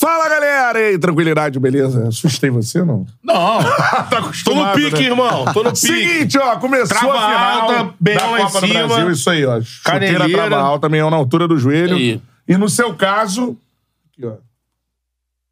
Fala, 0.00 0.30
galera! 0.30 0.80
E 0.80 0.84
aí, 0.84 0.98
tranquilidade, 0.98 1.60
beleza? 1.60 2.08
Assustei 2.08 2.48
você, 2.48 2.82
não? 2.82 3.04
Não. 3.22 3.58
tá 4.08 4.32
Tô 4.42 4.54
no 4.54 4.72
pique, 4.72 4.98
né? 5.02 5.06
irmão. 5.08 5.44
Tô 5.52 5.62
no 5.62 5.72
pique. 5.76 5.76
Seguinte, 5.76 6.38
ó, 6.38 6.56
começou 6.56 6.88
Trava 6.88 7.18
a 7.18 7.26
final 7.26 7.60
alta, 7.60 7.94
bem 8.00 8.16
da 8.16 8.26
lá 8.30 8.40
em 8.40 8.44
Copa 8.44 8.60
do 8.62 8.66
cima. 8.66 8.86
Brasil, 8.86 9.10
isso 9.10 9.28
aí, 9.28 9.44
ó. 9.44 9.60
Chuteira 9.60 10.26
trava 10.30 10.56
alta, 10.56 10.88
meio 10.88 11.10
na 11.10 11.16
altura 11.18 11.46
do 11.46 11.58
joelho. 11.58 11.96
Aí. 11.96 12.18
E 12.48 12.56
no 12.56 12.66
seu 12.66 12.94
caso, 12.94 13.58
aqui, 14.10 14.24
ó. 14.24 14.36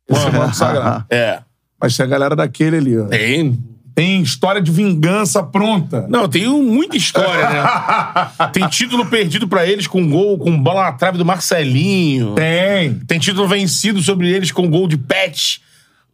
Esse 0.08 0.26
é 0.26 0.41
o 0.41 0.54
sagrado. 0.54 1.04
É. 1.12 1.42
Mas 1.78 1.94
tem 1.94 2.06
a 2.06 2.08
galera 2.08 2.34
daquele 2.34 2.78
ali, 2.78 2.98
ó. 2.98 3.04
Tem. 3.04 3.62
Tem 3.98 4.22
história 4.22 4.62
de 4.62 4.70
vingança 4.70 5.42
pronta. 5.42 6.06
Não, 6.08 6.28
tem 6.28 6.46
muita 6.46 6.96
história, 6.96 7.50
né? 7.50 8.46
tem 8.54 8.64
título 8.68 9.04
perdido 9.04 9.48
pra 9.48 9.66
eles 9.66 9.88
com 9.88 10.08
gol, 10.08 10.38
com 10.38 10.56
bola 10.56 10.84
na 10.84 10.92
trave 10.92 11.18
do 11.18 11.24
Marcelinho. 11.24 12.36
Tem. 12.36 12.94
Tem 13.08 13.19
título 13.19 13.48
vencido 13.48 14.00
sobre 14.00 14.30
eles 14.30 14.52
com 14.52 14.70
gol 14.70 14.86
de 14.86 14.96
pet. 14.96 15.60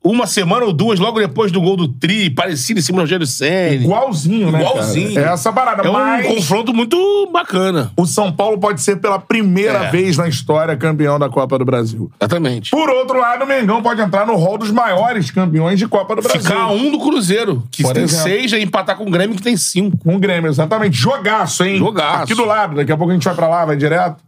Uma 0.06 0.26
semana 0.26 0.66
ou 0.66 0.72
duas, 0.72 0.98
logo 1.00 1.18
depois 1.18 1.50
do 1.50 1.62
gol 1.62 1.78
do 1.78 1.88
Tri, 1.88 2.28
parecido 2.28 2.78
em 2.78 2.82
cima 2.82 2.98
do 2.98 3.00
Rogério 3.02 3.26
Senna. 3.26 3.74
Igualzinho, 3.76 4.52
né, 4.52 4.60
Igualzinho. 4.60 5.14
cara? 5.14 5.30
É 5.30 5.32
essa 5.32 5.50
parada. 5.50 5.82
É 5.82 5.88
um 5.88 5.92
Mas 5.94 6.26
confronto 6.26 6.74
muito 6.74 7.30
bacana. 7.32 7.90
o 7.96 8.04
São 8.04 8.30
Paulo 8.30 8.58
pode 8.58 8.82
ser 8.82 8.96
pela 8.96 9.18
primeira 9.18 9.84
É. 9.86 9.90
vez 9.90 10.18
na 10.18 10.28
história 10.28 10.76
campeão 10.76 11.18
da 11.18 11.30
Copa 11.30 11.58
do 11.58 11.64
Brasil. 11.64 12.10
Exatamente. 12.20 12.70
Por 12.70 12.90
outro 12.90 13.18
lado, 13.18 13.44
o 13.44 13.46
Mengão 13.46 13.82
pode 13.82 14.02
entrar 14.02 14.26
no 14.26 14.36
hall 14.36 14.58
dos 14.58 14.70
maiores 14.70 15.30
campeões 15.30 15.78
de 15.78 15.88
Copa 15.88 16.14
do 16.16 16.20
Brasil. 16.20 16.42
Ficar 16.42 16.68
um 16.68 16.90
do 16.90 16.98
Cruzeiro, 16.98 17.62
que 17.70 17.82
Por 17.82 17.94
tem 17.94 18.02
exemplo. 18.04 18.24
seis, 18.24 18.52
e 18.52 18.58
empatar 18.60 18.98
com 18.98 19.04
o 19.06 19.10
Grêmio, 19.10 19.34
que 19.34 19.42
tem 19.42 19.56
cinco. 19.56 19.96
Com 19.96 20.16
o 20.16 20.18
Grêmio, 20.18 20.50
exatamente. 20.50 20.98
Jogaço, 20.98 21.64
hein? 21.64 21.78
Jogaço. 21.78 22.24
Aqui 22.24 22.34
do 22.34 22.44
lado. 22.44 22.76
Daqui 22.76 22.92
a 22.92 22.96
pouco 22.98 23.10
a 23.10 23.14
gente 23.14 23.24
vai 23.24 23.34
pra 23.34 23.48
lá, 23.48 23.64
vai 23.64 23.76
direto. 23.76 24.22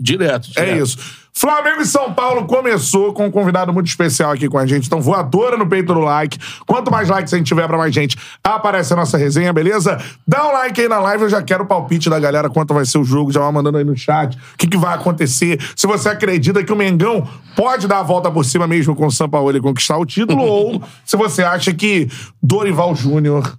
Direto. 0.00 0.50
É 0.56 0.64
direto. 0.66 0.82
isso. 0.84 1.25
Flamengo 1.38 1.82
e 1.82 1.84
São 1.84 2.14
Paulo 2.14 2.46
começou 2.46 3.12
com 3.12 3.26
um 3.26 3.30
convidado 3.30 3.70
muito 3.70 3.88
especial 3.88 4.32
aqui 4.32 4.48
com 4.48 4.56
a 4.56 4.64
gente. 4.64 4.86
Então, 4.86 5.02
voadora 5.02 5.58
no 5.58 5.68
peito 5.68 5.92
do 5.92 6.00
like. 6.00 6.38
Quanto 6.66 6.90
mais 6.90 7.10
likes 7.10 7.34
a 7.34 7.36
gente 7.36 7.46
tiver 7.46 7.66
pra 7.66 7.76
mais 7.76 7.94
gente, 7.94 8.16
aparece 8.42 8.94
a 8.94 8.96
nossa 8.96 9.18
resenha, 9.18 9.52
beleza? 9.52 10.02
Dá 10.26 10.48
um 10.48 10.52
like 10.52 10.80
aí 10.80 10.88
na 10.88 10.98
live, 10.98 11.24
eu 11.24 11.28
já 11.28 11.42
quero 11.42 11.64
o 11.64 11.66
palpite 11.66 12.08
da 12.08 12.18
galera, 12.18 12.48
quanto 12.48 12.72
vai 12.72 12.86
ser 12.86 12.96
o 12.96 13.04
jogo, 13.04 13.30
já 13.30 13.40
vai 13.40 13.52
mandando 13.52 13.76
aí 13.76 13.84
no 13.84 13.94
chat. 13.94 14.34
O 14.34 14.56
que, 14.56 14.66
que 14.66 14.78
vai 14.78 14.94
acontecer? 14.94 15.60
Se 15.76 15.86
você 15.86 16.08
acredita 16.08 16.64
que 16.64 16.72
o 16.72 16.76
Mengão 16.76 17.28
pode 17.54 17.86
dar 17.86 17.98
a 17.98 18.02
volta 18.02 18.30
por 18.30 18.42
cima 18.42 18.66
mesmo 18.66 18.96
com 18.96 19.04
o 19.06 19.12
São 19.12 19.28
Paulo 19.28 19.54
e 19.54 19.60
conquistar 19.60 19.98
o 19.98 20.06
título, 20.06 20.40
ou 20.42 20.82
se 21.04 21.18
você 21.18 21.42
acha 21.42 21.74
que 21.74 22.08
Dorival 22.42 22.94
Júnior 22.94 23.58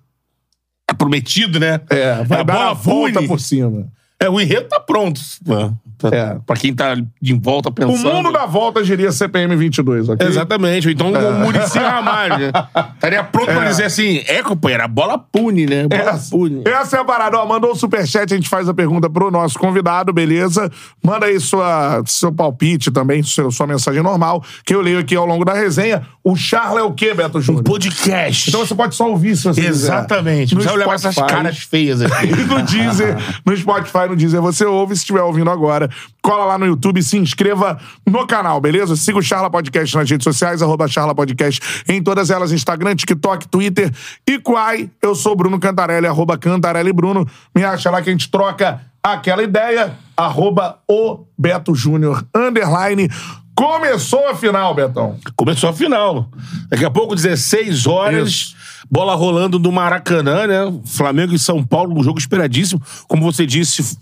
É 0.89 0.95
prometido, 0.95 1.59
né? 1.59 1.79
é, 1.91 2.23
vai 2.23 2.39
a 2.39 2.43
dar 2.43 2.69
a 2.69 2.73
volta 2.73 3.21
por 3.21 3.39
cima. 3.39 3.85
É, 4.19 4.27
o 4.27 4.41
enredo 4.41 4.67
tá 4.67 4.79
pronto. 4.79 5.21
Pra, 5.45 5.71
É. 6.11 6.37
pra 6.45 6.55
quem 6.55 6.73
tá 6.73 6.95
de 7.21 7.33
volta 7.33 7.69
O 7.69 7.71
pensando. 7.71 8.13
mundo 8.13 8.31
dá 8.31 8.45
volta, 8.45 8.83
diria 8.83 9.11
CPM 9.11 9.55
22, 9.55 10.09
ok? 10.09 10.27
Exatamente. 10.27 10.87
Ou 10.87 10.93
Então 10.93 11.11
o 11.11 11.33
Muricy 11.39 11.79
Ramalho, 11.79 12.37
né? 12.39 12.51
Estaria 12.95 13.23
pronto 13.23 13.51
pra 13.51 13.65
É. 13.65 13.69
dizer 13.69 13.85
assim: 13.85 14.21
é, 14.27 14.41
companheiro, 14.43 14.83
a 14.83 14.87
bola 14.87 15.17
pune, 15.17 15.65
né? 15.65 15.87
Bola 15.87 16.01
Essa, 16.11 16.29
pune. 16.29 16.61
essa 16.65 16.97
é 16.97 16.99
a 16.99 17.03
parada. 17.05 17.37
Ó, 17.39 17.45
mandou 17.45 17.71
o 17.71 17.75
superchat, 17.75 18.31
a 18.33 18.35
gente 18.35 18.49
faz 18.49 18.67
a 18.69 18.73
pergunta 18.73 19.09
pro 19.09 19.31
nosso 19.31 19.57
convidado, 19.57 20.13
beleza? 20.13 20.71
Manda 21.03 21.25
aí 21.25 21.39
sua, 21.39 22.01
seu 22.05 22.31
palpite 22.31 22.91
também, 22.91 23.23
seu- 23.23 23.49
sua 23.51 23.65
mensagem 23.67 24.01
normal, 24.03 24.43
que 24.65 24.73
eu 24.75 24.81
leio 24.81 24.99
aqui 24.99 25.15
ao 25.15 25.25
longo 25.25 25.43
da 25.45 25.53
resenha. 25.53 26.03
O 26.23 26.35
Charla 26.35 26.81
é 26.81 26.83
o 26.83 26.91
quê, 26.93 27.13
Beto 27.13 27.39
Júnior? 27.41 27.63
Podcast. 27.63 28.49
Então 28.49 28.65
você 28.65 28.75
pode 28.75 28.95
só 28.95 29.09
ouvir 29.09 29.35
se 29.37 29.43
você 29.45 29.65
Exatamente. 29.65 30.53
quiser. 30.53 30.55
Não 30.55 30.57
precisa 30.57 30.73
olhar 30.73 30.85
pra 30.85 30.95
essas 30.95 31.15
caras 31.15 31.57
feias 31.59 32.01
aqui. 32.01 32.27
E 32.27 32.35
no 32.45 32.61
Deezer, 32.63 33.15
no 33.45 33.55
Spotify, 33.55 34.07
no 34.09 34.15
Deezer, 34.15 34.41
você 34.41 34.65
ouve 34.65 34.93
se 34.95 35.01
estiver 35.03 35.21
ouvindo 35.21 35.49
agora. 35.49 35.86
Cola 36.21 36.45
lá 36.45 36.57
no 36.57 36.65
YouTube 36.65 37.01
se 37.01 37.17
inscreva 37.17 37.79
no 38.05 38.25
canal, 38.27 38.59
beleza? 38.59 38.95
Siga 38.95 39.19
o 39.19 39.21
Charla 39.21 39.49
Podcast 39.49 39.95
nas 39.95 40.09
redes 40.09 40.23
sociais, 40.23 40.61
arroba 40.61 40.87
Charla 40.87 41.15
Podcast 41.15 41.83
em 41.87 42.01
todas 42.01 42.29
elas, 42.29 42.51
Instagram, 42.51 42.95
TikTok, 42.95 43.47
Twitter 43.47 43.91
e 44.27 44.39
Quai. 44.39 44.89
Eu 45.01 45.15
sou 45.15 45.35
Bruno 45.35 45.59
Cantarelli, 45.59 46.07
arroba 46.07 46.37
Cantarelli 46.37 46.91
Bruno. 46.93 47.27
Me 47.55 47.63
acha 47.63 47.89
lá 47.89 48.01
que 48.01 48.09
a 48.09 48.11
gente 48.11 48.29
troca 48.29 48.81
aquela 49.01 49.43
ideia, 49.43 49.97
arroba 50.15 50.79
o 50.87 51.25
Beto 51.37 51.73
Júnior, 51.73 52.25
underline. 52.35 53.09
Começou 53.55 54.27
a 54.29 54.35
final, 54.35 54.75
Betão. 54.75 55.17
Começou 55.35 55.69
a 55.69 55.73
final. 55.73 56.29
Daqui 56.69 56.85
a 56.85 56.91
pouco, 56.91 57.15
16 57.15 57.87
horas. 57.87 58.29
Isso. 58.29 58.55
Bola 58.89 59.15
rolando 59.15 59.57
do 59.57 59.71
Maracanã, 59.71 60.45
né? 60.45 60.79
Flamengo 60.85 61.33
e 61.33 61.39
São 61.39 61.63
Paulo, 61.63 61.99
um 61.99 62.03
jogo 62.03 62.19
esperadíssimo. 62.19 62.79
Como 63.07 63.23
você 63.23 63.47
disse, 63.47 63.97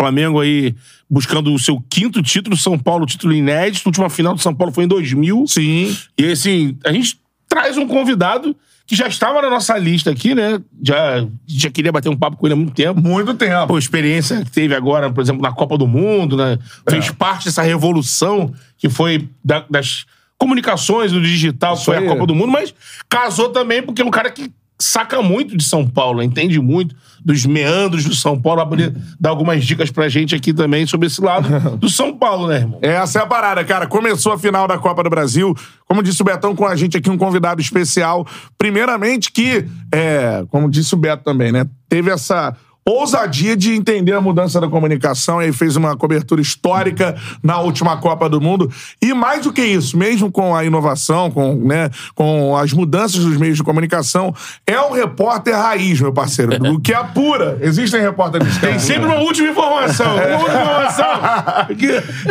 Flamengo 0.00 0.40
aí 0.40 0.74
buscando 1.10 1.52
o 1.52 1.58
seu 1.58 1.80
quinto 1.90 2.22
título, 2.22 2.56
São 2.56 2.78
Paulo, 2.78 3.04
título 3.04 3.32
inédito. 3.34 3.86
A 3.86 3.90
última 3.90 4.08
final 4.08 4.34
do 4.34 4.40
São 4.40 4.54
Paulo 4.54 4.72
foi 4.72 4.84
em 4.84 4.88
2000. 4.88 5.44
Sim. 5.48 5.96
E 6.16 6.26
assim, 6.30 6.76
a 6.84 6.92
gente 6.92 7.18
traz 7.48 7.76
um 7.76 7.86
convidado 7.86 8.54
que 8.86 8.94
já 8.96 9.06
estava 9.06 9.42
na 9.42 9.50
nossa 9.50 9.76
lista 9.76 10.10
aqui, 10.10 10.34
né? 10.34 10.58
Já, 10.82 11.26
já 11.46 11.68
queria 11.70 11.92
bater 11.92 12.08
um 12.08 12.16
papo 12.16 12.36
com 12.38 12.46
ele 12.46 12.54
há 12.54 12.56
muito 12.56 12.72
tempo. 12.72 13.00
Muito 13.00 13.34
tempo. 13.34 13.66
Pô, 13.66 13.76
experiência 13.78 14.42
que 14.44 14.50
teve 14.50 14.74
agora, 14.74 15.10
por 15.12 15.20
exemplo, 15.20 15.42
na 15.42 15.52
Copa 15.52 15.76
do 15.76 15.86
Mundo, 15.86 16.36
né? 16.36 16.58
É. 16.86 16.90
Fez 16.90 17.10
parte 17.10 17.46
dessa 17.46 17.62
revolução 17.62 18.52
que 18.78 18.88
foi 18.88 19.28
da- 19.44 19.66
das 19.68 20.06
comunicações, 20.38 21.10
do 21.12 21.20
digital, 21.20 21.74
Isso 21.74 21.84
foi 21.84 21.96
aí. 21.98 22.06
a 22.06 22.08
Copa 22.08 22.26
do 22.26 22.34
Mundo, 22.34 22.50
mas 22.52 22.72
casou 23.08 23.48
também 23.50 23.82
porque 23.82 24.00
é 24.00 24.04
um 24.04 24.10
cara 24.10 24.30
que 24.30 24.50
saca 24.80 25.20
muito 25.20 25.56
de 25.56 25.64
São 25.64 25.86
Paulo, 25.86 26.22
entende 26.22 26.60
muito 26.60 26.94
dos 27.24 27.44
meandros 27.44 28.04
do 28.04 28.14
São 28.14 28.40
Paulo, 28.40 28.60
vai 28.60 28.68
poder 28.68 28.94
dar 29.18 29.30
algumas 29.30 29.64
dicas 29.64 29.90
pra 29.90 30.08
gente 30.08 30.34
aqui 30.34 30.52
também 30.52 30.86
sobre 30.86 31.08
esse 31.08 31.20
lado 31.20 31.48
do 31.76 31.88
São 31.88 32.16
Paulo, 32.16 32.46
né, 32.46 32.58
irmão? 32.58 32.78
Essa 32.80 33.18
é 33.18 33.22
a 33.22 33.26
parada, 33.26 33.64
cara. 33.64 33.86
Começou 33.86 34.32
a 34.32 34.38
final 34.38 34.68
da 34.68 34.78
Copa 34.78 35.02
do 35.02 35.10
Brasil. 35.10 35.54
Como 35.86 36.02
disse 36.02 36.22
o 36.22 36.24
Betão, 36.24 36.54
com 36.54 36.64
a 36.64 36.76
gente 36.76 36.96
aqui 36.96 37.10
um 37.10 37.18
convidado 37.18 37.60
especial. 37.60 38.26
Primeiramente 38.56 39.32
que, 39.32 39.66
é, 39.92 40.44
como 40.48 40.70
disse 40.70 40.94
o 40.94 40.96
Beto 40.96 41.24
também, 41.24 41.50
né? 41.50 41.66
Teve 41.88 42.10
essa 42.10 42.54
ousadia 42.90 43.56
de 43.56 43.74
entender 43.74 44.14
a 44.14 44.20
mudança 44.20 44.60
da 44.60 44.68
comunicação 44.68 45.42
e 45.42 45.46
aí 45.46 45.52
fez 45.52 45.76
uma 45.76 45.96
cobertura 45.96 46.40
histórica 46.40 47.14
na 47.42 47.60
última 47.60 47.96
Copa 47.98 48.28
do 48.28 48.40
Mundo. 48.40 48.70
E 49.00 49.12
mais 49.12 49.42
do 49.42 49.52
que 49.52 49.62
isso, 49.62 49.96
mesmo 49.96 50.32
com 50.32 50.54
a 50.56 50.64
inovação, 50.64 51.30
com, 51.30 51.54
né, 51.54 51.90
com 52.14 52.56
as 52.56 52.72
mudanças 52.72 53.22
dos 53.22 53.36
meios 53.36 53.56
de 53.56 53.62
comunicação, 53.62 54.34
é 54.66 54.80
um 54.80 54.92
repórter 54.92 55.54
raiz, 55.54 56.00
meu 56.00 56.12
parceiro, 56.12 56.52
o 56.72 56.80
que 56.80 56.94
apura. 56.94 57.58
Existem 57.60 58.00
repórteres 58.00 58.54
que 58.54 58.60
Tem 58.60 58.78
sempre 58.78 59.06
uma 59.06 59.16
última 59.16 59.48
informação. 59.48 60.14
Uma 60.14 60.38
última 60.38 60.60
informação. 60.62 61.06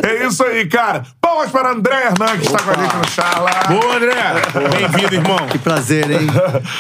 É 0.03 0.25
isso 0.25 0.43
aí, 0.43 0.65
cara. 0.67 1.03
Palmas 1.21 1.51
para 1.51 1.71
André 1.71 2.05
Hernan, 2.05 2.37
que 2.37 2.45
está 2.45 2.59
com 2.59 2.71
a 2.71 2.73
gente 2.73 2.95
no 2.95 3.07
Charla. 3.09 3.51
Boa, 3.67 3.95
André. 3.95 4.15
Bem-vindo, 4.71 5.15
irmão. 5.15 5.47
Que 5.49 5.59
prazer, 5.59 6.09
hein? 6.09 6.27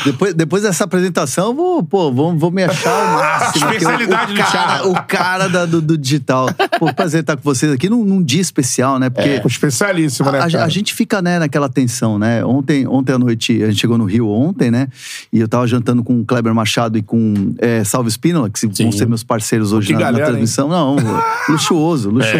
depois, 0.05 0.33
depois 0.33 0.63
dessa 0.63 0.83
apresentação, 0.83 1.47
eu 1.47 1.53
vou, 1.53 1.83
pô, 1.83 2.11
vou, 2.11 2.35
vou 2.35 2.51
me 2.51 2.63
achar 2.63 2.91
o 2.91 3.13
máximo 3.13 3.66
especialidade 3.71 4.31
o 4.31 4.35
do 4.35 4.41
cara, 4.43 4.87
o 4.87 5.03
cara 5.07 5.47
da- 5.49 5.65
do, 5.65 5.81
do 5.81 5.97
digital. 5.97 6.47
Pô, 6.79 6.93
prazer 6.93 7.21
estar 7.21 7.35
com 7.35 7.43
vocês 7.43 7.71
aqui 7.71 7.89
num, 7.89 8.03
num 8.03 8.21
dia 8.23 8.41
especial, 8.41 8.99
né? 8.99 9.09
Porque 9.09 9.39
Pô, 9.41 9.47
Especialíssimo, 9.47 10.31
né, 10.31 10.39
a, 10.39 10.45
a- 10.45 10.51
cara? 10.51 10.63
a 10.65 10.69
gente 10.69 10.93
fica, 10.93 11.21
né, 11.21 11.39
naquela 11.39 11.69
tensão, 11.69 12.17
né? 12.19 12.43
Ontem, 12.45 12.87
ontem 12.87 13.13
à 13.13 13.19
noite, 13.19 13.63
a 13.63 13.67
gente 13.69 13.79
chegou 13.81 13.97
no 13.97 14.05
Rio 14.05 14.27
ontem, 14.29 14.69
né? 14.71 14.87
E 15.31 15.39
eu 15.39 15.47
tava 15.47 15.65
jantando 15.67 16.03
com 16.03 16.21
o 16.21 16.25
Kleber 16.25 16.53
Machado 16.53 16.97
e 16.97 17.01
com 17.01 17.53
é, 17.59 17.83
Salve 17.83 18.09
Espínola, 18.09 18.49
que 18.49 18.65
vão 18.67 18.91
ser 18.91 19.07
meus 19.07 19.23
parceiros 19.23 19.71
hoje 19.73 19.93
na, 19.93 19.99
na 19.99 20.05
galera, 20.05 20.25
transmissão. 20.27 20.67
Não, 20.69 20.95
luxuoso, 21.49 22.09
luxuoso. 22.09 22.37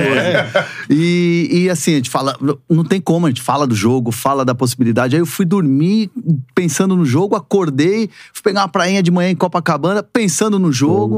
E, 0.90 1.50
e 1.52 1.70
assim, 1.70 1.94
a 1.94 1.96
gente 1.96 2.10
fala, 2.10 2.36
não 2.70 2.84
tem 2.84 3.00
como, 3.02 3.26
a 3.26 3.30
gente 3.30 3.42
fala 3.42 3.68
do 3.68 3.76
jogo, 3.76 4.12
fala 4.12 4.44
da 4.46 4.56
possibilidade. 4.56 5.16
Aí 5.16 5.22
eu 5.22 5.26
fui 5.26 5.46
dormir 5.46 6.10
pensando 6.56 6.96
no 6.96 7.06
jogo, 7.06 7.36
acordei, 7.36 8.10
fui 8.34 8.44
pegar 8.44 8.62
uma 8.62 8.68
prainha 8.68 9.02
de 9.04 9.12
manhã 9.12 9.30
em 9.30 9.36
Copacabana, 9.36 10.02
pensando 10.04 10.58
no 10.60 10.72
jogo. 10.72 11.17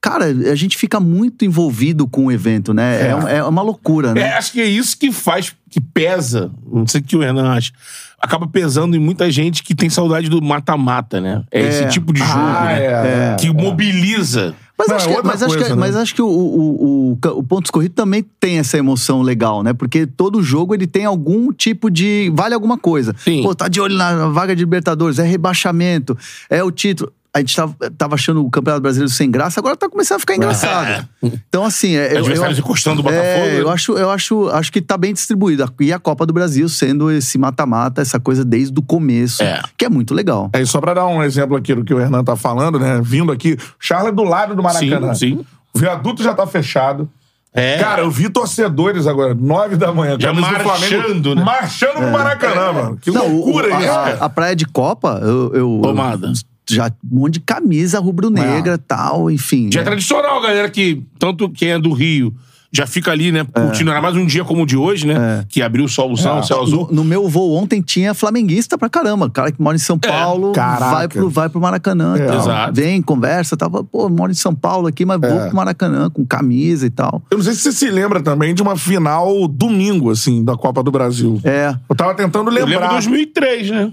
Cara, 0.00 0.26
a 0.26 0.54
gente 0.54 0.76
fica 0.76 1.00
muito 1.00 1.44
envolvido 1.44 2.06
com 2.06 2.26
o 2.26 2.32
evento, 2.32 2.72
né? 2.72 3.08
É, 3.08 3.16
um- 3.16 3.28
é 3.28 3.44
uma 3.44 3.62
loucura, 3.62 4.14
né? 4.14 4.20
É, 4.20 4.32
acho 4.34 4.52
que 4.52 4.60
é 4.60 4.66
isso 4.66 4.96
que 4.96 5.10
faz, 5.10 5.52
que 5.68 5.80
pesa. 5.80 6.52
Não 6.72 6.86
sei 6.86 7.00
o 7.00 7.04
que 7.04 7.16
o 7.16 7.20
Renan 7.20 7.50
acha. 7.50 7.72
Acaba 8.20 8.46
pesando 8.46 8.94
em 8.96 9.00
muita 9.00 9.28
gente 9.30 9.62
que 9.62 9.74
tem 9.74 9.90
saudade 9.90 10.28
do 10.28 10.40
mata-mata, 10.40 11.20
né? 11.20 11.42
É, 11.50 11.60
esse 11.66 11.86
tipo 11.88 12.12
de 12.12 12.20
jogo, 12.20 12.32
Ah, 12.32 12.64
né? 12.66 12.84
é, 12.84 13.32
é. 13.32 13.36
que 13.40 13.52
mobiliza. 13.52 14.54
Mas, 14.78 14.86
Não, 14.86 14.94
acho 14.96 15.06
é 15.06 15.10
que, 15.10 15.16
outra 15.16 15.32
mas, 15.32 15.42
acho 15.42 15.50
coisa, 15.54 15.64
que, 15.70 15.74
né? 15.74 15.80
mas 15.80 15.96
acho 15.96 16.14
que 16.14 16.22
o, 16.22 16.28
o, 16.28 17.10
o, 17.12 17.18
o 17.38 17.42
ponto 17.42 17.64
escorrido 17.64 17.94
também 17.96 18.24
tem 18.38 18.58
essa 18.58 18.78
emoção 18.78 19.22
legal, 19.22 19.64
né? 19.64 19.72
Porque 19.72 20.06
todo 20.06 20.40
jogo 20.40 20.72
ele 20.72 20.86
tem 20.86 21.04
algum 21.04 21.52
tipo 21.52 21.90
de. 21.90 22.30
Vale 22.32 22.54
alguma 22.54 22.78
coisa. 22.78 23.12
Sim. 23.18 23.42
Pô, 23.42 23.52
tá 23.56 23.66
de 23.66 23.80
olho 23.80 23.96
na 23.96 24.28
vaga 24.28 24.54
de 24.54 24.62
Libertadores, 24.62 25.18
é 25.18 25.24
rebaixamento, 25.24 26.16
é 26.48 26.62
o 26.62 26.70
título. 26.70 27.12
A 27.38 27.40
gente 27.40 27.54
tava, 27.56 27.74
tava 27.96 28.14
achando 28.16 28.44
o 28.44 28.50
Campeonato 28.50 28.82
Brasileiro 28.82 29.10
sem 29.12 29.30
graça, 29.30 29.60
agora 29.60 29.76
tá 29.76 29.88
começando 29.88 30.16
a 30.16 30.20
ficar 30.20 30.34
engraçado. 30.36 31.08
Então, 31.22 31.64
assim. 31.64 31.94
É, 31.96 32.12
eu- 32.14 32.18
Adversários 32.18 32.58
eu, 32.58 32.64
encostando 32.64 33.00
o 33.00 33.02
Botafogo, 33.02 33.24
É, 33.26 33.52
né? 33.54 33.60
eu 33.60 33.70
acho, 33.70 33.92
eu 33.96 34.10
acho, 34.10 34.48
acho 34.50 34.72
que 34.72 34.80
tá 34.82 34.96
bem 34.96 35.12
distribuído. 35.14 35.64
E 35.80 35.92
a 35.92 35.98
Copa 35.98 36.26
do 36.26 36.32
Brasil 36.32 36.68
sendo 36.68 37.10
esse 37.10 37.38
mata-mata, 37.38 38.02
essa 38.02 38.18
coisa 38.18 38.44
desde 38.44 38.78
o 38.78 38.82
começo, 38.82 39.42
É. 39.42 39.62
que 39.76 39.84
é 39.84 39.88
muito 39.88 40.12
legal. 40.14 40.50
É, 40.52 40.60
e 40.60 40.66
só 40.66 40.80
pra 40.80 40.94
dar 40.94 41.06
um 41.06 41.22
exemplo 41.22 41.56
aqui 41.56 41.74
do 41.74 41.84
que 41.84 41.94
o 41.94 42.00
Hernan 42.00 42.24
tá 42.24 42.34
falando, 42.36 42.78
né? 42.78 43.00
Vindo 43.02 43.30
aqui, 43.30 43.56
Charla 43.78 44.08
é 44.08 44.12
do 44.12 44.24
lado 44.24 44.54
do 44.56 44.62
Maracanã. 44.62 45.14
Sim, 45.14 45.36
sim. 45.38 45.46
O 45.74 45.78
viaduto 45.78 46.22
já 46.22 46.34
tá 46.34 46.46
fechado. 46.46 47.08
É. 47.54 47.78
Cara, 47.78 48.02
eu 48.02 48.10
vi 48.10 48.28
torcedores 48.28 49.06
agora, 49.06 49.34
nove 49.34 49.74
da 49.76 49.92
manhã, 49.92 50.16
Já 50.20 50.32
marchando, 50.32 51.34
né? 51.34 51.42
marchando 51.42 51.94
pro 51.94 52.10
Maracanã, 52.12 52.72
mano. 52.72 52.96
Que 53.00 53.10
Não, 53.10 53.26
o- 53.26 53.44
loucura 53.46 53.74
a, 53.76 53.80
isso, 53.80 53.90
a- 53.90 53.94
cara. 53.94 54.16
a 54.20 54.28
praia 54.28 54.54
de 54.56 54.66
Copa, 54.66 55.18
eu. 55.22 55.52
eu 55.54 55.80
Tomada. 55.82 56.32
Já 56.74 56.92
um 57.10 57.20
monte 57.20 57.34
de 57.34 57.40
camisa 57.40 57.98
rubro-negra 58.00 58.74
e 58.74 58.78
tal, 58.78 59.30
enfim. 59.30 59.70
Já 59.72 59.80
é 59.80 59.84
né? 59.84 59.90
tradicional, 59.90 60.40
galera, 60.40 60.68
que 60.70 61.02
tanto 61.18 61.48
quem 61.50 61.70
é 61.70 61.78
do 61.78 61.92
Rio 61.92 62.34
já 62.70 62.86
fica 62.86 63.10
ali, 63.10 63.32
né? 63.32 63.44
Curtindo. 63.44 63.90
Era 63.90 64.00
mais 64.00 64.14
um 64.14 64.26
dia 64.26 64.44
como 64.44 64.62
o 64.62 64.66
de 64.66 64.76
hoje, 64.76 65.06
né? 65.06 65.44
Que 65.48 65.62
abriu 65.62 65.84
o 65.84 65.88
solzão, 65.88 66.40
o 66.40 66.42
céu 66.42 66.62
azul. 66.62 66.86
No, 66.90 66.96
no 66.96 67.04
meu 67.04 67.28
voo 67.28 67.54
ontem 67.56 67.80
tinha 67.80 68.12
flamenguista 68.12 68.76
pra 68.76 68.90
caramba. 68.90 69.30
Cara 69.30 69.50
que 69.50 69.60
mora 69.60 69.76
em 69.76 69.80
São 69.80 69.98
Paulo, 69.98 70.52
Caraca. 70.52 70.94
vai 70.94 71.08
pro, 71.08 71.30
vai 71.30 71.48
pro 71.48 71.60
Maracanã 71.60 72.16
e 72.16 72.26
tal. 72.26 72.40
Exato. 72.40 72.74
Vem, 72.74 73.00
conversa, 73.00 73.56
tava, 73.56 73.82
pô, 73.82 74.08
moro 74.08 74.30
em 74.30 74.34
São 74.34 74.54
Paulo 74.54 74.86
aqui, 74.86 75.04
mas 75.06 75.18
vou 75.20 75.46
pro 75.46 75.56
Maracanã 75.56 76.10
com 76.10 76.26
camisa 76.26 76.86
e 76.86 76.90
tal. 76.90 77.22
Eu 77.30 77.38
não 77.38 77.44
sei 77.44 77.54
se 77.54 77.60
você 77.60 77.72
se 77.72 77.90
lembra 77.90 78.20
também 78.20 78.54
de 78.54 78.60
uma 78.60 78.76
final 78.76 79.48
domingo, 79.48 80.10
assim, 80.10 80.44
da 80.44 80.56
Copa 80.56 80.82
do 80.82 80.90
Brasil. 80.90 81.40
É. 81.44 81.74
Eu 81.88 81.96
tava 81.96 82.14
tentando 82.14 82.50
Eu 82.50 82.54
lembrar. 82.54 82.80
lembro 82.80 82.88
2003, 82.90 83.70
né? 83.70 83.92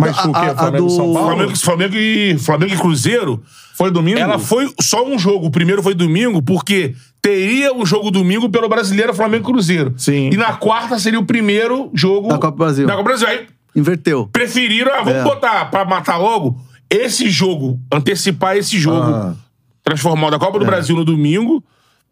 Mas 0.00 0.16
o 0.24 0.30
A- 0.30 0.40
quê? 0.40 0.46
a- 0.48 0.52
a 0.52 0.56
Flamengo 0.56 0.90
São 0.90 1.06
do- 1.08 1.12
Paulo? 1.14 1.28
Flamengo, 1.36 1.58
Flamengo, 1.58 1.94
e, 1.96 2.38
Flamengo 2.38 2.74
e 2.74 2.78
Cruzeiro. 2.78 3.42
Foi 3.76 3.90
domingo? 3.90 4.18
Ela 4.18 4.38
foi 4.38 4.72
só 4.80 5.06
um 5.06 5.18
jogo. 5.18 5.46
O 5.46 5.50
primeiro 5.50 5.82
foi 5.82 5.94
domingo, 5.94 6.42
porque 6.42 6.94
teria 7.22 7.72
um 7.72 7.86
jogo 7.86 8.10
domingo 8.10 8.48
pelo 8.48 8.68
Brasileiro 8.68 9.14
Flamengo 9.14 9.44
e 9.48 9.52
Cruzeiro. 9.52 9.94
Sim. 9.96 10.30
E 10.32 10.36
na 10.36 10.52
quarta 10.54 10.98
seria 10.98 11.18
o 11.18 11.24
primeiro 11.24 11.90
jogo 11.94 12.28
Da 12.28 12.34
Copa 12.38 12.50
do 12.52 12.56
Brasil. 12.58 12.86
Da 12.86 12.92
Copa 12.96 13.02
do 13.02 13.06
Brasil. 13.18 13.28
Aí 13.28 13.46
Inverteu. 13.74 14.28
preferiram, 14.32 14.92
ah, 14.92 15.02
vamos 15.02 15.20
É. 15.20 15.22
botar 15.24 15.64
pra 15.70 15.84
matar 15.84 16.16
logo 16.18 16.60
esse 16.90 17.28
jogo, 17.30 17.80
antecipar 17.92 18.56
esse 18.56 18.78
jogo, 18.78 19.10
Ah. 19.12 19.34
transformar 19.82 20.28
o 20.28 20.30
da 20.32 20.38
Copa 20.38 20.58
do 20.58 20.64
Brasil 20.64 20.94
no 20.96 21.04
domingo. 21.04 21.62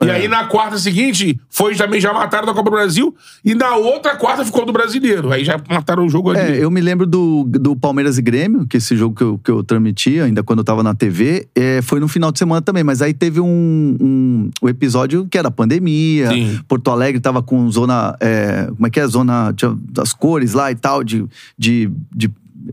E 0.04 0.10
aí 0.10 0.28
na 0.28 0.44
quarta 0.44 0.78
seguinte, 0.78 1.38
foi 1.49 1.75
também 1.75 2.00
já 2.00 2.12
mataram 2.12 2.46
da 2.46 2.54
Copa 2.54 2.70
do 2.70 2.75
Brasil. 2.75 3.14
E 3.44 3.54
na 3.54 3.76
outra 3.76 4.16
quarta 4.16 4.44
ficou 4.44 4.64
do 4.64 4.72
brasileiro. 4.72 5.32
Aí 5.32 5.44
já 5.44 5.60
mataram 5.69 6.06
o 6.06 6.08
jogo 6.08 6.31
ali. 6.31 6.58
É, 6.58 6.64
eu 6.64 6.70
me 6.70 6.81
lembro 6.81 7.06
do, 7.06 7.44
do 7.44 7.76
Palmeiras 7.76 8.19
e 8.19 8.22
Grêmio, 8.22 8.66
que 8.66 8.76
esse 8.76 8.96
jogo 8.96 9.14
que 9.14 9.22
eu, 9.22 9.40
que 9.43 9.50
eu 9.50 9.62
transmiti, 9.62 10.20
ainda 10.20 10.43
quando 10.43 10.60
eu 10.60 10.64
tava 10.64 10.82
na 10.82 10.94
TV, 10.94 11.49
é, 11.54 11.81
foi 11.82 12.00
no 12.00 12.08
final 12.08 12.32
de 12.32 12.38
semana 12.38 12.62
também. 12.62 12.84
Mas 12.84 13.02
aí 13.02 13.14
teve 13.14 13.40
um, 13.40 13.96
um, 14.00 14.50
um 14.62 14.69
episódio 14.69 15.26
que 15.31 15.38
era 15.38 15.50
pandemia. 15.50 16.28
Sim. 16.31 16.60
Porto 16.66 16.90
Alegre 16.90 17.20
tava 17.20 17.43
com 17.43 17.70
zona. 17.70 18.16
é, 18.20 18.66
como 18.66 18.87
é 18.87 18.90
que 18.90 19.00
é? 19.00 19.06
Zona 19.06 19.55
das 19.90 20.12
cores 20.12 20.52
lá 20.52 20.70
e 20.70 20.75
tal, 20.75 21.02
de. 21.05 21.26
de, 21.58 21.90
de 22.14 22.31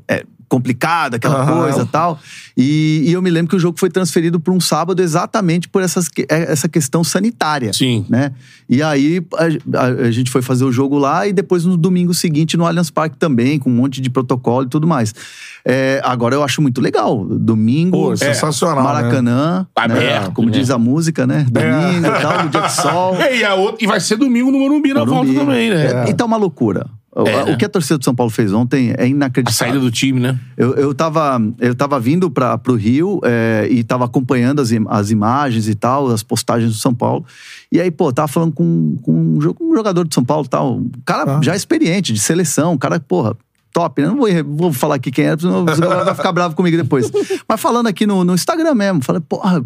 é, 0.07 0.23
complicada, 0.49 1.17
aquela 1.17 1.41
Aham. 1.43 1.61
coisa 1.61 1.83
e 1.83 1.85
tal. 1.85 2.19
E, 2.57 3.03
e 3.05 3.13
eu 3.13 3.21
me 3.21 3.29
lembro 3.29 3.51
que 3.51 3.55
o 3.55 3.59
jogo 3.59 3.79
foi 3.79 3.89
transferido 3.89 4.39
para 4.39 4.51
um 4.51 4.59
sábado 4.59 5.01
exatamente 5.01 5.69
por 5.69 5.81
essas, 5.83 6.07
é, 6.27 6.51
essa 6.51 6.67
questão 6.67 7.03
sanitária 7.03 7.71
Sim. 7.71 8.03
né? 8.09 8.31
E 8.67 8.81
aí 8.83 9.21
a, 9.37 9.79
a- 9.79 10.07
a 10.07 10.11
gente 10.11 10.29
foi 10.31 10.41
fazer 10.41 10.65
o 10.65 10.71
jogo 10.71 10.97
lá 10.97 11.27
e 11.27 11.31
depois 11.33 11.63
no 11.65 11.77
domingo 11.77 12.13
seguinte 12.13 12.57
no 12.57 12.65
Allianz 12.65 12.89
Parque 12.89 13.15
também, 13.17 13.59
com 13.59 13.69
um 13.69 13.73
monte 13.73 14.01
de 14.01 14.09
protocolo 14.09 14.65
e 14.65 14.69
tudo 14.69 14.87
mais. 14.87 15.13
É, 15.63 16.01
agora 16.03 16.33
eu 16.35 16.43
acho 16.43 16.61
muito 16.61 16.81
legal. 16.81 17.23
Domingo, 17.25 17.97
Pô, 18.09 18.17
sensacional, 18.17 18.83
Maracanã, 18.83 19.59
né? 19.59 19.65
Aberto, 19.75 20.31
como 20.33 20.49
né? 20.49 20.57
diz 20.57 20.69
a 20.71 20.77
música, 20.79 21.27
né? 21.27 21.45
Domingo 21.49 22.07
e 22.07 22.21
tal, 22.21 22.43
no 22.45 22.49
dia 22.49 22.61
de 22.61 22.71
sol. 22.81 23.15
É, 23.15 23.37
e, 23.37 23.43
a 23.43 23.53
outra, 23.55 23.77
e 23.83 23.87
vai 23.87 23.99
ser 23.99 24.15
domingo 24.15 24.51
no 24.51 24.57
Morumbi 24.59 24.93
na 24.93 25.05
Morumbi. 25.05 25.33
volta 25.33 25.45
também, 25.45 25.69
né? 25.69 26.05
É, 26.07 26.09
E 26.09 26.13
tá 26.13 26.25
uma 26.25 26.37
loucura. 26.37 26.85
O- 27.15 27.27
É. 27.27 27.53
O 27.53 27.57
que 27.57 27.65
a 27.65 27.69
torcida 27.69 27.97
do 27.97 28.03
São 28.03 28.13
Paulo 28.13 28.29
fez 28.29 28.53
ontem 28.53 28.93
é 28.97 29.03
A 29.03 29.07
inacreditável. 29.07 29.57
saída 29.73 29.79
do 29.79 29.89
time, 29.91 30.19
né? 30.19 30.39
Eu, 30.55 30.75
eu, 30.75 30.93
tava, 30.93 31.41
eu 31.59 31.73
tava 31.73 31.99
vindo 31.99 32.29
para 32.29 32.57
pro 32.57 32.75
Rio 32.75 33.19
é, 33.23 33.67
e 33.69 33.83
tava 33.83 34.05
acompanhando 34.05 34.61
as, 34.61 34.71
im- 34.71 34.85
as 34.87 35.09
imagens 35.09 35.67
e 35.67 35.73
tal, 35.75 36.07
as 36.09 36.21
postagens 36.21 36.71
do 36.71 36.77
São 36.77 36.93
Paulo. 36.93 37.25
E 37.71 37.79
aí, 37.81 37.89
pô, 37.89 38.11
tava 38.13 38.27
falando 38.27 38.51
com, 38.51 38.95
com 39.01 39.11
um, 39.11 39.39
jo- 39.39 39.55
jogador 39.75 40.07
de 40.07 40.13
São 40.13 40.23
Paulo 40.23 40.45
e 40.45 40.49
tal. 40.49 40.77
Um 40.77 40.91
cara 41.03 41.39
já 41.41 41.55
experiente, 41.55 42.13
de 42.13 42.19
seleção, 42.19 42.73
um 42.73 42.77
cara, 42.77 42.99
porra, 42.99 43.35
top, 43.71 44.01
né? 44.01 44.07
Não 44.07 44.17
vou, 44.17 44.27
vou 44.43 44.73
falar 44.73 44.95
aqui 44.95 45.11
quem 45.11 45.25
é, 45.25 45.37
senão 45.37 45.65
você 45.65 45.81
vai 45.81 46.15
ficar 46.15 46.31
bravo 46.31 46.55
comigo 46.55 46.75
depois. 46.75 47.11
Mas 47.47 47.61
falando 47.61 47.87
aqui 47.87 48.05
no, 48.05 48.23
no 48.23 48.33
Instagram 48.33 48.75
mesmo, 48.75 49.01
falei, 49.03 49.21
porra, 49.21 49.63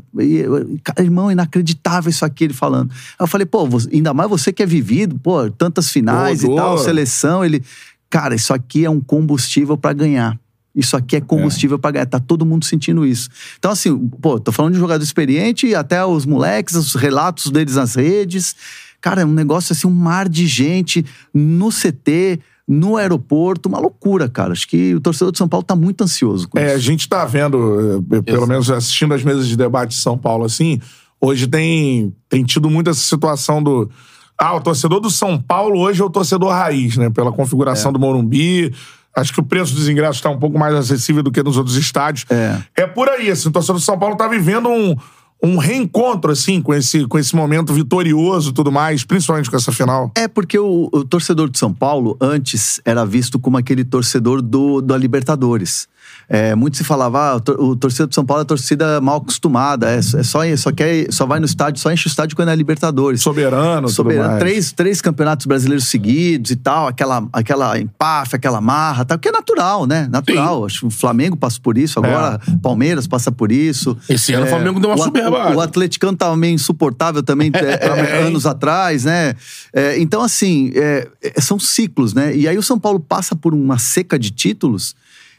irmão, 0.99 1.31
inacreditável 1.31 2.09
isso 2.09 2.25
aqui, 2.25 2.45
ele 2.45 2.53
falando. 2.53 2.91
Aí 2.91 3.23
eu 3.23 3.27
falei, 3.27 3.45
pô, 3.45 3.67
ainda 3.91 4.13
mais 4.13 4.29
você 4.29 4.51
que 4.51 4.61
é 4.61 4.65
vivido, 4.65 5.17
pô, 5.19 5.49
tantas 5.49 5.89
finais 5.89 6.43
e 6.43 6.55
tal, 6.55 6.77
seleção, 6.77 7.43
ele. 7.43 7.63
Cara, 8.09 8.35
isso 8.35 8.53
aqui 8.53 8.85
é 8.85 8.89
um 8.89 9.01
combustível 9.01 9.75
pra 9.75 9.91
ganhar. 9.91 10.37
Isso 10.75 10.97
aqui 10.97 11.15
é 11.15 11.21
combustível 11.21 11.77
pra 11.77 11.91
ganhar. 11.91 12.05
Tá 12.05 12.19
todo 12.19 12.45
mundo 12.45 12.65
sentindo 12.65 13.05
isso. 13.05 13.29
Então, 13.57 13.71
assim, 13.71 13.95
pô, 14.21 14.39
tô 14.39 14.51
falando 14.51 14.73
de 14.73 14.77
um 14.77 14.81
jogador 14.81 15.03
experiente, 15.03 15.73
até 15.75 16.03
os 16.03 16.25
moleques, 16.25 16.75
os 16.75 16.95
relatos 16.95 17.51
deles 17.51 17.75
nas 17.75 17.95
redes. 17.95 18.55
Cara, 18.99 19.21
é 19.21 19.25
um 19.25 19.33
negócio 19.33 19.73
assim, 19.73 19.85
um 19.85 19.91
mar 19.91 20.29
de 20.29 20.47
gente 20.47 21.05
no 21.33 21.69
CT, 21.69 22.39
no 22.67 22.95
aeroporto, 22.97 23.67
uma 23.67 23.79
loucura, 23.79 24.29
cara. 24.29 24.53
Acho 24.53 24.67
que 24.67 24.95
o 24.95 25.01
torcedor 25.01 25.31
de 25.31 25.37
São 25.37 25.47
Paulo 25.47 25.63
tá 25.65 25.75
muito 25.75 26.03
ansioso 26.03 26.47
com 26.47 26.57
É, 26.57 26.71
a 26.71 26.75
isso. 26.75 26.79
gente 26.79 27.09
tá 27.09 27.25
vendo, 27.25 28.05
eh, 28.11 28.21
pelo 28.21 28.47
menos 28.47 28.69
assistindo 28.71 29.13
as 29.13 29.23
mesas 29.23 29.47
de 29.47 29.57
debate 29.57 29.89
de 29.89 29.95
São 29.97 30.17
Paulo, 30.17 30.45
assim, 30.45 30.79
hoje 31.19 31.45
tem, 31.47 32.13
tem 32.29 32.43
tido 32.43 32.69
muito 32.69 32.89
essa 32.89 33.01
situação 33.01 33.61
do. 33.61 33.89
Ah, 34.37 34.55
o 34.55 34.61
torcedor 34.61 34.99
do 34.99 35.09
São 35.09 35.39
Paulo 35.39 35.79
hoje 35.79 36.01
é 36.01 36.05
o 36.05 36.09
torcedor 36.09 36.51
raiz, 36.51 36.97
né? 36.97 37.09
Pela 37.09 37.31
configuração 37.31 37.89
É. 37.89 37.93
do 37.93 37.99
Morumbi. 37.99 38.73
Acho 39.15 39.31
que 39.31 39.39
o 39.39 39.43
preço 39.43 39.75
dos 39.75 39.87
ingressos 39.87 40.15
está 40.17 40.29
um 40.31 40.39
pouco 40.39 40.57
mais 40.57 40.73
acessível 40.73 41.21
do 41.21 41.31
que 41.31 41.43
nos 41.43 41.55
outros 41.55 41.75
estádios. 41.75 42.25
É. 42.31 42.59
É 42.75 42.87
por 42.87 43.07
aí, 43.09 43.29
assim, 43.29 43.47
o 43.49 43.51
torcedor 43.51 43.75
do 43.75 43.83
São 43.83 43.97
Paulo 43.99 44.15
tá 44.15 44.27
vivendo 44.27 44.69
um, 44.69 44.95
um 45.43 45.57
reencontro, 45.57 46.31
assim, 46.31 46.61
com 46.61 46.73
esse, 46.73 47.05
com 47.05 47.19
esse 47.19 47.35
momento 47.35 47.73
vitorioso 47.73 48.51
e 48.51 48.53
tudo 48.53 48.71
mais, 48.71 49.03
principalmente 49.03 49.49
com 49.49 49.57
essa 49.57 49.73
final. 49.73 50.09
É 50.15 50.27
porque 50.27 50.57
o, 50.57 50.89
o 50.91 51.03
torcedor 51.03 51.49
de 51.49 51.59
São 51.59 51.73
Paulo 51.73 52.15
antes 52.21 52.79
era 52.85 53.05
visto 53.05 53.37
como 53.37 53.57
aquele 53.57 53.83
torcedor 53.83 54.41
do, 54.41 54.81
da 54.81 54.97
Libertadores. 54.97 55.87
É, 56.35 56.55
muito 56.55 56.77
se 56.77 56.83
falava, 56.83 57.19
ah, 57.29 57.35
o 57.35 57.39
tor- 57.39 57.59
o 57.61 57.75
torcedor 57.75 58.07
de 58.07 58.15
São 58.15 58.25
Paulo 58.25 58.41
é 58.41 58.45
torcida 58.45 58.99
mal 58.99 59.17
acostumada, 59.17 59.91
é, 59.91 59.97
é 59.99 60.01
só, 60.01 60.39
só, 60.57 60.71
quer, 60.71 61.05
só 61.11 61.27
vai 61.27 61.39
no 61.39 61.45
estádio, 61.45 61.79
só 61.79 61.91
enche 61.91 62.07
o 62.07 62.09
estádio 62.09 62.35
quando 62.35 62.49
é 62.49 62.55
Libertadores. 62.55 63.21
Soberano, 63.21 63.81
tudo 63.87 63.91
Soberano, 63.91 64.27
mais. 64.29 64.39
três, 64.39 64.71
três 64.71 64.99
campeonatos 64.99 65.45
brasileiros 65.45 65.85
seguidos 65.87 66.49
e 66.49 66.55
tal, 66.55 66.87
aquela, 66.87 67.23
aquela 67.31 67.77
empáfia, 67.79 68.37
aquela 68.37 68.59
marra, 68.59 69.05
tal, 69.05 69.19
que 69.19 69.29
é 69.29 69.31
natural, 69.31 69.85
né? 69.85 70.07
Natural. 70.09 70.65
Acho 70.65 70.79
que 70.79 70.85
o 70.87 70.89
Flamengo 70.89 71.37
passa 71.37 71.59
por 71.61 71.77
isso 71.77 71.99
agora, 71.99 72.39
Palmeiras 72.63 73.05
passa 73.05 73.31
por 73.31 73.51
isso. 73.51 73.95
Esse 74.09 74.33
ano 74.33 74.47
o 74.47 74.49
Flamengo 74.49 74.79
deu 74.79 74.89
uma 74.89 74.95
o, 74.97 74.99
at- 75.01 75.05
soberbada. 75.05 75.55
O 75.55 75.61
atleticano 75.61 76.17
tava 76.17 76.35
meio 76.35 76.55
insuportável 76.55 77.21
também, 77.21 77.51
é, 77.53 77.85
é, 78.19 78.21
anos 78.25 78.47
atrás, 78.47 79.03
né? 79.05 79.35
É, 79.71 79.99
então, 79.99 80.23
assim, 80.23 80.71
é, 80.73 81.07
é, 81.21 81.39
são 81.39 81.59
ciclos, 81.59 82.15
né? 82.15 82.35
E 82.35 82.47
aí 82.47 82.57
o 82.57 82.63
São 82.63 82.79
Paulo 82.79 82.99
passa 82.99 83.35
por 83.35 83.53
uma 83.53 83.77
seca 83.77 84.17
de 84.17 84.31
títulos 84.31 84.95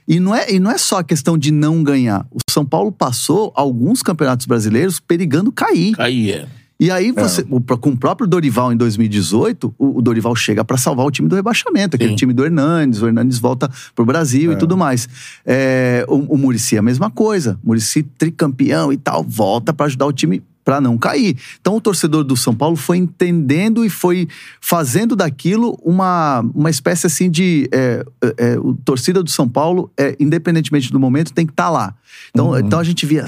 E 0.07 0.21
não, 0.21 0.35
é, 0.35 0.53
e 0.53 0.61
não 0.61 0.71
é 0.71 0.77
só 0.79 0.99
a 0.99 1.05
questão 1.05 1.37
de 1.39 1.51
não 1.51 1.83
ganhar. 1.83 2.27
O 2.31 2.39
São 2.51 2.65
Paulo 2.65 2.93
passou 2.93 3.53
alguns 3.57 4.03
campeonatos 4.03 4.47
brasileiros 4.47 5.01
perigando 5.01 5.51
cair. 5.51 5.95
Aí 5.99 6.31
é. 6.31 6.47
E 6.79 6.91
aí, 6.91 7.13
você, 7.13 7.47
o- 7.49 7.61
com 7.79 7.91
o 7.91 7.97
próprio 7.97 8.27
Dorival 8.27 8.73
em 8.73 8.77
2018, 8.77 9.73
o, 9.79 9.99
o 9.99 10.03
Dorival 10.03 10.35
chega 10.35 10.65
pra 10.65 10.77
salvar 10.77 11.07
o 11.07 11.11
time 11.11 11.29
do 11.29 11.37
rebaixamento, 11.37 11.95
aquele 11.95 12.11
Sim. 12.11 12.17
time 12.17 12.33
do 12.35 12.45
Hernandes. 12.45 13.01
O 13.01 13.07
Hernandes 13.07 13.39
volta 13.39 13.71
pro 13.95 14.05
Brasil 14.05 14.53
e 14.53 14.57
tudo 14.57 14.77
mais. 14.77 15.09
É, 15.47 16.05
o, 16.09 16.17
o 16.35 16.37
Murici 16.37 16.75
é 16.75 16.81
a 16.81 16.83
mesma 16.83 17.11
coisa. 17.11 17.59
Murici 17.63 18.03
tricampeão 18.03 18.93
e 18.93 18.97
tal, 18.97 19.23
volta 19.23 19.73
pra 19.73 19.87
ajudar 19.87 20.05
o 20.07 20.13
time 20.13 20.43
pra 20.65 20.81
não 20.81 20.97
cair. 20.97 21.37
Então, 21.61 21.77
o 21.77 21.81
torcedor 21.81 22.25
do 22.25 22.37
São 22.37 22.55
Paulo 22.55 22.77
foi 22.77 22.97
entendendo 22.97 23.85
e 23.85 23.91
foi 23.91 24.27
fazendo 24.61 25.15
daquilo 25.15 25.79
uma, 25.85 26.41
uma 26.55 26.71
espécie 26.71 27.07
assim 27.07 27.31
de. 27.31 27.69
É, 27.73 28.05
é, 28.39 28.59
o 28.59 28.75
torcida 28.75 29.23
do 29.23 29.31
São 29.31 29.49
Paulo, 29.49 29.91
é, 29.97 30.17
independentemente 30.19 30.91
do 30.91 30.99
momento, 30.99 31.33
tem 31.33 31.45
que 31.45 31.53
estar 31.53 31.69
lá. 31.71 31.95
Então, 32.31 32.59
então 32.59 32.79
a 32.79 32.85
gente 32.85 33.05
via 33.05 33.27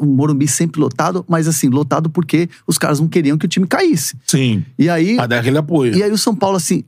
o 0.00 0.06
Morumbi 0.06 0.48
sempre 0.48 0.80
lotado, 0.80 1.24
mas 1.28 1.46
assim, 1.46 1.68
lotado 1.68 2.08
porque 2.08 2.48
os 2.66 2.78
caras 2.78 3.00
não 3.00 3.08
queriam 3.08 3.36
que 3.36 3.44
o 3.44 3.48
time 3.48 3.66
caísse. 3.66 4.16
Sim. 4.26 4.64
E 4.78 4.88
aí, 4.88 5.16
Pra 5.16 5.26
dar 5.26 5.40
aquele 5.40 5.58
apoio. 5.58 5.94
e 5.96 6.02
aí 6.02 6.10
o 6.10 6.18
São 6.18 6.34
Paulo, 6.34 6.56
assim, 6.56 6.84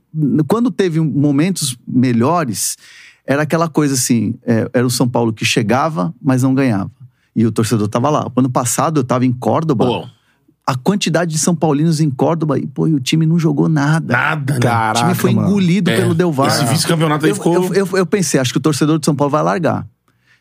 quando 0.47 0.71
teve 0.71 0.99
momentos 0.99 1.77
melhores, 1.87 2.77
era 3.25 3.43
aquela 3.43 3.69
coisa 3.69 3.93
assim: 3.93 4.33
é, 4.45 4.69
era 4.73 4.85
o 4.85 4.89
São 4.89 5.07
Paulo 5.07 5.31
que 5.31 5.45
chegava, 5.45 6.13
mas 6.21 6.43
não 6.43 6.53
ganhava. 6.53 6.91
E 7.35 7.45
o 7.45 7.51
torcedor 7.51 7.87
tava 7.87 8.09
lá. 8.09 8.29
Ano 8.35 8.49
passado 8.49 8.99
eu 8.99 9.03
tava 9.03 9.25
em 9.25 9.31
Córdoba. 9.31 9.85
Pô, 9.85 10.07
A 10.67 10.75
quantidade 10.75 11.31
de 11.31 11.37
São 11.39 11.55
Paulinos 11.55 11.99
em 11.99 12.09
Córdoba, 12.09 12.57
e 12.59 12.67
pô, 12.67 12.87
e 12.87 12.93
o 12.93 12.99
time 12.99 13.25
não 13.25 13.37
jogou 13.39 13.67
nada. 13.67 14.13
nada, 14.13 14.53
né? 14.53 14.59
o 14.59 14.61
Caraca, 14.61 14.99
time 14.99 15.15
foi 15.15 15.33
mano. 15.33 15.47
engolido 15.49 15.89
É, 15.89 15.95
pelo 15.97 16.13
Del 16.13 16.31
Valle. 16.31 16.51
esse 16.53 16.65
vice-campeonato 16.65 17.25
aí 17.25 17.31
eu, 17.31 17.35
ficou- 17.35 17.53
Eu, 17.55 17.73
eu- 17.73 17.97
eu 17.97 18.05
pensei, 18.05 18.39
acho 18.39 18.51
que 18.53 18.57
o 18.57 18.61
torcedor 18.61 18.99
de 18.99 19.05
São 19.05 19.15
Paulo 19.15 19.31
vai 19.31 19.41
largar. 19.43 19.87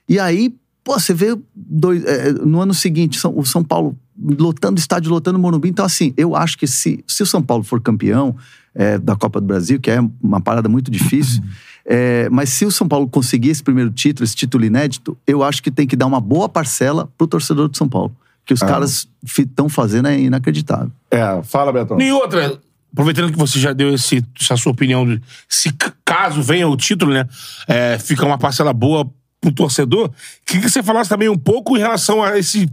E 0.09 0.19
aí, 0.19 0.55
pô, 0.85 0.99
você 0.99 1.15
vê 1.15 1.37
dois- 1.55 2.05
é, 2.05 2.33
no 2.33 2.61
ano 2.61 2.75
seguinte 2.75 3.19
São- 3.19 3.37
o 3.37 3.45
São 3.47 3.65
Paulo 3.65 3.97
lotando 4.39 4.79
estádio, 4.79 5.11
lotando 5.11 5.39
o 5.39 5.41
Morumbi. 5.41 5.69
Então, 5.71 5.85
assim, 5.85 6.13
eu 6.17 6.37
acho 6.37 6.59
que 6.59 6.67
se, 6.67 7.03
se 7.07 7.23
o 7.23 7.27
São 7.27 7.41
Paulo 7.43 7.65
for 7.65 7.81
campeão 7.81 8.37
é, 8.75 8.99
da 8.99 9.17
Copa 9.17 9.41
do 9.41 9.47
Brasil, 9.47 9.81
que 9.81 9.91
é 9.91 10.01
uma 10.23 10.41
parada 10.41 10.69
muito 10.69 10.91
difícil, 10.91 11.43
é, 11.85 12.29
mas 12.31 12.51
se 12.51 12.65
o 12.65 12.71
São 12.71 12.87
Paulo 12.87 13.09
conseguir 13.09 13.51
esse 13.51 13.63
primeiro 13.63 13.91
título, 13.91 14.25
esse 14.25 14.37
título 14.37 14.65
inédito, 14.65 15.17
eu 15.27 15.43
acho 15.43 15.63
que 15.63 15.71
tem 15.71 15.87
que 15.87 15.97
dar 15.97 16.07
uma 16.07 16.21
boa 16.21 16.49
parcela 16.49 17.11
pro 17.17 17.27
torcedor 17.27 17.69
de 17.69 17.77
São 17.77 17.89
Paulo. 17.89 18.15
Que 18.45 18.55
os 18.55 18.61
caras 18.61 19.07
estão 19.39 19.69
fazendo 19.69 20.09
é 20.09 20.19
inacreditável. 20.19 20.91
É, 21.11 21.41
fala, 21.45 21.73
Betão. 21.73 22.01
E 22.01 22.11
outra, 22.11 22.59
aproveitando 22.93 23.31
que 23.31 23.39
você 23.39 23.61
já 23.61 23.73
deu 23.73 23.95
esse, 23.95 24.25
essa 24.41 24.57
sua 24.57 24.73
opinião, 24.73 25.07
de, 25.07 25.23
se 25.49 25.73
caso 26.05 26.43
venha 26.43 26.67
o 26.69 26.77
título, 26.77 27.13
né, 27.13 27.27
é, 27.69 27.99
fica 27.99 28.27
uma 28.27 28.39
parcela 28.39 28.73
boa 28.73 29.09
pro 29.41 29.53
torcedor, 29.53 30.11
queria 30.45 30.63
que 30.63 30.71
você 30.71 30.83
falasse 30.83 31.09
também 31.09 31.29
um 31.29 31.39
pouco 31.39 31.77
em 31.77 31.81
relação 31.81 32.23
a 32.23 32.39
esse 32.39 32.69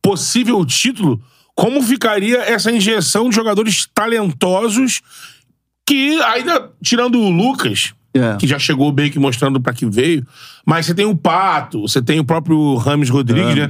possível 0.00 0.64
título, 0.64 1.20
como 1.54 1.82
ficaria 1.82 2.38
essa 2.38 2.70
injeção 2.70 3.28
de 3.28 3.34
jogadores 3.34 3.86
talentosos 3.92 5.02
que 5.86 6.20
ainda, 6.22 6.70
tirando 6.82 7.18
o 7.18 7.30
Lucas, 7.30 7.94
É. 8.18 8.36
que 8.36 8.46
já 8.46 8.58
chegou 8.58 8.90
bem 8.92 9.10
que 9.10 9.18
mostrando 9.18 9.60
pra 9.60 9.72
que 9.72 9.86
veio, 9.86 10.26
mas 10.64 10.86
você 10.86 10.94
tem 10.94 11.06
o 11.06 11.16
Pato, 11.16 11.82
você 11.82 12.00
tem 12.02 12.18
o 12.20 12.24
próprio 12.24 12.76
Rames 12.76 13.08
Rodrigues, 13.08 13.56
né? 13.56 13.68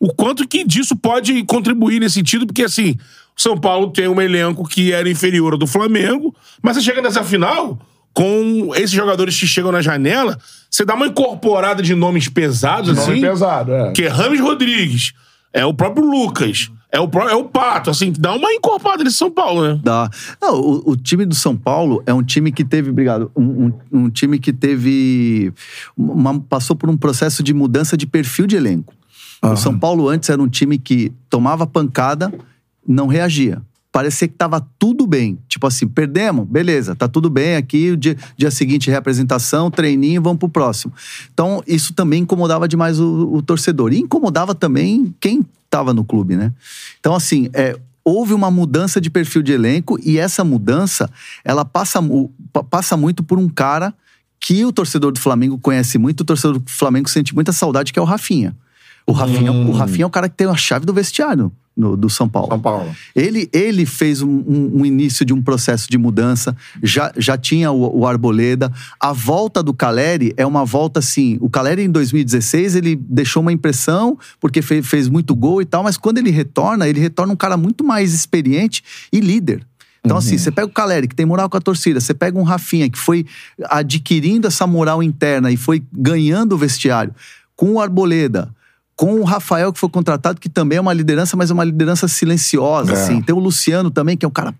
O 0.00 0.12
quanto 0.12 0.46
que 0.46 0.64
disso 0.64 0.94
pode 0.96 1.42
contribuir 1.44 2.00
nesse 2.00 2.14
sentido, 2.14 2.46
porque 2.46 2.62
assim, 2.62 2.96
o 3.36 3.40
São 3.40 3.58
Paulo 3.58 3.90
tem 3.90 4.06
um 4.08 4.20
elenco 4.20 4.66
que 4.68 4.92
era 4.92 5.10
inferior 5.10 5.52
ao 5.52 5.58
do 5.58 5.66
Flamengo, 5.66 6.34
mas 6.62 6.76
você 6.76 6.82
chega 6.82 7.02
nessa 7.02 7.24
final, 7.24 7.78
com 8.12 8.72
esses 8.74 8.90
jogadores 8.90 9.38
que 9.38 9.46
chegam 9.46 9.72
na 9.72 9.82
janela, 9.82 10.38
você 10.70 10.84
dá 10.84 10.94
uma 10.94 11.06
incorporada 11.06 11.82
de 11.82 11.94
nomes 11.94 12.28
pesados, 12.28 12.96
Nome 12.96 13.12
assim, 13.12 13.20
pesado, 13.20 13.72
é. 13.72 13.92
que 13.92 14.02
é 14.02 14.08
Rames 14.08 14.40
Rodrigues, 14.40 15.12
é 15.52 15.64
o 15.64 15.74
próprio 15.74 16.04
Lucas, 16.04 16.70
é 16.90 16.98
o, 17.00 17.04
é 17.28 17.34
o 17.34 17.44
Pato, 17.44 17.90
assim, 17.90 18.12
dá 18.18 18.34
uma 18.34 18.52
encorpada 18.52 19.04
nesse 19.04 19.16
São 19.16 19.30
Paulo, 19.30 19.66
né? 19.66 19.80
Dá. 19.82 20.08
Não, 20.40 20.54
o, 20.58 20.90
o 20.92 20.96
time 20.96 21.24
do 21.26 21.34
São 21.34 21.54
Paulo 21.56 22.02
é 22.06 22.14
um 22.14 22.22
time 22.22 22.50
que 22.50 22.64
teve, 22.64 22.90
obrigado, 22.90 23.30
um, 23.36 23.66
um- 23.66 23.72
um 24.04 24.10
time 24.10 24.38
que 24.38 24.52
teve. 24.52 25.52
uma- 25.96 26.40
passou 26.40 26.74
por 26.74 26.88
um 26.88 26.96
processo 26.96 27.42
de 27.42 27.52
mudança 27.52 27.96
de 27.96 28.06
perfil 28.06 28.46
de 28.46 28.56
elenco. 28.56 28.94
O 29.42 29.56
São 29.56 29.78
Paulo 29.78 30.08
antes 30.08 30.28
era 30.30 30.42
um 30.42 30.48
time 30.48 30.78
que 30.78 31.12
tomava 31.30 31.66
pancada, 31.66 32.32
não 32.86 33.06
reagia. 33.06 33.60
Parecia 33.90 34.28
que 34.28 34.34
tava 34.34 34.66
tudo 34.78 35.06
bem. 35.06 35.38
Tipo 35.48 35.66
assim, 35.66 35.88
perdemos, 35.88 36.46
beleza, 36.46 36.94
tá 36.94 37.08
tudo 37.08 37.30
bem 37.30 37.56
aqui, 37.56 37.92
o 37.92 37.96
dia, 37.96 38.16
dia 38.36 38.50
seguinte 38.50 38.90
reapresentação, 38.90 39.70
treininho, 39.70 40.22
vamos 40.22 40.38
pro 40.38 40.48
próximo. 40.48 40.92
Então, 41.32 41.62
isso 41.66 41.94
também 41.94 42.22
incomodava 42.22 42.68
demais 42.68 43.00
o, 43.00 43.30
o 43.32 43.42
torcedor. 43.42 43.92
E 43.92 43.98
incomodava 43.98 44.54
também 44.54 45.14
quem 45.18 45.44
tava 45.70 45.94
no 45.94 46.04
clube, 46.04 46.36
né? 46.36 46.52
Então, 47.00 47.14
assim, 47.14 47.48
é, 47.52 47.78
houve 48.04 48.34
uma 48.34 48.50
mudança 48.50 49.00
de 49.00 49.10
perfil 49.10 49.42
de 49.42 49.52
elenco 49.52 49.98
e 50.02 50.18
essa 50.18 50.44
mudança, 50.44 51.10
ela 51.44 51.64
passa, 51.64 52.00
passa 52.70 52.96
muito 52.96 53.22
por 53.22 53.38
um 53.38 53.48
cara 53.48 53.94
que 54.40 54.64
o 54.64 54.72
torcedor 54.72 55.12
do 55.12 55.18
Flamengo 55.18 55.58
conhece 55.58 55.98
muito, 55.98 56.20
o 56.20 56.24
torcedor 56.24 56.58
do 56.58 56.70
Flamengo 56.70 57.08
sente 57.08 57.34
muita 57.34 57.52
saudade, 57.52 57.92
que 57.92 57.98
é 57.98 58.02
o 58.02 58.04
Rafinha. 58.04 58.56
O 59.08 59.12
Rafinha, 59.12 59.52
o 59.52 59.72
Rafinha 59.72 60.04
é 60.04 60.06
o 60.06 60.10
cara 60.10 60.28
que 60.28 60.36
tem 60.36 60.46
a 60.46 60.54
chave 60.56 60.84
do 60.84 60.92
vestiário 60.92 61.50
no- 61.74 61.96
do 61.96 62.10
São 62.10 62.28
Paulo. 62.28 62.48
São 62.50 62.60
Paulo. 62.60 62.94
Ele, 63.16 63.48
ele 63.52 63.86
fez 63.86 64.20
um, 64.20 64.28
um- 64.28 64.80
um 64.80 64.84
início 64.84 65.24
de 65.24 65.32
um 65.32 65.40
processo 65.40 65.88
de 65.88 65.96
mudança, 65.96 66.54
já, 66.82 67.10
já 67.16 67.38
tinha 67.38 67.70
o, 67.72 68.00
o 68.00 68.06
Arboleda. 68.06 68.70
A 69.00 69.12
volta 69.14 69.62
do 69.62 69.72
Caleri 69.72 70.34
é 70.36 70.44
uma 70.44 70.64
volta 70.64 70.98
assim. 71.00 71.38
O 71.40 71.48
Caleri, 71.48 71.82
em 71.84 71.90
2016, 71.90 72.74
ele 72.76 72.96
deixou 72.96 73.40
uma 73.40 73.52
impressão, 73.52 74.18
porque 74.38 74.60
fe- 74.60 74.82
fez 74.82 75.08
muito 75.08 75.34
gol 75.34 75.62
e 75.62 75.64
tal, 75.64 75.82
mas 75.82 75.96
quando 75.96 76.18
ele 76.18 76.30
retorna, 76.30 76.86
ele 76.86 77.00
retorna 77.00 77.32
um 77.32 77.36
cara 77.36 77.56
muito 77.56 77.82
mais 77.82 78.12
experiente 78.12 78.82
e 79.12 79.20
líder. 79.20 79.66
Então, 80.04 80.16
assim, 80.18 80.36
você 80.38 80.50
pega 80.50 80.66
o 80.66 80.70
Caleri, 80.70 81.08
que 81.08 81.14
tem 81.14 81.24
moral 81.26 81.48
com 81.48 81.56
a 81.56 81.60
torcida, 81.60 81.98
você 82.00 82.12
pega 82.14 82.38
um 82.38 82.42
Rafinha, 82.42 82.88
que 82.90 82.98
foi 82.98 83.24
adquirindo 83.68 84.46
essa 84.46 84.66
moral 84.66 85.02
interna 85.02 85.50
e 85.50 85.56
foi 85.56 85.82
ganhando 85.92 86.52
o 86.54 86.58
vestiário, 86.58 87.14
com 87.56 87.72
o 87.74 87.80
Arboleda, 87.80 88.48
com 88.98 89.20
o 89.20 89.22
Rafael, 89.22 89.72
que 89.72 89.78
foi 89.78 89.88
contratado, 89.88 90.40
que 90.40 90.48
também 90.48 90.76
é 90.76 90.80
uma 90.80 90.92
liderança, 90.92 91.36
mas 91.36 91.52
é 91.52 91.54
uma 91.54 91.62
liderança 91.62 92.08
silenciosa, 92.08 92.90
É. 92.90 92.94
assim. 92.94 93.22
Tem 93.22 93.32
o 93.32 93.38
Luciano 93.38 93.92
também, 93.92 94.16
que 94.16 94.26
é 94.26 94.28
um 94.28 94.32
cara. 94.32 94.52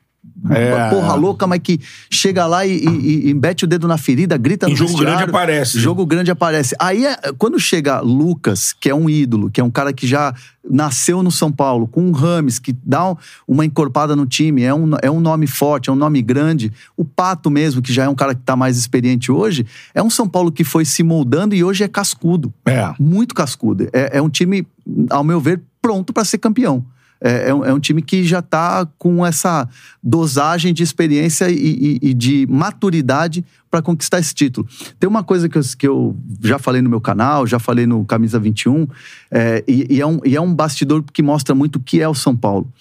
É. 0.50 0.74
uma 0.74 0.88
porra 0.90 1.14
louca, 1.14 1.46
mas 1.46 1.60
que 1.60 1.80
chega 2.10 2.46
lá 2.46 2.64
e, 2.64 2.84
e, 2.84 3.28
e 3.30 3.34
mete 3.34 3.64
o 3.64 3.66
dedo 3.66 3.88
na 3.88 3.98
ferida, 3.98 4.36
grita 4.36 4.66
Em 4.66 4.70
no 4.70 4.76
jogo 4.76 4.96
grande 4.96 5.22
aparece? 5.24 5.78
Jogo 5.80 6.06
grande 6.06 6.30
aparece. 6.30 6.74
Aí, 6.78 7.04
é- 7.04 7.16
quando 7.36 7.58
chega 7.58 8.00
Lucas, 8.00 8.72
que 8.72 8.88
é 8.88 8.94
um 8.94 9.10
ídolo, 9.10 9.50
que 9.50 9.60
é 9.60 9.64
um 9.64 9.70
cara 9.70 9.92
que 9.92 10.06
já 10.06 10.32
nasceu 10.70 11.22
no 11.22 11.30
São 11.32 11.50
Paulo, 11.50 11.88
com 11.88 12.08
o 12.08 12.12
Rames, 12.12 12.58
que 12.58 12.76
dá 12.84 13.10
um- 13.10 13.16
uma 13.48 13.64
encorpada 13.64 14.14
no 14.14 14.26
time, 14.26 14.62
é 14.62 14.72
um, 14.72 14.90
é 15.02 15.10
um 15.10 15.18
nome 15.18 15.46
forte, 15.46 15.90
é 15.90 15.92
um 15.92 15.96
nome 15.96 16.20
grande. 16.22 16.72
O 16.96 17.04
Pato 17.04 17.50
mesmo, 17.50 17.82
que 17.82 17.92
já 17.92 18.04
é 18.04 18.08
um 18.08 18.14
cara 18.14 18.34
que 18.34 18.42
tá 18.42 18.54
mais 18.54 18.76
experiente 18.78 19.32
hoje, 19.32 19.66
é 19.94 20.02
um 20.02 20.10
São 20.10 20.28
Paulo 20.28 20.52
que 20.52 20.62
foi 20.62 20.84
se 20.84 21.02
moldando 21.02 21.54
e 21.54 21.64
hoje 21.64 21.82
é 21.84 21.88
cascudo. 21.88 22.52
É. 22.64 22.92
Muito 23.00 23.34
cascudo. 23.34 23.88
É, 23.92 24.18
é 24.18 24.22
um 24.22 24.28
time, 24.28 24.66
ao 25.10 25.24
meu 25.24 25.40
ver, 25.40 25.60
pronto 25.82 26.12
para 26.12 26.24
ser 26.24 26.38
campeão. 26.38 26.84
É, 27.20 27.50
é 27.50 27.54
um, 27.54 27.64
é 27.64 27.72
um 27.72 27.80
time 27.80 28.00
que 28.00 28.24
já 28.24 28.40
tá 28.40 28.86
com 28.98 29.24
essa 29.26 29.68
dosagem 30.02 30.72
de 30.72 30.82
experiência 30.82 31.50
e, 31.50 31.54
e- 31.54 31.98
e 32.10 32.14
de 32.14 32.46
maturidade 32.48 33.44
para 33.70 33.82
conquistar 33.82 34.18
esse 34.18 34.34
título. 34.34 34.66
Tem 34.98 35.08
uma 35.08 35.22
coisa 35.22 35.48
que 35.48 35.58
eu, 35.58 35.62
que 35.78 35.86
eu 35.88 36.16
já 36.42 36.58
falei 36.58 36.80
no 36.80 36.88
meu 36.88 37.00
canal, 37.00 37.46
já 37.46 37.58
falei 37.58 37.86
no 37.86 38.04
Camisa 38.04 38.38
21, 38.38 38.86
é, 39.30 39.64
e, 39.66 39.96
e 39.96 40.00
é 40.00 40.06
um, 40.06 40.20
e 40.24 40.36
é 40.36 40.40
um 40.40 40.54
bastidor 40.54 41.02
que 41.12 41.22
mostra 41.22 41.54
muito 41.54 41.76
o 41.76 41.80
que 41.80 42.00
é 42.00 42.08
o 42.08 42.14
São 42.14 42.34
Paulo. 42.36 42.72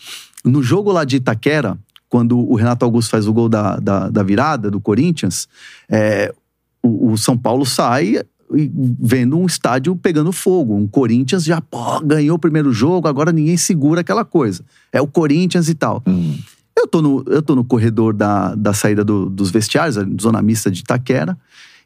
No 0.45 0.61
jogo 0.63 0.91
lá 0.91 1.03
de 1.03 1.17
Itaquera, 1.17 1.77
quando 2.07 2.37
o 2.39 2.55
Renato 2.55 2.85
Augusto 2.85 3.09
faz 3.11 3.27
o 3.27 3.33
gol 3.33 3.49
da, 3.49 3.77
da, 3.77 4.09
da 4.09 4.23
virada 4.23 4.71
do 4.71 4.79
Corinthians, 4.79 5.47
é, 5.89 6.33
o, 6.81 7.11
o 7.11 7.17
São 7.17 7.37
Paulo 7.37 7.65
sai 7.65 8.23
vendo 8.49 9.37
um 9.37 9.45
estádio 9.45 9.95
pegando 9.95 10.31
fogo. 10.31 10.75
Um 10.75 10.87
Corinthians 10.87 11.43
já 11.43 11.59
pô, 11.61 11.99
ganhou 12.01 12.35
o 12.35 12.39
primeiro 12.39 12.71
jogo, 12.71 13.07
agora 13.07 13.31
ninguém 13.31 13.57
segura 13.57 14.01
aquela 14.01 14.23
coisa. 14.23 14.63
É 14.91 15.01
o 15.01 15.07
Corinthians 15.07 15.67
e 15.69 15.73
tal. 15.75 16.01
Eu, 16.75 16.87
tô 16.87 17.01
no, 17.01 17.23
eu 17.27 17.41
tô 17.41 17.55
no 17.55 17.63
corredor 17.65 18.13
da, 18.13 18.53
da 18.55 18.73
saída 18.73 19.03
do- 19.03 19.29
dos 19.29 19.49
vestiários, 19.49 19.95
zona 20.21 20.41
mista 20.41 20.69
de 20.71 20.79
Itaquera, 20.81 21.37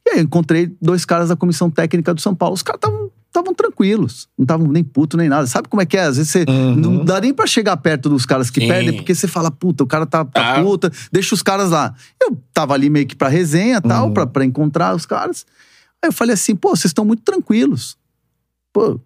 e 0.06 0.12
aí 0.12 0.18
eu 0.18 0.24
encontrei 0.24 0.76
dois 0.82 1.06
caras 1.06 1.30
da 1.30 1.36
comissão 1.36 1.70
técnica 1.70 2.14
do 2.14 2.22
São 2.22 2.36
Paulo. 2.36 2.54
Os 2.56 2.62
caras 2.64 2.78
estavam 2.80 3.10
estavam 3.32 3.54
tranquilos, 3.54 4.28
não 4.38 4.44
estavam 4.44 4.68
nem 4.68 4.84
puto 4.84 5.16
nem 5.16 5.30
nada. 5.30 5.48
Sabe 5.48 5.70
como 5.70 5.82
é 5.82 5.86
que 5.86 5.96
é? 5.96 6.02
Às 6.04 6.18
vezes 6.18 6.30
você 6.34 6.44
não 6.76 7.06
dá 7.06 7.22
nem 7.22 7.34
pra 7.34 7.48
chegar 7.48 7.78
perto 7.78 8.10
dos 8.10 8.26
caras 8.26 8.50
que 8.50 8.60
Sim. 8.60 8.68
perdem, 8.68 8.94
porque 8.94 9.16
você 9.16 9.26
fala, 9.26 9.50
puta, 9.50 9.86
o 9.86 9.88
cara 9.88 10.06
tá, 10.06 10.26
tá 10.26 10.56
Ah. 10.58 10.62
puta, 10.62 10.92
deixa 11.14 11.34
os 11.34 11.42
caras 11.42 11.70
lá. 11.70 11.96
Eu 12.22 12.38
tava 12.54 12.74
ali 12.74 12.90
meio 12.90 13.08
que 13.08 13.16
pra 13.16 13.30
resenha 13.30 13.78
e 13.78 13.82
tal, 13.82 14.12
pra, 14.12 14.28
pra 14.28 14.44
encontrar 14.44 14.94
os 14.94 15.06
caras. 15.06 15.46
Aí 16.04 16.10
eu 16.10 16.14
falei 16.14 16.34
assim, 16.34 16.56
pô, 16.56 16.70
vocês 16.70 16.86
estão 16.90 17.06
muito 17.06 17.22
tranquilos. 17.24 17.98
Pô, 18.74 19.00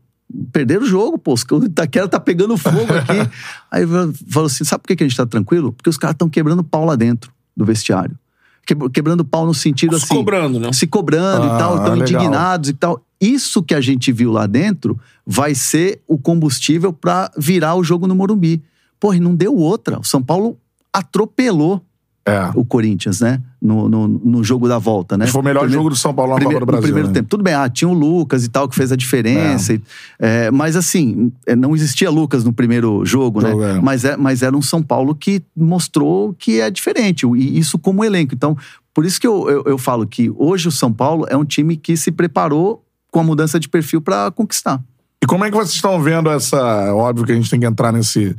perderam 0.52 0.84
o 0.84 0.88
jogo, 0.88 1.18
pô. 1.18 1.34
O 1.52 1.66
Itaquera 1.66 2.08
tá 2.08 2.20
pegando 2.20 2.58
fogo 2.58 2.94
aqui. 2.94 3.30
Aí 3.72 3.84
eu 3.84 4.14
falou 4.30 4.48
assim: 4.48 4.64
sabe 4.64 4.82
por 4.84 4.88
que 4.90 4.96
que 4.96 5.04
a 5.04 5.08
gente 5.08 5.18
tá 5.18 5.26
tranquilo? 5.26 5.74
Porque 5.74 5.90
os 5.90 5.98
caras 5.98 6.14
estão 6.16 6.30
quebrando 6.30 6.64
pau 6.64 6.86
lá 6.86 6.96
dentro 6.96 7.32
do 7.56 7.66
vestiário. 7.66 8.18
Que- 8.66 8.76
Quebrando 8.90 9.24
pau 9.26 9.46
no 9.46 9.54
sentido 9.54 9.98
Se 9.98 10.06
assim. 10.06 10.16
cobrando, 10.16 10.60
né? 10.60 10.72
Se 10.74 10.88
cobrando 10.88 11.44
Ah, 11.44 11.56
e 11.56 11.60
tal, 11.60 11.78
estão 11.78 11.94
legal. 11.96 12.08
indignados 12.24 12.70
e 12.70 12.74
tal. 12.74 13.02
isso 13.22 13.62
que 13.64 13.74
a 13.76 13.82
gente 13.82 14.12
viu 14.12 14.32
lá 14.32 14.46
dentro 14.48 15.00
vai 15.26 15.54
ser 15.56 16.02
o 16.08 16.18
combustível 16.18 16.92
para 16.94 17.32
virar 17.38 17.76
o 17.76 17.84
jogo 17.84 18.08
no 18.08 18.16
Morumbi. 18.16 18.62
Porra, 19.00 19.18
e 19.18 19.20
não 19.20 19.36
deu 19.36 19.56
outra. 19.56 20.00
O 20.00 20.04
São 20.04 20.22
Paulo 20.24 20.58
atropelou 20.94 21.85
É. 22.28 22.50
o 22.56 22.66
Corinthians, 22.66 23.22
né? 23.22 23.40
No, 23.62 23.88
no, 23.88 24.08
no 24.08 24.44
jogo 24.44 24.68
da 24.68 24.80
volta, 24.80 25.16
né? 25.16 25.28
Foi 25.28 25.42
o 25.42 25.44
melhor 25.44 25.60
Primeiro- 25.62 25.80
jogo 25.80 25.90
do 25.92 25.96
São 25.96 26.12
Paulo 26.12 26.32
na 26.32 26.38
primeiro, 26.38 26.60
Copa 26.62 26.72
do 26.72 26.72
Brasil. 26.72 26.88
No 26.88 26.94
primeiro 26.94 27.08
né? 27.10 27.14
tempo. 27.14 27.30
Tudo 27.30 27.44
bem, 27.44 27.54
ah, 27.54 27.70
tinha 27.70 27.88
o 27.88 27.94
Lucas 27.94 28.44
e 28.44 28.50
tal, 28.50 28.68
que 28.68 28.76
fez 28.76 28.92
a 28.92 28.96
diferença. 28.96 29.74
e- 29.74 29.82
é, 30.20 30.50
mas 30.50 30.76
assim, 30.76 31.32
é, 31.46 31.56
não 31.56 31.76
existia 31.76 32.10
Lucas 32.10 32.44
no 32.44 32.52
primeiro 32.52 33.06
jogo, 33.06 33.42
Jogo, 33.42 33.62
né? 33.62 33.78
é. 33.78 33.82
Mas, 33.82 34.04
é, 34.06 34.18
mas 34.18 34.42
era 34.42 34.58
um 34.58 34.62
São 34.62 34.82
Paulo 34.82 35.14
que 35.14 35.44
mostrou 35.56 36.34
que 36.34 36.60
é 36.60 36.72
diferente. 36.72 37.28
E 37.28 37.60
isso 37.60 37.78
como 37.78 38.04
elenco. 38.04 38.34
Então, 38.34 38.58
por 38.92 39.06
isso 39.06 39.22
que 39.22 39.28
eu, 39.28 39.48
eu, 39.50 39.64
eu 39.68 39.78
falo 39.78 40.08
que 40.08 40.32
hoje 40.36 40.68
o 40.68 40.72
São 40.72 40.92
Paulo 40.92 41.26
é 41.30 41.38
um 41.38 41.46
time 41.46 41.78
que 41.78 41.96
se 41.96 42.12
preparou 42.12 42.84
com 43.12 43.20
a 43.20 43.24
mudança 43.24 43.60
de 43.60 43.70
perfil 43.70 44.02
para 44.02 44.32
conquistar. 44.32 44.82
E 45.24 45.28
como 45.28 45.46
é 45.46 45.50
que 45.52 45.56
vocês 45.56 45.76
estão 45.76 46.02
vendo 46.02 46.30
essa. 46.30 46.92
Óbvio 46.94 47.26
que 47.26 47.32
a 47.32 47.36
gente 47.36 47.50
tem 47.50 47.60
que 47.60 47.66
entrar 47.66 47.92
nesse, 47.92 48.36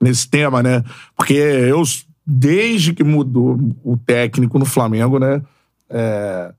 nesse 0.00 0.28
tema, 0.28 0.62
né? 0.62 0.82
Porque 1.16 1.32
eu, 1.34 1.82
desde 2.26 2.92
que 2.92 3.02
mudou 3.04 3.58
o 3.84 3.96
técnico 3.96 4.58
no 4.58 4.64
Flamengo, 4.64 5.18
né? 5.18 5.42
É, 5.90 6.52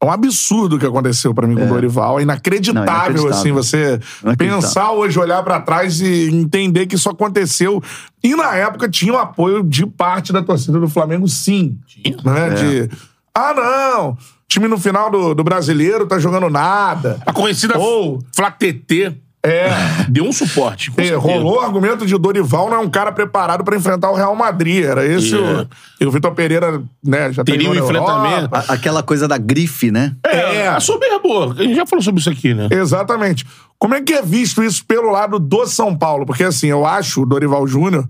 é 0.00 0.06
um 0.06 0.10
absurdo 0.12 0.76
o 0.76 0.78
que 0.78 0.86
aconteceu 0.86 1.34
pra 1.34 1.46
mim 1.46 1.56
com 1.56 1.64
o 1.64 1.68
Dorival. 1.68 2.18
É 2.20 2.22
inacreditável, 2.22 2.84
Não, 2.84 2.92
inacreditável. 2.94 3.38
assim, 3.38 3.52
você 3.52 4.00
Inacreditável. 4.22 4.62
pensar 4.62 4.92
hoje, 4.92 5.18
olhar 5.18 5.42
pra 5.42 5.60
trás 5.60 6.00
e 6.00 6.28
entender 6.30 6.86
que 6.86 6.94
isso 6.94 7.08
aconteceu. 7.10 7.82
E 8.22 8.34
na 8.36 8.54
época 8.54 8.88
tinha 8.88 9.12
o 9.12 9.18
apoio 9.18 9.62
de 9.64 9.84
parte 9.86 10.32
da 10.32 10.42
torcida 10.42 10.78
do 10.78 10.88
Flamengo, 10.88 11.26
sim. 11.26 11.78
Tinha? 11.86 12.16
Né? 12.24 12.50
De. 12.50 12.90
Ah, 13.34 13.52
não! 13.54 14.10
O 14.12 14.16
time 14.48 14.66
no 14.68 14.78
final 14.78 15.10
do, 15.10 15.34
do 15.34 15.44
brasileiro 15.44 16.06
tá 16.06 16.18
jogando 16.18 16.48
nada. 16.48 17.20
A 17.26 17.32
conhecida 17.32 17.76
Ou- 17.78 18.22
Fla-TT 18.34 19.14
É. 19.48 19.70
deu 20.08 20.24
um 20.24 20.32
suporte. 20.32 20.92
É, 20.96 21.14
rolou 21.14 21.56
o 21.56 21.60
argumento 21.60 22.04
de 22.06 22.16
Dorival 22.18 22.68
não 22.70 22.76
é 22.76 22.80
um 22.80 22.90
cara 22.90 23.10
preparado 23.12 23.64
pra 23.64 23.76
enfrentar 23.76 24.10
o 24.10 24.14
Real 24.14 24.34
Madrid. 24.36 24.84
Era 24.84 25.06
esse 25.06 25.34
Yeah. 25.34 25.62
o. 25.62 25.68
E 26.04 26.06
o 26.06 26.10
Vitor 26.10 26.32
Pereira, 26.34 26.82
né, 27.04 27.32
já 27.32 27.42
Teria 27.44 27.70
um 27.70 27.74
enfrentamento. 27.74 28.54
A- 28.54 28.64
aquela 28.68 29.02
coisa 29.02 29.26
da 29.26 29.38
grife, 29.38 29.90
né? 29.90 30.14
É, 30.24 30.68
a 30.68 30.80
soberbo. 30.80 31.52
A 31.52 31.62
gente 31.62 31.74
já 31.74 31.86
falou 31.86 32.02
sobre 32.02 32.20
isso 32.20 32.30
aqui, 32.30 32.54
né? 32.54 32.68
Exatamente. 32.70 33.46
Como 33.78 33.94
é 33.94 34.00
que 34.02 34.12
é 34.12 34.22
visto 34.22 34.62
isso 34.62 34.84
pelo 34.84 35.10
lado 35.10 35.38
do 35.38 35.66
São 35.66 35.96
Paulo? 35.96 36.26
Porque, 36.26 36.44
assim, 36.44 36.66
eu 36.68 36.84
acho 36.84 37.22
o 37.22 37.26
Dorival 37.26 37.66
Júnior 37.66 38.08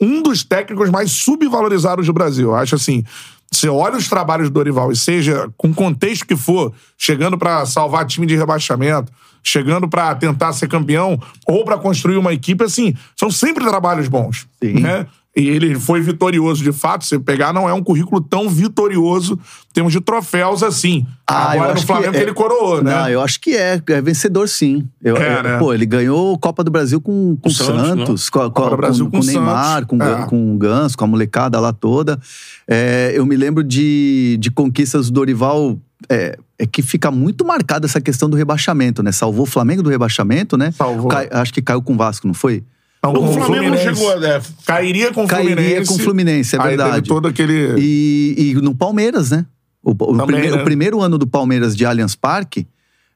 um 0.00 0.20
dos 0.20 0.42
técnicos 0.42 0.90
mais 0.90 1.12
subvalorizados 1.12 2.04
do 2.06 2.12
Brasil. 2.12 2.48
Eu 2.48 2.56
acho 2.56 2.74
assim. 2.74 3.04
Você 3.52 3.68
olha 3.68 3.96
os 3.96 4.08
trabalhos 4.08 4.48
do 4.48 4.54
Dorival 4.54 4.92
e 4.92 4.96
seja 4.96 5.50
com 5.56 5.68
o 5.68 5.74
contexto 5.74 6.26
que 6.26 6.36
for, 6.36 6.72
chegando 6.96 7.36
pra 7.36 7.66
salvar 7.66 8.06
time 8.06 8.26
de 8.26 8.36
rebaixamento, 8.36 9.12
chegando 9.42 9.88
pra 9.88 10.14
tentar 10.14 10.52
ser 10.52 10.68
campeão 10.68 11.20
ou 11.46 11.64
pra 11.64 11.76
construir 11.76 12.16
uma 12.16 12.32
equipe, 12.32 12.62
assim, 12.62 12.94
são 13.16 13.30
sempre 13.30 13.64
trabalhos 13.64 14.06
bons. 14.06 14.46
Sim. 14.62 14.80
Né? 14.80 15.06
E 15.36 15.48
ele 15.48 15.78
foi 15.78 16.00
vitorioso, 16.00 16.60
de 16.62 16.72
fato. 16.72 17.04
Se 17.04 17.16
pegar, 17.20 17.52
não 17.52 17.68
é 17.68 17.72
um 17.72 17.82
currículo 17.82 18.20
tão 18.20 18.48
vitorioso 18.48 19.34
em 19.34 19.72
termos 19.72 19.92
de 19.92 20.00
troféus 20.00 20.60
assim. 20.62 21.06
Ah, 21.24 21.54
eu 21.54 21.62
Agora 21.62 21.66
no 21.68 21.72
acho 21.74 21.80
que 21.82 21.86
Flamengo 21.86 22.16
é- 22.16 22.22
ele 22.22 22.34
coroou, 22.34 22.82
né? 22.82 22.92
Não, 22.92 23.08
eu 23.08 23.20
acho 23.20 23.40
que 23.40 23.54
é. 23.56 23.80
É 23.86 24.02
vencedor, 24.02 24.48
sim. 24.48 24.88
Eu, 25.00 25.16
É, 25.16 25.38
eu- 25.38 25.42
né? 25.44 25.58
Pô, 25.58 25.72
ele 25.72 25.86
ganhou 25.86 26.36
Copa 26.36 26.64
do 26.64 26.70
Brasil 26.72 27.00
com, 27.00 27.36
com 27.40 27.48
O 27.48 27.52
Santos, 27.52 27.86
Santos, 27.86 28.28
com, 28.30 28.38
Copa 28.50 28.62
do 28.64 28.70
com, 28.70 28.76
Brasil 28.76 29.04
com, 29.04 29.10
com 29.12 29.16
o 29.18 29.20
o 29.20 29.24
Neymar, 29.24 29.86
com, 29.86 30.02
É. 30.02 30.26
com 30.26 30.52
o 30.54 30.58
Ganso, 30.58 30.98
com 30.98 31.04
a 31.04 31.06
molecada 31.06 31.60
lá 31.60 31.72
toda. 31.72 32.18
É, 32.66 33.12
eu 33.14 33.24
me 33.24 33.36
lembro 33.36 33.62
de, 33.62 34.36
de 34.40 34.50
conquistas 34.50 35.06
do 35.06 35.12
Dorival. 35.12 35.78
É, 36.08 36.36
é 36.58 36.66
que 36.66 36.82
fica 36.82 37.10
muito 37.10 37.44
marcada 37.44 37.86
essa 37.86 38.00
questão 38.00 38.28
do 38.28 38.36
rebaixamento, 38.36 39.00
né? 39.02 39.12
Salvou 39.12 39.42
o 39.44 39.46
Flamengo 39.46 39.82
do 39.82 39.90
rebaixamento, 39.90 40.56
né? 40.56 40.72
Salvou. 40.72 41.08
Cai- 41.08 41.28
acho 41.30 41.52
que 41.54 41.62
caiu 41.62 41.82
com 41.82 41.92
o 41.92 41.96
Vasco, 41.96 42.26
não 42.26 42.34
foi? 42.34 42.64
Não, 43.02 43.12
O 43.14 43.32
Flamengo 43.32 43.76
chegou 43.78 44.12
a. 44.12 44.26
é, 44.26 44.42
Cairia 44.66 45.12
com 45.12 45.24
o 45.24 45.26
Cairia 45.28 45.56
Fluminense. 45.56 45.88
com 45.88 45.94
o 45.94 45.98
Fluminense, 45.98 46.56
é 46.56 46.58
Aí 46.58 46.64
teve 46.70 46.76
verdade. 46.82 47.08
todo 47.08 47.28
aquele. 47.28 47.74
E, 47.78 48.34
e 48.50 48.54
no 48.54 48.74
Palmeiras, 48.74 49.30
né? 49.30 49.46
O, 49.82 49.92
o 49.92 49.94
Também, 49.94 50.26
prime- 50.26 50.50
né? 50.56 50.60
o 50.60 50.64
primeiro 50.64 51.00
ano 51.00 51.16
do 51.16 51.26
Palmeiras 51.26 51.74
de 51.74 51.86
Allianz 51.86 52.14
Parque 52.14 52.66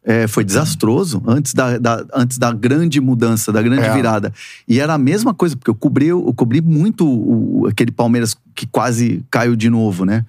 é, 0.02 0.26
foi 0.26 0.42
desastroso, 0.44 1.22
antes 1.26 1.52
da, 1.52 1.76
da- 1.76 2.04
antes 2.14 2.38
da 2.38 2.50
grande 2.52 2.98
mudança, 3.00 3.52
da 3.52 3.60
grande 3.60 3.82
É. 3.84 3.92
virada. 3.94 4.32
E 4.66 4.80
era 4.80 4.94
a 4.94 4.98
mesma 4.98 5.34
coisa, 5.34 5.54
porque 5.56 5.70
eu 5.70 5.74
cobri, 5.74 6.06
eu 6.08 6.32
cobri 6.34 6.62
muito 6.62 7.06
o- 7.06 7.66
aquele 7.68 7.92
Palmeiras 7.92 8.34
que 8.54 8.66
quase 8.66 9.22
caiu 9.30 9.54
de 9.54 9.68
novo, 9.68 10.06
né? 10.06 10.24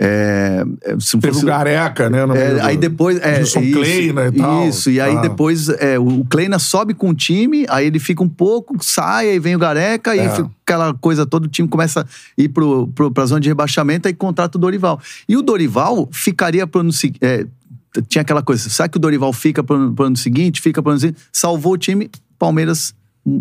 É, 0.00 0.64
é, 0.82 0.96
se 1.00 1.18
Teve 1.18 1.32
fosse- 1.34 1.44
o 1.44 1.48
Gareca, 1.48 2.08
né? 2.08 2.18
é, 2.36 2.60
aí 2.62 2.76
depois. 2.76 3.18
É, 3.20 3.36
Gilson 3.38 3.60
isso, 3.62 3.78
Kleina 3.80 4.26
e 4.28 4.32
tal. 4.32 4.68
Isso, 4.68 4.90
e 4.90 5.00
aí 5.00 5.16
Ah. 5.16 5.20
depois 5.20 5.68
é, 5.68 5.98
o 5.98 6.24
Kleina 6.24 6.58
sobe 6.60 6.94
com 6.94 7.10
o 7.10 7.14
time, 7.14 7.66
aí 7.68 7.86
ele 7.88 7.98
fica 7.98 8.22
um 8.22 8.28
pouco, 8.28 8.76
sai, 8.80 9.28
aí 9.28 9.38
vem 9.40 9.56
o 9.56 9.58
Gareca, 9.58 10.14
É. 10.14 10.24
e 10.26 10.28
fica 10.30 10.48
aquela 10.64 10.94
coisa 10.94 11.26
toda, 11.26 11.46
o 11.46 11.48
time 11.48 11.66
começa 11.66 12.02
a 12.02 12.06
ir 12.40 12.48
pro, 12.50 12.86
pro, 12.94 13.10
pra 13.10 13.26
zona 13.26 13.40
de 13.40 13.48
rebaixamento, 13.48 14.06
aí 14.06 14.14
contrata 14.14 14.56
o 14.56 14.60
Dorival. 14.60 15.00
E 15.28 15.36
o 15.36 15.42
Dorival 15.42 16.08
ficaria 16.12 16.64
pro 16.66 16.80
ano 16.80 16.92
seguinte. 16.92 17.18
tinha 18.08 18.22
aquela 18.22 18.42
coisa, 18.42 18.68
será 18.70 18.88
que 18.88 18.98
o 18.98 19.00
Dorival 19.00 19.32
fica 19.32 19.64
pro, 19.64 19.92
pro 19.92 20.04
ano 20.04 20.16
seguinte? 20.16 20.60
Fica 20.60 20.80
pro 20.80 20.92
ano 20.92 21.00
seguinte? 21.00 21.20
Salvou 21.32 21.72
o 21.72 21.78
time, 21.78 22.08
Palmeiras 22.38 22.94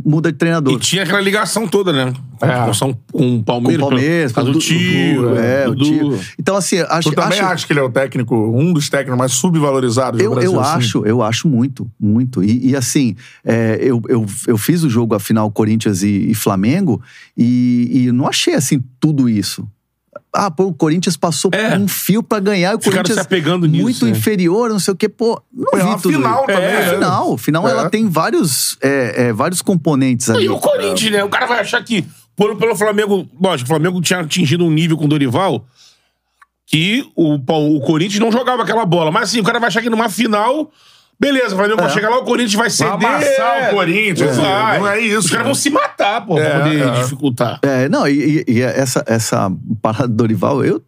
muda 0.06 0.32
de 0.32 0.38
treinador. 0.38 0.74
E 0.74 0.80
tinha 0.80 1.04
aquela 1.04 1.22
ligação 1.22 1.68
toda, 1.68 1.94
né? 1.94 2.14
É. 2.42 2.66
Com, 2.66 2.74
São, 2.74 2.94
com 3.12 3.36
o 3.36 3.38
com 3.38 3.44
Palmeiras. 3.44 3.86
o 3.86 3.90
Palmeiras, 3.90 4.32
com 4.32 4.44
do 4.44 4.60
tio. 4.60 5.36
é, 5.38 5.68
o 5.68 5.74
do- 5.76 5.84
tio. 5.84 6.20
Então, 6.38 6.56
assim, 6.56 6.80
acho 6.82 7.10
Tu 7.10 7.16
também 7.16 7.40
acho, 7.40 7.48
acha 7.54 7.68
que 7.68 7.74
ele 7.74 7.80
é 7.80 7.84
o 7.84 7.90
técnico, 7.90 8.36
um 8.36 8.74
dos 8.74 8.90
técnicos 8.90 9.18
mais 9.18 9.32
subvalorizados 9.34 10.20
do 10.20 10.24
Eu, 10.24 10.32
Brasil? 10.32 10.52
eu 10.54 10.60
assim? 10.60 10.78
acho, 10.78 11.06
eu 11.06 11.24
acho 11.24 11.48
muito, 11.48 11.90
muito. 12.00 12.44
E, 12.44 12.70
e, 12.72 12.76
assim, 12.76 13.16
é, 13.46 13.78
eu, 13.82 14.02
eu, 14.10 14.26
eu 14.48 14.58
fiz 14.58 14.84
o 14.84 14.90
jogo, 14.90 15.16
a 15.16 15.20
final, 15.20 15.50
Corinthians 15.52 16.04
e, 16.04 16.30
e 16.30 16.34
Flamengo, 16.36 17.02
e, 17.36 18.06
e 18.08 18.12
não 18.12 18.28
achei, 18.28 18.54
assim, 18.54 18.84
tudo 19.00 19.28
isso. 19.30 19.68
Ah, 20.40 20.52
pô, 20.52 20.66
o 20.66 20.74
Corinthians 20.74 21.18
passou 21.18 21.50
É. 21.52 21.76
um 21.76 21.88
fio 21.88 22.22
pra 22.22 22.40
ganhar, 22.40 22.74
e 22.74 22.76
o 22.76 22.78
Ficaram 22.78 22.98
Corinthians 22.98 23.16
se 23.16 23.22
apegando 23.22 23.66
nisso, 23.66 23.84
muito 23.84 24.06
né? 24.06 24.12
inferior, 24.12 24.70
não 24.70 24.80
sei 24.80 24.94
o 24.94 24.98
quê. 24.98 25.10
Pô, 25.10 25.42
não 25.52 25.70
Foi 25.72 25.80
vi 25.82 25.86
uma 25.88 25.98
tudo 26.00 26.14
final 26.16 26.36
isso. 26.38 26.46
também, 26.46 26.64
É, 26.64 26.80
né? 26.86 26.90
final. 26.94 27.38
Final, 27.38 27.68
É. 27.68 27.72
ela 27.72 27.90
tem 27.90 28.08
vários, 28.08 28.78
é, 28.82 29.30
é, 29.30 29.34
vários 29.34 29.62
componentes 29.64 30.30
ali. 30.30 30.46
E 30.46 30.50
o 30.50 30.60
Corinthians, 30.60 31.12
né? 31.12 31.24
O 31.24 31.30
cara 31.30 31.48
vai 31.48 31.60
achar 31.60 31.84
que, 31.84 32.06
pelo, 32.36 32.56
pelo 32.56 32.76
Flamengo. 32.76 33.28
Lógico, 33.42 33.66
o 33.66 33.74
Flamengo 33.74 34.00
tinha 34.02 34.20
atingido 34.20 34.64
um 34.64 34.70
nível 34.72 34.96
com 34.96 35.06
o 35.06 35.08
Dorival 35.08 35.66
que 36.66 37.10
o, 37.16 37.36
o 37.36 37.82
Corinthians 37.82 38.20
não 38.20 38.32
jogava 38.32 38.64
aquela 38.64 38.86
bola. 38.86 39.10
Mas 39.12 39.30
assim, 39.30 39.40
o 39.40 39.44
cara 39.44 39.60
vai 39.60 39.68
achar 39.70 39.82
que 39.82 39.90
numa 39.90 40.10
final. 40.10 40.70
Beleza, 41.20 41.56
vai 41.56 41.90
chegar 41.90 42.10
lá, 42.10 42.20
o 42.20 42.24
Corinthians 42.26 42.54
vai 42.54 42.70
ceder. 42.70 42.94
amassar 42.94 43.58
é, 43.58 43.72
o 43.72 43.74
Corinthians, 43.76 44.38
vai. 44.38 44.80
não 44.80 44.88
é 44.88 45.00
isso, 45.00 45.20
Os 45.20 45.26
caras 45.30 45.40
né? 45.40 45.44
vão 45.46 45.56
se 45.56 45.70
matar, 45.72 46.24
pô, 46.26 46.38
É, 46.38 46.50
pra 46.50 46.60
poder 46.64 46.88
é. 46.88 47.02
dificultar. 47.02 47.60
É, 47.64 47.90
não, 47.90 48.08
e, 48.08 48.44
e- 48.48 48.52
e 48.54 48.62
essa, 48.62 49.04
essa 49.08 49.52
parada 49.82 50.08
do 50.08 50.14
Dorival, 50.14 50.64
eu 50.64 50.84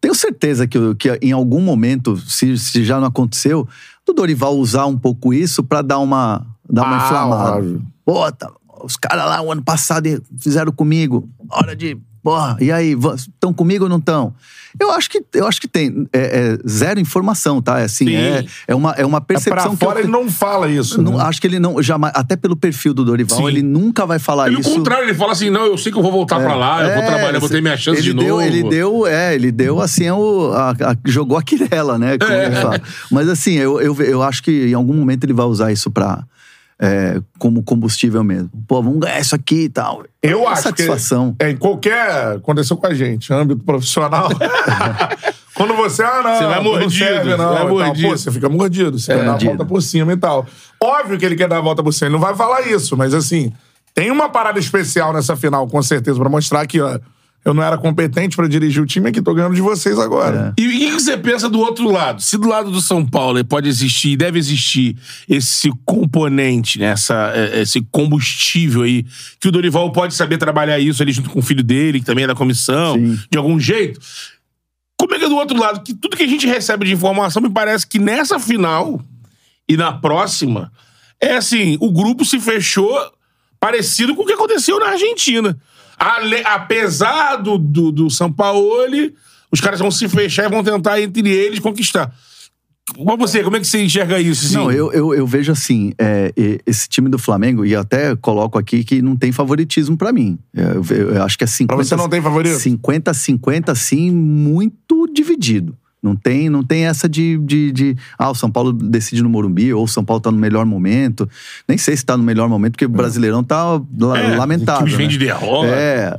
tenho 0.00 0.14
certeza 0.14 0.66
que, 0.68 0.78
que 0.94 1.10
em 1.20 1.32
algum 1.32 1.60
momento, 1.60 2.16
se, 2.18 2.56
se 2.56 2.84
já 2.84 3.00
não 3.00 3.08
aconteceu, 3.08 3.66
do 4.06 4.12
Dorival 4.14 4.56
usar 4.56 4.86
um 4.86 4.96
pouco 4.96 5.34
isso 5.34 5.64
pra 5.64 5.82
dar 5.82 5.98
uma, 5.98 6.46
dar 6.70 6.84
uma 6.84 7.02
Ah, 7.02 7.06
inflamada. 7.06 7.56
óbvio. 7.56 7.82
Pô, 8.04 8.30
tá, 8.30 8.48
os 8.84 8.96
caras 8.96 9.24
lá 9.26 9.42
o 9.42 9.50
ano 9.50 9.62
passado 9.62 10.22
fizeram 10.40 10.70
comigo, 10.70 11.28
hora 11.50 11.74
de. 11.74 11.98
Porra, 12.22 12.56
e 12.60 12.70
aí, 12.72 12.96
estão 13.16 13.52
comigo 13.52 13.84
ou 13.84 13.88
não 13.88 13.98
estão? 13.98 14.34
Eu 14.78 14.90
acho 14.92 15.08
que, 15.08 15.22
eu 15.34 15.46
acho 15.46 15.60
que 15.60 15.66
tem 15.66 16.06
é, 16.12 16.56
é 16.62 16.68
zero 16.68 17.00
informação, 17.00 17.60
tá? 17.60 17.80
É 17.80 17.84
assim, 17.84 18.06
Sim. 18.06 18.14
é, 18.16 18.44
é, 18.68 18.74
uma, 18.74 18.92
é 18.92 19.04
uma 19.06 19.16
É 19.16 19.20
pra 19.20 19.26
percepção 19.26 19.74
que 19.76 19.82
eu 19.82 19.88
fora 19.88 20.00
te- 20.00 20.04
ele 20.04 20.12
não 20.12 20.28
fala 20.30 20.68
isso. 20.68 21.00
não- 21.00 21.16
né? 21.16 21.24
acho 21.24 21.40
que 21.40 21.46
ele 21.46 21.58
não 21.58 21.82
jamais, 21.82 22.12
até 22.14 22.36
pelo 22.36 22.54
perfil 22.54 22.92
do 22.92 23.02
Dorival, 23.04 23.38
Sim. 23.38 23.48
ele 23.48 23.62
nunca 23.62 24.04
vai 24.04 24.18
falar 24.18 24.44
Pelo 24.44 24.60
isso. 24.60 24.70
contrário, 24.74 25.04
ele 25.04 25.14
fala 25.14 25.32
assim: 25.32 25.48
não, 25.48 25.64
eu 25.64 25.78
sei 25.78 25.90
que 25.90 25.98
eu 25.98 26.02
vou 26.02 26.12
voltar 26.12 26.38
pra 26.38 26.54
lá, 26.54 26.82
eu 26.82 26.94
vou 26.94 27.02
É, 27.02 27.06
trabalhar, 27.06 27.34
eu 27.34 27.40
vou 27.40 27.48
ter 27.48 27.62
minha 27.62 27.76
chance 27.76 28.02
de 28.02 28.12
deu, 28.12 28.36
novo. 28.36 28.42
Ele 28.42 28.62
deu, 28.68 29.06
é, 29.06 29.34
ele 29.34 29.50
deu 29.50 29.80
assim, 29.80 30.10
o, 30.10 30.52
a- 30.52 30.70
a- 30.72 30.96
jogou 31.06 31.38
a 31.38 31.42
quirela, 31.42 31.98
né? 31.98 32.18
como 32.18 32.30
É. 32.30 32.46
ele 32.46 32.56
fala. 32.56 32.80
Mas 33.10 33.28
assim, 33.28 33.54
eu, 33.54 33.80
eu, 33.80 33.94
eu 34.02 34.22
acho 34.22 34.42
que 34.42 34.66
em 34.68 34.74
algum 34.74 34.92
momento 34.94 35.24
ele 35.24 35.32
vai 35.32 35.46
usar 35.46 35.72
isso 35.72 35.90
pra, 35.90 36.22
é, 36.80 37.20
como 37.38 37.62
combustível 37.62 38.22
mesmo. 38.22 38.50
Pô, 38.66 38.82
vamos 38.82 39.00
ganhar 39.00 39.18
isso 39.20 39.34
aqui 39.34 39.64
e 39.64 39.68
tal. 39.68 40.04
Eu 40.22 40.44
É 40.44 40.46
acho 40.48 40.62
satisfação. 40.62 41.34
que 41.38 41.44
é, 41.44 41.50
em 41.50 41.56
qualquer... 41.56 42.36
Aconteceu 42.36 42.76
com 42.76 42.86
a 42.86 42.94
gente, 42.94 43.32
âmbito 43.32 43.64
profissional. 43.64 44.28
Quando 45.54 45.74
você, 45.74 46.02
ah, 46.04 46.22
não, 46.22 46.34
Você 46.36 46.46
vai 46.46 46.56
não 46.56 46.64
mordido, 46.64 46.90
serve, 46.92 47.30
você 47.30 47.36
não, 47.36 47.52
vai 47.52 47.66
mordido. 47.68 48.08
Pô, 48.08 48.16
você 48.16 48.30
fica 48.30 48.48
mordido, 48.48 48.96
você 48.98 49.12
É, 49.12 49.16
quer 49.16 49.20
dar 49.22 49.26
a 49.28 49.30
mordido. 49.32 49.50
volta 49.50 49.64
por 49.64 49.82
cima 49.82 50.12
e 50.12 50.16
tal. 50.16 50.46
Óbvio 50.80 51.18
que 51.18 51.26
ele 51.26 51.34
quer 51.34 51.48
dar 51.48 51.58
a 51.58 51.60
volta 51.60 51.82
por 51.82 51.92
cima, 51.92 52.06
ele 52.06 52.12
não 52.12 52.20
vai 52.20 52.34
falar 52.36 52.60
isso, 52.68 52.96
mas 52.96 53.12
assim, 53.12 53.52
tem 53.92 54.08
uma 54.12 54.28
parada 54.28 54.60
especial 54.60 55.12
nessa 55.12 55.34
final, 55.36 55.66
com 55.66 55.82
certeza, 55.82 56.16
pra 56.20 56.28
mostrar 56.28 56.64
que, 56.68 56.80
ó, 56.80 57.00
eu 57.44 57.54
não 57.54 57.62
era 57.62 57.78
competente 57.78 58.36
pra 58.36 58.46
dirigir 58.46 58.82
o 58.82 58.86
time 58.86 59.08
aqui, 59.08 59.22
tô 59.22 59.32
ganhando 59.32 59.54
de 59.54 59.60
vocês 59.60 59.98
agora. 59.98 60.52
E 60.58 60.66
o 60.66 60.70
que 60.70 60.86
que 60.86 61.00
você 61.00 61.16
pensa 61.16 61.48
do 61.48 61.58
outro 61.60 61.90
lado? 61.90 62.20
Se 62.20 62.36
do 62.36 62.48
lado 62.48 62.70
do 62.70 62.80
São 62.80 63.06
Paulo 63.06 63.42
pode 63.44 63.68
existir, 63.68 64.16
deve 64.16 64.38
existir 64.38 64.96
esse 65.28 65.70
componente, 65.84 66.78
né? 66.78 66.86
Essa, 66.86 67.32
é, 67.34 67.62
esse 67.62 67.80
combustível 67.90 68.82
aí, 68.82 69.06
que 69.40 69.48
o 69.48 69.52
Dorival 69.52 69.90
pode 69.92 70.14
saber 70.14 70.36
trabalhar 70.36 70.78
isso 70.78 71.02
ali 71.02 71.12
junto 71.12 71.30
com 71.30 71.38
o 71.38 71.42
filho 71.42 71.62
dele, 71.62 72.00
que 72.00 72.06
também 72.06 72.24
é 72.24 72.26
da 72.26 72.34
comissão, 72.34 72.94
Sim. 72.96 73.18
de 73.30 73.38
algum 73.38 73.58
jeito. 73.58 73.98
Como 74.98 75.14
é 75.14 75.18
que 75.18 75.24
é 75.24 75.28
do 75.28 75.36
outro 75.36 75.58
lado? 75.58 75.82
Que 75.82 75.94
tudo 75.94 76.16
que 76.16 76.24
a 76.24 76.28
gente 76.28 76.46
recebe 76.46 76.84
de 76.84 76.92
informação 76.92 77.40
me 77.40 77.50
parece 77.50 77.86
que 77.86 77.98
nessa 77.98 78.38
final 78.38 79.00
e 79.68 79.76
na 79.76 79.92
próxima, 79.92 80.72
é 81.20 81.36
assim, 81.36 81.76
o 81.80 81.90
grupo 81.90 82.24
se 82.24 82.40
fechou 82.40 82.94
parecido 83.60 84.14
com 84.14 84.22
o 84.22 84.26
que 84.26 84.32
aconteceu 84.32 84.78
na 84.78 84.88
Argentina. 84.88 85.56
Ale- 85.98 86.42
apesar 86.44 87.36
do, 87.36 87.58
do, 87.58 87.90
do 87.92 88.10
Sampaoli, 88.10 89.14
os 89.50 89.60
caras 89.60 89.80
vão 89.80 89.90
se 89.90 90.08
fechar 90.08 90.44
e 90.46 90.48
vão 90.48 90.62
tentar 90.62 91.00
entre 91.00 91.28
eles 91.30 91.58
conquistar. 91.58 92.12
Mas 93.04 93.18
você, 93.18 93.42
como 93.44 93.56
é 93.56 93.60
que 93.60 93.66
você 93.66 93.82
enxerga 93.82 94.18
isso? 94.18 94.46
assim? 94.46 94.54
Não, 94.54 94.72
eu, 94.72 94.90
eu, 94.92 95.14
eu 95.14 95.26
vejo 95.26 95.52
assim, 95.52 95.92
é, 95.98 96.32
esse 96.64 96.88
time 96.88 97.10
do 97.10 97.18
Flamengo, 97.18 97.62
e 97.66 97.76
até 97.76 98.16
coloco 98.16 98.58
aqui 98.58 98.82
que 98.82 99.02
não 99.02 99.14
tem 99.14 99.30
favoritismo 99.30 99.94
pra 99.96 100.10
mim. 100.10 100.38
Eu, 100.54 100.82
eu- 100.96 101.14
eu 101.16 101.22
acho 101.22 101.36
que 101.36 101.44
é 101.44 101.46
50... 101.46 101.84
você 101.84 101.96
não 101.96 102.08
tem 102.08 102.22
favorito? 102.22 102.56
50-50, 102.58 103.68
assim, 103.68 104.10
muito 104.10 105.06
dividido. 105.12 105.76
Não 106.02 106.14
tem, 106.14 106.48
não 106.48 106.62
tem 106.62 106.86
essa 106.86 107.08
de, 107.08 107.36
de, 107.38 107.72
de, 107.72 107.96
Ah, 108.16 108.30
o 108.30 108.34
São 108.34 108.50
Paulo 108.50 108.72
decide 108.72 109.22
no 109.22 109.28
Morumbi, 109.28 109.72
ou 109.74 109.84
o 109.84 109.88
São 109.88 110.04
Paulo 110.04 110.20
tá 110.20 110.30
no 110.30 110.38
melhor 110.38 110.64
momento. 110.64 111.28
Nem 111.66 111.76
sei 111.76 111.96
se 111.96 112.04
tá 112.04 112.16
no 112.16 112.22
melhor 112.22 112.48
momento, 112.48 112.72
porque 112.72 112.84
o 112.86 112.88
Brasileirão 112.88 113.42
tá 113.42 113.80
É, 114.16 114.36
lamentável. 114.36 114.82
o 114.86 114.86
time 114.86 114.96
vem 114.96 115.06
né? 115.06 115.12
de 115.12 115.18
derrota. 115.18 115.68
É. 115.68 116.18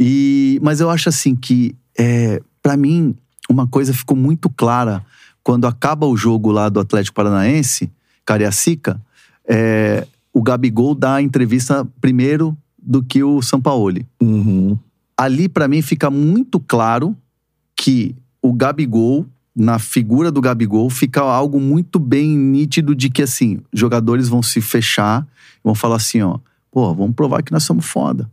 E, 0.00 0.58
mas 0.62 0.80
eu 0.80 0.88
acho 0.88 1.08
assim 1.10 1.36
que, 1.36 1.74
é, 1.98 2.40
para 2.62 2.76
mim, 2.76 3.14
uma 3.50 3.66
coisa 3.66 3.92
ficou 3.92 4.16
muito 4.16 4.48
clara 4.48 5.04
quando 5.42 5.66
acaba 5.66 6.06
o 6.06 6.16
jogo 6.16 6.50
lá 6.50 6.68
do 6.68 6.80
Atlético 6.80 7.14
Paranaense, 7.16 7.90
Cariacica, 8.24 9.00
é, 9.46 10.06
o 10.32 10.42
Gabigol 10.42 10.94
dá 10.94 11.16
a 11.16 11.22
entrevista 11.22 11.86
primeiro 12.00 12.56
do 12.80 13.02
que 13.02 13.22
o 13.22 13.40
Sampaoli. 13.42 14.06
Ali, 15.16 15.48
pra 15.48 15.66
mim, 15.66 15.82
fica 15.82 16.10
muito 16.10 16.60
claro 16.60 17.16
que 17.74 18.14
o 18.48 18.52
Gabigol, 18.52 19.26
na 19.54 19.78
figura 19.78 20.30
do 20.30 20.40
Gabigol, 20.40 20.88
fica 20.88 21.20
algo 21.20 21.60
muito 21.60 21.98
bem 21.98 22.36
nítido 22.36 22.94
de 22.94 23.10
que, 23.10 23.22
assim, 23.22 23.60
jogadores 23.72 24.28
vão 24.28 24.42
se 24.42 24.60
fechar, 24.60 25.26
vão 25.62 25.74
falar 25.74 25.96
assim, 25.96 26.22
ó, 26.22 26.38
pô, 26.70 26.94
vamos 26.94 27.14
provar 27.14 27.42
que 27.42 27.52
nós 27.52 27.64
somos 27.64 27.84
foda. 27.86 28.30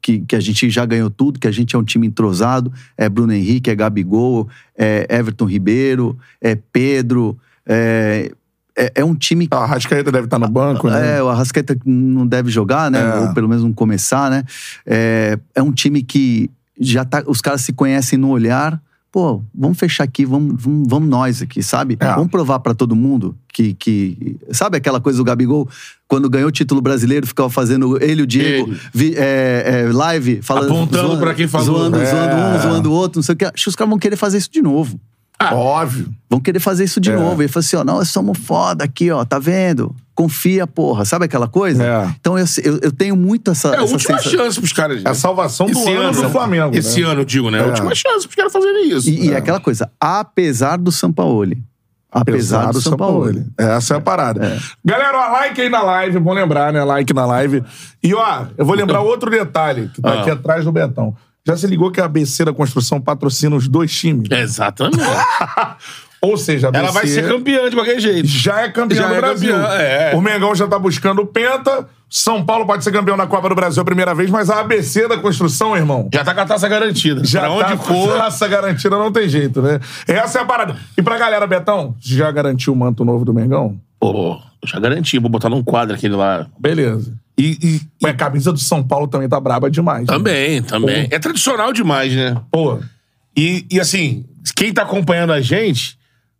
Que, 0.00 0.20
que 0.20 0.36
a 0.36 0.40
gente 0.40 0.70
já 0.70 0.86
ganhou 0.86 1.10
tudo, 1.10 1.40
que 1.40 1.48
a 1.48 1.50
gente 1.50 1.74
é 1.74 1.78
um 1.78 1.82
time 1.82 2.06
entrosado, 2.06 2.72
é 2.96 3.08
Bruno 3.08 3.32
Henrique, 3.32 3.70
é 3.70 3.74
Gabigol, 3.74 4.48
é 4.76 5.06
Everton 5.10 5.44
Ribeiro, 5.44 6.16
é 6.40 6.54
Pedro, 6.54 7.36
é, 7.66 8.30
é, 8.78 8.92
é 8.94 9.04
um 9.04 9.14
time 9.14 9.48
A 9.50 9.66
Rascaeta 9.66 10.12
deve 10.12 10.26
estar 10.26 10.38
no 10.38 10.48
banco, 10.48 10.88
né? 10.88 11.18
é, 11.18 11.22
o 11.22 11.28
Arrascaeta 11.28 11.76
não 11.84 12.26
deve 12.26 12.48
jogar, 12.48 12.90
né? 12.90 13.00
É. 13.00 13.20
Ou 13.20 13.34
pelo 13.34 13.48
menos 13.48 13.64
não 13.64 13.72
começar, 13.72 14.30
né? 14.30 14.44
É, 14.86 15.36
é 15.54 15.62
um 15.62 15.72
time 15.72 16.02
que 16.02 16.48
já 16.80 17.04
tá. 17.04 17.24
Os 17.26 17.40
caras 17.40 17.62
se 17.62 17.72
conhecem 17.72 18.16
no 18.16 18.28
olhar. 18.28 18.80
Pô, 19.10 19.42
vamos 19.54 19.78
fechar 19.78 20.04
aqui, 20.04 20.26
vamos, 20.26 20.62
vamos, 20.62 20.86
vamos 20.88 21.08
nós 21.08 21.40
aqui, 21.40 21.62
sabe? 21.62 21.96
É. 21.98 22.14
Vamos 22.14 22.30
provar 22.30 22.58
pra 22.60 22.74
todo 22.74 22.94
mundo 22.94 23.34
que, 23.52 23.72
que. 23.72 24.36
Sabe 24.52 24.76
aquela 24.76 25.00
coisa 25.00 25.16
do 25.16 25.24
Gabigol? 25.24 25.66
Quando 26.06 26.28
ganhou 26.28 26.48
o 26.48 26.52
título 26.52 26.80
brasileiro, 26.82 27.26
ficava 27.26 27.48
fazendo 27.48 27.96
ele 28.02 28.20
e 28.20 28.24
o 28.24 28.26
Diego 28.26 28.74
vi- 28.92 29.14
é, 29.16 29.84
é, 29.88 29.92
live, 29.92 30.40
falando. 30.42 30.66
Apontando 30.72 31.18
pra 31.18 31.34
quem 31.34 31.48
falou. 31.48 31.66
Zoando, 31.66 31.96
É. 31.98 32.04
zoando 32.06 32.36
um, 32.36 32.60
zoando 32.62 32.90
o 32.90 32.92
outro, 32.92 33.18
não 33.18 33.22
sei 33.22 33.34
o 33.34 33.36
que. 33.38 33.44
Acho 33.46 33.54
que 33.64 33.68
os 33.68 33.76
caras 33.76 33.88
vão 33.90 33.98
querer 33.98 34.16
fazer 34.16 34.36
isso 34.38 34.50
de 34.50 34.60
novo. 34.60 35.00
Óbvio. 35.40 36.08
Vão 36.28 36.40
querer 36.40 36.58
fazer 36.60 36.84
isso 36.84 37.00
de 37.00 37.10
É. 37.10 37.16
novo. 37.16 37.40
Ele 37.42 37.48
falou 37.48 37.60
assim: 37.64 37.76
ó, 37.76 37.84
nós 37.84 38.08
somos 38.08 38.36
foda 38.38 38.84
aqui, 38.84 39.10
ó, 39.10 39.24
tá 39.24 39.38
vendo? 39.38 39.94
Confia, 40.14 40.66
porra. 40.66 41.04
Sabe 41.04 41.26
aquela 41.26 41.46
coisa? 41.46 41.84
É. 41.84 42.08
Então 42.20 42.36
eu, 42.36 42.44
eu, 42.64 42.78
eu 42.82 42.92
tenho 42.92 43.14
muito 43.14 43.52
essa. 43.52 43.68
É 43.68 43.70
a 43.78 43.82
essa 43.84 43.92
última 43.92 44.18
sensação. 44.18 44.32
chance 44.44 44.58
pros 44.60 44.72
caras. 44.72 45.04
É 45.04 45.08
a 45.08 45.14
salvação 45.14 45.66
do 45.66 45.78
ano 45.88 46.22
do 46.22 46.28
Flamengo. 46.30 46.76
Esse 46.76 47.00
né? 47.02 47.06
ano, 47.06 47.20
eu 47.20 47.24
digo, 47.24 47.50
né? 47.50 47.58
É 47.58 47.62
a 47.62 47.64
É. 47.66 47.68
última 47.68 47.94
chance 47.94 48.26
pros 48.26 48.34
caras 48.34 48.52
fazerem 48.52 48.90
isso. 48.90 49.08
E, 49.08 49.26
e 49.28 49.32
é 49.32 49.36
aquela 49.36 49.60
coisa, 49.60 49.88
apesar 50.00 50.76
do 50.76 50.90
Sampaoli. 50.90 51.62
Apesar 52.10 52.72
do 52.72 52.80
Sampaoli. 52.80 53.46
Essa 53.56 53.94
é 53.94 53.96
a 53.98 54.00
parada. 54.00 54.58
Galera, 54.84 55.16
ó, 55.18 55.32
like 55.32 55.60
aí 55.60 55.68
na 55.68 55.82
live, 55.82 56.18
bom 56.18 56.32
lembrar, 56.32 56.72
né? 56.72 56.82
Like 56.82 57.12
na 57.12 57.26
live. 57.26 57.62
E 58.02 58.14
ó, 58.14 58.46
eu 58.56 58.64
vou 58.64 58.74
lembrar 58.74 59.02
outro 59.02 59.30
detalhe 59.30 59.88
que 59.94 60.00
tá 60.00 60.10
Ah. 60.14 60.20
aqui 60.22 60.30
atrás 60.30 60.64
do 60.64 60.72
Betão. 60.72 61.14
Já 61.48 61.56
se 61.56 61.66
ligou 61.66 61.90
que 61.90 61.98
a 61.98 62.04
ABC 62.04 62.44
da 62.44 62.52
Construção 62.52 63.00
patrocina 63.00 63.56
os 63.56 63.66
dois 63.66 63.90
times? 63.90 64.28
Exatamente. 64.30 64.98
Ou 66.20 66.36
seja, 66.36 66.66
a 66.66 66.68
ABC 66.70 66.82
Ela 66.84 66.92
vai 66.92 67.06
ser 67.06 67.26
campeã 67.26 67.70
de 67.70 67.76
qualquer 67.76 67.98
jeito. 68.00 68.26
já 68.28 68.60
é 68.62 68.68
campeã 68.68 68.96
Já 68.98 69.08
do 69.08 69.14
é 69.14 69.16
Brasil. 69.20 69.52
campeã, 69.54 69.74
é. 69.76 70.14
O 70.14 70.20
Mengão 70.20 70.54
já 70.54 70.66
tá 70.66 70.78
buscando 70.78 71.22
o 71.22 71.26
Penta. 71.26 71.88
São 72.10 72.44
Paulo 72.44 72.66
pode 72.66 72.84
ser 72.84 72.90
campeão 72.92 73.16
da 73.16 73.26
Copa 73.26 73.48
do 73.48 73.54
Brasil 73.54 73.80
a 73.80 73.84
primeira 73.84 74.14
vez, 74.14 74.28
mas 74.30 74.50
a 74.50 74.60
ABC 74.60 75.08
da 75.08 75.16
Construção, 75.18 75.74
irmão, 75.76 76.08
Já 76.12 76.24
tá 76.24 76.34
com 76.34 76.40
a 76.40 76.44
taça 76.46 76.68
garantida. 76.68 77.24
já 77.24 77.40
pra 77.40 77.50
onde 77.52 77.64
tá 77.64 77.76
for. 77.78 78.08
com 78.18 78.24
essa 78.24 78.48
garantida, 78.48 78.98
não 78.98 79.10
tem 79.12 79.26
jeito, 79.28 79.62
né? 79.62 79.78
Essa 80.06 80.40
é 80.40 80.42
a 80.42 80.44
parada. 80.44 80.76
E 80.98 81.02
pra 81.02 81.16
galera, 81.16 81.46
Betão, 81.46 81.94
já 82.00 82.30
garantiu 82.30 82.72
o 82.72 82.76
manto 82.76 83.04
novo 83.04 83.24
do 83.24 83.32
Mengão? 83.32 83.78
Pô, 84.00 84.38
já 84.66 84.78
garanti, 84.80 85.18
vou 85.18 85.30
botar 85.30 85.48
num 85.48 85.62
quadro 85.62 85.94
aquele 85.94 86.14
lá. 86.16 86.46
Beleza. 86.58 87.12
E, 87.38 87.56
e- 87.62 87.80
Mas 88.02 88.12
a 88.12 88.16
camisa 88.16 88.52
do 88.52 88.58
São 88.58 88.82
Paulo 88.82 89.06
também 89.06 89.28
tá 89.28 89.38
braba 89.38 89.70
demais. 89.70 90.00
né? 90.00 90.06
também, 90.12 90.62
também. 90.62 91.06
É 91.10 91.18
tradicional 91.18 91.72
demais, 91.72 92.12
né? 92.14 92.36
Pô, 92.50 92.78
E, 93.36 93.64
e 93.70 93.78
assim, 93.78 94.24
quem 94.56 94.72
tá 94.72 94.82
acompanhando 94.82 95.32
a 95.32 95.40
gente 95.40 95.96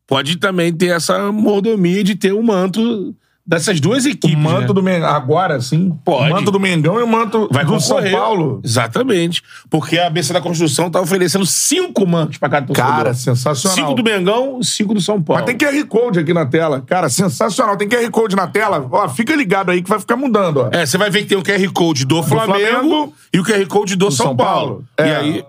pode 0.06 0.36
também 0.36 0.72
ter 0.72 0.88
essa 0.88 1.30
mordomia 1.30 2.02
de 2.02 2.14
ter 2.16 2.32
o 2.32 2.42
manto 2.42 3.14
dessas 3.48 3.80
duas 3.80 4.04
o 4.04 4.08
equipes. 4.10 4.36
manto 4.38 4.60
né? 4.68 4.74
do 4.74 4.82
Mengão. 4.82 5.08
Agora 5.08 5.58
sim. 5.60 5.98
Pode. 6.04 6.30
O 6.30 6.34
manto 6.34 6.50
do 6.50 6.60
Mengão 6.60 7.00
e 7.00 7.02
o 7.02 7.08
manto 7.08 7.48
Vai 7.50 7.64
do 7.64 7.80
São 7.80 7.96
concorrer. 7.96 8.12
Paulo. 8.12 8.60
Exatamente. 8.62 9.42
Porque 9.70 9.98
a 9.98 10.06
ABC 10.06 10.34
da 10.34 10.40
Construção 10.42 10.90
tá 10.90 11.00
oferecendo 11.00 11.46
cinco 11.46 12.06
mantos 12.06 12.36
pra 12.36 12.50
cada 12.50 12.66
torcedor. 12.66 12.90
Cara, 12.92 13.14
sensacional. 13.14 13.76
Cinco 13.76 13.94
do 13.94 14.04
Mengão, 14.04 14.62
cinco 14.62 14.92
do 14.92 15.00
São 15.00 15.22
Paulo. 15.22 15.42
Mas 15.44 15.56
tem 15.56 15.56
QR 15.68 15.86
Code 15.86 16.18
aqui 16.18 16.34
na 16.34 16.44
tela. 16.44 16.82
Cara, 16.86 17.08
sensacional. 17.08 17.76
Tem 17.78 17.88
QR 17.88 18.10
Code 18.10 18.36
na 18.36 18.46
tela. 18.46 18.86
Ó, 18.90 19.08
fica 19.08 19.34
ligado 19.34 19.70
aí 19.70 19.80
que 19.82 19.88
vai 19.88 19.98
ficar 19.98 20.16
mudando, 20.16 20.58
ó. 20.58 20.68
É, 20.70 20.84
você 20.84 20.98
vai 20.98 21.08
ver 21.08 21.22
que 21.22 21.28
tem 21.28 21.38
o 21.38 21.42
QR 21.42 21.72
Code 21.72 22.04
do, 22.04 22.22
Flamengo, 22.22 22.58
Flamengo 22.78 23.14
e 23.32 23.40
o 23.40 23.44
QR 23.44 23.66
Code 23.66 23.96
do, 23.96 24.10
São, 24.10 24.26
São 24.26 24.36
Paulo. 24.36 24.58
Paulo. 24.58 24.84
E 25.00 25.02
É. 25.02 25.16
aí. 25.16 25.44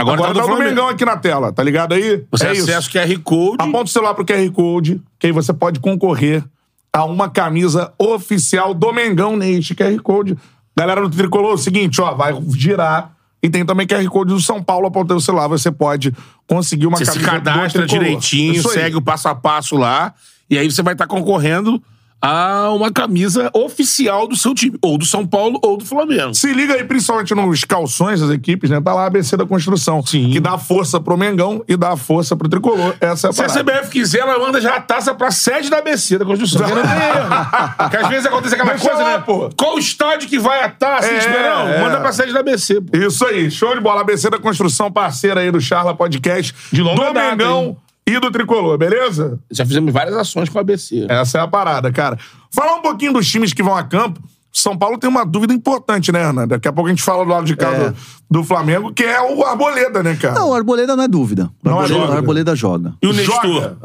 Agora, 0.00 0.14
Agora 0.18 0.34
tá 0.34 0.40
tá 0.42 0.46
do 0.46 0.52
o 0.52 0.56
do. 0.56 0.62
Mengão 0.62 0.88
aqui 0.88 1.04
na 1.04 1.16
tela, 1.16 1.52
tá 1.52 1.60
ligado 1.62 1.92
aí? 1.92 2.24
Você 2.30 2.46
é 2.46 2.52
isso. 2.52 2.70
acessa 2.70 2.88
o 2.88 2.92
QR 2.92 3.18
Code. 3.22 3.56
Aponta 3.58 3.84
o 3.84 3.88
celular 3.88 4.14
pro 4.14 4.24
QR 4.24 4.48
Code, 4.52 5.00
que 5.18 5.26
aí 5.26 5.32
você 5.32 5.52
pode 5.52 5.80
concorrer 5.80 6.44
a 6.92 7.04
uma 7.04 7.28
camisa 7.28 7.92
oficial 7.98 8.74
do 8.74 8.92
Mengão 8.92 9.36
neste 9.36 9.74
QR 9.74 10.00
Code. 10.02 10.36
Galera 10.76 11.00
do 11.00 11.10
Tricolor, 11.10 11.52
é 11.52 11.54
o 11.54 11.58
seguinte, 11.58 12.00
ó, 12.00 12.14
vai 12.14 12.36
girar. 12.54 13.12
E 13.42 13.48
tem 13.48 13.64
também 13.64 13.86
QR 13.86 14.04
Code 14.08 14.32
do 14.32 14.40
São 14.40 14.62
Paulo, 14.62 14.86
aponta 14.86 15.14
o 15.14 15.20
celular, 15.20 15.46
você 15.48 15.70
pode 15.70 16.12
conseguir 16.46 16.86
uma 16.86 16.98
Você 16.98 17.06
se 17.06 17.20
camisa 17.20 17.40
do 17.40 17.44
cadastra 17.44 17.82
Tricolor. 17.82 18.04
direitinho, 18.04 18.62
segue 18.62 18.96
o 18.96 19.02
passo 19.02 19.28
a 19.28 19.34
passo 19.34 19.76
lá. 19.76 20.14
E 20.50 20.58
aí 20.58 20.70
você 20.70 20.82
vai 20.82 20.94
estar 20.94 21.06
concorrendo 21.06 21.82
a 22.20 22.70
uma 22.72 22.90
camisa 22.92 23.50
oficial 23.54 24.26
do 24.26 24.36
seu 24.36 24.54
time. 24.54 24.76
Ou 24.82 24.98
do 24.98 25.04
São 25.04 25.26
Paulo 25.26 25.58
ou 25.62 25.76
do 25.76 25.84
Flamengo. 25.84 26.34
Se 26.34 26.52
liga 26.52 26.74
aí, 26.74 26.84
principalmente 26.84 27.34
nos 27.34 27.64
calções 27.64 28.20
das 28.20 28.30
equipes, 28.30 28.70
né? 28.70 28.80
Tá 28.80 28.92
lá 28.92 29.04
a 29.04 29.06
ABC 29.06 29.36
da 29.36 29.46
Construção. 29.46 30.04
Sim. 30.04 30.30
Que 30.30 30.40
dá 30.40 30.58
força 30.58 31.00
pro 31.00 31.16
Mengão 31.16 31.62
e 31.68 31.76
dá 31.76 31.96
força 31.96 32.34
pro 32.36 32.48
Tricolor. 32.48 32.94
Essa 33.00 33.28
é 33.28 33.30
a 33.30 33.32
Se 33.32 33.40
a 33.42 33.46
parada. 33.46 33.64
CBF 33.72 33.90
quiser, 33.90 34.18
ela 34.20 34.38
manda 34.38 34.60
já 34.60 34.76
a 34.76 34.80
taça 34.80 35.14
pra 35.14 35.30
sede 35.30 35.70
da 35.70 35.78
ABC 35.78 36.18
da 36.18 36.24
Construção. 36.24 36.68
Não 36.68 36.82
tem 36.82 36.82
erro. 36.82 38.04
Às 38.04 38.08
vezes 38.08 38.26
acontece 38.26 38.54
aquela 38.54 38.70
Deixa 38.72 38.88
coisa, 38.88 39.02
lá, 39.02 39.18
né? 39.18 39.22
pô. 39.24 39.50
Qual 39.56 39.78
estádio 39.78 40.28
que 40.28 40.38
vai 40.38 40.62
a 40.64 40.68
taça? 40.68 41.08
É, 41.08 41.48
Não, 41.48 41.68
é. 41.68 41.80
manda 41.80 42.00
pra 42.00 42.12
sede 42.12 42.32
da 42.32 42.40
ABC, 42.40 42.80
pô. 42.80 42.96
Isso 42.96 43.24
aí, 43.26 43.50
show 43.50 43.74
de 43.74 43.80
bola. 43.80 44.00
ABC 44.00 44.28
da 44.30 44.38
Construção, 44.38 44.90
parceira 44.90 45.40
aí 45.40 45.50
do 45.50 45.60
Charla 45.60 45.94
Podcast. 45.94 46.54
De 46.72 46.82
longa 46.82 47.06
do 47.08 47.12
data, 47.14 47.30
Mengão 47.36 47.76
e 48.16 48.20
do 48.20 48.30
Tricolor, 48.30 48.76
beleza? 48.78 49.38
Já 49.50 49.64
fizemos 49.66 49.92
várias 49.92 50.16
ações 50.16 50.48
com 50.48 50.58
a 50.58 50.60
ABC. 50.62 51.06
Essa 51.08 51.38
é 51.38 51.40
a 51.40 51.48
parada, 51.48 51.90
cara. 51.92 52.18
Falar 52.50 52.74
um 52.76 52.82
pouquinho 52.82 53.12
dos 53.12 53.26
times 53.28 53.52
que 53.52 53.62
vão 53.62 53.76
a 53.76 53.82
campo. 53.84 54.20
São 54.50 54.76
Paulo 54.76 54.98
tem 54.98 55.08
uma 55.08 55.24
dúvida 55.26 55.52
importante, 55.52 56.10
né, 56.10 56.20
Hernan? 56.22 56.48
Daqui 56.48 56.66
a 56.66 56.72
pouco 56.72 56.88
a 56.88 56.90
gente 56.90 57.02
fala 57.02 57.22
do 57.24 57.30
lado 57.30 57.44
de 57.44 57.54
cá 57.54 57.68
É. 57.70 57.90
do, 57.90 57.96
do 58.30 58.42
Flamengo, 58.44 58.92
que 58.92 59.04
é 59.04 59.20
o 59.20 59.44
Arboleda, 59.44 60.02
né, 60.02 60.16
cara? 60.16 60.34
Não, 60.34 60.48
o 60.50 60.54
Arboleda 60.54 60.96
não 60.96 61.04
é 61.04 61.08
dúvida. 61.08 61.50
O 61.62 61.68
Não 61.68 61.76
é 61.78 61.82
Arboleda, 61.82 61.94
dúvida. 62.00 62.14
o 62.14 62.16
Arboleda 62.18 62.56
joga. 62.56 62.94
E 63.02 63.06
o 63.06 63.12
Joga. 63.12 63.46
Nestor? 63.48 63.76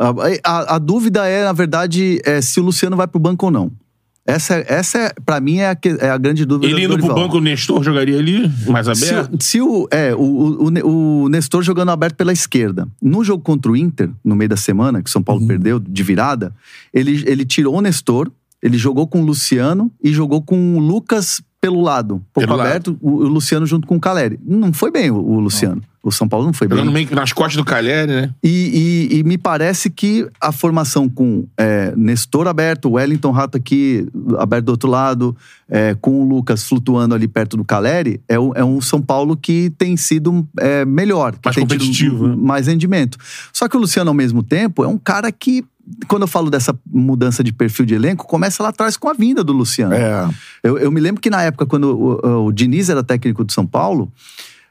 A, 0.44 0.50
a- 0.50 0.76
a 0.76 0.80
dúvida 0.80 1.28
é, 1.28 1.44
na 1.44 1.52
verdade, 1.54 2.20
é 2.26 2.42
se 2.42 2.60
o 2.60 2.64
Luciano 2.64 2.96
vai 2.96 3.06
pro 3.08 3.20
banco 3.20 3.46
ou 3.48 3.52
não. 3.52 3.72
Essa, 4.26 4.64
essa 4.68 4.98
é, 5.00 5.14
pra 5.26 5.42
mim, 5.42 5.58
é 5.58 5.68
a, 5.72 5.78
é 6.00 6.10
a 6.10 6.18
grande 6.18 6.46
dúvida 6.46 6.68
Ele 6.72 6.76
do 6.76 6.80
indo 6.94 6.98
pro 6.98 7.08
Dorival. 7.08 7.24
banco, 7.28 7.38
o 7.38 7.42
Nestor 7.42 7.84
jogaria 7.84 8.18
ali, 8.18 8.50
mais 8.68 8.86
Se, 8.98 9.10
aberto? 9.14 9.44
se 9.44 9.62
o, 9.62 9.86
é, 9.92 10.16
o, 10.16 10.20
o, 10.22 11.24
o 11.26 11.30
Nestor 11.30 11.62
jogando 11.62 11.90
aberto 11.92 12.16
pela 12.16 12.32
esquerda. 12.32 12.88
No 13.02 13.22
jogo 13.24 13.44
contra 13.44 13.70
o 13.70 13.76
Inter, 13.76 14.10
no 14.24 14.34
meio 14.36 14.48
da 14.50 14.56
semana, 14.56 15.04
que 15.04 15.10
o 15.10 15.12
São 15.12 15.22
Paulo 15.22 15.42
Uhum. 15.42 15.48
perdeu 15.48 15.78
de 15.78 16.04
virada, 16.04 16.56
ele, 16.94 17.22
ele 17.28 17.44
tirou 17.46 17.76
o 17.76 17.82
Nestor, 17.82 18.32
ele 18.62 18.78
jogou 18.78 19.06
com 19.08 19.22
o 19.22 19.26
Luciano 19.26 19.92
e 20.02 20.14
jogou 20.14 20.42
com 20.42 20.78
o 20.78 20.80
Lucas 20.80 21.42
pelo 21.64 21.80
lado, 21.82 22.16
um 22.16 22.20
pouco 22.34 22.42
Pelo 22.46 22.58
lado. 22.58 22.68
aberto, 22.68 22.98
o, 23.02 23.10
o 23.12 23.28
Luciano 23.30 23.66
junto 23.66 23.88
com 23.88 23.96
o 23.96 24.00
Caleri. 24.02 24.38
Não 24.46 24.74
foi 24.74 24.92
bem 24.92 25.10
o, 25.10 25.16
o 25.16 25.40
Luciano. 25.40 25.82
O 26.04 26.12
São 26.12 26.28
Paulo 26.28 26.46
não 26.46 26.52
foi 26.52 26.68
bem. 26.68 26.78
Jogando 26.78 26.94
meio 26.94 27.08
que 27.08 27.16
nas 27.16 27.32
costas 27.32 27.56
do 27.56 27.64
Calheri, 27.64 28.12
né? 28.12 28.30
E, 28.44 29.08
e- 29.14 29.20
e 29.20 29.24
me 29.24 29.38
parece 29.38 29.90
que 29.90 30.28
a 30.42 30.52
formação 30.52 31.08
com 31.08 31.46
é, 31.58 31.94
Nestor 31.96 32.46
aberto, 32.50 32.92
Wellington 32.92 33.32
Rato 33.32 33.58
aqui 33.58 34.06
aberto 34.38 34.66
do 34.66 34.72
outro 34.74 34.90
lado, 34.90 35.34
é, 35.70 35.96
com 36.02 36.22
o 36.22 36.28
Lucas 36.28 36.66
flutuando 36.68 37.16
ali 37.16 37.26
perto 37.26 37.56
do 37.56 37.64
Caleri, 37.64 38.20
é, 38.28 38.38
um- 38.38 38.52
é 38.54 38.66
um 38.66 38.82
São 38.82 39.02
Paulo 39.02 39.38
que 39.38 39.70
tem 39.78 39.96
sido 39.96 40.46
é, 40.60 40.84
melhor. 40.84 41.32
Que 41.38 41.40
Mais 41.46 41.56
tem 41.56 41.66
tido 41.66 41.80
competitivo, 41.80 42.28
né? 42.28 42.36
mais 42.38 42.68
rendimento. 42.68 43.18
Só 43.54 43.70
que 43.70 43.78
o 43.78 43.80
Luciano, 43.80 44.10
ao 44.10 44.14
mesmo 44.14 44.44
tempo, 44.44 44.84
é 44.84 44.88
um 44.90 44.98
cara 44.98 45.32
que 45.32 45.64
quando 46.08 46.24
eu 46.24 46.28
falo 46.28 46.50
dessa 46.50 46.78
mudança 46.86 47.44
de 47.44 47.52
perfil 47.52 47.86
de 47.86 47.94
elenco, 47.94 48.26
começa 48.26 48.64
lá 48.64 48.70
atrás 48.70 48.96
com 48.96 49.10
a 49.10 49.14
vinda 49.14 49.44
do 49.44 49.52
Luciano. 49.52 49.94
É. 49.94 50.30
Eu, 50.62 50.78
eu 50.78 50.92
me 50.92 51.02
lembro 51.02 51.22
que 51.22 51.30
na 51.30 51.44
época, 51.44 51.66
quando 51.66 52.20
o, 52.24 52.48
o 52.48 52.52
Diniz 52.52 52.90
era 52.90 53.04
técnico 53.04 53.44
do 53.44 53.52
São 53.52 53.66
Paulo, 53.66 54.12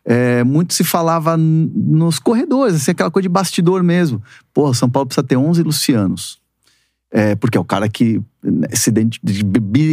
é, 0.04 0.42
muito 0.42 0.74
se 0.74 0.82
falava 0.84 1.36
nos 1.36 2.18
corredores, 2.18 2.76
assim, 2.76 2.90
aquela 2.90 3.10
coisa 3.10 3.24
de 3.24 3.28
bastidor 3.28 3.82
mesmo. 3.82 4.22
Porra, 4.52 4.70
o 4.70 4.74
São 4.74 4.88
Paulo 4.88 5.06
precisa 5.06 5.26
ter 5.26 5.36
11 5.36 5.62
Lucianos. 5.62 6.40
É, 7.10 7.34
porque 7.34 7.58
é 7.58 7.60
o 7.60 7.64
cara 7.64 7.88
que 7.88 8.22
se 8.72 8.92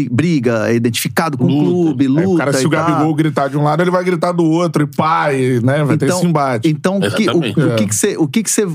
briga, 0.09 0.69
é 0.69 0.75
identificado 0.75 1.37
com 1.37 1.45
o 1.45 1.47
Luta. 1.47 1.63
clube, 1.65 2.07
luta. 2.07 2.21
Aí 2.21 2.27
o 2.27 2.35
cara, 2.35 2.53
se 2.53 2.65
o. 2.65 2.69
Gabigol 2.69 3.13
gritar 3.13 3.47
de 3.47 3.57
um 3.57 3.63
lado, 3.63 3.83
ele 3.83 3.91
vai 3.91 4.03
gritar 4.03 4.31
do 4.31 4.43
outro, 4.43 4.83
e 4.83 5.35
e, 5.35 5.59
né? 5.61 5.83
Vai 5.83 5.97
ter 5.97 6.09
esse 6.09 6.25
embate. 6.25 6.67
Então, 6.67 6.97
o 6.97 7.01
que, 7.01 7.29
o, 7.29 7.43
Exatamente. 7.43 7.59
o 7.59 7.75
que 7.75 7.95
você, 7.95 8.17
o 8.17 8.27
que 8.27 8.43
que 8.43 8.49
você 8.49 8.63
é, 8.63 8.65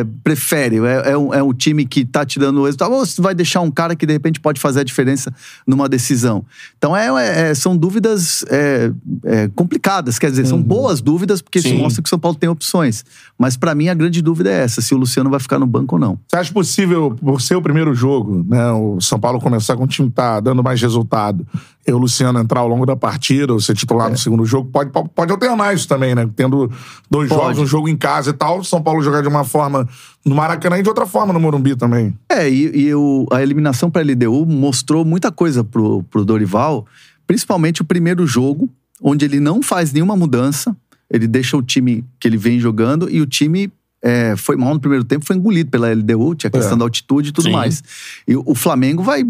é, 0.00 0.06
prefere? 0.22 0.78
É, 0.78 1.12
é 1.12 1.18
um, 1.18 1.34
é 1.34 1.42
um 1.42 1.52
time 1.52 1.84
que 1.84 2.04
tá 2.04 2.24
te 2.24 2.38
dando 2.38 2.60
o 2.60 2.64
resultado 2.64 2.92
ou 2.92 3.04
você 3.04 3.20
vai 3.20 3.34
deixar 3.34 3.60
um 3.60 3.70
cara 3.70 3.96
que 3.96 4.06
de 4.06 4.12
repente 4.12 4.38
pode 4.38 4.60
fazer 4.60 4.80
a 4.80 4.84
diferença 4.84 5.34
numa 5.66 5.88
decisão? 5.88 6.44
Então, 6.76 6.96
é, 6.96 7.50
é- 7.50 7.54
são 7.54 7.76
dúvidas 7.76 8.44
é, 8.48 8.92
é, 9.24 9.48
complicadas, 9.48 10.18
quer 10.18 10.30
dizer, 10.30 10.46
são 10.46 10.62
boas 10.62 11.00
dúvidas 11.00 11.42
porque 11.42 11.58
isso 11.58 11.68
Sim. 11.68 11.78
mostra 11.78 12.02
que 12.02 12.06
o 12.06 12.10
São 12.10 12.18
Paulo 12.18 12.36
tem 12.36 12.48
opções. 12.48 13.04
Mas 13.36 13.56
pra 13.56 13.74
mim 13.74 13.88
a 13.88 13.94
grande 13.94 14.22
dúvida 14.22 14.50
é 14.50 14.62
essa, 14.62 14.80
se 14.80 14.94
o 14.94 14.98
Luciano 14.98 15.30
vai 15.30 15.40
ficar 15.40 15.58
no 15.58 15.66
banco 15.66 15.96
ou 15.96 16.00
não. 16.00 16.18
Você 16.28 16.36
acha 16.36 16.52
possível, 16.52 17.16
por 17.20 17.40
ser 17.40 17.56
o 17.56 17.62
primeiro 17.62 17.94
jogo, 17.94 18.44
né? 18.48 18.70
O 18.72 19.00
São 19.08 19.18
Paulo 19.18 19.40
começar 19.40 19.76
com 19.76 19.84
o 19.84 19.86
time 19.86 20.08
que 20.08 20.14
tá 20.14 20.38
dando 20.40 20.62
mais 20.62 20.80
resultado, 20.80 21.46
e 21.86 21.92
o 21.92 21.98
Luciano 21.98 22.38
entrar 22.38 22.60
ao 22.60 22.68
longo 22.68 22.84
da 22.84 22.94
partida, 22.94 23.52
ou 23.52 23.60
ser 23.60 23.74
titular 23.74 24.10
no 24.10 24.18
segundo 24.18 24.44
jogo, 24.44 24.68
pode, 24.70 24.90
pode, 24.90 25.32
alternar 25.32 25.74
isso 25.74 25.88
também, 25.88 26.14
né? 26.14 26.28
Tendo 26.36 26.70
dois 27.10 27.28
Pode. 27.28 27.40
jogos, 27.42 27.58
um 27.58 27.66
jogo 27.66 27.88
em 27.88 27.96
casa 27.96 28.30
e 28.30 28.32
tal, 28.34 28.62
São 28.62 28.82
Paulo 28.82 29.02
jogar 29.02 29.22
de 29.22 29.28
uma 29.28 29.44
forma 29.44 29.88
no 30.24 30.34
Maracanã 30.34 30.78
e 30.78 30.82
de 30.82 30.88
outra 30.88 31.06
forma 31.06 31.32
no 31.32 31.40
Morumbi 31.40 31.74
também. 31.74 32.14
É, 32.30 32.48
e, 32.50 32.88
e 32.88 32.94
o- 32.94 33.26
a 33.32 33.42
eliminação 33.42 33.90
para 33.90 34.02
a 34.02 34.04
LDU 34.04 34.44
mostrou 34.46 35.04
muita 35.04 35.32
coisa 35.32 35.64
pro, 35.64 36.02
pro 36.04 36.24
Dorival, 36.24 36.86
principalmente 37.26 37.82
o 37.82 37.84
primeiro 37.84 38.26
jogo, 38.26 38.68
onde 39.02 39.24
ele 39.24 39.40
não 39.40 39.62
faz 39.62 39.92
nenhuma 39.92 40.16
mudança, 40.16 40.76
ele 41.10 41.26
deixa 41.26 41.56
o 41.56 41.62
time 41.62 42.04
que 42.20 42.28
ele 42.28 42.36
vem 42.36 42.58
jogando 42.60 43.08
e 43.10 43.20
o 43.20 43.26
time 43.26 43.72
é, 44.02 44.34
foi 44.36 44.56
mal 44.56 44.72
no 44.74 44.80
primeiro 44.80 45.04
tempo, 45.04 45.24
foi 45.26 45.36
engolido 45.36 45.70
pela 45.70 45.92
LDU, 45.92 46.34
tinha 46.34 46.48
a 46.48 46.52
questão 46.52 46.74
É. 46.74 46.78
da 46.78 46.84
altitude 46.84 47.30
e 47.30 47.32
tudo 47.32 47.44
Sim. 47.46 47.52
mais. 47.52 47.82
E 48.26 48.36
o 48.36 48.54
Flamengo 48.54 49.02
vai, 49.02 49.24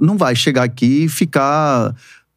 não 0.00 0.16
vai 0.16 0.34
chegar 0.36 0.62
aqui 0.62 1.04
e 1.04 1.08
ficar. 1.08 1.94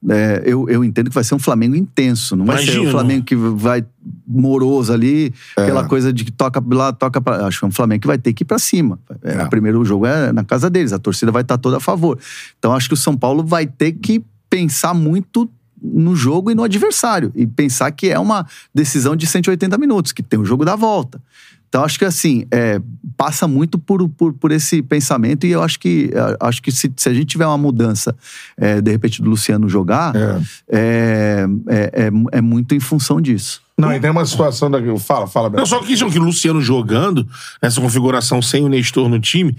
é, 0.09 0.43
eu, 0.45 0.69
eu 0.69 0.83
entendo 0.83 1.09
que 1.09 1.15
vai 1.15 1.23
ser 1.23 1.33
um 1.35 1.39
Flamengo 1.39 1.75
intenso, 1.75 2.35
não 2.35 2.45
vai 2.45 2.57
ser 2.57 2.63
Imagino. 2.65 2.87
um 2.87 2.91
Flamengo 2.91 3.23
que 3.25 3.35
vai 3.35 3.83
moroso 4.27 4.93
ali, 4.93 5.33
aquela 5.55 5.87
coisa 5.87 6.11
de 6.13 6.23
que 6.25 6.31
toca 6.31 6.63
lá, 6.71 6.91
toca 6.93 7.19
pra. 7.21 7.45
Acho 7.47 7.59
que 7.59 7.65
é 7.65 7.67
um 7.67 7.71
Flamengo 7.71 8.01
que 8.01 8.07
vai 8.07 8.17
ter 8.17 8.33
que 8.33 8.43
ir 8.43 8.45
pra 8.45 8.59
cima. 8.59 8.99
É, 9.23 9.33
É. 9.35 9.43
O 9.43 9.49
primeiro 9.49 9.83
jogo 9.85 10.05
é 10.05 10.31
na 10.31 10.43
casa 10.43 10.69
deles, 10.69 10.93
a 10.93 10.99
torcida 10.99 11.31
vai 11.31 11.41
estar 11.41 11.57
toda 11.57 11.77
a 11.77 11.79
favor. 11.79 12.19
Então 12.59 12.73
acho 12.73 12.87
que 12.87 12.93
o 12.93 12.97
São 12.97 13.15
Paulo 13.17 13.43
vai 13.43 13.65
ter 13.65 13.93
que 13.93 14.23
pensar 14.49 14.93
muito 14.93 15.49
no 15.81 16.15
jogo 16.15 16.49
e 16.51 16.55
no 16.55 16.63
adversário. 16.63 17.31
E 17.35 17.45
pensar 17.45 17.91
que 17.91 18.09
é 18.09 18.17
uma 18.19 18.45
decisão 18.73 19.15
de 19.15 19.27
180 19.27 19.77
minutos, 19.77 20.11
que 20.11 20.23
tem 20.23 20.39
o 20.39 20.45
jogo 20.45 20.65
da 20.65 20.75
volta. 20.75 21.21
Então 21.67 21.83
acho 21.83 21.99
que 21.99 22.05
assim, 22.05 22.45
é, 22.51 22.79
passa 23.17 23.47
muito 23.47 23.77
por, 23.77 24.07
por, 24.09 24.33
por 24.33 24.51
esse 24.51 24.81
pensamento 24.81 25.45
e 25.45 25.51
eu 25.51 25.61
acho 25.61 25.79
que, 25.79 26.11
é, 26.13 26.37
acho 26.39 26.61
que 26.61 26.71
se, 26.71 26.91
se 26.95 27.09
a 27.09 27.13
gente 27.13 27.25
tiver 27.25 27.45
uma 27.45 27.57
mudança, 27.57 28.15
é, 28.57 28.79
de 28.81 28.91
repente, 28.91 29.21
do 29.21 29.29
Luciano 29.29 29.67
jogar, 29.67 30.15
É. 30.15 30.41
é, 30.69 31.45
é, 31.67 32.05
é, 32.05 32.11
é 32.33 32.41
muito 32.41 32.73
em 32.73 32.79
função 32.79 33.19
disso. 33.19 33.61
Não, 33.77 33.91
e 33.91 33.99
tem 33.99 34.09
uma 34.09 34.25
situação 34.25 34.71
daqui. 34.71 34.87
Fala, 34.99 35.27
fala, 35.27 35.49
Beto. 35.49 35.59
Não, 35.59 35.65
só 35.65 35.79
que 35.79 35.91
isso 35.91 36.09
que 36.09 36.17
o 36.17 36.23
Luciano 36.23 36.61
jogando, 36.61 37.27
nessa 37.61 37.81
configuração 37.81 38.41
sem 38.41 38.63
o 38.63 38.69
Nestor 38.69 39.09
no 39.09 39.19
time, 39.19 39.55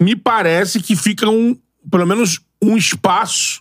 me 0.00 0.16
parece 0.16 0.80
que 0.80 0.96
fica 0.96 1.28
um, 1.28 1.54
pelo 1.90 2.06
menos 2.06 2.40
um 2.62 2.78
espaço 2.78 3.60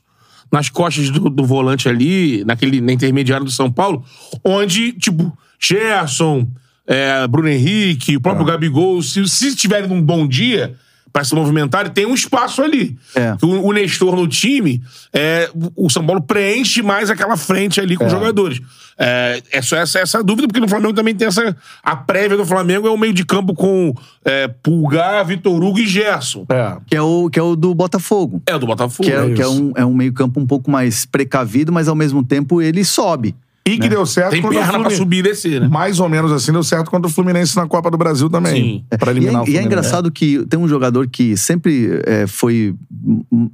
nas 0.50 0.70
costas 0.70 1.10
do, 1.10 1.30
do 1.30 1.44
volante 1.44 1.90
ali, 1.90 2.44
naquele, 2.46 2.80
na 2.80 2.94
intermediária 2.94 3.44
do 3.44 3.52
São 3.52 3.70
Paulo, 3.70 4.06
onde, 4.46 4.94
tipo, 4.94 5.38
Gerson, 5.60 6.48
é, 6.88 7.28
Bruno 7.28 7.50
Henrique, 7.50 8.16
o 8.16 8.22
próprio 8.22 8.46
Gabigol, 8.46 9.02
se, 9.02 9.28
se 9.28 9.50
estiverem 9.50 9.90
num 9.90 10.02
bom 10.02 10.28
dia 10.28 10.76
pra 11.12 11.24
se 11.24 11.34
movimentarem, 11.34 11.92
tem 11.92 12.06
um 12.06 12.14
espaço 12.14 12.62
ali. 12.62 12.96
É. 13.16 13.36
O, 13.42 13.70
o 13.70 13.72
Nestor 13.74 14.16
no 14.16 14.28
time, 14.28 14.82
é, 15.12 15.50
o 15.76 15.90
São 15.90 16.06
Paulo 16.06 16.22
preenche 16.22 16.82
mais 16.84 17.10
aquela 17.10 17.36
frente 17.36 17.82
ali 17.82 17.98
com 17.98 18.06
os 18.06 18.12
jogadores. 18.12 18.62
É, 19.00 19.42
é 19.52 19.62
só 19.62 19.78
essa, 19.78 20.00
essa 20.00 20.24
dúvida, 20.24 20.48
porque 20.48 20.60
no 20.60 20.68
Flamengo 20.68 20.94
também 20.94 21.16
tem 21.16 21.28
essa. 21.28 21.56
A 21.84 21.96
prévia 21.96 22.38
do 22.38 22.46
Flamengo 22.46 22.88
é 22.88 22.92
o 22.92 22.98
meio 22.98 23.14
de 23.14 23.26
campo 23.26 23.54
com 23.54 23.96
é, 24.26 24.48
Pulgar, 24.48 25.26
Vitor 25.26 25.64
Hugo 25.64 25.80
e 25.80 25.88
Gerson. 25.88 26.46
É. 26.50 26.78
Que 26.86 26.96
é 26.96 27.02
o, 27.02 27.30
que 27.30 27.40
é 27.40 27.42
o 27.44 27.56
do 27.56 27.74
Botafogo. 27.74 28.42
É 28.46 28.56
o 28.56 28.60
do 28.60 28.66
Botafogo. 28.66 29.08
Que 29.08 29.16
é, 29.16 29.32
é 29.32 29.34
que 29.34 29.42
é 29.42 29.48
um, 29.48 29.72
é 29.76 29.86
um 29.86 29.94
meio-campo 29.94 30.40
um 30.40 30.46
pouco 30.46 30.70
mais 30.70 31.06
precavido, 31.06 31.72
mas 31.72 31.88
ao 31.88 31.96
mesmo 31.96 32.24
tempo 32.24 32.62
ele 32.62 32.84
sobe. 32.84 33.36
E 33.74 33.80
que 33.80 33.90
deu 33.90 34.06
certo 34.06 34.32
Tem 34.32 34.42
quando 34.42 34.54
o 34.54 34.56
perna 34.56 34.66
pra 34.66 34.74
Fluminense- 34.80 34.98
subir 34.98 35.18
e 35.18 35.24
descer, 35.24 35.62
né? 35.62 35.68
Mais 35.68 36.00
ou 36.00 36.08
menos 36.10 36.32
assim, 36.32 36.52
deu 36.52 36.64
certo 36.64 36.90
contra 36.92 37.08
o 37.08 37.12
Fluminense 37.12 37.56
na 37.56 37.68
Copa 37.68 37.90
do 37.92 37.98
Brasil 37.98 38.30
também. 38.30 38.84
Sim. 38.90 38.98
Pra 38.98 39.12
E 39.12 39.16
é, 39.16 39.18
eliminar 39.18 39.34
o 39.34 39.38
e 39.38 39.42
é 39.42 39.44
Fluminense. 39.46 39.66
engraçado 39.66 40.12
que 40.12 40.46
tem 40.48 40.60
um 40.60 40.68
jogador 40.68 41.08
que 41.08 41.36
sempre 41.38 42.02
é, 42.06 42.26
foi 42.28 42.74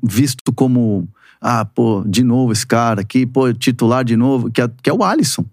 visto 0.04 0.52
como. 0.54 1.08
Ah, 1.42 1.66
pô, 1.66 2.04
de 2.06 2.24
novo 2.24 2.54
esse 2.54 2.66
cara 2.66 3.02
aqui, 3.02 3.26
pô, 3.26 3.52
titular 3.54 4.04
de 4.06 4.16
novo, 4.16 4.50
que 4.50 4.62
é, 4.62 4.70
que 4.82 4.90
é 4.90 4.94
o 4.94 5.04
Alisson. 5.04 5.44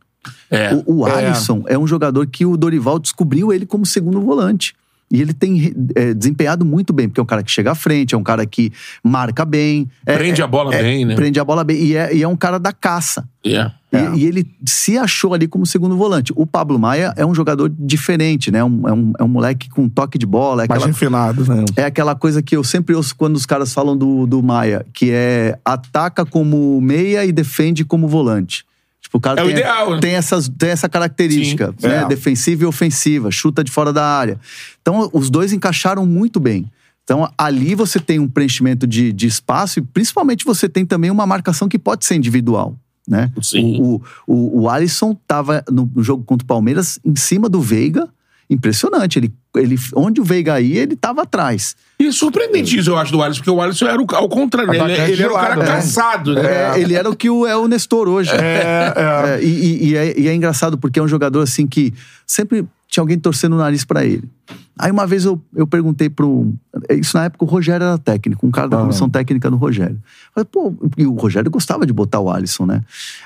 É. 0.51 0.73
O, 0.87 1.01
o 1.01 1.09
É. 1.09 1.27
Alisson 1.27 1.64
é. 1.66 1.77
um 1.79 1.87
jogador 1.87 2.27
que 2.27 2.44
o 2.46 2.57
Dorival 2.57 2.99
descobriu 2.99 3.53
ele 3.53 3.66
como 3.66 3.85
segundo 3.87 4.20
volante. 4.20 4.75
E 5.12 5.20
ele 5.20 5.33
tem 5.33 5.75
é, 5.96 6.14
desempenhado 6.14 6.64
muito 6.64 6.92
bem, 6.92 7.09
porque 7.09 7.18
é 7.20 7.23
um 7.23 7.27
cara 7.27 7.42
que 7.42 7.51
chega 7.51 7.73
à 7.73 7.75
frente, 7.75 8.14
é 8.14 8.18
um 8.18 8.23
cara 8.23 8.46
que 8.46 8.73
marca 9.03 9.44
bem. 9.44 9.88
é- 10.07 10.16
Prende 10.16 10.40
a 10.40 10.46
bola 10.46 10.73
é- 10.75 10.83
bem, 10.83 11.05
né? 11.05 11.14
Prende 11.16 11.40
a 11.40 11.44
bola 11.44 11.64
bem. 11.64 11.83
E 11.83 11.96
é, 11.96 12.14
e 12.14 12.23
é 12.23 12.29
um 12.29 12.37
cara 12.37 12.59
da 12.59 12.73
caça. 12.73 13.29
É. 13.44 13.70
E, 13.92 13.96
É. 13.96 14.14
e 14.14 14.25
ele 14.25 14.46
se 14.64 14.96
achou 14.96 15.35
ali 15.35 15.49
como 15.49 15.66
segundo 15.66 15.96
volante. 15.96 16.33
O 16.37 16.46
Pablo 16.46 16.79
Maia 16.79 17.12
é 17.16 17.27
um 17.27 17.35
jogador 17.35 17.68
diferente, 17.77 18.53
né? 18.53 18.62
Um- 18.62 18.87
é, 18.88 18.92
um, 18.92 19.12
é 19.18 19.25
um 19.25 19.29
moleque 19.29 19.68
com 19.68 19.88
toque 19.88 20.16
de 20.16 20.27
bola. 20.27 20.62
É 20.64 20.68
Mais 20.68 20.81
aquela, 20.81 20.87
refinado, 20.87 21.44
né? 21.44 21.64
é 21.75 21.85
aquela 21.87 22.14
coisa 22.14 22.40
que 22.40 22.55
eu 22.57 22.62
sempre 22.62 22.94
ouço 22.94 23.16
quando 23.16 23.35
os 23.35 23.44
caras 23.44 23.75
falam 23.75 23.96
do, 23.96 24.27
do 24.29 24.40
Maia, 24.42 24.87
que 24.92 25.11
é 25.11 25.59
ataca 25.64 26.25
como 26.25 26.81
meia 26.81 27.25
e 27.25 27.33
defende 27.33 27.85
como 27.85 28.07
volante. 28.07 28.64
Tipo, 29.11 29.18
o 29.18 29.20
cara 29.20 29.40
É 29.40 29.42
o 29.42 29.46
tem, 29.46 29.57
ideal, 29.57 29.90
né? 29.90 30.01
tem, 30.01 30.12
essas, 30.14 30.49
tem 30.49 30.70
essa 30.70 30.88
característica, 30.88 31.75
Sim, 31.77 31.88
né? 31.88 32.03
é. 32.03 32.07
Defensiva 32.07 32.62
e 32.62 32.66
ofensiva, 32.66 33.31
chuta 33.31 33.64
de 33.64 33.70
fora 33.70 33.92
da 33.92 34.07
área. 34.07 34.38
Então, 34.81 35.11
os 35.12 35.29
dois 35.29 35.53
encaixaram 35.53 36.07
muito 36.07 36.38
bem. 36.38 36.70
Então, 37.03 37.29
ali 37.37 37.75
você 37.75 37.99
tem 37.99 38.20
um 38.20 38.29
preenchimento 38.29 38.87
de, 38.87 39.12
de 39.12 39.27
espaço 39.27 39.81
e, 39.81 39.83
principalmente, 39.83 40.44
você 40.44 40.68
tem 40.68 40.87
também 40.87 41.11
uma 41.11 41.27
marcação 41.27 41.68
que 41.68 41.79
pode 41.79 42.05
ser 42.05 42.14
individual. 42.14 42.77
Né? 43.09 43.33
Sim. 43.42 43.81
O, 43.83 44.01
o, 44.25 44.61
o 44.62 44.68
Alisson 44.70 45.11
estava 45.20 45.64
no 45.68 45.90
jogo 45.96 46.23
contra 46.23 46.44
o 46.44 46.46
Palmeiras 46.46 47.01
em 47.05 47.16
cima 47.16 47.49
do 47.49 47.61
Veiga. 47.61 48.09
Impressionante. 48.50 49.18
Ele, 49.18 49.32
ele, 49.56 49.76
onde 49.94 50.20
o 50.20 50.24
Veiga 50.24 50.60
ia, 50.60 50.82
ele 50.82 50.94
estava 50.94 51.22
atrás. 51.22 51.76
E 52.00 52.06
é 52.06 52.12
surpreendente 52.12 52.76
isso, 52.76 52.90
eu 52.90 52.98
acho, 52.98 53.12
do 53.12 53.22
Alisson, 53.22 53.38
porque 53.40 53.50
o 53.50 53.62
Alisson 53.62 53.86
era 53.86 54.02
o, 54.02 54.06
ao 54.14 54.28
contrário, 54.28 54.72
né? 54.72 55.04
ele, 55.04 55.12
ele 55.12 55.22
era 55.22 55.32
o 55.32 55.36
cara 55.36 55.56
né? 55.56 55.64
caçado, 55.66 56.34
né? 56.34 56.42
É, 56.76 56.80
ele 56.80 56.94
era 56.94 57.08
o 57.08 57.14
que 57.14 57.30
o, 57.30 57.46
é 57.46 57.56
o 57.56 57.68
Nestor 57.68 58.08
hoje. 58.08 58.30
É, 58.32 58.34
é. 58.36 59.34
É, 59.38 59.42
e, 59.44 59.90
e- 59.90 59.96
é, 59.96 60.20
e 60.20 60.28
é 60.28 60.34
engraçado 60.34 60.76
porque 60.76 60.98
é 60.98 61.02
um 61.02 61.08
jogador 61.08 61.42
assim 61.42 61.66
que 61.66 61.94
sempre 62.26 62.66
tinha 62.88 63.02
alguém 63.02 63.18
torcendo 63.18 63.52
o 63.52 63.58
nariz 63.58 63.84
pra 63.84 64.04
ele. 64.04 64.28
Aí 64.76 64.90
uma 64.90 65.06
vez 65.06 65.24
eu, 65.26 65.40
eu 65.54 65.66
perguntei 65.66 66.08
pro. 66.10 66.52
Isso 66.90 67.16
na 67.16 67.24
época 67.26 67.44
o 67.44 67.46
Rogério 67.48 67.84
era 67.84 67.98
técnico, 67.98 68.44
um 68.46 68.50
cara 68.50 68.66
da 68.66 68.78
Ah. 68.78 68.80
comissão 68.80 69.08
técnica 69.08 69.48
do 69.50 69.56
Rogério. 69.56 69.96
Eu 70.36 70.44
falei, 70.44 70.48
pô, 70.50 70.88
e 70.96 71.06
o 71.06 71.12
Rogério 71.14 71.50
gostava 71.50 71.86
de 71.86 71.92
botar 71.92 72.18
o 72.18 72.30
Alisson, 72.30 72.66
né? 72.66 72.82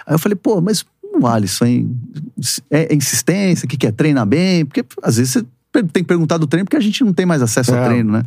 Aí 0.06 0.14
eu 0.14 0.18
falei, 0.18 0.36
pô, 0.36 0.60
mas 0.60 0.84
o 1.20 1.26
Alisson, 1.26 1.64
hein? 1.66 1.98
É, 2.70 2.94
insistência, 2.94 3.66
o 3.66 3.68
que, 3.68 3.76
que 3.76 3.86
é? 3.86 3.92
Treina 3.92 4.24
bem? 4.24 4.64
Porque 4.64 4.84
às 5.02 5.16
vezes 5.16 5.32
você 5.32 5.82
tem 5.82 6.02
que 6.02 6.08
perguntar 6.08 6.38
do 6.38 6.46
treino 6.46 6.64
porque 6.66 6.76
a 6.76 6.80
gente 6.80 7.02
não 7.04 7.12
tem 7.12 7.26
mais 7.26 7.42
acesso 7.42 7.74
É. 7.74 7.78
ao 7.78 7.84
treino, 7.86 8.12
né? 8.12 8.22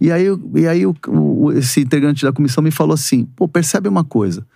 E 0.00 0.10
aí, 0.12 0.26
e 0.54 0.66
aí 0.66 0.86
o- 0.86 0.94
o- 1.08 1.52
esse 1.52 1.80
integrante 1.80 2.22
da 2.24 2.32
comissão 2.32 2.62
me 2.62 2.70
falou 2.70 2.94
assim: 2.94 3.24
pô, 3.36 3.48
percebe 3.48 3.88
uma 3.88 4.04
coisa. 4.04 4.46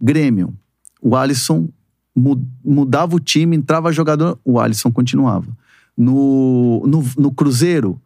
Grêmio, 0.00 0.52
o 1.00 1.16
Alisson 1.16 1.68
mu- 2.14 2.44
mudava 2.64 3.16
o 3.16 3.20
time, 3.20 3.56
entrava 3.56 3.90
jogador, 3.92 4.38
o 4.44 4.58
Alisson 4.60 4.90
continuava. 4.92 5.46
No, 5.96 6.84
no, 6.86 7.04
no 7.16 7.32
Cruzeiro, 7.32 8.00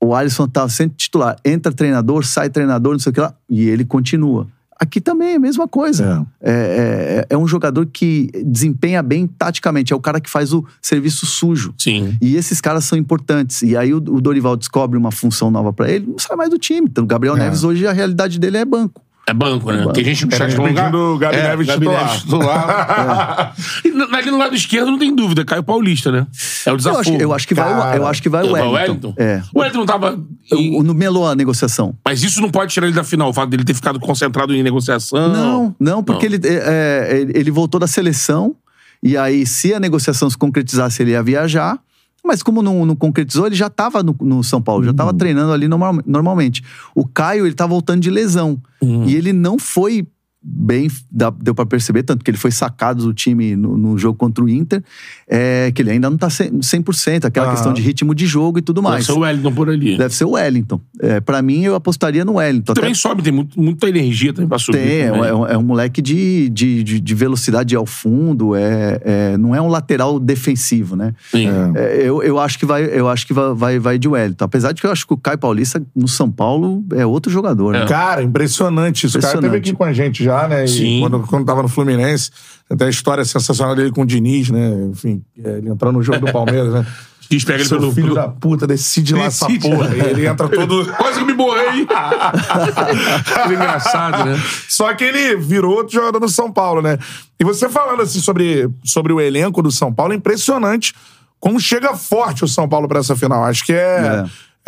o 0.00 0.14
Alisson 0.14 0.44
estava 0.44 0.68
sempre 0.68 0.96
titular. 0.96 1.36
Entra 1.44 1.72
treinador, 1.72 2.24
sai 2.24 2.50
treinador, 2.50 2.92
não 2.92 2.98
sei 3.00 3.10
o 3.10 3.12
que 3.14 3.20
lá, 3.20 3.34
e 3.48 3.62
ele 3.68 3.84
continua. 3.84 4.46
Aqui 4.78 5.00
também 5.00 5.30
é 5.32 5.36
a 5.36 5.40
mesma 5.40 5.66
coisa. 5.66 6.26
É, 6.40 7.24
é- 7.30 7.34
é 7.34 7.38
um 7.38 7.46
jogador 7.48 7.86
que 7.86 8.30
desempenha 8.44 9.02
bem 9.02 9.26
taticamente, 9.26 9.92
é 9.92 9.96
o 9.96 10.00
cara 10.00 10.20
que 10.20 10.28
faz 10.28 10.52
o 10.52 10.64
serviço 10.82 11.24
sujo. 11.24 11.74
Sim. 11.78 12.16
E 12.20 12.36
esses 12.36 12.60
caras 12.60 12.84
são 12.84 12.98
importantes. 12.98 13.62
E 13.62 13.74
aí 13.76 13.94
o, 13.94 13.96
o 13.96 14.20
Dorival 14.20 14.56
descobre 14.56 14.98
uma 14.98 15.10
função 15.10 15.50
nova 15.50 15.72
pra 15.72 15.90
ele, 15.90 16.06
não 16.06 16.18
sai 16.18 16.36
mais 16.36 16.50
do 16.50 16.58
time. 16.58 16.88
Então 16.90 17.04
o 17.04 17.06
Gabriel 17.06 17.36
É. 17.36 17.40
Neves 17.40 17.64
hoje 17.64 17.86
a 17.86 17.92
realidade 17.92 18.38
dele 18.38 18.58
é 18.58 18.64
banco. 18.66 19.00
É 19.28 19.34
banco, 19.34 19.72
né? 19.72 19.84
Tem 19.92 20.04
gente 20.04 20.24
no 20.24 20.32
Era 20.32 20.48
chat 20.48 20.56
falando... 20.56 20.74
pedindo 20.76 20.96
o 21.14 21.18
Gabi 21.18 21.36
é, 21.36 21.42
Neves 21.42 21.66
Gabi 21.66 21.80
titular. 21.80 22.04
Neves 22.06 22.22
titular. 22.22 23.54
E 23.84 23.90
na- 23.90 24.18
ali 24.18 24.30
no 24.30 24.38
lado 24.38 24.54
esquerdo 24.54 24.88
não 24.90 24.98
tem 24.98 25.12
dúvida, 25.14 25.44
Caio 25.44 25.64
Paulista, 25.64 26.12
né? 26.12 26.26
É 26.64 26.70
o 26.70 26.72
Eu 26.74 26.76
desafio. 26.76 27.00
acho, 27.00 27.12
eu 27.14 27.34
acho 27.34 27.48
que 27.48 27.54
vai, 27.54 27.72
o- 27.74 27.96
eu 27.96 28.06
acho 28.06 28.22
que 28.22 28.28
vai 28.28 28.44
o 28.44 28.52
Vai 28.52 28.62
Wellington. 28.62 29.14
É. 29.16 29.42
O 29.52 29.58
Wellington 29.58 29.78
não 29.80 29.86
tava... 29.86 30.18
em- 30.52 30.78
O, 30.78 30.82
no 30.84 30.94
melou 30.94 31.26
a 31.26 31.34
negociação. 31.34 31.94
Mas 32.04 32.22
isso 32.22 32.40
não 32.40 32.50
pode 32.50 32.72
tirar 32.72 32.86
ele 32.86 32.94
da 32.94 33.02
final, 33.02 33.28
o 33.30 33.32
fato 33.32 33.50
dele 33.50 33.64
ter 33.64 33.74
ficado 33.74 33.98
concentrado 33.98 34.54
em 34.54 34.62
negociação. 34.62 35.28
Não, 35.28 35.74
não, 35.80 36.04
porque 36.04 36.24
Ele, 36.26 36.40
é, 36.44 37.08
é, 37.12 37.20
ele 37.20 37.32
ele 37.36 37.50
voltou 37.50 37.80
da 37.80 37.86
seleção 37.88 38.54
e 39.02 39.16
aí, 39.16 39.44
se 39.44 39.74
a 39.74 39.80
negociação 39.80 40.28
se 40.30 40.38
concretizasse, 40.38 41.02
ele 41.02 41.10
ia 41.12 41.22
viajar. 41.22 41.78
Mas 42.26 42.42
como 42.42 42.60
não, 42.62 42.84
não 42.84 42.96
concretizou, 42.96 43.46
ele 43.46 43.54
já 43.54 43.68
estava 43.68 44.02
no, 44.02 44.14
no 44.20 44.42
São 44.42 44.60
Paulo, 44.60 44.84
já 44.84 44.90
estava 44.90 45.12
treinando 45.14 45.52
ali 45.52 45.68
normal- 45.68 46.02
normalmente. 46.04 46.62
O 46.94 47.06
Caio, 47.06 47.46
ele 47.46 47.54
tá 47.54 47.66
voltando 47.66 48.00
de 48.00 48.10
lesão. 48.10 48.60
E 49.06 49.14
ele 49.14 49.32
não 49.32 49.58
foi 49.58 50.06
bem, 50.48 50.88
deu 51.40 51.54
pra 51.56 51.66
perceber, 51.66 52.04
tanto 52.04 52.24
que 52.24 52.30
ele 52.30 52.38
foi 52.38 52.52
sacado 52.52 53.02
do 53.02 53.12
time 53.12 53.56
no, 53.56 53.76
no 53.76 53.98
jogo 53.98 54.16
contra 54.16 54.44
o 54.44 54.48
Inter, 54.48 54.80
é, 55.28 55.72
que 55.74 55.82
ele 55.82 55.90
ainda 55.90 56.08
não 56.08 56.16
tá 56.16 56.28
100%, 56.28 56.60
100% 56.60 57.24
aquela 57.24 57.46
Aham. 57.46 57.54
questão 57.54 57.72
de 57.72 57.82
ritmo 57.82 58.14
de 58.14 58.26
jogo 58.26 58.58
e 58.58 58.62
tudo 58.62 58.80
mais. 58.82 59.06
ser 59.06 59.12
o 59.12 59.18
Wellington 59.20 59.52
por 59.52 59.68
ali. 59.68 59.96
Deve 59.98 60.14
ser 60.14 60.24
o 60.24 60.30
Wellington. 60.32 60.80
É, 61.00 61.20
para 61.20 61.42
mim, 61.42 61.62
eu 61.64 61.74
apostaria 61.74 62.24
no 62.24 62.34
Wellington. 62.34 62.72
Até 62.72 62.80
Também 62.80 62.94
sobe, 62.94 63.22
tem 63.22 63.32
muito, 63.32 63.60
muita 63.60 63.88
energia 63.88 64.32
também 64.32 64.48
pra 64.48 64.58
subir. 64.58 64.78
tem, 64.78 65.00
é, 65.00 65.10
também. 65.10 65.32
um- 65.32 65.46
é 65.46 65.58
um 65.58 65.62
moleque 65.62 66.00
de, 66.00 66.48
de, 66.50 66.82
de, 66.84 67.00
de 67.00 67.14
velocidade 67.14 67.74
ao 67.74 67.84
fundo, 67.86 68.54
é, 68.54 69.00
é- 69.04 69.36
não 69.36 69.54
é 69.54 69.60
um 69.60 69.68
lateral 69.68 70.20
defensivo, 70.20 70.94
né? 70.94 71.12
Sim. 71.30 71.48
É, 71.74 72.02
eu, 72.04 72.22
eu 72.22 72.38
acho 72.38 72.58
que, 72.58 72.64
vai, 72.66 72.84
eu 72.84 73.08
acho 73.08 73.26
que 73.26 73.32
vai, 73.32 73.52
vai, 73.54 73.78
vai 73.80 73.98
de 73.98 74.06
Wellington. 74.08 74.44
Apesar 74.44 74.72
de 74.72 74.80
que 74.80 74.86
eu 74.86 74.92
acho 74.92 75.06
que 75.06 75.12
o 75.14 75.16
Caio 75.16 75.38
Paulista 75.38 75.82
no 75.94 76.06
São 76.06 76.30
Paulo 76.30 76.84
é 76.94 77.04
outro 77.04 77.32
jogador, 77.32 77.72
né? 77.72 77.84
Cara, 77.86 78.22
impressionante 78.22 79.06
isso. 79.06 79.18
O 79.18 79.20
cara 79.20 79.34
esteve 79.34 79.46
Impressionante. 79.48 79.68
aqui 79.70 79.76
com 79.76 79.84
a 79.84 79.92
gente 79.92 80.22
já, 80.22 80.46
né? 80.46 80.64
E 80.64 80.68
Sim. 80.68 81.00
Quando, 81.00 81.20
quando 81.26 81.44
tava 81.44 81.62
no 81.62 81.68
Fluminense. 81.68 82.30
Até 82.68 82.86
a 82.86 82.88
história 82.88 83.24
sensacional 83.24 83.76
dele 83.76 83.92
com 83.92 84.02
o 84.02 84.06
Diniz, 84.06 84.50
né? 84.50 84.88
Enfim, 84.90 85.22
é, 85.42 85.58
ele 85.58 85.68
entrando 85.70 85.96
no 85.96 86.02
jogo 86.02 86.24
do 86.24 86.32
Palmeiras, 86.32 86.72
né? 86.72 86.86
Diz, 87.28 87.44
pega 87.44 87.60
ele 87.60 87.68
pelo... 87.68 87.92
filho 87.92 88.14
pelo- 88.14 88.14
da 88.14 88.28
puta, 88.28 88.66
decide 88.68 89.12
lá 89.12 89.24
essa 89.24 89.46
Decide. 89.48 89.68
porra. 89.68 89.96
E 89.96 90.00
ele 90.00 90.26
entra 90.26 90.48
todo... 90.48 90.86
Quase 90.94 91.18
que 91.18 91.24
me 91.24 91.34
borrei. 91.34 91.84
que 91.84 93.52
engraçado, 93.52 94.24
né? 94.30 94.40
Só 94.68 94.94
que 94.94 95.02
ele 95.02 95.36
virou 95.36 95.74
outro 95.74 95.92
jogador 95.92 96.20
no 96.20 96.28
São 96.28 96.52
Paulo, 96.52 96.80
né? 96.80 96.98
E 97.38 97.44
você 97.44 97.68
falando 97.68 98.02
assim 98.02 98.20
sobre, 98.20 98.68
sobre 98.84 99.12
o 99.12 99.20
elenco 99.20 99.60
do 99.60 99.72
São 99.72 99.92
Paulo, 99.92 100.12
é 100.12 100.16
impressionante 100.16 100.94
como 101.40 101.60
chega 101.60 101.96
forte 101.96 102.44
o 102.44 102.48
São 102.48 102.68
Paulo 102.68 102.86
pra 102.88 103.00
essa 103.00 103.16
final. 103.16 103.44
Acho 103.44 103.64
que 103.64 103.72
é, 103.72 103.76
é. 103.76 104.24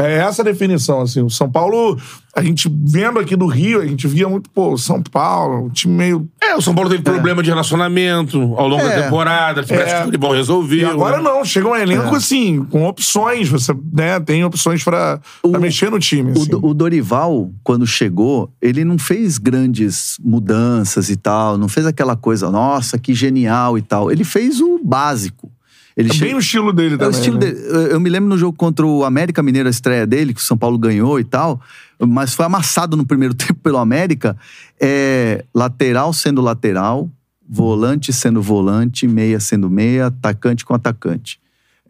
Essa 0.06 0.42
a 0.42 0.44
definição, 0.44 1.00
assim. 1.00 1.20
O 1.22 1.28
São 1.30 1.50
Paulo, 1.50 1.98
a 2.36 2.40
gente 2.42 2.70
vendo 2.84 3.18
aqui 3.18 3.34
do 3.34 3.46
Rio, 3.46 3.80
a 3.80 3.86
gente 3.86 4.06
via 4.06 4.28
muito, 4.28 4.48
pô, 4.50 4.72
o 4.74 4.78
São 4.78 5.02
Paulo, 5.02 5.66
um 5.66 5.68
time 5.70 5.92
meio. 5.94 6.28
É, 6.40 6.54
o 6.54 6.60
São 6.62 6.72
Paulo 6.74 6.88
teve 6.88 7.02
problema 7.02 7.42
de 7.42 7.50
relacionamento 7.50 8.38
ao 8.56 8.68
longo 8.68 8.82
da 8.84 8.92
É. 8.92 9.02
temporada. 9.02 9.64
Parece 9.66 9.90
É. 9.90 9.94
que 9.96 10.00
o 10.02 10.04
Filipão 10.04 10.30
resolveu. 10.30 10.78
E 10.78 10.84
agora 10.84 11.16
né? 11.16 11.24
não, 11.24 11.44
chega 11.44 11.68
um 11.68 11.74
elenco 11.74 12.14
assim, 12.14 12.62
com 12.64 12.86
opções. 12.86 13.48
Você 13.48 13.74
né, 13.92 14.20
tem 14.20 14.44
opções 14.44 14.84
pra, 14.84 15.20
pra 15.42 15.58
mexer 15.60 15.90
no 15.90 15.98
time. 15.98 16.30
O, 16.30 16.42
assim. 16.42 16.50
Do- 16.50 16.64
o 16.66 16.72
Dorival, 16.74 17.50
quando 17.64 17.86
chegou, 17.86 18.52
ele 18.62 18.84
não 18.84 18.98
fez 18.98 19.36
grandes 19.38 20.16
mudanças 20.22 21.10
e 21.10 21.16
tal, 21.16 21.58
não 21.58 21.68
fez 21.68 21.86
aquela 21.86 22.14
coisa, 22.14 22.50
nossa, 22.50 22.98
que 22.98 23.12
genial 23.14 23.76
e 23.76 23.82
tal. 23.82 24.12
Ele 24.12 24.22
fez 24.24 24.60
o 24.60 24.78
básico. 24.84 25.50
Ele 25.98 26.10
É 26.10 26.12
che- 26.14 26.20
bem 26.24 26.34
o 26.36 26.38
estilo 26.38 26.72
dele 26.72 26.94
É 26.94 26.98
também. 26.98 27.08
o 27.14 27.18
estilo 27.18 27.38
né? 27.38 27.46
dele. 27.50 27.92
Eu- 27.92 27.98
me 28.00 28.08
lembro 28.08 28.28
no 28.28 28.38
jogo 28.38 28.56
contra 28.56 28.86
o 28.86 29.04
América 29.04 29.42
Mineiro, 29.42 29.66
a 29.66 29.70
estreia 29.70 30.06
dele, 30.06 30.32
que 30.32 30.40
o 30.40 30.44
São 30.44 30.56
Paulo 30.56 30.78
ganhou 30.78 31.18
e 31.18 31.24
tal, 31.24 31.60
mas 31.98 32.34
foi 32.34 32.46
amassado 32.46 32.96
no 32.96 33.04
primeiro 33.04 33.34
tempo 33.34 33.58
pelo 33.60 33.78
América. 33.78 34.36
É, 34.80 35.44
lateral 35.52 36.12
sendo 36.12 36.40
lateral, 36.40 37.10
volante 37.50 38.12
sendo 38.12 38.40
volante, 38.40 39.08
meia 39.08 39.40
sendo 39.40 39.68
meia, 39.68 40.06
atacante 40.06 40.64
com 40.64 40.72
atacante. 40.72 41.40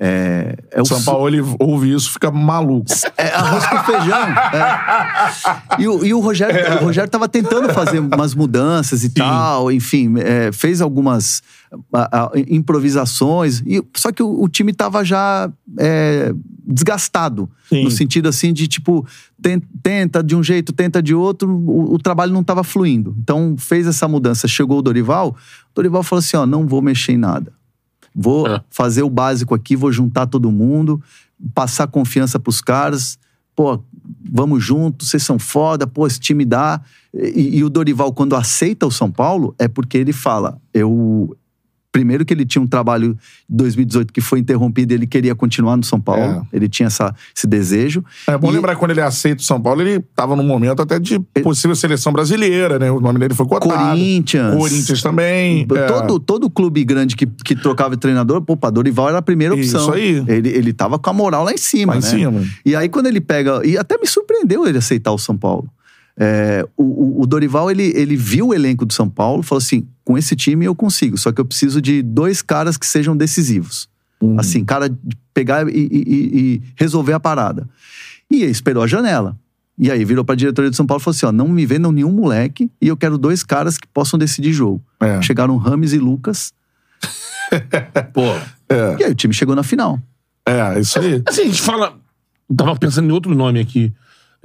É, 0.01 0.57
é 0.71 0.81
o 0.81 0.85
São 0.87 1.03
Paulo, 1.03 1.27
ele 1.29 1.43
ouve 1.59 1.93
isso, 1.93 2.11
fica 2.13 2.31
maluco. 2.31 2.87
é 3.17 3.31
arroz 3.35 3.67
com 3.67 3.79
feijão. 3.83 4.23
é. 4.23 5.83
E, 5.83 5.89
o, 5.89 6.05
e 6.07 6.15
o 6.15 6.21
Rogério, 6.21 6.77
o 6.81 6.85
Rogério 6.85 7.11
tava 7.11 7.29
tentando 7.29 7.69
fazer 7.75 7.99
umas 7.99 8.33
mudanças 8.35 9.03
e 9.05 9.11
tal, 9.11 9.71
enfim, 9.73 10.15
é, 10.19 10.53
fez 10.53 10.81
algumas 10.81 11.43
a- 11.93 12.27
a- 12.27 12.33
improvisações. 12.49 13.63
E, 13.67 13.83
só 13.97 14.11
que 14.13 14.23
o, 14.23 14.43
o 14.43 14.49
time 14.49 14.73
tava 14.73 15.05
já 15.05 15.51
é, 15.79 16.33
desgastado. 16.67 17.49
Sim. 17.69 17.85
No 17.85 17.91
sentido 17.91 18.29
assim 18.29 18.53
de, 18.53 18.67
tipo, 18.69 19.07
ten- 19.41 19.61
tenta 19.83 20.23
de 20.23 20.35
um 20.37 20.43
jeito, 20.43 20.73
tenta 20.73 21.03
de 21.03 21.15
outro, 21.15 21.51
o, 21.51 21.95
o 21.95 21.99
trabalho 21.99 22.33
não 22.33 22.43
tava 22.45 22.63
fluindo. 22.65 23.15
Então 23.19 23.55
fez 23.59 23.87
essa 23.87 24.07
mudança. 24.09 24.47
Chegou 24.49 24.79
o 24.79 24.83
Dorival, 24.83 25.31
o 25.31 25.75
Dorival 25.75 26.03
falou 26.03 26.21
assim: 26.21 26.37
ó, 26.37 26.47
não 26.47 26.67
vou 26.67 26.81
mexer 26.83 27.13
em 27.13 27.19
nada. 27.19 27.53
Vou 28.15 28.47
É. 28.49 28.61
fazer 28.71 29.03
o 29.03 29.11
básico 29.11 29.55
aqui, 29.55 29.77
vou 29.77 29.93
juntar 29.93 30.27
todo 30.27 30.51
mundo, 30.51 31.01
passar 31.55 31.87
confiança 31.87 32.39
pros 32.39 32.61
caras. 32.61 33.19
Pô, 33.55 33.81
vamos 34.31 34.63
juntos, 34.65 35.09
vocês 35.11 35.23
são 35.23 35.39
foda, 35.39 35.87
pô, 35.87 36.07
esse 36.07 36.19
time 36.21 36.45
dá. 36.45 36.81
E, 37.13 37.59
e 37.59 37.65
o 37.65 37.69
Dorival, 37.71 38.13
quando 38.13 38.37
aceita 38.37 38.87
o 38.87 38.91
São 38.91 39.11
Paulo, 39.11 39.55
é 39.59 39.67
porque 39.69 39.99
ele 39.99 40.13
fala: 40.13 40.61
eu. 40.73 41.37
Primeiro 41.91 42.23
que 42.25 42.35
ele 42.35 42.45
tinha 42.45 42.61
um 42.61 42.67
trabalho 42.67 43.15
de 43.49 43.57
2018 43.57 44.13
que 44.13 44.21
foi 44.21 44.39
interrompido, 44.41 44.93
ele 44.93 45.07
queria 45.07 45.35
continuar 45.35 45.75
no 45.77 45.83
São 45.83 45.99
Paulo. 45.99 46.47
Ele 46.53 46.69
tinha 46.69 46.87
essa, 46.89 47.15
esse 47.35 47.47
desejo. 47.47 48.05
É 48.27 48.37
bom 48.37 48.51
E- 48.51 48.55
lembrar 48.55 48.75
que 48.75 48.79
quando 48.79 48.91
ele 48.91 49.01
aceita 49.01 49.41
o 49.41 49.45
São 49.45 49.59
Paulo, 49.61 49.81
ele 49.81 50.01
tava 50.15 50.37
num 50.37 50.43
momento 50.43 50.83
até 50.83 50.99
de 50.99 51.19
possível 51.43 51.75
seleção 51.75 52.13
brasileira, 52.13 52.79
né? 52.79 52.91
O 52.91 53.01
nome 53.01 53.19
dele 53.19 53.33
foi 53.35 53.47
cotado. 53.47 53.73
Corinthians. 53.75 54.55
Corinthians 54.55 55.03
também. 55.03 55.67
é. 55.75 55.87
Todo, 55.87 56.21
todo 56.21 56.51
clube 56.51 56.85
grande 56.85 57.17
que, 57.17 57.27
que 57.27 57.57
trocava 57.57 57.95
de 57.97 58.01
treinador, 58.01 58.43
pô, 58.43 58.55
Dorival 58.71 59.09
era 59.09 59.19
a 59.19 59.23
primeira 59.23 59.55
opção. 59.55 59.81
Isso 59.81 59.93
aí. 59.93 60.23
Ele, 60.29 60.51
ele 60.51 60.73
tava 60.75 60.99
com 60.99 61.09
a 61.09 61.13
moral 61.15 61.43
lá 61.45 61.53
em 61.53 61.59
cima, 61.59 61.95
Lá 61.95 61.99
em 61.99 62.03
né? 62.03 62.09
cima. 62.09 62.45
E 62.67 62.77
aí, 62.77 62.89
quando 62.91 63.07
ele 63.07 63.21
pega. 63.21 63.67
E 63.67 63.79
até 63.79 63.97
me 63.97 64.07
surpreendeu 64.07 64.67
ele 64.67 64.77
aceitar 64.77 65.11
o 65.13 65.19
São 65.19 65.37
Paulo. 65.39 65.69
É, 66.21 66.67
o, 66.77 67.23
o- 67.23 67.27
Dorival, 67.27 67.71
ele, 67.71 67.93
ele 67.95 68.17
viu 68.17 68.49
o 68.49 68.55
elenco 68.55 68.85
do 68.85 68.93
São 68.93 69.09
Paulo 69.09 69.43
e 69.43 69.45
falou 69.47 69.59
assim: 69.61 69.87
com 70.05 70.19
esse 70.19 70.35
time 70.35 70.65
eu 70.65 70.75
consigo, 70.75 71.17
só 71.17 71.31
que 71.31 71.41
eu 71.41 71.45
preciso 71.45 71.81
de 71.81 72.03
dois 72.03 72.43
caras 72.43 72.77
que 72.77 72.87
sejam 72.87 73.17
decisivos. 73.17 73.89
Assim, 74.37 74.65
cara, 74.65 74.89
de 74.89 75.17
pegar 75.33 75.69
e, 75.69 75.73
e- 75.73 76.39
e- 76.57 76.63
resolver 76.75 77.13
a 77.13 77.21
parada. 77.21 77.69
E 78.29 78.43
aí 78.43 78.51
esperou 78.51 78.83
a 78.83 78.87
janela. 78.89 79.39
E 79.79 79.93
aí 79.93 80.05
virou 80.05 80.25
pra 80.25 80.35
diretoria 80.35 80.69
do 80.71 80.75
São 80.75 80.85
Paulo 80.85 81.01
e 81.01 81.05
falou 81.05 81.15
assim: 81.15 81.27
ó, 81.27 81.31
não 81.31 81.47
me 81.47 81.65
vendam 81.65 81.93
nenhum 81.93 82.11
moleque 82.11 82.69
e 82.83 82.89
eu 82.89 82.97
quero 82.97 83.17
dois 83.17 83.45
caras 83.45 83.79
que 83.79 83.87
possam 83.87 84.19
decidir 84.19 84.53
jogo. 84.53 84.83
É. 84.99 85.23
Chegaram 85.23 85.57
Rames 85.57 85.93
e 85.93 85.99
Lucas, 85.99 86.53
Pô. 88.13 88.23
e 88.99 89.05
aí 89.05 89.13
o 89.13 89.15
time 89.15 89.33
chegou 89.33 89.55
na 89.55 89.63
final. 89.63 90.01
É, 90.45 90.81
isso 90.81 90.99
aí. 90.99 91.23
Assim, 91.27 91.43
a 91.43 91.45
gente 91.45 91.63
fala. 91.63 91.95
Tava 92.57 92.75
pensando 92.77 93.09
em 93.09 93.13
outro 93.13 93.35
nome 93.35 93.61
aqui. 93.61 93.93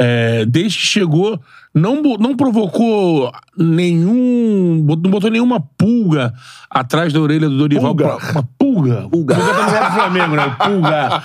É, 0.06 0.46
desde 0.46 0.78
que 0.80 0.86
chegou, 0.86 1.39
não, 1.74 2.02
não 2.02 2.36
provocou 2.36 3.32
nenhum. 3.58 4.84
Não 4.86 5.12
botou 5.12 5.30
nenhuma 5.30 5.60
pulga 5.60 6.34
atrás 6.70 7.13
da 7.13 7.20
orelha 7.22 7.48
do 7.48 7.58
Dorival. 7.58 7.96
Pulga? 7.96 8.18
Uma 8.32 8.44
pulga. 8.58 9.08
Pulga. 9.10 9.36
Pulga 9.36 9.54
tá 9.54 9.82
no 9.82 9.86
do 9.89 9.94
Flamengo, 9.94 10.36
né? 10.36 10.46
O 10.46 10.56
Pulga. 10.58 11.24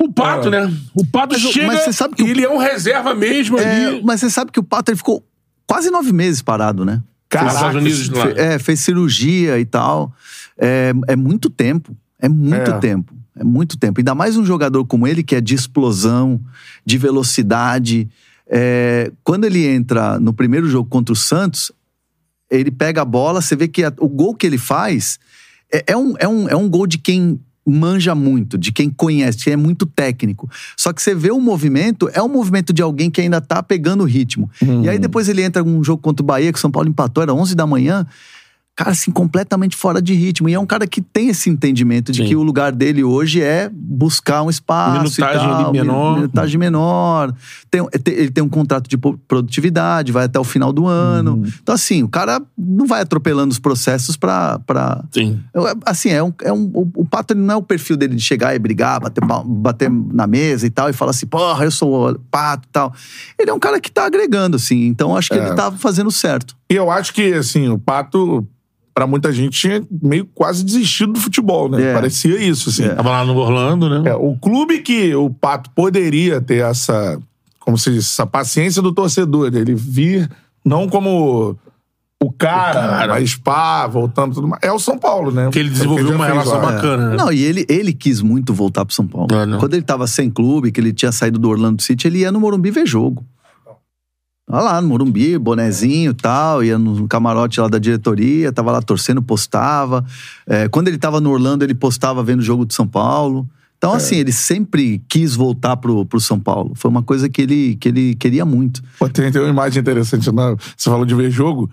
O 0.00 0.12
Pato, 0.12 0.50
né? 0.50 0.72
O 0.94 1.04
Pato 1.06 1.34
Mas 1.34 1.42
chega. 1.52 1.66
mas 1.68 1.80
você 1.82 1.92
sabe 1.92 2.14
que 2.14 2.22
o- 2.22 2.26
ele 2.26 2.44
é 2.44 2.50
um 2.50 2.58
reserva 2.58 3.14
mesmo 3.14 3.58
É, 3.58 3.86
ali. 3.86 4.02
mas 4.04 4.20
você 4.20 4.30
sabe 4.30 4.50
que 4.50 4.60
o 4.60 4.62
Pato 4.62 4.90
ele 4.90 4.96
ficou 4.98 5.22
quase 5.66 5.90
nove 5.90 6.12
meses 6.12 6.42
parado, 6.42 6.84
né? 6.84 7.02
Nos 7.42 7.52
Estados 7.54 7.76
Unidos, 7.76 8.08
lá. 8.10 8.26
Fe- 8.26 8.34
É, 8.40 8.58
fez 8.58 8.80
cirurgia 8.80 9.58
e 9.58 9.64
tal. 9.64 10.12
É, 10.58 10.92
é 11.08 11.16
muito 11.16 11.50
tempo. 11.50 11.94
É 12.20 12.28
muito 12.28 12.70
É. 12.70 12.78
tempo. 12.78 13.12
É 13.38 13.44
muito 13.44 13.76
tempo. 13.76 14.00
Ainda 14.00 14.14
mais 14.14 14.36
um 14.36 14.44
jogador 14.44 14.84
como 14.86 15.06
ele, 15.06 15.22
que 15.22 15.34
é 15.36 15.40
de 15.40 15.54
explosão, 15.54 16.40
de 16.84 16.96
velocidade. 16.98 18.08
É, 18.48 19.12
quando 19.22 19.44
ele 19.44 19.66
entra 19.66 20.18
no 20.18 20.32
primeiro 20.32 20.68
jogo 20.68 20.88
contra 20.88 21.12
o 21.12 21.16
Santos, 21.16 21.70
ele 22.50 22.70
pega 22.70 23.02
a 23.02 23.04
bola, 23.04 23.42
você 23.42 23.54
vê 23.56 23.68
que 23.68 23.84
a- 23.84 23.92
o 23.98 24.08
gol 24.08 24.34
que 24.34 24.46
ele 24.46 24.58
faz 24.58 25.18
é, 25.72 25.84
é 25.88 25.96
um, 25.96 26.14
é, 26.18 26.26
um, 26.28 26.48
é 26.48 26.56
um 26.56 26.68
gol 26.68 26.86
de 26.86 26.96
quem 26.96 27.40
manja 27.68 28.14
muito, 28.14 28.56
de 28.56 28.70
quem 28.70 28.88
conhece, 28.88 29.38
que 29.42 29.50
é 29.50 29.56
muito 29.56 29.84
técnico. 29.84 30.48
Só 30.76 30.92
que 30.92 31.02
você 31.02 31.12
vê 31.16 31.32
o 31.32 31.40
movimento, 31.40 32.08
é 32.14 32.22
um 32.22 32.28
movimento 32.28 32.72
de 32.72 32.80
alguém 32.80 33.10
que 33.10 33.20
ainda 33.20 33.40
tá 33.40 33.60
pegando 33.60 34.02
o 34.04 34.06
ritmo. 34.06 34.48
E 34.84 34.88
aí 34.88 34.98
depois 35.00 35.28
ele 35.28 35.42
entra 35.42 35.64
num 35.64 35.82
jogo 35.82 36.00
contra 36.00 36.22
o 36.22 36.26
Bahia, 36.26 36.52
que 36.52 36.58
o 36.58 36.60
São 36.60 36.70
Paulo 36.70 36.88
empatou, 36.88 37.24
era 37.24 37.34
11 37.34 37.56
da 37.56 37.66
manhã. 37.66 38.06
Cara, 38.76 38.90
assim, 38.90 39.10
completamente 39.10 39.74
fora 39.74 40.02
de 40.02 40.12
ritmo. 40.12 40.48
E 40.50 40.54
é 40.54 40.60
um 40.60 40.66
cara 40.66 40.86
que 40.86 41.00
tem 41.00 41.28
esse 41.30 41.48
entendimento 41.48 42.12
de 42.12 42.18
Sim. 42.22 42.28
que 42.28 42.36
o 42.36 42.42
lugar 42.42 42.72
dele 42.72 43.02
hoje 43.02 43.40
é 43.40 43.70
buscar 43.72 44.42
um 44.42 44.50
espaço 44.50 44.98
Minutagem 44.98 45.48
e 45.48 45.62
tal. 45.62 45.72
menor. 45.72 46.14
Minutagem 46.16 46.58
menor. 46.58 47.34
Tem, 47.70 47.82
te- 47.86 48.10
ele 48.10 48.30
tem 48.30 48.44
um 48.44 48.48
contrato 48.48 48.86
de 48.86 48.98
produtividade, 48.98 50.12
vai 50.12 50.26
até 50.26 50.38
o 50.38 50.44
final 50.44 50.72
do 50.74 50.86
ano. 50.86 51.36
Uhum. 51.36 51.52
Então, 51.62 51.74
assim, 51.74 52.02
o 52.02 52.08
cara 52.08 52.40
não 52.56 52.86
vai 52.86 53.00
atropelando 53.00 53.50
os 53.50 53.58
processos 53.58 54.16
pra... 54.16 54.58
pra 54.66 55.02
Sim. 55.10 55.40
Assim, 55.86 56.10
é 56.10 56.22
um, 56.22 56.32
é 56.42 56.52
um, 56.52 56.70
o, 56.74 56.90
o 56.96 57.06
Pato 57.06 57.34
não 57.34 57.54
é 57.54 57.56
o 57.56 57.62
perfil 57.62 57.96
dele 57.96 58.14
de 58.14 58.22
chegar 58.22 58.54
e 58.54 58.58
brigar, 58.58 59.00
bater, 59.00 59.22
bater 59.46 59.90
na 59.90 60.26
mesa 60.26 60.66
e 60.66 60.70
tal, 60.70 60.90
e 60.90 60.92
falar 60.92 61.12
assim, 61.12 61.26
porra, 61.26 61.64
eu 61.64 61.70
sou 61.70 62.10
o 62.10 62.18
Pato 62.30 62.68
e 62.68 62.72
tal. 62.72 62.92
Ele 63.38 63.50
é 63.50 63.54
um 63.54 63.58
cara 63.58 63.80
que 63.80 63.90
tá 63.90 64.04
agregando, 64.04 64.56
assim, 64.56 64.84
então 64.86 65.16
acho 65.16 65.30
que 65.30 65.36
ele 65.38 65.54
tá 65.54 65.72
fazendo 65.72 66.10
certo. 66.10 66.54
E 66.68 66.74
eu 66.74 66.90
acho 66.90 67.14
que, 67.14 67.32
assim, 67.32 67.68
o 67.68 67.78
Pato, 67.78 68.46
pra 68.96 69.06
muita 69.06 69.30
gente, 69.30 69.60
tinha 69.60 69.84
meio 70.02 70.24
quase 70.34 70.64
desistido 70.64 71.12
do 71.12 71.20
futebol, 71.20 71.68
né? 71.68 71.90
É. 71.90 71.92
Parecia 71.92 72.40
isso, 72.42 72.70
assim. 72.70 72.88
Tava 72.88 73.10
lá 73.10 73.26
no 73.26 73.36
Orlando, 73.36 73.90
né? 73.90 74.10
É, 74.10 74.14
o 74.14 74.34
clube 74.38 74.78
que 74.78 75.14
o 75.14 75.28
Pato 75.28 75.68
poderia 75.74 76.40
ter 76.40 76.64
essa, 76.64 77.20
como 77.60 77.76
se 77.76 77.90
diz, 77.90 78.06
essa 78.06 78.24
paciência 78.24 78.80
do 78.80 78.90
torcedor, 78.94 79.54
ele 79.54 79.74
vir 79.74 80.30
não 80.64 80.88
como 80.88 81.58
o 82.24 82.32
cara, 82.32 82.72
cara. 82.88 83.06
mas 83.12 83.34
pá, 83.34 83.86
voltando 83.86 84.34
tudo 84.34 84.48
mais. 84.48 84.62
É 84.62 84.72
o 84.72 84.78
São 84.78 84.98
Paulo, 84.98 85.30
né? 85.30 85.50
Que 85.52 85.58
ele 85.58 85.68
É 85.68 85.72
o 85.72 85.74
desenvolveu 85.74 86.14
uma 86.14 86.26
relação 86.26 86.54
lá. 86.62 86.72
bacana, 86.72 87.10
né? 87.10 87.16
Não, 87.16 87.30
e 87.30 87.42
ele, 87.42 87.66
ele 87.68 87.92
quis 87.92 88.22
muito 88.22 88.54
voltar 88.54 88.86
pro 88.86 88.94
São 88.94 89.06
Paulo. 89.06 89.28
É? 89.30 89.58
Quando 89.58 89.74
ele 89.74 89.82
tava 89.82 90.06
sem 90.06 90.30
clube, 90.30 90.72
que 90.72 90.80
ele 90.80 90.94
tinha 90.94 91.12
saído 91.12 91.38
do 91.38 91.50
Orlando 91.50 91.82
City, 91.82 92.06
ele 92.06 92.20
ia 92.20 92.32
no 92.32 92.40
Morumbi 92.40 92.70
ver 92.70 92.86
jogo. 92.86 93.22
Olha 94.48 94.62
lá, 94.62 94.80
no 94.80 94.88
Morumbi, 94.88 95.36
bonezinho 95.36 96.12
e 96.12 96.14
tal, 96.14 96.62
ia 96.62 96.78
no 96.78 97.08
camarote 97.08 97.60
lá 97.60 97.66
da 97.66 97.78
diretoria, 97.78 98.52
tava 98.52 98.70
lá 98.70 98.80
torcendo, 98.80 99.20
postava. 99.20 100.04
É, 100.46 100.68
quando 100.68 100.86
ele 100.86 100.98
tava 100.98 101.20
no 101.20 101.30
Orlando, 101.30 101.64
ele 101.64 101.74
postava 101.74 102.22
vendo 102.22 102.38
o 102.38 102.42
jogo 102.44 102.64
de 102.64 102.72
São 102.72 102.86
Paulo. 102.86 103.48
Então, 103.76 103.92
É. 103.92 103.96
assim, 103.96 104.16
ele 104.16 104.30
sempre 104.32 105.02
quis 105.08 105.34
voltar 105.34 105.76
pro, 105.76 106.06
pro 106.06 106.20
São 106.20 106.38
Paulo. 106.38 106.72
Foi 106.76 106.88
uma 106.90 107.02
coisa 107.02 107.28
que 107.28 107.42
ele, 107.42 107.76
que 107.76 107.88
ele 107.88 108.14
queria 108.14 108.44
muito. 108.44 108.82
Pô, 108.98 109.08
tem, 109.08 109.30
tem 109.32 109.42
uma 109.42 109.50
imagem 109.50 109.80
interessante, 109.80 110.30
né? 110.32 110.56
Você 110.76 110.88
falou 110.88 111.04
de 111.04 111.14
ver 111.14 111.28
jogo. 111.30 111.68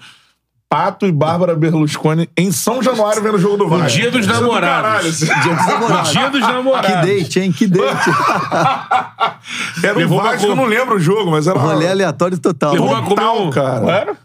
Pato 0.74 1.06
e 1.06 1.12
Bárbara 1.12 1.54
Berlusconi 1.54 2.28
em 2.36 2.52
São 2.52 2.82
Januário 2.82 3.22
vendo 3.22 3.36
o 3.36 3.40
jogo 3.40 3.58
do 3.58 3.68
Vasco. 3.70 3.90
dia 3.90 4.10
dos 4.10 4.28
é 4.28 4.28
do 4.28 4.42
namorados. 4.42 5.20
Dia 5.20 5.28
dos 5.28 5.68
namorados. 5.68 6.12
Dia 6.12 6.30
dos 6.32 6.42
namorados. 6.42 6.90
Que 6.90 6.96
date, 7.06 7.40
hein? 7.42 7.52
Que 7.52 7.68
date. 7.68 8.10
Era 9.84 9.94
um 9.94 9.98
Levou 10.00 10.20
Vasco, 10.20 10.48
eu 10.48 10.56
não 10.56 10.66
lembro 10.66 10.96
o 10.96 11.00
jogo, 11.00 11.30
mas 11.30 11.46
era 11.46 11.60
Rolê 11.60 11.88
aleatório 11.88 12.40
total. 12.40 12.74
Levou 12.74 12.90
pra 12.90 13.02
comer 13.02 13.16
Total, 13.16 13.44
um... 13.44 13.50
cara. 13.52 13.92
Era? 13.92 14.18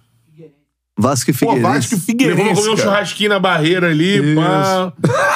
Vasco 0.98 1.30
e 1.30 1.34
Pô, 1.34 1.52
Figueirense. 1.52 1.62
Vasco 1.62 1.94
e 1.94 1.96
Levou 1.96 1.98
pra 1.98 2.06
Figueirense, 2.06 2.60
comer 2.62 2.72
um 2.72 2.76
churrasquinho 2.78 3.28
na 3.28 3.38
barreira 3.38 3.88
ali, 3.90 4.34
pá. 4.34 4.92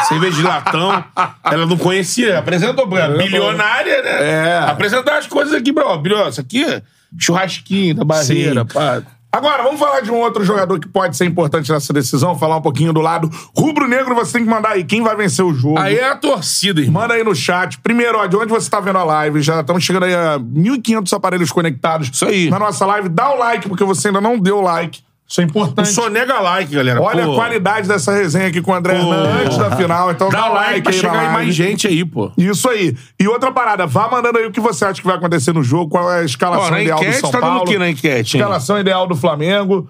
Cerveja 0.09 0.37
de 0.37 0.43
latão. 0.43 1.05
Ela 1.45 1.67
não 1.67 1.77
conhecia. 1.77 2.39
Apresentou, 2.39 2.89
pô, 2.89 2.97
é 2.97 3.19
bilionária, 3.19 4.03
né? 4.03 4.31
É. 4.31 4.59
Apresentar 4.67 5.19
as 5.19 5.27
coisas 5.27 5.53
aqui, 5.53 5.73
bro. 5.73 5.99
Bilhão, 5.99 6.27
isso 6.31 6.41
aqui 6.41 6.65
é 6.65 6.81
churrasquinho 7.19 7.97
da 7.97 8.05
barreira, 8.05 8.63
Sim. 8.63 8.67
pá. 8.73 9.03
Agora, 9.35 9.63
vamos 9.63 9.81
falar 9.81 10.01
de 10.01 10.11
um 10.11 10.17
outro 10.17 10.45
jogador 10.45 10.79
que 10.79 10.87
pode 10.87 11.17
ser 11.17 11.25
importante 11.25 11.73
nessa 11.73 11.91
decisão, 11.91 12.39
falar 12.39 12.59
um 12.59 12.61
pouquinho 12.61 12.93
do 12.93 13.01
lado 13.01 13.31
rubro-negro, 13.57 14.15
você 14.15 14.35
tem 14.35 14.45
que 14.45 14.51
mandar 14.51 14.73
aí 14.73 14.85
quem 14.85 15.03
vai 15.03 15.17
vencer 15.17 15.43
o 15.43 15.55
jogo. 15.55 15.79
Aí 15.79 15.97
é 15.97 16.11
a 16.11 16.17
torcida, 16.17 16.83
irmão. 16.83 17.01
Manda 17.01 17.15
aí 17.15 17.25
no 17.25 17.35
chat. 17.35 17.79
Primeiro, 17.81 18.19
ó, 18.19 18.27
de 18.27 18.37
onde 18.37 18.49
você 18.49 18.69
tá 18.69 18.79
vendo 18.79 18.99
a 18.99 19.05
live? 19.05 19.41
Já 19.41 19.61
estamos 19.61 19.83
chegando 19.83 20.05
aí 20.05 20.15
a 20.15 20.39
1.500 20.39 21.13
aparelhos 21.15 21.51
conectados. 21.51 22.11
Isso 22.13 22.27
aí. 22.27 22.51
Na 22.51 22.59
nossa 22.59 22.85
live. 22.85 23.09
Dá 23.09 23.35
o 23.35 23.39
like, 23.39 23.69
porque 23.69 23.85
você 23.85 24.09
ainda 24.09 24.21
não 24.21 24.39
deu 24.39 24.61
like. 24.61 25.01
Isso 25.33 25.41
é 25.41 25.45
importante. 25.45 25.89
sonega 25.89 26.41
like, 26.41 26.75
galera. 26.75 27.01
Olha 27.01 27.25
Pô, 27.25 27.33
a 27.33 27.35
qualidade 27.37 27.89
dessa 27.89 28.13
resenha 28.13 28.49
aqui 28.49 28.61
com 28.61 28.71
o 28.71 28.75
André. 28.75 28.99
Hernan 28.99 29.43
antes 29.43 29.57
da 29.57 29.75
final. 29.75 30.11
Então 30.11 30.29
dá, 30.29 30.41
Dá 30.43 30.49
like 30.49 30.85
na 30.85 30.93
chegar 30.93 31.21
aí 31.21 31.33
mais 31.33 31.55
gente 31.55 31.87
aí, 31.87 32.05
pô. 32.05 32.31
Isso 32.37 32.69
aí. 32.69 32.95
E 33.19 33.27
outra 33.27 33.51
parada, 33.51 33.87
vá 33.87 34.11
mandando 34.11 34.37
aí 34.37 34.45
o 34.45 34.51
que 34.51 34.61
você 34.61 34.85
acha 34.85 35.01
que 35.01 35.07
vai 35.07 35.17
acontecer 35.17 35.55
no 35.55 35.63
jogo, 35.63 35.89
qual 35.89 36.13
é 36.13 36.21
a 36.21 36.25
escalação 36.25 36.67
Ó, 36.67 36.71
na 36.71 36.83
ideal 36.83 36.99
do 36.99 37.05
enquete 37.07 37.21
São 37.21 37.31
tá 37.31 37.41
dando 37.41 37.49
Paulo. 37.49 37.63
o 37.63 37.65
que 37.65 37.79
na 37.79 37.89
enquete, 37.89 38.37
hein? 38.37 38.43
Escalação 38.43 38.79
ideal 38.79 39.07
do 39.07 39.17
Flamengo. 39.17 39.89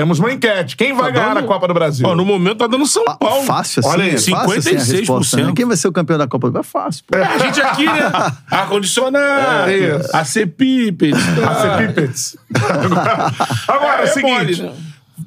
Temos 0.00 0.18
uma 0.18 0.32
enquete. 0.32 0.76
Quem 0.78 0.94
vai 0.94 1.12
Tá 1.12 1.18
ganhar 1.20 1.34
dando- 1.34 1.44
a 1.44 1.46
Copa 1.46 1.68
do 1.68 1.74
Brasil? 1.74 2.06
Ó, 2.08 2.14
no 2.14 2.24
momento 2.24 2.56
tá 2.56 2.66
dando 2.66 2.86
São 2.86 3.04
Fa- 3.04 3.16
Paulo. 3.18 3.44
Fácil 3.44 3.80
assim, 3.80 3.88
Olha 3.90 4.04
aí, 4.04 4.10
é 4.10 4.12
fácil 4.18 4.30
assim 4.34 4.54
a 4.54 4.80
56%. 4.80 4.98
resposta, 5.00 5.36
né? 5.36 5.52
Quem 5.54 5.66
vai 5.66 5.76
ser 5.76 5.88
o 5.88 5.92
campeão 5.92 6.16
da 6.16 6.26
Copa 6.26 6.48
do 6.48 6.52
Brasil? 6.52 6.68
É 6.70 6.72
fácil. 6.72 7.04
pô. 7.06 7.18
A 7.18 7.36
gente 7.38 7.60
aqui, 7.60 7.84
né? 7.84 8.10
Ar-condicionado, 8.50 9.70
É 9.70 9.76
isso. 9.98 10.16
AC 10.16 10.46
Pipes. 10.46 11.14
A 11.46 11.54
ser 11.54 11.86
Pippets. 11.88 12.36
Agora, 13.68 13.98
é, 13.98 14.00
o 14.00 14.04
É 14.04 14.06
seguinte. 14.06 14.32
mole, 14.32 14.62
né? 14.62 14.72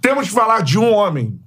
Temos 0.01 0.27
que 0.27 0.33
falar 0.33 0.61
de 0.63 0.79
um 0.79 0.91
homem. 0.91 1.39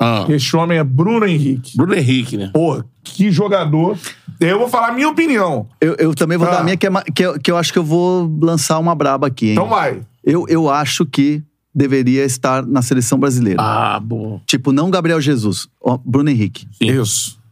Ah, 0.00 0.26
Esse 0.28 0.56
homem 0.56 0.78
é 0.78 0.82
Bruno 0.84 1.24
Henrique. 1.26 1.76
Bruno 1.76 1.94
Henrique, 1.94 2.36
né? 2.36 2.50
Pô, 2.52 2.82
que 3.04 3.30
jogador. 3.30 3.96
Eu 4.40 4.58
vou 4.58 4.68
falar 4.68 4.88
a 4.88 4.92
minha 4.92 5.08
opinião. 5.08 5.68
Eu, 5.80 5.94
eu 5.96 6.12
também 6.14 6.36
vou 6.36 6.48
Ah. 6.48 6.50
dar 6.50 6.60
a 6.60 6.64
minha, 6.64 6.76
que, 6.76 6.86
é, 6.86 6.90
que, 7.14 7.22
eu, 7.24 7.38
que 7.38 7.50
eu 7.50 7.56
acho 7.56 7.72
que 7.72 7.78
eu 7.78 7.84
vou 7.84 8.28
lançar 8.42 8.78
uma 8.80 8.94
braba 8.96 9.28
aqui, 9.28 9.46
hein? 9.46 9.52
Então 9.52 9.68
vai. 9.68 10.00
Eu, 10.24 10.44
eu 10.48 10.68
acho 10.68 11.06
que 11.06 11.40
deveria 11.74 12.24
estar 12.24 12.64
na 12.66 12.82
seleção 12.82 13.18
brasileira. 13.18 13.60
Ah, 13.60 13.98
bom. 14.00 14.40
Tipo, 14.46 14.72
não 14.72 14.90
Gabriel 14.90 15.20
Jesus, 15.20 15.68
Bruno 16.04 16.30
Henrique. 16.30 16.66
Isso. 16.80 17.42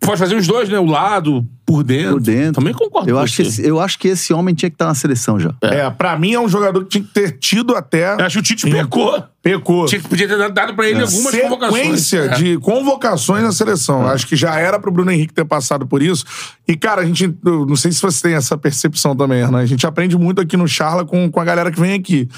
Pode 0.00 0.18
fazer 0.18 0.34
os 0.34 0.48
dois, 0.48 0.68
né? 0.68 0.80
O 0.80 0.84
lado, 0.84 1.46
por 1.64 1.84
dentro. 1.84 2.14
Por 2.14 2.20
dentro. 2.20 2.54
Também 2.54 2.74
concordo 2.74 3.08
Eu 3.08 3.14
com 3.16 3.22
acho, 3.22 3.36
que 3.36 3.44
você. 3.44 3.48
esse, 3.60 3.66
eu 3.68 3.78
acho 3.80 3.96
que 4.00 4.08
esse 4.08 4.32
homem 4.32 4.52
tinha 4.52 4.68
que 4.68 4.74
estar 4.74 4.86
na 4.86 4.96
seleção 4.96 5.38
já. 5.38 5.54
É. 5.62 5.88
pra 5.90 6.18
mim 6.18 6.32
é 6.32 6.40
um 6.40 6.48
jogador 6.48 6.82
que 6.82 6.90
tinha 6.90 7.04
que 7.04 7.10
ter 7.14 7.38
tido 7.38 7.76
até. 7.76 8.14
Eu 8.14 8.24
acho 8.26 8.34
que 8.34 8.40
o 8.40 8.42
Tite 8.42 8.62
Sim. 8.62 8.72
pecou. 8.72 9.22
Pecou. 9.40 9.86
Tinha 9.86 10.00
que 10.00 10.08
podia 10.08 10.26
ter 10.26 10.36
dado 10.52 10.74
pra 10.74 10.88
ele 10.90 11.00
algumas 11.00 11.34
convocações. 11.40 11.82
Sequência 11.84 12.18
É. 12.18 12.28
de 12.34 12.58
convocações 12.58 13.44
na 13.44 13.52
seleção. 13.52 14.04
Acho 14.08 14.26
que 14.26 14.34
já 14.34 14.58
era 14.58 14.76
pro 14.80 14.90
Bruno 14.90 15.12
Henrique 15.12 15.32
ter 15.32 15.44
passado 15.44 15.86
por 15.86 16.02
isso. 16.02 16.24
E, 16.66 16.76
cara, 16.76 17.02
a 17.02 17.06
gente. 17.06 17.32
eu 17.44 17.64
Não 17.64 17.76
sei 17.76 17.92
se 17.92 18.02
você 18.02 18.20
tem 18.28 18.34
essa 18.34 18.58
percepção 18.58 19.14
também, 19.14 19.38
Hernan. 19.38 19.58
A 19.60 19.66
gente 19.66 19.86
aprende 19.86 20.18
muito 20.18 20.40
aqui 20.40 20.56
no 20.56 20.66
Charla 20.66 21.04
com, 21.04 21.30
com 21.30 21.38
a 21.40 21.44
galera 21.44 21.70
que 21.70 21.78
vem 21.80 21.92
aqui. 21.94 22.28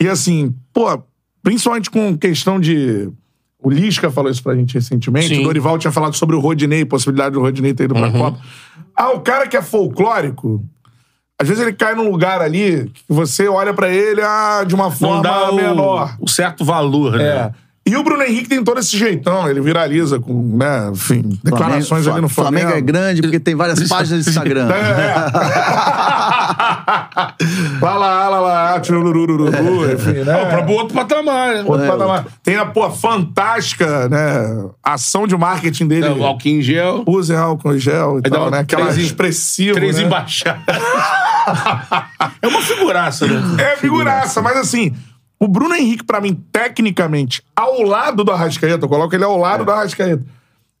E 0.00 0.08
assim, 0.08 0.54
pô, 0.72 1.02
principalmente 1.42 1.90
com 1.90 2.16
questão 2.16 2.60
de. 2.60 3.10
O 3.58 3.70
Lisca 3.70 4.10
falou 4.10 4.30
isso 4.30 4.42
pra 4.42 4.54
gente 4.54 4.74
recentemente. 4.74 5.28
Sim. 5.28 5.40
O 5.40 5.44
Dorival 5.44 5.78
tinha 5.78 5.90
falado 5.90 6.14
sobre 6.14 6.36
o 6.36 6.40
Rodinei, 6.40 6.84
possibilidade 6.84 7.32
do 7.32 7.40
Rodinei 7.40 7.74
ter 7.74 7.84
ido 7.84 7.94
pra 7.94 8.12
Copa. 8.12 8.38
Ah, 8.94 9.10
o 9.10 9.20
cara 9.20 9.46
que 9.46 9.56
é 9.56 9.62
folclórico. 9.62 10.64
Às 11.40 11.48
vezes 11.48 11.62
ele 11.62 11.72
cai 11.74 11.94
num 11.94 12.10
lugar 12.10 12.40
ali 12.40 12.88
que 12.88 13.02
você 13.08 13.46
olha 13.46 13.74
pra 13.74 13.90
ele 13.90 14.22
ah, 14.22 14.64
de 14.66 14.74
uma 14.74 14.90
forma 14.90 15.22
dá 15.22 15.50
o, 15.50 15.56
menor. 15.56 16.16
o 16.18 16.28
certo 16.28 16.64
valor, 16.64 17.16
né? 17.16 17.24
É. 17.24 17.52
E 17.88 17.96
o 17.96 18.02
Bruno 18.02 18.20
Henrique 18.24 18.48
tem 18.48 18.64
todo 18.64 18.80
esse 18.80 18.98
jeitão, 18.98 19.48
ele 19.48 19.60
viraliza 19.60 20.18
com, 20.18 20.56
né, 20.56 20.90
enfim, 20.92 21.38
declarações 21.44 21.86
Flamengo, 21.86 22.10
ali 22.10 22.20
no 22.20 22.28
Flamengo. 22.28 22.62
Flamengo 22.62 22.78
é 22.78 22.80
grande 22.80 23.22
porque 23.22 23.38
tem 23.38 23.54
várias 23.54 23.88
páginas 23.88 24.24
de 24.24 24.30
Instagram. 24.30 24.68
É. 24.72 25.14
lá 27.80 27.94
lá, 27.94 28.28
lá 28.28 28.40
lá, 28.40 28.80
tchururururu, 28.80 29.46
enfim, 29.92 30.24
né? 30.24 30.34
Ó, 30.34 30.46
pra 30.46 30.66
outro 30.66 30.96
patamar, 30.96 31.54
né? 31.54 31.62
Outro 31.64 31.84
É. 31.84 31.88
patamar. 31.88 32.26
Tem 32.42 32.56
a, 32.56 32.66
pô, 32.66 32.90
fantástica, 32.90 34.08
né, 34.08 34.64
ação 34.82 35.24
de 35.24 35.36
marketing 35.36 35.86
dele. 35.86 36.06
É, 36.06 36.10
o 36.10 36.24
álcool 36.24 36.48
em 36.48 36.60
gel. 36.60 37.04
Usem 37.06 37.36
álcool 37.36 37.72
em 37.72 37.78
gel 37.78 38.18
e 38.18 38.22
Aí 38.24 38.30
tal, 38.32 38.50
né? 38.50 38.58
Aquela 38.58 38.90
expressiva, 38.90 39.76
Três 39.76 39.96
né? 39.96 40.02
embaixadas. 40.02 40.64
é 42.42 42.48
uma 42.48 42.62
figuraça, 42.62 43.28
né? 43.28 43.62
É 43.62 43.76
figuraça, 43.76 44.42
mas 44.42 44.56
assim, 44.56 44.92
o 45.38 45.46
Bruno 45.48 45.74
Henrique, 45.74 46.04
pra 46.04 46.20
mim, 46.20 46.34
tecnicamente, 46.52 47.42
ao 47.54 47.82
lado 47.82 48.24
do 48.24 48.32
Arrascaeta, 48.32 48.84
eu 48.84 48.88
coloco 48.88 49.14
ele 49.14 49.24
ao 49.24 49.36
lado 49.36 49.64
do 49.64 49.70
Arrascaeta. 49.70 50.24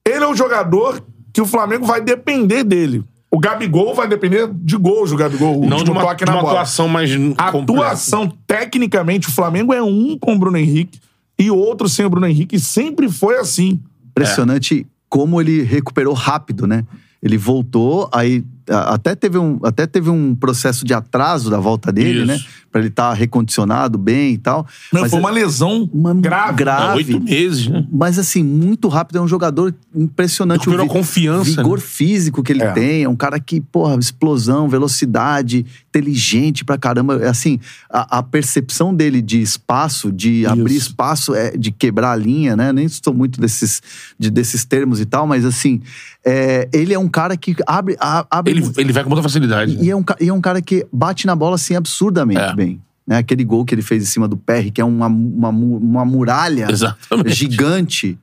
Ele 0.06 0.24
é 0.24 0.28
o 0.28 0.34
jogador 0.34 1.02
que 1.32 1.40
o 1.40 1.46
Flamengo 1.46 1.84
vai 1.84 2.00
depender 2.00 2.64
dele. 2.64 3.04
O 3.30 3.38
Gabigol 3.38 3.94
vai 3.94 4.08
depender 4.08 4.48
de 4.52 4.76
gols 4.76 5.10
do 5.10 5.16
Gabigol. 5.16 5.58
O 5.58 5.60
Não 5.68 5.76
de 5.78 5.82
último 5.82 5.96
uma, 5.96 6.02
toque 6.02 6.24
de 6.24 6.30
na 6.30 6.36
uma 6.36 6.42
bola. 6.42 6.54
atuação 6.60 6.88
mais 6.88 7.10
A 7.36 7.52
completa. 7.52 7.82
atuação, 7.82 8.32
tecnicamente, 8.46 9.28
o 9.28 9.32
Flamengo 9.32 9.74
é 9.74 9.82
um 9.82 10.16
com 10.18 10.34
o 10.34 10.38
Bruno 10.38 10.56
Henrique 10.56 11.00
e 11.38 11.50
outro 11.50 11.88
sem 11.88 12.06
o 12.06 12.10
Bruno 12.10 12.26
Henrique. 12.26 12.56
E 12.56 12.60
sempre 12.60 13.10
foi 13.10 13.36
assim. 13.36 13.80
Impressionante 14.10 14.86
como 15.08 15.40
ele 15.40 15.62
recuperou 15.62 16.14
rápido, 16.14 16.66
né? 16.66 16.84
Ele 17.22 17.36
voltou, 17.36 18.08
aí 18.12 18.42
até 18.68 19.14
teve 19.14 19.38
um, 19.38 19.58
até 19.62 19.86
teve 19.86 20.10
um 20.10 20.34
processo 20.34 20.84
de 20.84 20.92
atraso 20.94 21.50
da 21.50 21.58
volta 21.58 21.92
dele, 21.92 22.18
Isso. 22.20 22.26
né? 22.26 22.40
Pra 22.70 22.80
ele 22.80 22.88
estar 22.88 23.12
recondicionado 23.14 23.96
bem 23.96 24.34
e 24.34 24.38
tal. 24.38 24.66
Não, 24.92 25.00
Mas 25.02 25.10
foi 25.10 25.18
é- 25.18 25.22
uma 25.22 25.30
lesão 25.30 25.88
uma 25.94 26.12
grave. 26.14 26.50
É, 26.50 26.56
grave. 26.56 26.96
oito 26.98 27.20
meses, 27.20 27.68
né? 27.68 27.86
Mas 27.90 28.18
assim, 28.18 28.42
muito 28.42 28.88
rápido. 28.88 29.16
É 29.18 29.20
um 29.22 29.28
jogador 29.28 29.74
impressionante. 29.94 30.60
Recuperou 30.60 30.84
O 30.84 30.88
vi- 30.88 30.94
confiança, 30.94 31.50
vigor 31.62 31.78
né? 31.78 31.84
físico 31.86 32.42
que 32.42 32.52
ele 32.52 32.62
É. 32.62 32.72
tem. 32.72 33.04
É 33.04 33.08
um 33.08 33.16
cara 33.16 33.40
que, 33.40 33.60
porra, 33.60 33.96
explosão, 33.98 34.68
velocidade, 34.68 35.64
inteligente 35.96 36.64
pra 36.64 36.76
caramba. 36.78 37.16
É 37.22 37.28
Assim, 37.28 37.58
a, 37.90 38.18
a 38.18 38.22
percepção 38.22 38.94
dele 38.94 39.20
de 39.22 39.40
espaço, 39.40 40.12
de 40.12 40.46
abrir 40.46 40.76
espaço, 40.76 41.34
é, 41.34 41.56
de 41.56 41.70
quebrar 41.70 42.12
a 42.12 42.16
linha, 42.16 42.54
né? 42.56 42.72
Nem 42.72 42.86
sou 42.88 43.12
muito 43.14 43.40
desses, 43.40 43.82
de, 44.18 44.30
desses 44.30 44.64
termos 44.64 45.00
e 45.00 45.04
tal, 45.06 45.26
mas 45.26 45.44
assim, 45.44 45.80
é, 46.24 46.68
ele 46.72 46.92
é 46.94 46.98
um 46.98 47.08
cara 47.08 47.36
que 47.36 47.56
abre. 47.66 47.96
a- 48.00 48.26
abre 48.30 48.52
Ele, 48.52 48.70
ele 48.76 48.92
vai 48.92 49.02
com 49.02 49.10
muita 49.10 49.22
facilidade. 49.22 49.76
E 49.80 49.90
é, 49.90 49.96
um, 49.96 50.04
e 50.20 50.28
é 50.28 50.32
um 50.32 50.40
cara 50.40 50.60
que 50.62 50.86
bate 50.92 51.26
na 51.26 51.34
bola 51.34 51.56
assim 51.56 51.74
absurdamente 51.74 52.40
É. 52.40 52.54
bem. 52.54 52.80
né? 53.06 53.18
Aquele 53.18 53.44
gol 53.44 53.64
que 53.64 53.74
ele 53.74 53.82
fez 53.82 54.02
em 54.02 54.06
cima 54.06 54.26
do 54.28 54.36
PR, 54.36 54.70
que 54.72 54.80
é 54.80 54.84
uma, 54.84 55.06
uma, 55.06 55.48
uma 55.50 56.04
muralha 56.04 56.68
Exatamente. 56.70 57.34
gigante. 57.34 58.18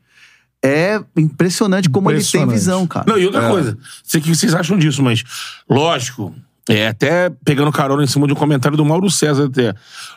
É 0.65 1.01
impressionante 1.17 1.89
como 1.89 2.09
ele 2.09 2.19
tem 2.19 2.41
Impressionante. 2.43 2.55
visão, 2.57 2.87
cara. 2.87 3.05
Não, 3.05 3.17
e 3.19 3.25
outra 3.25 3.49
coisa, 3.49 3.77
sei 4.01 4.21
o 4.21 4.23
que 4.23 4.29
vocês 4.33 4.53
acham 4.55 4.77
disso, 4.77 5.03
mas 5.03 5.21
lógico, 5.69 6.33
é 6.69 6.87
até 6.87 7.29
pegando 7.43 7.71
carona 7.71 8.03
em 8.03 8.07
cima 8.07 8.25
de 8.27 8.33
um 8.33 8.35
comentário 8.35 8.77
do 8.77 8.85
Mauro 8.85 9.09
César 9.09 9.45
até. 9.45 9.73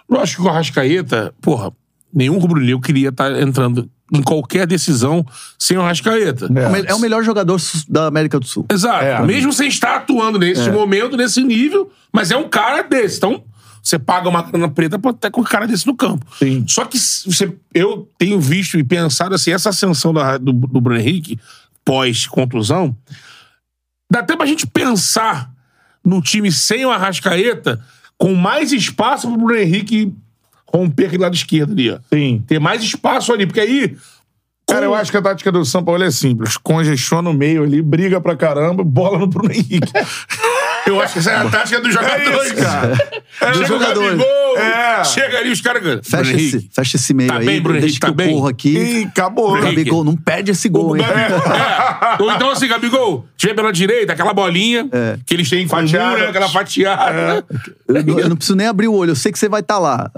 Lógico 0.09 0.42
que 0.42 0.49
o 0.49 0.51
Arrascaeta, 0.51 1.34
porra, 1.40 1.72
nenhum 2.12 2.38
rubro-negro 2.38 2.80
queria 2.80 3.09
estar 3.09 3.30
entrando 3.40 3.90
em 4.12 4.22
qualquer 4.22 4.66
decisão 4.68 5.26
sem 5.59 5.76
o 5.76 5.82
Arrascaeta. 5.82 6.47
É 6.86 6.90
É 6.90 6.94
o 6.94 7.01
melhor 7.01 7.24
jogador 7.24 7.61
da 7.88 8.07
América 8.07 8.38
do 8.38 8.47
Sul. 8.47 8.64
Exato. 8.70 9.05
É. 9.05 9.20
Mesmo 9.26 9.53
sem 9.53 9.66
estar 9.68 9.97
atuando 9.97 10.38
nesse 10.38 10.70
momento, 10.70 11.16
nesse 11.16 11.42
nível, 11.42 11.90
mas 12.12 12.30
é 12.30 12.36
um 12.36 12.49
cara 12.49 12.82
desse. 12.82 13.16
Então, 13.16 13.42
você 13.82 13.99
paga 13.99 14.28
uma 14.28 14.42
grana 14.42 14.68
preta 14.68 14.97
pra 14.99 15.11
estar 15.11 15.30
com 15.32 15.40
um 15.40 15.44
cara 15.44 15.66
desse 15.66 15.86
no 15.88 15.97
campo. 15.97 16.24
Sim. 16.38 16.64
Só 16.68 16.84
que 16.84 16.97
você, 16.99 17.53
eu 17.74 18.09
tenho 18.16 18.40
visto 18.40 18.78
e 18.78 18.84
pensado 18.84 19.34
assim, 19.34 19.51
essa 19.51 19.70
ascensão 19.70 20.12
da- 20.14 20.38
do, 20.38 20.53
do 20.53 20.80
Bruno 20.80 21.01
Henrique, 21.01 21.38
pós-contusão, 21.84 22.97
dá 24.11 24.20
até 24.20 24.36
pra 24.36 24.47
gente 24.47 24.66
pensar 24.66 25.51
no 26.07 26.23
time 26.23 26.53
sem 26.53 26.87
o 26.87 26.91
Arrascaeta, 26.91 27.81
com 28.17 28.33
mais 28.35 28.73
espaço 28.73 29.27
pro 29.27 29.37
Bruno 29.37 29.59
Henrique 29.59 30.15
romper 30.73 31.07
aquele 31.07 31.23
lado 31.23 31.35
esquerdo 31.35 31.73
ali, 31.73 31.91
ó. 31.91 31.99
Sim. 32.13 32.43
Ter 32.47 32.61
mais 32.61 32.83
espaço 32.83 33.33
ali, 33.33 33.45
porque 33.45 33.61
aí. 33.61 33.97
Cara, 34.69 34.85
eu 34.85 34.95
acho 34.95 35.13
que 35.13 35.17
a 35.17 35.23
tática 35.23 35.53
do 35.53 35.65
São 35.65 35.85
Paulo 35.85 36.03
é 36.03 36.11
simples. 36.11 36.57
Congestiona 36.57 37.23
no 37.23 37.33
meio 37.33 37.63
ali, 37.63 37.81
briga 37.81 38.21
pra 38.21 38.35
caramba, 38.35 38.83
bola 38.83 39.19
no 39.19 39.27
Bruno 39.27 39.53
Henrique. 39.53 39.81
Eu 40.87 41.01
acho 41.01 41.14
que 41.14 41.18
essa 41.18 41.30
é 41.32 41.37
a 41.37 41.49
tática 41.51 41.80
dos 41.80 41.93
jogadores, 41.93 42.53
isso, 42.53 42.55
cara. 42.62 42.89
Dos 42.89 42.99
Chega 43.39 43.59
o 43.61 43.64
jogadores. 43.66 44.11
Gabigol, 44.18 44.57
É. 44.59 45.05
Chega 45.05 45.39
ali 45.39 45.51
os 45.51 45.61
caras. 45.61 45.82
Bruno 45.82 46.01
Fecha 46.03 46.30
Henrique. 46.32 46.57
esse, 46.57 46.70
fecha 46.72 46.97
esse 46.97 47.12
meio 47.14 47.28
Tá 47.28 47.39
aí. 47.39 47.47
bem, 47.47 47.61
Bruno 47.61 47.80
deixa 47.80 47.87
Henrique, 47.87 48.01
que 48.01 48.07
tá 48.07 48.09
eu 48.09 48.14
bem? 48.14 48.34
corro 48.34 48.49
aqui. 48.49 48.78
E 48.78 49.05
acabou. 49.05 49.51
Bruno 49.51 49.66
Henrique. 49.66 49.76
Gabigol, 49.84 50.05
não 50.05 50.16
perde 50.16 50.51
esse 50.53 50.68
gol, 50.68 50.97
hein? 50.97 51.03
É. 51.05 52.16
Ou 52.22 52.30
então 52.32 52.51
assim, 52.51 52.66
Gabigol, 52.68 53.26
tiver 53.37 53.55
pela 53.55 53.72
direita, 53.72 54.12
aquela 54.12 54.32
bolinha 54.32 54.89
que 55.26 55.34
eles 55.34 55.49
têm 55.51 55.66
Fatiada. 55.66 56.16
né? 56.18 56.26
Aquela 56.28 56.49
fatiada. 56.49 57.45
Eu, 57.89 58.03
não- 58.05 58.18
eu 58.20 58.28
não 58.28 58.37
preciso 58.37 58.57
nem 58.57 58.66
abrir 58.66 58.89
o 58.89 58.95
olho, 58.95 59.11
eu 59.11 59.16
sei 59.16 59.32
que 59.32 59.39
você 59.39 59.49
vai 59.49 59.61
estar 59.61 59.78
lá. 59.78 60.11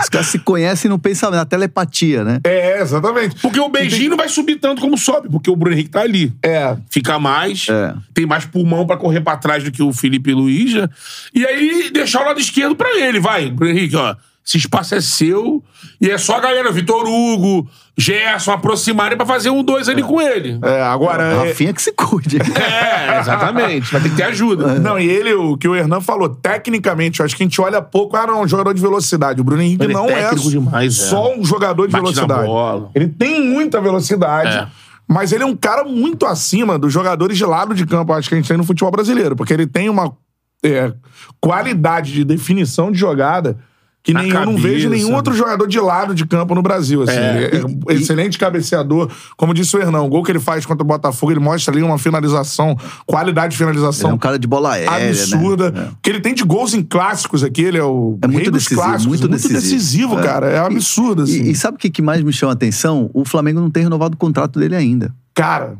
Os 0.00 0.08
caras 0.08 0.26
se 0.28 0.38
conhecem 0.38 0.88
no 0.88 0.98
pensamento, 0.98 1.36
na 1.38 1.44
telepatia, 1.44 2.24
né? 2.24 2.40
É, 2.44 2.80
exatamente. 2.80 3.36
Porque 3.40 3.60
o 3.60 3.68
beijinho 3.68 4.10
não 4.10 4.16
vai 4.16 4.28
subir 4.28 4.56
tanto 4.56 4.80
como 4.80 4.96
sobe, 4.98 5.28
porque 5.30 5.50
o 5.50 5.56
Bruno 5.56 5.74
Henrique 5.74 5.90
tá 5.90 6.00
ali. 6.00 6.32
É. 6.42 6.76
Fica 6.90 7.18
mais, 7.18 7.66
É. 7.68 7.94
tem 8.14 8.26
mais 8.26 8.44
pulmão 8.44 8.86
pra 8.86 8.96
correr 8.96 9.20
pra 9.20 9.36
trás 9.36 9.62
do 9.62 9.70
que 9.70 9.81
o 9.82 9.92
Felipe 9.92 10.32
Luiz. 10.32 10.70
já. 10.70 10.88
E 11.34 11.44
aí 11.46 11.90
deixar 11.92 12.22
o 12.22 12.26
lado 12.26 12.40
esquerdo 12.40 12.74
pra 12.76 12.94
ele, 12.98 13.20
vai. 13.20 13.50
Bruno 13.50 13.72
Henrique, 13.72 13.96
ó. 13.96 14.14
Esse 14.44 14.56
espaço 14.56 14.94
é 14.96 15.00
seu. 15.00 15.62
E 16.00 16.10
é 16.10 16.18
só 16.18 16.36
a 16.36 16.40
galera, 16.40 16.72
Vitor 16.72 17.06
Hugo, 17.06 17.70
Gerson, 17.96 18.50
aproximarem 18.50 19.16
pra 19.16 19.24
fazer 19.24 19.50
um 19.50 19.62
dois 19.62 19.88
ali 19.88 20.02
com 20.02 20.20
ele. 20.20 20.58
É, 20.62 20.82
agora. 20.82 21.22
é- 21.22 21.48
Rafinha 21.48 21.72
que 21.72 21.80
se 21.80 21.92
cuide. 21.92 22.38
É, 22.52 23.20
exatamente. 23.20 23.92
Vai 23.92 24.00
ter 24.00 24.08
que 24.10 24.16
ter 24.16 24.24
ajuda. 24.24 24.80
Não, 24.80 24.98
e 24.98 25.08
ele, 25.08 25.32
o 25.34 25.56
que 25.56 25.68
o 25.68 25.76
Hernan 25.76 26.00
falou, 26.00 26.28
tecnicamente, 26.28 27.20
eu 27.20 27.26
acho 27.26 27.36
que 27.36 27.42
a 27.44 27.46
gente 27.46 27.60
olha 27.60 27.80
pouco, 27.80 28.16
ah, 28.16 28.26
não, 28.26 28.42
um 28.42 28.48
jogador 28.48 28.72
de 28.74 28.80
velocidade. 28.80 29.40
O 29.40 29.44
Bruno 29.44 29.62
Henrique 29.62 29.84
Ele 29.84 29.92
é 29.92 29.94
não 29.94 30.06
é, 30.06 30.14
técnico 30.24 30.50
demais, 30.50 30.98
é. 30.98 31.04
só 31.06 31.32
um 31.36 31.44
jogador 31.44 31.86
de 31.86 31.92
Bate 31.92 32.04
na 32.04 32.10
velocidade. 32.10 32.46
bola. 32.46 32.90
Ele 32.96 33.06
tem 33.08 33.44
muita 33.46 33.80
velocidade. 33.80 34.56
É. 34.56 34.66
Mas 35.12 35.32
ele 35.32 35.44
é 35.44 35.46
um 35.46 35.56
cara 35.56 35.84
muito 35.84 36.26
acima 36.26 36.78
dos 36.78 36.92
jogadores 36.92 37.36
de 37.36 37.44
lado 37.44 37.74
de 37.74 37.86
campo, 37.86 38.12
acho 38.12 38.28
que 38.28 38.34
a 38.34 38.38
gente 38.38 38.48
tem 38.48 38.56
no 38.56 38.64
futebol 38.64 38.90
brasileiro. 38.90 39.36
Porque 39.36 39.52
ele 39.52 39.66
tem 39.66 39.88
uma 39.88 40.16
é, 40.64 40.92
qualidade 41.40 42.12
de 42.12 42.24
definição 42.24 42.90
de 42.90 42.98
jogada 42.98 43.58
que 44.02 44.12
nem, 44.12 44.30
eu 44.30 44.44
não 44.46 44.56
vejo 44.56 44.88
nenhum 44.88 45.10
né? 45.10 45.16
outro 45.16 45.32
jogador 45.32 45.66
de 45.68 45.78
lado 45.78 46.12
de 46.14 46.26
campo 46.26 46.54
no 46.54 46.62
Brasil. 46.62 47.02
Assim. 47.02 47.12
É. 47.12 47.58
É 47.58 47.64
um 47.64 47.80
excelente 47.90 48.36
cabeceador. 48.36 49.08
Como 49.36 49.54
disse 49.54 49.76
o 49.76 49.80
Hernão, 49.80 50.06
o 50.06 50.08
gol 50.08 50.24
que 50.24 50.32
ele 50.32 50.40
faz 50.40 50.66
contra 50.66 50.82
o 50.82 50.86
Botafogo, 50.86 51.32
ele 51.32 51.40
mostra 51.40 51.72
ali 51.72 51.82
uma 51.82 51.98
finalização, 51.98 52.76
qualidade 53.06 53.52
de 53.52 53.58
finalização 53.58 54.08
Ele 54.08 54.12
é 54.12 54.16
um 54.16 54.18
cara 54.18 54.38
de 54.38 54.46
bola 54.48 54.72
aérea, 54.72 55.08
absurda. 55.10 55.70
né? 55.70 55.90
Que 56.02 56.10
ele 56.10 56.20
tem 56.20 56.34
de 56.34 56.42
gols 56.42 56.74
em 56.74 56.82
clássicos 56.82 57.44
aqui, 57.44 57.62
ele 57.62 57.78
é 57.78 57.84
o 57.84 58.18
É 58.22 58.26
muito 58.26 58.50
decisivo, 58.50 58.80
clássicos. 58.80 59.06
muito 59.06 59.28
decisivo. 59.28 60.18
É. 60.18 60.22
cara. 60.22 60.48
É 60.48 60.62
um 60.62 60.66
absurdo, 60.66 61.22
assim. 61.22 61.42
E, 61.44 61.50
e 61.52 61.54
sabe 61.54 61.76
o 61.76 61.78
que 61.78 62.02
mais 62.02 62.22
me 62.22 62.32
chama 62.32 62.52
a 62.52 62.54
atenção? 62.54 63.08
O 63.14 63.24
Flamengo 63.24 63.60
não 63.60 63.70
tem 63.70 63.84
renovado 63.84 64.14
o 64.14 64.18
contrato 64.18 64.58
dele 64.58 64.74
ainda. 64.74 65.14
Cara, 65.34 65.76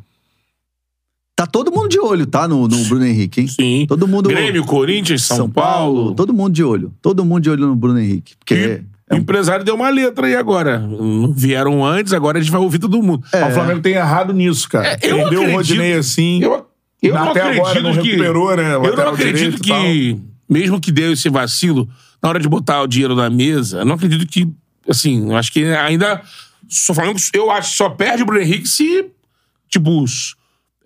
Tá 1.35 1.47
todo 1.47 1.73
mundo 1.73 1.89
de 1.89 1.99
olho, 1.99 2.27
tá? 2.27 2.47
No, 2.47 2.69
no 2.69 2.77
Bruno 2.85 3.07
Henrique, 3.07 3.41
hein? 3.41 3.49
Sim. 3.49 3.87
Todo 3.89 4.07
mundo. 4.07 4.29
Grêmio, 4.29 4.65
Corinthians, 4.65 5.23
São, 5.23 5.49
Paulo. 5.49 6.15
Todo 6.15 6.33
mundo 6.33 6.53
de 6.55 6.63
olho. 6.63 6.93
Todo 7.01 7.25
mundo 7.25 7.43
de 7.43 7.51
olho 7.51 7.67
no 7.67 7.75
Bruno 7.75 7.99
Henrique. 7.99 8.35
Porque 8.39 8.83
E 9.11 9.15
o 9.15 9.17
empresário 9.17 9.65
deu 9.65 9.75
uma 9.75 9.89
letra 9.89 10.27
aí 10.27 10.37
agora. 10.37 10.87
Vieram 11.35 11.85
antes, 11.85 12.13
agora 12.13 12.39
a 12.39 12.41
gente 12.43 12.53
vai 12.53 12.61
ouvir 12.61 12.79
todo 12.79 13.03
mundo. 13.03 13.25
o 13.27 13.51
Flamengo 13.53 13.81
tem 13.81 13.95
errado 13.95 14.33
nisso, 14.33 14.69
cara. 14.69 14.89
É, 14.89 14.95
eu 14.95 14.99
Perdeu 15.17 15.23
o 15.23 15.27
acredito- 15.45 15.53
Rodinei 15.57 15.93
assim. 15.95 16.43
Eu, 16.43 16.67
eu 17.03 17.15
não 17.15 17.31
Até 17.31 17.41
acredito 17.41 17.61
agora 17.67 17.81
não 17.83 17.93
que. 17.97 18.11
recuperou, 18.11 18.57
né, 18.57 18.75
eu 18.75 18.97
não 18.97 19.09
acredito 19.09 19.61
que, 19.63 20.21
mesmo 20.49 20.81
que 20.81 20.93
deu 20.93 21.13
esse 21.13 21.29
vacilo, 21.31 21.89
na 22.23 22.29
hora 22.29 22.39
de 22.39 22.49
botar 22.49 22.83
o 22.83 22.87
dinheiro 22.87 23.17
na 23.17 23.29
mesa, 23.31 23.79
eu 23.79 23.85
não 23.87 23.95
acredito 23.95 24.27
que. 24.27 24.49
Assim, 24.89 25.31
eu 25.31 25.37
acho 25.37 25.51
que 25.53 25.65
ainda. 25.65 26.21
Só 26.69 26.95
Flamengo, 26.95 27.19
eu 27.35 27.51
acho 27.51 27.71
que 27.73 27.77
só 27.77 27.89
perde 27.89 28.23
o 28.23 28.27
Bruno 28.27 28.41
Henrique 28.43 28.69
se, 28.69 29.07
tipo, 29.69 30.05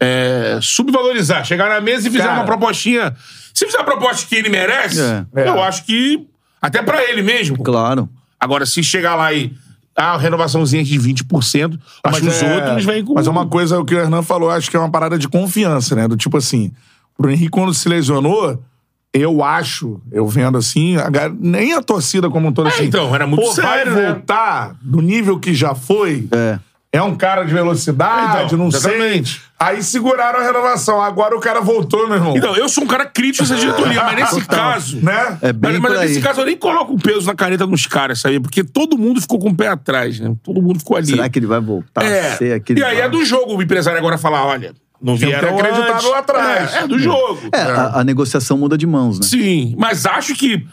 é, 0.00 0.58
subvalorizar, 0.62 1.44
chegar 1.44 1.68
na 1.68 1.80
mesa 1.80 2.08
e 2.08 2.10
fizer 2.10 2.24
Cara. 2.24 2.34
uma 2.40 2.44
propostinha. 2.44 3.14
Se 3.54 3.64
fizer 3.66 3.78
a 3.80 3.84
proposta 3.84 4.26
que 4.28 4.34
ele 4.34 4.48
merece, 4.48 5.00
É. 5.00 5.24
É. 5.34 5.48
eu 5.48 5.62
acho 5.62 5.84
que. 5.84 6.26
Até 6.60 6.82
pra 6.82 7.02
ele 7.04 7.22
mesmo. 7.22 7.62
Claro. 7.62 8.08
Agora, 8.38 8.66
se 8.66 8.82
chegar 8.82 9.14
lá 9.14 9.32
e. 9.32 9.52
Ah, 9.98 10.14
renovaçãozinha 10.18 10.84
de 10.84 10.98
20%, 10.98 11.78
acho 12.04 12.20
que 12.20 12.26
os 12.28 12.42
é- 12.42 12.54
outros 12.54 12.84
vêm 12.84 13.02
com. 13.02 13.14
Mas 13.14 13.26
é 13.26 13.30
uma 13.30 13.46
coisa, 13.46 13.78
o 13.80 13.84
que 13.84 13.94
o 13.94 13.98
Hernan 13.98 14.22
falou, 14.22 14.50
acho 14.50 14.70
que 14.70 14.76
é 14.76 14.78
uma 14.78 14.90
parada 14.90 15.18
de 15.18 15.26
confiança, 15.26 15.94
né? 15.96 16.06
Do 16.06 16.18
tipo 16.18 16.36
assim, 16.36 16.70
o 17.18 17.22
Bruno 17.22 17.34
Henrique, 17.34 17.50
quando 17.50 17.72
se 17.72 17.88
lesionou, 17.88 18.62
eu 19.10 19.42
acho, 19.42 19.98
eu 20.12 20.28
vendo 20.28 20.58
assim, 20.58 20.98
a 20.98 21.08
nem 21.40 21.72
a 21.72 21.80
torcida 21.82 22.28
como 22.28 22.48
um 22.48 22.52
todo 22.52 22.68
É, 22.68 22.72
assim. 22.72 22.84
então, 22.84 23.14
era 23.14 23.26
muito 23.26 23.42
pô, 23.42 23.50
sério, 23.54 23.94
vai 23.94 24.02
né? 24.02 24.12
voltar 24.12 24.76
do 24.82 25.00
nível 25.00 25.40
que 25.40 25.54
já 25.54 25.74
foi. 25.74 26.28
É. 26.30 26.58
É 26.96 27.02
um 27.02 27.14
cara 27.14 27.44
de 27.44 27.52
velocidade, 27.52 28.46
Então, 28.46 28.58
não 28.58 28.68
exatamente. 28.68 29.32
sei. 29.32 29.46
Aí 29.58 29.82
seguraram 29.82 30.38
a 30.38 30.42
renovação. 30.42 31.00
Agora 31.00 31.36
o 31.36 31.40
cara 31.40 31.60
voltou, 31.60 32.06
meu 32.06 32.16
irmão. 32.16 32.36
Então, 32.36 32.56
eu 32.56 32.68
sou 32.68 32.84
um 32.84 32.86
cara 32.86 33.06
crítico 33.06 33.42
a 33.42 33.46
essa 33.46 33.56
diretoria, 33.56 34.02
mas 34.02 34.16
nesse 34.16 34.40
Total. 34.40 34.72
caso. 34.72 35.00
Né? 35.02 35.38
É 35.42 35.52
bem 35.52 35.78
mas 35.78 36.00
nesse 36.00 36.20
caso 36.20 36.40
eu 36.40 36.46
nem 36.46 36.56
coloco 36.56 36.94
o 36.94 36.98
peso 36.98 37.26
na 37.26 37.34
caneta 37.34 37.66
dos 37.66 37.86
caras, 37.86 38.20
sabe? 38.20 38.40
Porque 38.40 38.64
todo 38.64 38.98
mundo 38.98 39.20
ficou 39.20 39.38
com 39.38 39.50
o 39.50 39.54
pé 39.54 39.68
atrás, 39.68 40.20
né? 40.20 40.34
Todo 40.42 40.60
mundo 40.60 40.78
ficou 40.78 40.96
ali. 40.96 41.06
Será 41.06 41.28
que 41.28 41.38
ele 41.38 41.46
vai 41.46 41.60
voltar 41.60 42.04
é. 42.04 42.32
a 42.32 42.36
ser 42.36 42.54
aquele. 42.54 42.80
E 42.80 42.84
aí 42.84 43.00
é 43.00 43.08
do 43.08 43.24
jogo 43.24 43.56
o 43.56 43.62
empresário 43.62 43.98
agora 43.98 44.18
falar: 44.18 44.44
olha, 44.44 44.74
não 45.00 45.16
vieram 45.16 45.56
acreditar 45.56 45.94
antes. 45.94 46.10
lá 46.10 46.18
atrás. 46.18 46.74
É, 46.74 46.78
é 46.78 46.86
do 46.86 46.98
jogo. 46.98 47.40
É, 47.52 47.60
a, 47.60 48.00
a 48.00 48.04
negociação 48.04 48.58
muda 48.58 48.76
de 48.76 48.86
mãos, 48.86 49.18
né? 49.20 49.26
Sim, 49.26 49.74
mas 49.78 50.06
acho 50.06 50.34
que 50.34 50.66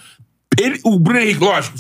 ele, 0.60 0.80
o 0.84 1.00
Bruno 1.00 1.20
Henrique, 1.20 1.40
lógico, 1.44 1.78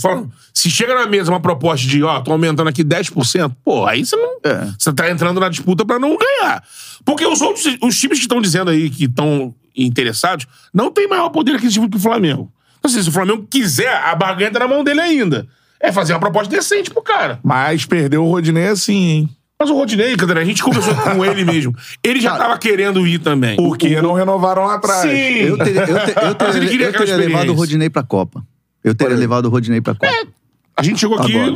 se 0.53 0.69
chega 0.69 0.95
na 0.95 1.05
mesa 1.07 1.32
uma 1.32 1.39
proposta 1.39 1.88
de, 1.88 2.03
ó, 2.03 2.19
tô 2.21 2.32
aumentando 2.32 2.67
aqui 2.69 2.84
10%, 2.84 3.51
pô, 3.63 3.86
aí 3.86 4.05
você 4.05 4.15
não. 4.15 4.38
É. 4.43 4.69
Você 4.78 4.93
tá 4.93 5.09
entrando 5.09 5.39
na 5.39 5.49
disputa 5.49 5.86
pra 5.86 5.99
não 5.99 6.17
ganhar. 6.17 6.63
Porque 7.05 7.26
os 7.26 7.41
outros, 7.41 7.65
os 7.82 7.99
times 7.99 8.19
que 8.19 8.26
estão 8.26 8.41
dizendo 8.41 8.69
aí 8.71 8.89
que 8.89 9.05
estão 9.05 9.53
interessados, 9.76 10.45
não 10.74 10.91
tem 10.91 11.07
maior 11.07 11.30
poder 11.30 11.55
aquisitivo 11.55 11.89
que 11.89 11.97
o 11.97 11.99
Flamengo. 11.99 12.51
Então, 12.80 12.89
assim, 12.91 13.01
se 13.01 13.09
o 13.09 13.11
Flamengo 13.13 13.47
quiser, 13.49 13.93
a 13.95 14.13
barganha 14.15 14.51
tá 14.51 14.59
na 14.59 14.67
mão 14.67 14.84
dele 14.84 15.01
ainda. 15.01 15.47
É 15.80 15.91
fazer 15.91 16.13
uma 16.13 16.19
proposta 16.19 16.49
decente 16.49 16.89
pro 16.89 17.01
cara. 17.01 17.39
Mas 17.43 17.86
perdeu 17.86 18.24
o 18.26 18.30
Rodinei 18.30 18.67
assim, 18.67 18.93
hein? 18.93 19.30
Mas 19.59 19.69
o 19.69 19.76
Rodinei, 19.76 20.15
Cadê? 20.17 20.38
a 20.39 20.43
gente 20.43 20.61
conversou 20.63 20.93
com 20.95 21.24
ele 21.26 21.45
mesmo. 21.45 21.74
Ele 22.03 22.19
já 22.19 22.36
tava 22.38 22.57
querendo 22.57 23.05
ir 23.07 23.19
também. 23.19 23.55
Porque 23.55 24.01
não 24.01 24.13
renovaram 24.13 24.65
lá 24.65 24.76
atrás. 24.76 25.01
Sim. 25.01 25.09
Eu 25.09 25.57
teria, 25.57 25.82
eu 25.82 25.86
te- 25.86 26.13
eu 26.17 26.36
teria, 26.36 26.86
eu 26.88 26.93
teria 26.93 27.15
levado 27.15 27.49
o. 27.49 27.53
Rodinei 27.53 27.89
pra 27.89 28.03
Copa. 28.03 28.43
Eu 28.84 28.93
teria 28.93 29.15
levado 29.15 29.45
o 29.45 29.49
Rodinei 29.49 29.81
pra 29.81 29.95
Copa. 29.95 30.27
A 30.75 30.84
gente 30.84 30.99
chegou 30.99 31.19
aqui. 31.19 31.38
Agora. 31.38 31.55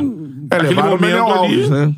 É, 0.50 0.56
naquele 0.56 0.68
levaram 0.68 0.94
o 0.94 0.98
Daniel 0.98 1.24
momento 1.24 1.44
ali. 1.44 1.54
Alves, 1.54 1.70
né? 1.70 1.94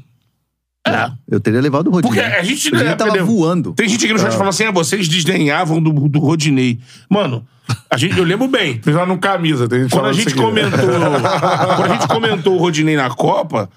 É. 0.86 1.12
Eu 1.28 1.40
teria 1.40 1.60
levado 1.60 1.88
o 1.88 1.90
Rodinei. 1.90 2.20
Porque 2.20 2.34
a 2.34 2.42
gente. 2.42 2.68
O 2.68 2.70
Rodinei 2.72 2.92
é, 2.92 2.96
tava 2.96 3.24
voando. 3.24 3.72
Tem 3.74 3.88
gente 3.88 4.04
aqui 4.04 4.12
no 4.12 4.18
chat 4.18 4.32
falando 4.32 4.48
assim: 4.48 4.64
ah, 4.64 4.70
vocês 4.70 5.08
desdenhavam 5.08 5.80
do, 5.82 6.08
do 6.08 6.18
Rodinei. 6.18 6.80
Mano, 7.08 7.46
a 7.90 7.96
gente, 7.96 8.18
eu 8.18 8.24
lembro 8.24 8.48
bem. 8.48 8.80
Já 8.84 9.06
no 9.06 9.18
camisa, 9.18 9.68
tem 9.68 9.82
gente 9.82 9.92
Quando 9.92 10.06
a 10.06 10.12
gente 10.12 10.28
aqui. 10.28 10.38
comentou. 10.38 10.78
quando 11.76 11.84
a 11.84 11.96
gente 11.96 12.08
comentou 12.08 12.54
o 12.54 12.58
Rodinei 12.58 12.96
na 12.96 13.10
Copa, 13.10 13.70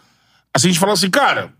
assim, 0.53 0.67
a 0.67 0.71
gente 0.71 0.79
falou 0.79 0.93
assim, 0.93 1.09
cara. 1.09 1.51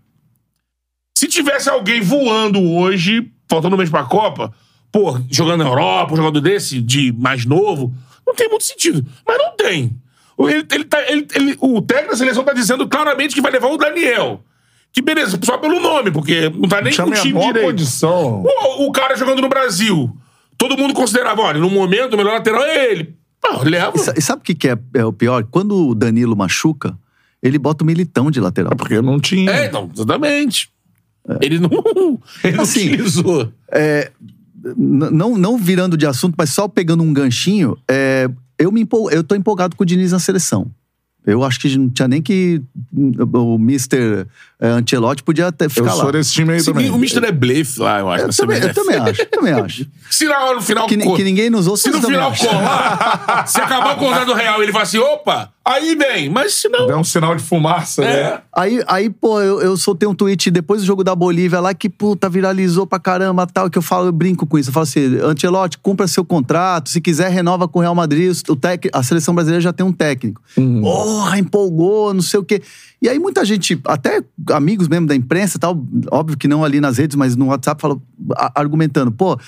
Se 1.16 1.28
tivesse 1.28 1.70
alguém 1.70 2.00
voando 2.00 2.60
hoje, 2.60 3.30
faltando 3.48 3.76
um 3.76 3.78
mês 3.78 3.88
pra 3.88 4.02
Copa, 4.02 4.52
pô, 4.90 5.18
jogando 5.30 5.62
na 5.62 5.70
Europa, 5.70 6.12
um 6.12 6.16
jogador 6.16 6.40
desse, 6.40 6.80
de 6.80 7.12
mais 7.12 7.44
novo, 7.44 7.94
não 8.34 8.36
tem 8.36 8.48
muito 8.48 8.64
sentido. 8.64 9.04
Mas 9.26 9.38
não 9.38 9.56
tem. 9.56 9.96
Ele, 10.38 10.66
ele 10.72 10.84
tá, 10.84 11.00
ele- 11.10 11.26
ele- 11.34 11.56
o 11.60 11.80
técnico 11.80 12.12
da 12.12 12.18
seleção 12.18 12.42
tá 12.44 12.52
dizendo 12.52 12.88
claramente 12.88 13.34
que 13.34 13.40
vai 13.40 13.52
levar 13.52 13.68
o 13.68 13.76
Daniel. 13.78 14.42
Que 14.92 15.00
beleza, 15.02 15.38
só 15.42 15.58
pelo 15.58 15.80
nome, 15.80 16.10
porque 16.10 16.48
não 16.50 16.68
tá 16.68 16.80
nem 16.80 16.94
com 16.94 17.02
o 17.02 17.12
a 17.12 17.16
time 17.16 17.32
boa 17.34 17.46
direito. 17.46 17.66
condição. 17.66 18.44
O, 18.44 18.86
o 18.86 18.92
cara 18.92 19.16
jogando 19.16 19.42
no 19.42 19.48
Brasil. 19.48 20.14
Todo 20.56 20.76
mundo 20.76 20.94
considerava, 20.94 21.42
olha, 21.42 21.58
no 21.60 21.68
momento 21.68 22.14
o 22.14 22.16
melhor 22.16 22.34
lateral 22.34 22.62
é 22.62 22.92
ele. 22.92 23.14
Ah, 23.44 23.58
leva. 23.62 23.92
E, 23.96 23.98
sa- 23.98 24.14
sabe 24.20 24.40
o 24.40 24.44
que, 24.44 24.54
que 24.54 24.68
é, 24.68 24.78
é 24.94 25.04
o 25.04 25.12
pior? 25.12 25.44
Quando 25.50 25.88
o 25.88 25.94
Danilo 25.94 26.36
machuca, 26.36 26.96
ele 27.42 27.58
bota 27.58 27.82
o 27.82 27.86
militão 27.86 28.30
de 28.30 28.40
lateral. 28.40 28.72
É 28.72 28.76
porque 28.76 29.00
não 29.02 29.18
tinha. 29.20 29.50
É, 29.50 29.66
então, 29.66 29.90
exatamente. 29.92 30.70
Ele 31.40 31.58
não, 31.58 31.70
ele 32.44 32.56
não 32.56 32.62
Assim, 32.62 32.86
utilizou. 32.88 33.52
N- 33.72 34.10
não, 34.76 35.36
não 35.36 35.58
virando 35.58 35.96
de 35.96 36.06
assunto, 36.06 36.34
mas 36.36 36.50
só 36.50 36.66
pegando 36.68 37.02
um 37.02 37.12
ganchinho, 37.12 37.76
é, 37.88 38.28
eu, 38.58 38.70
me 38.72 38.80
empol... 38.82 39.10
eu 39.10 39.22
tô 39.24 39.34
empolgado 39.34 39.76
com 39.76 39.82
o 39.82 39.86
Diniz 39.86 40.12
na 40.12 40.18
seleção. 40.18 40.70
Eu 41.26 41.42
acho 41.42 41.58
que 41.58 41.74
não 41.78 41.88
tinha 41.88 42.06
nem 42.06 42.20
que 42.20 42.60
o 42.94 43.54
Mr. 43.54 44.26
é, 44.60 44.68
Ancelotti 44.68 45.22
podia 45.22 45.46
até 45.46 45.64
Eu 45.64 45.70
ficar 45.70 45.92
sou 45.92 46.04
lá. 46.04 46.10
desse 46.12 46.34
time 46.34 46.52
aí 46.52 46.60
Se 46.60 46.66
também. 46.66 46.90
o 46.90 46.98
Mister 46.98 47.24
é 47.24 47.32
blefe 47.32 47.80
lá, 47.80 48.00
eu 48.00 48.10
acho. 48.10 48.24
Eu 48.24 48.26
na 48.28 48.32
também, 48.34 48.58
eu 48.60 48.74
também 48.74 48.96
acho, 48.98 49.26
também 49.30 49.52
acho. 49.58 49.86
Se 50.10 50.26
na 50.26 50.38
hora 50.44 50.56
no 50.56 50.60
final. 50.60 50.86
Que, 50.86 50.98
ni- 50.98 51.04
co- 51.04 51.16
que 51.16 51.24
ninguém 51.24 51.48
nos 51.48 51.66
ouça, 51.66 51.84
Se 51.84 51.88
no 51.90 51.96
eu 51.96 52.02
final 52.02 52.30
colar, 52.36 53.46
se 53.48 53.58
acabar 53.58 53.96
o 53.96 53.98
contrato 53.98 54.34
real 54.34 54.62
ele 54.62 54.70
fala 54.70 54.84
assim: 54.84 54.98
opa, 54.98 55.50
aí 55.64 55.94
vem. 55.96 56.28
Mas 56.28 56.54
se 56.54 56.68
não. 56.68 56.86
Deu 56.86 56.98
um 56.98 57.04
sinal 57.04 57.34
de 57.34 57.42
fumaça, 57.42 58.02
né? 58.02 58.20
É. 58.20 58.40
Aí, 58.52 58.82
aí, 58.86 59.10
pô, 59.10 59.40
eu, 59.40 59.60
eu 59.60 59.76
soltei 59.76 60.08
um 60.08 60.14
tweet 60.14 60.50
depois 60.50 60.82
do 60.82 60.86
jogo 60.86 61.02
da 61.02 61.14
Bolívia 61.14 61.60
lá 61.60 61.72
que, 61.74 61.88
puta, 61.88 62.28
viralizou 62.28 62.86
pra 62.86 62.98
caramba 62.98 63.46
tal, 63.46 63.70
que 63.70 63.78
eu 63.78 63.82
falo, 63.82 64.08
eu 64.08 64.12
brinco 64.12 64.46
com 64.46 64.58
isso. 64.58 64.70
Eu 64.70 64.72
falo 64.74 64.84
assim, 64.84 65.18
Ancelotti, 65.22 65.78
cumpra 65.78 66.06
seu 66.06 66.24
contrato, 66.24 66.90
se 66.90 67.00
quiser, 67.00 67.30
renova 67.30 67.66
com 67.66 67.78
o 67.78 67.82
Real 67.82 67.94
Madrid, 67.94 68.36
o 68.48 68.56
tec... 68.56 68.88
a 68.92 69.02
seleção 69.02 69.34
brasileira 69.34 69.60
já 69.60 69.72
tem 69.72 69.84
um 69.84 69.92
técnico. 69.92 70.42
Porra, 70.80 71.38
empolgou, 71.38 72.12
não 72.14 72.22
sei 72.22 72.40
o 72.40 72.44
quê. 72.44 72.62
E 73.00 73.08
aí 73.08 73.18
muita 73.18 73.44
gente, 73.44 73.80
até 73.86 74.22
amigos 74.50 74.88
mesmo 74.88 75.06
da 75.06 75.14
imprensa 75.14 75.56
e 75.56 75.60
tal, 75.60 75.82
óbvio 76.10 76.38
que 76.38 76.48
não 76.48 76.64
ali 76.64 76.80
nas 76.80 76.98
redes, 76.98 77.16
mas 77.16 77.36
no 77.36 77.46
WhatsApp, 77.46 77.80
falou, 77.80 78.00
argumentando, 78.54 79.10
pô, 79.12 79.38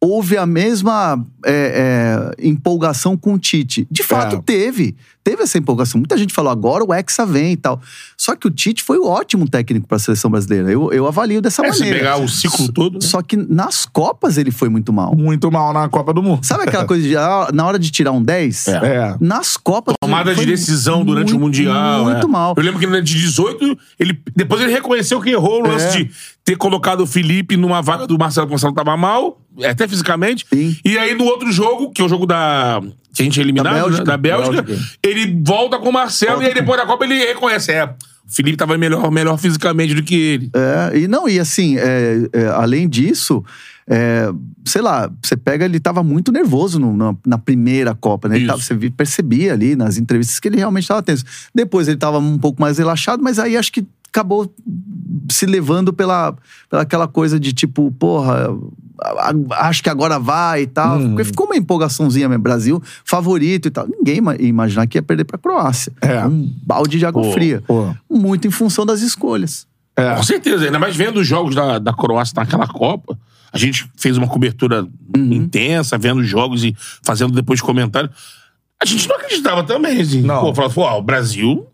houve 0.00 0.36
a 0.36 0.46
mesma 0.46 1.22
é, 1.44 2.32
é, 2.38 2.46
empolgação 2.48 3.16
com 3.16 3.34
o 3.34 3.38
Tite. 3.38 3.86
De 3.90 4.02
fato, 4.02 4.36
É. 4.36 4.42
teve. 4.44 4.96
Teve 5.26 5.42
essa 5.42 5.58
empolgação. 5.58 5.98
Muita 5.98 6.16
gente 6.16 6.32
falou, 6.32 6.52
agora 6.52 6.84
o 6.84 6.94
Hexa 6.94 7.26
vem 7.26 7.54
e 7.54 7.56
tal. 7.56 7.80
Só 8.16 8.36
que 8.36 8.46
o 8.46 8.50
Tite 8.50 8.80
foi 8.80 8.96
um 8.96 9.08
ótimo 9.08 9.48
técnico 9.48 9.84
para 9.88 9.96
a 9.96 9.98
seleção 9.98 10.30
brasileira. 10.30 10.70
Eu, 10.70 10.92
eu 10.92 11.04
avalio 11.04 11.42
dessa 11.42 11.66
É, 11.66 11.72
se 11.72 11.80
maneira. 11.80 11.98
pegar 11.98 12.16
o 12.18 12.28
ciclo 12.28 12.72
todo. 12.72 12.94
né? 12.94 13.00
Só 13.00 13.20
que 13.22 13.36
nas 13.36 13.84
Copas 13.84 14.38
ele 14.38 14.52
foi 14.52 14.68
muito 14.68 14.92
mal. 14.92 15.16
Muito 15.16 15.50
mal 15.50 15.72
na 15.72 15.88
Copa 15.88 16.14
do 16.14 16.22
Mundo. 16.22 16.46
Sabe 16.46 16.62
aquela 16.62 16.84
coisa 16.86 17.02
de 17.02 17.16
ah, 17.16 17.48
na 17.52 17.66
hora 17.66 17.76
de 17.76 17.90
tirar 17.90 18.12
um 18.12 18.22
10? 18.22 18.68
É. 18.68 18.70
É. 18.76 19.16
Nas 19.20 19.56
Copas. 19.56 19.96
Tomada 20.00 20.32
de 20.32 20.46
decisão 20.46 21.04
durante 21.04 21.34
o 21.34 21.40
muito, 21.40 21.56
Mundial. 21.58 22.04
Muito 22.04 22.26
é. 22.28 22.30
mal. 22.30 22.54
Eu 22.56 22.62
lembro 22.62 22.78
que 22.78 22.86
na 22.86 23.00
de 23.00 23.12
18, 23.12 23.76
ele, 23.98 24.20
depois 24.36 24.60
ele 24.62 24.70
reconheceu 24.70 25.20
que 25.20 25.30
errou 25.30 25.60
o 25.64 25.66
lance 25.66 25.86
É. 25.86 25.90
de 26.04 26.10
ter 26.44 26.54
colocado 26.56 27.00
o 27.00 27.06
Felipe 27.06 27.56
numa 27.56 27.82
vaga 27.82 28.06
do 28.06 28.16
Marcelo, 28.16 28.46
porque 28.46 28.52
o 28.52 28.54
Marcelo 28.54 28.74
tava 28.74 28.96
mal, 28.96 29.40
até 29.64 29.88
fisicamente. 29.88 30.46
Sim. 30.54 30.76
E 30.84 30.96
aí 30.96 31.16
no 31.16 31.24
outro 31.24 31.50
jogo, 31.50 31.90
que 31.90 32.00
é 32.00 32.04
o 32.04 32.08
jogo 32.08 32.26
da. 32.26 32.80
Que 33.16 33.22
a 33.22 33.24
gente 33.24 33.40
é 33.40 33.42
eliminado, 33.42 33.72
Da 33.72 33.78
né? 33.78 33.82
Bélgica. 33.82 34.04
da 34.04 34.16
Bélgica, 34.16 34.62
Bélgica. 34.62 34.98
ele 35.02 35.40
volta 35.44 35.78
com 35.78 35.88
o 35.88 35.92
Marcelo 35.92 36.32
Volta 36.32 36.44
e 36.44 36.48
aí 36.48 36.54
depois 36.54 36.78
da 36.80 36.86
Copa 36.86 37.04
ele 37.04 37.14
reconhece. 37.18 37.72
É, 37.72 37.84
o 37.84 37.88
Felipe 38.28 38.56
tava 38.56 38.76
melhor, 38.76 39.10
melhor 39.10 39.38
fisicamente 39.38 39.94
do 39.94 40.02
que 40.02 40.14
ele. 40.14 40.50
É, 40.92 40.98
e 40.98 41.08
não, 41.08 41.28
e 41.28 41.38
assim, 41.38 41.76
é, 41.78 42.28
é, 42.32 42.46
além 42.48 42.88
disso, 42.88 43.44
é, 43.88 44.28
sei 44.64 44.82
lá, 44.82 45.08
você 45.22 45.36
pega, 45.36 45.64
ele 45.64 45.78
tava 45.78 46.02
muito 46.02 46.32
nervoso 46.32 46.78
no- 46.80 46.96
na, 46.96 47.14
na 47.24 47.38
primeira 47.38 47.94
Copa, 47.94 48.28
né? 48.28 48.44
Tava- 48.44 48.60
você 48.60 48.74
percebia 48.90 49.52
ali 49.52 49.76
nas 49.76 49.96
entrevistas 49.96 50.40
que 50.40 50.48
ele 50.48 50.56
realmente 50.56 50.88
tava 50.88 51.02
tenso. 51.02 51.24
Depois 51.54 51.86
ele 51.86 51.96
tava 51.98 52.18
um 52.18 52.36
pouco 52.36 52.60
mais 52.60 52.78
relaxado, 52.78 53.22
mas 53.22 53.38
aí 53.38 53.56
acho 53.56 53.72
que 53.72 53.86
acabou 54.08 54.52
se 55.30 55.46
levando 55.46 55.92
pela, 55.92 56.34
pela 56.70 56.82
aquela 56.82 57.06
coisa 57.06 57.38
de 57.38 57.52
tipo, 57.52 57.92
porra, 57.92 58.48
acho 59.58 59.82
que 59.82 59.88
agora 59.90 60.18
vai 60.18 60.62
e 60.62 60.66
tal. 60.66 60.98
Uhum. 60.98 61.08
Porque 61.10 61.24
ficou 61.24 61.46
uma 61.46 61.56
empolgaçãozinha 61.56 62.28
mesmo, 62.28 62.42
Brasil, 62.42 62.82
favorito 63.04 63.68
e 63.68 63.70
tal. 63.70 63.86
Ninguém 63.88 64.16
ia 64.38 64.48
imaginar 64.48 64.86
que 64.86 64.98
ia 64.98 65.02
perder 65.02 65.24
pra 65.24 65.38
Croácia. 65.38 65.92
É. 66.00 66.24
Um 66.26 66.52
balde 66.64 66.98
de 66.98 67.06
água 67.06 67.22
Pô, 67.22 67.32
fria. 67.32 67.62
pô. 67.66 67.94
Muito 68.10 68.46
em 68.46 68.50
função 68.50 68.84
das 68.86 69.00
escolhas. 69.00 69.66
É. 69.96 70.14
Com 70.14 70.22
certeza, 70.22 70.64
ainda 70.66 70.78
mais 70.78 70.94
vendo 70.94 71.20
os 71.20 71.26
jogos 71.26 71.54
da, 71.54 71.78
da 71.78 71.92
Croácia 71.92 72.34
naquela 72.36 72.66
Copa. 72.66 73.18
A 73.52 73.58
gente 73.58 73.90
fez 73.96 74.16
uma 74.18 74.26
cobertura 74.28 74.86
Uhum. 75.16 75.32
intensa, 75.32 75.96
vendo 75.96 76.20
os 76.20 76.28
jogos 76.28 76.62
e 76.62 76.76
fazendo 77.02 77.32
depois 77.32 77.60
comentário. 77.62 78.10
A 78.82 78.84
gente 78.84 79.08
não 79.08 79.16
acreditava 79.16 79.62
também, 79.64 80.00
assim. 80.00 80.20
Não. 80.20 80.40
Pô, 80.42 80.54
falava, 80.54 80.74
pô, 80.74 80.82
ó, 80.82 80.98
o 80.98 81.02
Brasil. 81.02 81.66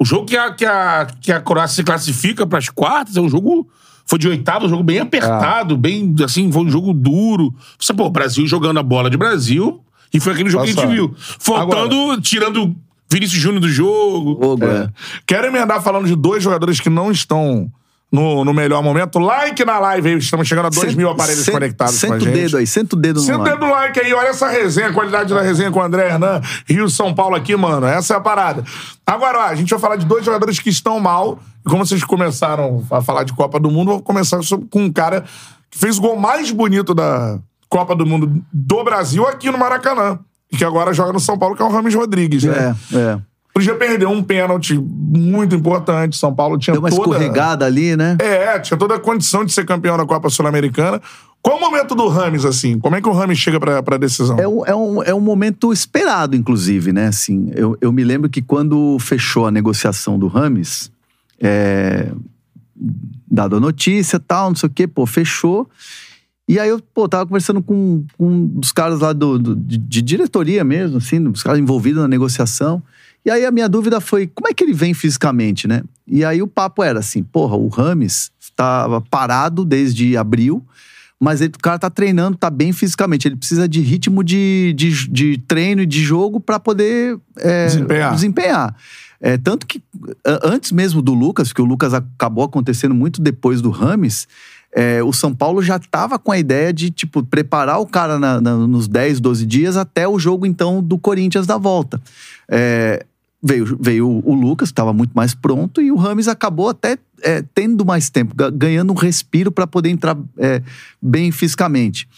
O 0.00 0.04
jogo 0.04 0.26
que 0.26 0.36
a, 0.36 0.52
que 0.52 0.64
a, 0.64 1.06
que 1.20 1.30
a 1.30 1.40
Croácia 1.40 1.76
se 1.76 1.84
classifica 1.84 2.44
para 2.44 2.58
as 2.58 2.68
quartas 2.68 3.16
é 3.16 3.20
um 3.20 3.28
jogo. 3.28 3.68
Foi 4.06 4.18
de 4.18 4.28
oitavo, 4.28 4.66
um 4.66 4.68
jogo 4.68 4.82
bem 4.82 4.98
apertado, 4.98 5.76
bem 5.76 6.14
assim, 6.22 6.50
foi 6.52 6.62
um 6.62 6.70
jogo 6.70 6.92
duro. 6.92 7.54
Você, 7.78 7.94
pô, 7.94 8.06
o 8.06 8.10
Brasil 8.10 8.46
jogando 8.46 8.78
a 8.78 8.82
bola 8.82 9.08
de 9.08 9.16
Brasil. 9.16 9.80
E 10.12 10.20
foi 10.20 10.32
aquele 10.32 10.50
jogo 10.50 10.64
que 10.64 10.70
a 10.70 10.74
gente 10.74 10.86
viu. 10.86 11.14
Faltando, 11.16 12.20
tirando 12.20 12.74
Vinícius 13.10 13.40
Júnior 13.40 13.60
do 13.60 13.68
jogo. 13.68 14.58
É. 14.62 14.84
é. 14.84 14.88
Quero 15.26 15.46
emendar 15.46 15.82
falando 15.82 16.06
de 16.06 16.14
dois 16.14 16.42
jogadores 16.42 16.80
que 16.80 16.90
não 16.90 17.10
estão 17.10 17.70
no, 18.14 18.44
no 18.44 18.54
melhor 18.54 18.82
momento. 18.82 19.18
Like 19.18 19.64
na 19.64 19.78
live 19.78 20.08
aí. 20.10 20.18
Estamos 20.18 20.46
chegando 20.46 20.66
a 20.66 20.70
2 20.70 20.80
Cento- 20.88 20.96
mil 20.96 21.10
aparelhos 21.10 21.44
cento- 21.44 21.54
conectados 21.54 21.94
com 22.00 22.06
a 22.06 22.08
Senta 22.10 22.20
gente. 22.20 22.28
o 22.28 22.32
dedo 22.42 22.56
aí, 22.58 22.66
senta 22.66 22.96
o 22.96 22.98
dedo 22.98 23.16
no 23.20 23.26
Senta 23.26 23.38
o 23.38 23.42
like. 23.42 23.54
dedo 23.58 23.66
no 23.66 23.72
like 23.72 24.00
aí, 24.00 24.14
olha 24.14 24.28
essa 24.28 24.48
resenha, 24.48 24.88
a 24.88 24.92
qualidade 24.92 25.34
da 25.34 25.40
resenha 25.42 25.70
com 25.70 25.80
o 25.80 25.82
André 25.82 26.06
Hernan, 26.08 26.40
Rio 26.66 26.88
São 26.88 27.12
Paulo 27.14 27.34
aqui, 27.34 27.56
mano. 27.56 27.86
Essa 27.86 28.14
é 28.14 28.16
a 28.16 28.20
parada. 28.20 28.64
Agora, 29.06 29.38
ó, 29.38 29.42
a 29.46 29.54
gente 29.54 29.70
vai 29.70 29.78
falar 29.80 29.96
de 29.96 30.06
dois 30.06 30.24
jogadores 30.24 30.58
que 30.58 30.70
estão 30.70 30.98
mal. 31.00 31.38
E 31.66 31.68
como 31.70 31.84
vocês 31.84 32.04
começaram 32.04 32.84
a 32.90 33.00
falar 33.02 33.24
de 33.24 33.32
Copa 33.32 33.58
do 33.58 33.70
Mundo, 33.70 33.88
vou 33.92 34.02
começar 34.02 34.38
com 34.70 34.82
um 34.84 34.92
cara 34.92 35.22
que 35.70 35.78
fez 35.78 35.98
o 35.98 36.00
gol 36.00 36.16
mais 36.16 36.50
bonito 36.50 36.94
da 36.94 37.38
Copa 37.68 37.96
do 37.96 38.06
Mundo 38.06 38.42
do 38.52 38.84
Brasil 38.84 39.26
aqui 39.26 39.50
no 39.50 39.58
Maracanã. 39.58 40.18
E 40.52 40.56
que 40.56 40.64
agora 40.64 40.92
joga 40.92 41.12
no 41.12 41.18
São 41.18 41.36
Paulo, 41.38 41.56
que 41.56 41.62
é 41.62 41.64
o 41.64 41.68
Rames 41.70 41.94
Rodrigues, 41.94 42.44
né? 42.44 42.76
É, 42.92 42.96
é. 42.96 43.18
Podia 43.54 43.74
perder 43.76 44.06
um 44.06 44.20
pênalti 44.20 44.74
muito 44.76 45.54
importante. 45.54 46.16
São 46.16 46.34
Paulo 46.34 46.58
tinha 46.58 46.72
Deu 46.72 46.82
uma 46.82 46.90
toda... 46.90 47.02
escorregada 47.02 47.64
ali, 47.64 47.96
né? 47.96 48.16
É, 48.20 48.58
tinha 48.58 48.76
toda 48.76 48.96
a 48.96 48.98
condição 48.98 49.44
de 49.44 49.52
ser 49.52 49.64
campeão 49.64 49.96
da 49.96 50.04
Copa 50.04 50.28
Sul-Americana. 50.28 51.00
Qual 51.40 51.56
o 51.58 51.60
momento 51.60 51.94
do 51.94 52.08
Rames, 52.08 52.44
assim? 52.44 52.78
Como 52.80 52.96
é 52.96 53.00
que 53.00 53.08
o 53.08 53.12
Rames 53.12 53.38
chega 53.38 53.60
pra, 53.60 53.80
pra 53.80 53.96
decisão? 53.96 54.36
É 54.40 54.48
um, 54.48 54.66
é, 54.66 54.74
um, 54.74 55.02
é 55.04 55.14
um 55.14 55.20
momento 55.20 55.72
esperado, 55.72 56.34
inclusive, 56.34 56.92
né? 56.92 57.06
Assim, 57.06 57.52
eu, 57.54 57.76
eu 57.80 57.92
me 57.92 58.02
lembro 58.02 58.28
que 58.28 58.42
quando 58.42 58.98
fechou 58.98 59.46
a 59.46 59.50
negociação 59.52 60.18
do 60.18 60.26
Rames, 60.26 60.90
é, 61.40 62.10
dado 63.30 63.56
a 63.56 63.60
notícia 63.60 64.18
tal, 64.18 64.48
não 64.48 64.56
sei 64.56 64.68
o 64.68 64.72
quê, 64.72 64.86
pô, 64.88 65.06
fechou. 65.06 65.68
E 66.48 66.58
aí 66.58 66.68
eu, 66.70 66.80
pô, 66.92 67.08
tava 67.08 67.24
conversando 67.26 67.62
com, 67.62 68.04
com 68.18 68.26
um 68.26 68.46
dos 68.46 68.72
caras 68.72 69.00
lá 69.00 69.12
do, 69.12 69.38
do- 69.38 69.54
de, 69.56 69.78
de 69.78 70.02
diretoria 70.02 70.64
mesmo, 70.64 70.96
assim, 70.96 71.22
dos 71.22 71.42
caras 71.42 71.60
envolvidos 71.60 72.02
na 72.02 72.08
negociação. 72.08 72.82
E 73.24 73.30
aí 73.30 73.44
a 73.46 73.50
minha 73.50 73.68
dúvida 73.68 74.00
foi, 74.00 74.26
como 74.26 74.48
é 74.48 74.52
que 74.54 74.62
ele 74.62 74.72
vem 74.74 74.92
fisicamente, 74.92 75.66
né? 75.66 75.82
E 76.06 76.24
aí 76.24 76.42
o 76.42 76.46
papo 76.46 76.82
era 76.82 76.98
assim, 76.98 77.22
porra, 77.22 77.56
o 77.56 77.68
Rames 77.68 78.30
estava 78.38 79.00
parado 79.00 79.64
desde 79.64 80.16
abril, 80.16 80.62
mas 81.18 81.40
ele, 81.40 81.52
o 81.56 81.58
cara 81.58 81.78
tá 81.78 81.88
treinando, 81.88 82.36
tá 82.36 82.50
bem 82.50 82.72
fisicamente. 82.72 83.26
Ele 83.26 83.36
precisa 83.36 83.66
de 83.66 83.80
ritmo 83.80 84.22
de, 84.22 84.74
de, 84.76 85.08
de 85.08 85.38
treino 85.38 85.80
e 85.82 85.86
de 85.86 86.02
jogo 86.02 86.38
para 86.38 86.60
poder 86.60 87.18
é, 87.38 87.66
Desempenhar. 87.66 88.12
desempenhar. 88.14 88.76
É, 89.20 89.38
tanto 89.38 89.66
que 89.66 89.82
antes 90.42 90.70
mesmo 90.70 91.00
do 91.00 91.14
Lucas, 91.14 91.50
que 91.50 91.62
o 91.62 91.64
Lucas 91.64 91.94
acabou 91.94 92.44
acontecendo 92.44 92.94
muito 92.94 93.22
depois 93.22 93.62
do 93.62 93.70
Rames, 93.70 94.28
é, 94.76 95.02
o 95.02 95.12
São 95.14 95.32
Paulo 95.32 95.62
já 95.62 95.78
tava 95.78 96.18
com 96.18 96.30
a 96.30 96.38
ideia 96.38 96.72
de, 96.74 96.90
tipo, 96.90 97.22
preparar 97.22 97.78
o 97.80 97.86
cara 97.86 98.18
na- 98.18 98.38
na- 98.40 98.56
nos 98.66 98.86
10, 98.86 99.20
12 99.20 99.46
dias 99.46 99.76
até 99.78 100.06
o 100.06 100.18
jogo, 100.18 100.44
então, 100.44 100.82
do 100.82 100.98
Corinthians 100.98 101.46
da 101.46 101.56
volta. 101.56 102.02
É, 102.50 103.06
veio, 103.44 103.76
veio 103.78 104.08
o 104.24 104.34
Lucas, 104.34 104.70
que 104.70 104.72
estava 104.72 104.94
muito 104.94 105.12
mais 105.12 105.34
pronto, 105.34 105.82
e 105.82 105.92
o 105.92 105.96
Rames 105.96 106.26
acabou 106.28 106.70
até 106.70 106.96
é, 107.22 107.44
tendo 107.54 107.84
mais 107.84 108.08
tempo, 108.08 108.34
ga- 108.34 108.48
ganhando 108.50 108.90
um 108.92 108.96
respiro 108.96 109.52
para 109.52 109.66
poder 109.66 109.90
entrar 109.90 110.16
é, 110.38 110.62
bem 111.00 111.30
fisicamente. 111.30 112.08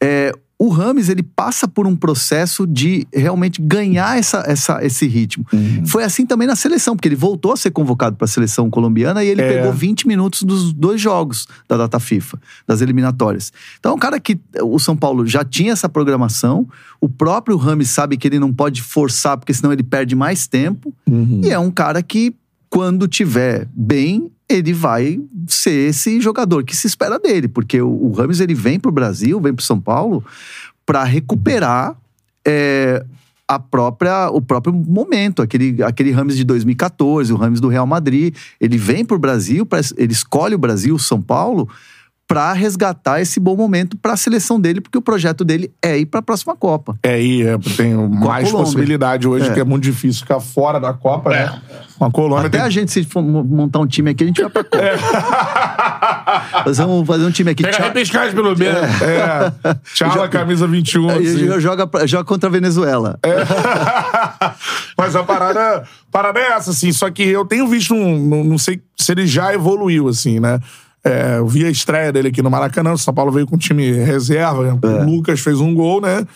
É, 0.00 0.32
o 0.58 0.68
Rames 0.68 1.08
ele 1.08 1.22
passa 1.22 1.66
por 1.66 1.86
um 1.86 1.96
processo 1.96 2.66
de 2.66 3.06
realmente 3.12 3.60
ganhar 3.60 4.16
essa, 4.18 4.44
essa, 4.46 4.84
esse 4.84 5.06
ritmo. 5.06 5.44
Foi 5.86 6.04
assim 6.04 6.24
também 6.24 6.46
na 6.46 6.54
seleção, 6.54 6.94
porque 6.94 7.08
ele 7.08 7.16
voltou 7.16 7.52
a 7.52 7.56
ser 7.56 7.70
convocado 7.72 8.16
para 8.16 8.24
a 8.24 8.28
seleção 8.28 8.70
colombiana 8.70 9.24
e 9.24 9.28
ele 9.28 9.42
É. 9.42 9.56
pegou 9.56 9.72
20 9.72 10.06
minutos 10.06 10.42
dos 10.42 10.72
dois 10.72 11.00
jogos 11.00 11.46
da 11.68 11.76
data 11.76 11.98
FIFA, 11.98 12.38
das 12.66 12.80
eliminatórias. 12.80 13.52
Então 13.80 13.92
é 13.92 13.94
um 13.94 13.98
cara 13.98 14.20
que 14.20 14.38
o 14.62 14.78
São 14.78 14.96
Paulo 14.96 15.26
já 15.26 15.44
tinha 15.44 15.72
essa 15.72 15.88
programação, 15.88 16.66
o 17.00 17.08
próprio 17.08 17.56
Rames 17.56 17.90
sabe 17.90 18.16
que 18.16 18.26
ele 18.28 18.38
não 18.38 18.52
pode 18.52 18.80
forçar, 18.80 19.36
porque 19.36 19.52
senão 19.52 19.72
ele 19.72 19.82
perde 19.82 20.14
mais 20.14 20.46
tempo, 20.46 20.94
e 21.42 21.50
é 21.50 21.58
um 21.58 21.70
cara 21.70 22.02
que, 22.02 22.34
quando 22.70 23.06
tiver 23.08 23.68
bem, 23.74 24.30
ele 24.48 24.72
vai 24.72 25.20
ser 25.48 25.88
esse 25.88 26.20
jogador 26.20 26.64
que 26.64 26.76
se 26.76 26.86
espera 26.86 27.18
dele, 27.18 27.48
porque 27.48 27.80
o, 27.80 27.88
o 27.88 28.12
Rames 28.12 28.40
ele 28.40 28.54
vem 28.54 28.78
pro 28.78 28.92
Brasil, 28.92 29.40
vem 29.40 29.54
pro 29.54 29.64
São 29.64 29.80
Paulo 29.80 30.24
para 30.84 31.02
recuperar 31.04 31.96
é, 32.46 33.04
a 33.48 33.58
própria, 33.58 34.28
o 34.30 34.40
próprio 34.40 34.72
momento, 34.74 35.40
aquele, 35.42 35.82
aquele 35.82 36.10
Rames 36.10 36.36
de 36.36 36.44
2014, 36.44 37.32
o 37.32 37.36
Rames 37.36 37.60
do 37.60 37.68
Real 37.68 37.86
Madrid, 37.86 38.34
ele 38.60 38.76
vem 38.76 39.04
pro 39.04 39.18
Brasil, 39.18 39.64
pra- 39.64 39.80
ele 39.96 40.12
escolhe 40.12 40.54
o 40.54 40.58
Brasil, 40.58 40.94
o 40.94 40.98
São 40.98 41.20
Paulo, 41.22 41.68
pra 42.26 42.52
resgatar 42.54 43.20
esse 43.20 43.38
bom 43.38 43.54
momento 43.56 43.96
pra 43.98 44.16
seleção 44.16 44.58
dele, 44.58 44.80
porque 44.80 44.96
o 44.96 45.02
projeto 45.02 45.44
dele 45.44 45.70
é 45.82 45.98
ir 45.98 46.06
pra 46.06 46.22
próxima 46.22 46.56
Copa. 46.56 46.96
É, 47.02 47.20
e 47.22 47.42
é, 47.42 47.58
tem 47.76 47.94
mais 47.94 48.50
possibilidade 48.50 49.28
hoje, 49.28 49.48
É. 49.50 49.52
que 49.52 49.60
é 49.60 49.64
muito 49.64 49.82
difícil 49.84 50.22
ficar 50.22 50.40
fora 50.40 50.80
da 50.80 50.92
Copa, 50.94 51.30
né? 51.30 51.60
Com 51.98 52.04
a 52.06 52.10
Colômbia 52.10 52.46
Até 52.46 52.58
tem... 52.58 52.66
a 52.66 52.70
gente, 52.70 52.90
se 52.90 53.04
for 53.04 53.22
mo- 53.22 53.44
montar 53.44 53.78
um 53.78 53.86
time 53.86 54.10
aqui, 54.10 54.24
a 54.24 54.26
gente 54.26 54.40
vai 54.40 54.50
pra 54.50 54.64
Copa. 54.64 54.78
Fazer, 56.64 56.84
um, 56.84 57.04
fazer 57.04 57.24
um 57.24 57.30
time 57.30 57.50
aqui. 57.50 57.62
Pega 57.62 57.76
a 57.76 57.78
Tchau- 57.80 57.88
repescagem 57.88 58.34
pelo 58.34 58.56
menos. 58.56 58.82
É, 59.02 59.52
tchala, 59.94 60.28
camisa 60.28 60.66
21. 60.66 61.08
Aí 61.10 61.26
assim. 61.26 61.38
joga, 61.46 61.60
joga, 61.60 62.06
joga 62.06 62.24
contra 62.24 62.48
a 62.48 62.52
Venezuela. 62.52 63.18
Mas 64.96 65.14
a 65.16 65.22
parada, 65.22 65.84
parada 66.10 66.40
é 66.40 66.52
essa, 66.52 66.70
assim. 66.70 66.92
Só 66.92 67.10
que 67.10 67.22
eu 67.22 67.44
tenho 67.44 67.66
visto 67.68 67.94
um. 67.94 68.18
Não, 68.26 68.44
não 68.44 68.58
sei 68.58 68.80
se 68.96 69.12
ele 69.12 69.26
já 69.26 69.52
evoluiu, 69.54 70.08
assim, 70.08 70.40
né? 70.40 70.58
É, 71.04 71.36
eu 71.38 71.46
vi 71.46 71.64
a 71.66 71.70
estreia 71.70 72.10
dele 72.12 72.28
aqui 72.28 72.40
no 72.42 72.50
Maracanã. 72.50 72.92
O 72.92 72.98
São 72.98 73.12
Paulo 73.12 73.30
veio 73.30 73.46
com 73.46 73.56
um 73.56 73.58
time 73.58 73.90
reserva. 73.92 74.66
É. 74.82 74.88
O 74.88 75.04
Lucas 75.04 75.40
fez 75.40 75.60
um 75.60 75.74
gol, 75.74 76.00
né? 76.00 76.26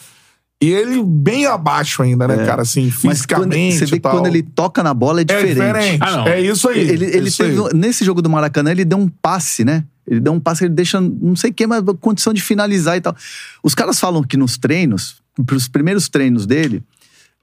E 0.60 0.68
ele 0.70 1.02
bem 1.04 1.46
abaixo 1.46 2.02
ainda, 2.02 2.26
né, 2.28 2.44
cara? 2.44 2.62
Assim, 2.62 2.82
É. 2.82 2.84
Mas 2.84 3.24
quando, 3.24 3.52
fisicamente. 3.52 3.78
você 3.78 3.86
vê 3.86 3.92
que 3.92 4.00
quando 4.00 4.26
ele 4.26 4.42
toca 4.42 4.82
na 4.82 4.92
bola 4.92 5.20
é 5.20 5.22
É 5.22 5.24
diferente. 5.24 5.54
diferente. 5.54 5.98
Ah, 6.02 6.10
não. 6.18 6.26
É 6.26 6.40
isso 6.40 6.68
aí. 6.68 6.80
Ele, 6.80 7.04
ele 7.06 7.28
isso 7.28 7.42
aí. 7.42 7.48
teve, 7.50 7.60
um- 7.60 7.68
nesse 7.72 8.04
jogo 8.04 8.20
do 8.20 8.28
Maracanã, 8.28 8.70
ele 8.72 8.84
deu 8.84 8.98
um 8.98 9.08
passe, 9.08 9.64
né? 9.64 9.84
Ele 10.06 10.18
deu 10.20 10.32
um 10.32 10.40
passe, 10.40 10.64
ele 10.64 10.74
deixa, 10.74 11.00
não 11.00 11.36
sei 11.36 11.50
o 11.50 11.54
que, 11.54 11.66
mas 11.66 11.82
condição 12.00 12.32
de 12.34 12.40
finalizar 12.42 12.96
e 12.96 13.00
tal. 13.00 13.14
Os 13.62 13.74
caras 13.74 14.00
falam 14.00 14.22
que 14.22 14.36
nos 14.36 14.58
treinos, 14.58 15.16
pros 15.46 15.68
primeiros 15.68 16.08
treinos 16.08 16.44
dele, 16.44 16.82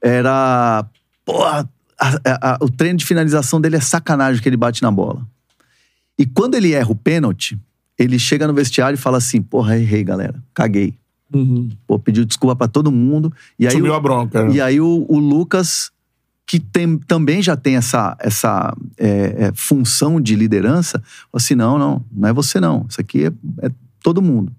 era. 0.02 0.84
Porra, 1.24 1.68
a- 1.98 2.08
a- 2.24 2.52
a- 2.52 2.58
o 2.60 2.68
treino 2.70 2.98
de 2.98 3.06
finalização 3.06 3.60
dele 3.60 3.76
é 3.76 3.80
sacanagem 3.80 4.42
que 4.42 4.48
ele 4.48 4.56
bate 4.56 4.82
na 4.82 4.90
bola. 4.90 5.22
E 6.18 6.24
quando 6.26 6.54
ele 6.54 6.72
erra 6.72 6.90
o 6.90 6.94
pênalti, 6.96 7.58
ele 7.98 8.18
chega 8.18 8.46
no 8.46 8.54
vestiário 8.54 8.94
e 8.96 9.00
fala 9.00 9.18
assim: 9.18 9.40
Porra, 9.42 9.76
errei, 9.78 10.02
galera. 10.04 10.42
Caguei. 10.54 10.94
Pô, 11.86 11.98
pediu 11.98 12.24
desculpa 12.24 12.54
pra 12.56 12.68
todo 12.68 12.90
mundo. 12.90 13.32
E 13.58 13.66
aí, 13.66 13.72
Subiu 13.72 13.92
o- 13.92 13.94
a 13.94 14.00
bronca. 14.00 14.44
né? 14.44 14.54
e 14.54 14.60
aí 14.60 14.80
o, 14.80 15.04
o 15.08 15.18
Lucas, 15.18 15.90
que 16.46 16.58
tem- 16.60 16.96
também 16.98 17.42
já 17.42 17.56
tem 17.56 17.76
essa, 17.76 18.16
essa 18.20 18.74
é, 18.96 19.46
é, 19.48 19.52
função 19.54 20.20
de 20.20 20.34
liderança, 20.36 20.98
falou 21.00 21.30
assim: 21.34 21.54
não, 21.54 21.78
não, 21.78 22.04
não 22.12 22.28
é 22.28 22.32
você 22.32 22.60
não. 22.60 22.86
Isso 22.88 23.00
aqui 23.00 23.24
é, 23.26 23.32
é 23.66 23.70
todo 24.02 24.22
mundo. 24.22 24.52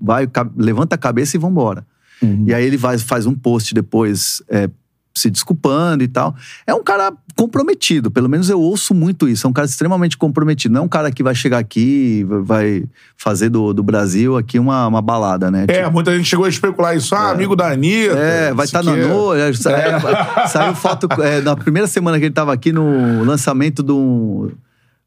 Vai, 0.00 0.28
levanta 0.56 0.94
a 0.94 0.98
cabeça 0.98 1.36
e 1.36 1.40
vambora. 1.40 1.86
Uhum. 2.22 2.44
E 2.46 2.52
aí 2.54 2.64
ele 2.64 2.76
vai, 2.76 2.98
faz 2.98 3.24
um 3.26 3.34
post 3.34 3.72
depois 3.74 4.42
é, 4.48 4.68
se 5.16 5.30
desculpando 5.30 6.02
e 6.02 6.08
tal. 6.08 6.34
É 6.66 6.74
um 6.74 6.82
cara 6.82 7.12
comprometido, 7.36 8.10
pelo 8.10 8.28
menos 8.28 8.48
eu 8.48 8.60
ouço 8.60 8.94
muito 8.94 9.28
isso. 9.28 9.46
É 9.46 9.50
um 9.50 9.52
cara 9.52 9.66
extremamente 9.66 10.16
comprometido. 10.16 10.74
Não 10.74 10.82
é 10.82 10.84
um 10.84 10.88
cara 10.88 11.10
que 11.10 11.22
vai 11.22 11.34
chegar 11.34 11.58
aqui 11.58 12.24
vai 12.24 12.84
fazer 13.16 13.48
do, 13.48 13.72
do 13.72 13.82
Brasil 13.82 14.36
aqui 14.36 14.58
uma, 14.58 14.86
uma 14.86 15.02
balada, 15.02 15.50
né? 15.50 15.66
É, 15.68 15.88
muita 15.88 16.16
gente 16.16 16.28
chegou 16.28 16.44
a 16.44 16.48
especular 16.48 16.96
isso. 16.96 17.14
Ah, 17.14 17.30
amigo 17.30 17.54
da 17.54 17.72
Anitta. 17.72 18.16
É, 18.16 18.52
vai 18.52 18.64
estar 18.64 18.82
na 18.82 18.92
aqui 18.92 19.00
é- 19.00 19.08
noite. 19.08 19.58
Saiu 20.48 20.74
foto 20.74 21.08
é, 21.22 21.40
na 21.40 21.56
primeira 21.56 21.86
semana 21.86 22.18
que 22.18 22.24
ele 22.24 22.34
tava 22.34 22.52
aqui 22.52 22.72
no 22.72 23.24
lançamento 23.24 23.82
do. 23.82 24.52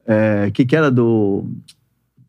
É, 0.06 0.50
que 0.54 0.66
que 0.66 0.76
era 0.76 0.90
do. 0.90 1.46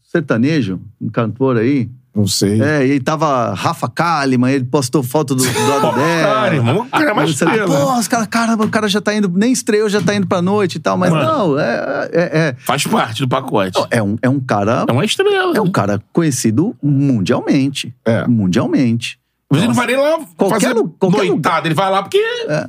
Sertanejo, 0.03 0.81
um 1.01 1.09
cantor 1.11 1.59
aí. 1.59 1.91
Não 2.19 2.27
sei. 2.27 2.61
É, 2.61 2.85
e 2.85 2.93
aí 2.93 3.01
tava 3.01 3.55
Rafa 3.55 3.89
Kalimann, 3.89 4.53
ele 4.53 4.65
postou 4.65 5.05
foto 5.05 5.37
do, 5.37 5.43
do 5.45 5.69
lado 5.69 5.95
dela. 5.95 6.35
Cara, 6.35 6.55
irmão, 6.57 6.81
o 6.81 6.87
cara 6.87 7.11
é 7.11 7.15
mais 7.15 7.31
Você- 7.31 7.45
estrela. 7.45 7.67
Pô, 7.87 7.93
os 7.97 8.09
cara, 8.09 8.27
cara, 8.27 8.55
o 8.55 8.69
cara 8.69 8.89
já 8.89 9.01
tá 9.01 9.15
indo, 9.15 9.29
nem 9.33 9.53
estreou, 9.53 9.89
já 9.89 10.01
tá 10.03 10.15
indo 10.17 10.27
pra 10.27 10.43
noite 10.43 10.77
e 10.77 10.81
tal, 10.81 10.97
mas 10.99 11.13
Mano. 11.13 11.25
não, 11.25 11.59
é, 11.61 12.09
é, 12.13 12.39
é, 12.39 12.57
Faz 12.59 12.85
parte 12.89 13.21
do 13.23 13.29
pacote. 13.29 13.81
é 13.91 14.03
um, 14.03 14.17
é 14.21 14.29
um 14.29 14.41
cara. 14.41 14.85
É 14.89 14.93
uma 14.93 15.05
estrela. 15.05 15.57
É 15.57 15.61
um 15.61 15.71
cara 15.71 16.03
conhecido 16.13 16.75
mundialmente. 16.83 17.95
É. 18.05 18.27
Mundialmente. 18.27 19.19
Mas 19.51 19.61
ele 19.61 19.69
não 19.69 19.75
vai 19.75 19.87
nem 19.87 19.97
lá 19.97 20.19
Qualquer 20.37 20.61
fazer 20.61 20.75
lu- 20.75 20.95
qualquer 20.99 21.25
noitada. 21.25 21.69
Ele 21.69 21.75
vai 21.75 21.91
lá 21.91 22.03
porque 22.03 22.23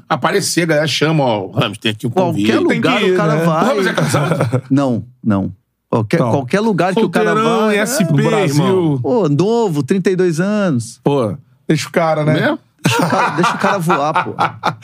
aparecer, 0.08 0.62
a 0.62 0.66
galera 0.68 0.88
chama, 0.88 1.24
ó, 1.26 1.46
o 1.48 1.52
Ramos, 1.52 1.78
tem 1.78 1.92
aqui 1.92 2.08
um 2.08 2.10
convite. 2.10 2.52
Qualquer 2.52 2.68
tem 2.68 2.78
lugar 2.78 3.00
que 3.00 3.06
ir, 3.08 3.14
o 3.14 3.18
cara 3.18 3.36
né? 3.36 3.44
vai. 3.46 3.64
O 3.64 3.68
Ramos 3.68 3.88
é 3.88 3.94
casado? 3.94 4.62
Não, 4.72 5.04
não. 5.22 5.52
Qualquer, 5.90 6.18
Então, 6.18 6.32
qualquer 6.32 6.60
lugar 6.60 6.94
que 6.94 7.00
o 7.04 7.10
cara 7.10 7.34
vai. 7.34 7.78
SP, 7.82 8.04
é, 8.04 8.12
No 8.12 8.30
Brasil. 8.30 8.66
irmão. 8.66 9.00
Pô, 9.02 9.28
novo, 9.28 9.82
32 9.82 10.40
anos. 10.40 11.00
Pô, 11.04 11.36
deixa 11.68 11.88
o 11.88 11.92
cara, 11.92 12.24
né? 12.24 12.34
Né? 12.34 12.60
Deixa 12.84 13.06
o 13.06 13.10
cara, 13.10 13.30
deixa 13.32 13.56
o 13.56 13.58
cara 13.58 13.78
voar, 13.80 14.24
pô. 14.24 14.36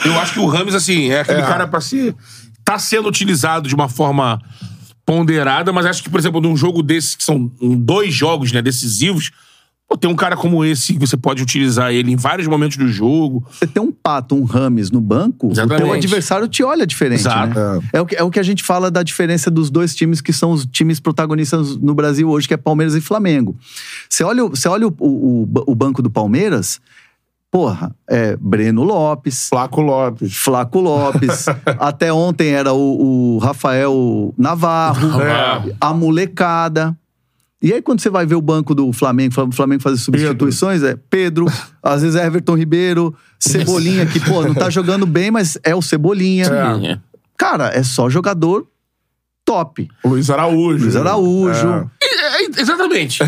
Eu 0.04 0.20
acho 0.20 0.34
que 0.34 0.40
o 0.40 0.48
Ramos, 0.48 0.74
assim, 0.74 1.12
é 1.12 1.22
aquele 1.22 1.42
cara 1.44 1.68
pra 1.68 1.80
ser. 1.80 2.16
Tá 2.64 2.80
sendo 2.80 3.08
utilizado 3.08 3.70
de 3.70 3.76
uma 3.76 3.88
forma 3.88 4.42
ponderada, 5.06 5.72
mas 5.72 5.86
acho 5.86 6.02
que, 6.02 6.10
por 6.10 6.20
exemplo, 6.20 6.42
num 6.42 6.58
jogo 6.58 6.82
desse, 6.82 7.16
que 7.16 7.24
são 7.24 7.52
dois 7.62 8.12
jogos 8.14 8.52
né, 8.52 8.60
decisivos, 8.62 9.32
pô, 9.88 9.96
tem 9.98 10.10
um 10.10 10.16
cara 10.16 10.36
como 10.36 10.64
esse 10.66 10.94
que 10.94 11.00
você 11.00 11.16
pode 11.16 11.42
utilizar 11.44 11.92
ele 11.94 12.12
em 12.12 12.16
vários 12.16 12.48
momentos 12.48 12.78
do 12.78 12.88
jogo. 12.88 13.46
Você 13.52 13.68
tem 13.68 13.82
um 13.82 13.92
pato, 13.92 14.36
um 14.36 14.44
Rames 14.44 14.90
no 14.92 15.00
banco, 15.00 15.48
o 15.48 15.52
Exatamente. 15.52 15.84
teu 15.84 15.94
adversário 15.94 16.48
te 16.48 16.64
olha 16.64 16.86
diferente, 16.88 17.22
Exato. 17.22 17.58
né? 17.60 17.82
É. 17.94 18.02
o 18.02 18.06
que, 18.06 18.16
é 18.16 18.24
o 18.24 18.30
que 18.32 18.40
a 18.40 18.44
gente 18.44 18.64
fala 18.64 18.90
da 18.90 19.04
diferença 19.04 19.50
dos 19.52 19.70
dois 19.70 19.96
times 19.96 20.22
que 20.22 20.34
são 20.34 20.52
os 20.52 20.66
times 20.66 21.00
protagonistas 21.00 21.76
no 21.78 21.94
Brasil 21.94 22.30
hoje, 22.30 22.48
que 22.48 22.54
é 22.54 22.58
Palmeiras 22.58 22.96
e 22.96 23.02
Flamengo. 23.02 23.56
Você 24.10 24.24
olha, 24.24 24.46
o- 24.46 24.50
você 24.50 24.68
olha 24.68 24.88
o, 24.88 24.94
o, 25.00 25.48
o 25.68 25.76
banco 25.76 26.02
do 26.02 26.10
Palmeiras, 26.10 26.80
porra, 27.52 27.96
é 28.10 28.36
Breno 28.36 28.84
Lopes, 28.84 29.48
Flaco 29.50 29.82
Lopes. 29.82 30.36
Flaco 30.36 30.80
Lopes. 30.82 31.46
Até 31.80 32.12
ontem 32.12 32.50
era 32.50 32.74
o, 32.74 33.36
o 33.36 33.38
Rafael 33.38 34.34
Navarro, 34.38 35.08
Navarro. 35.08 35.72
a 35.80 35.94
molecada. 35.94 36.98
E 37.66 37.74
aí, 37.74 37.82
quando 37.82 38.00
você 38.00 38.12
vai 38.12 38.28
ver 38.28 38.36
o 38.36 38.42
banco 38.42 38.76
do 38.76 38.94
Flamengo, 38.94 39.34
o 39.48 39.52
Flamengo 39.52 39.82
fazer 39.82 39.98
substituições, 39.98 40.84
é 40.84 40.96
Pedro, 41.10 41.48
às 41.82 42.04
vezes 42.04 42.16
é 42.16 42.24
Everton 42.24 42.54
Ribeiro, 42.56 43.16
Cebolinha, 43.40 44.06
que, 44.06 44.20
pô, 44.20 44.44
não 44.44 44.54
tá 44.54 44.70
jogando 44.70 45.08
bem, 45.08 45.32
mas 45.32 45.58
é 45.64 45.74
o 45.74 45.82
Cebolinha. 45.82 46.46
É. 46.46 47.00
Cara, 47.36 47.70
é 47.74 47.82
só 47.82 48.08
jogador 48.08 48.68
top. 49.44 49.90
Luiz 50.06 50.30
Araújo. 50.30 50.84
Luiz 50.84 50.96
Araújo. 50.96 51.90
É, 52.04 52.44
é, 52.44 52.62
exatamente. 52.62 53.24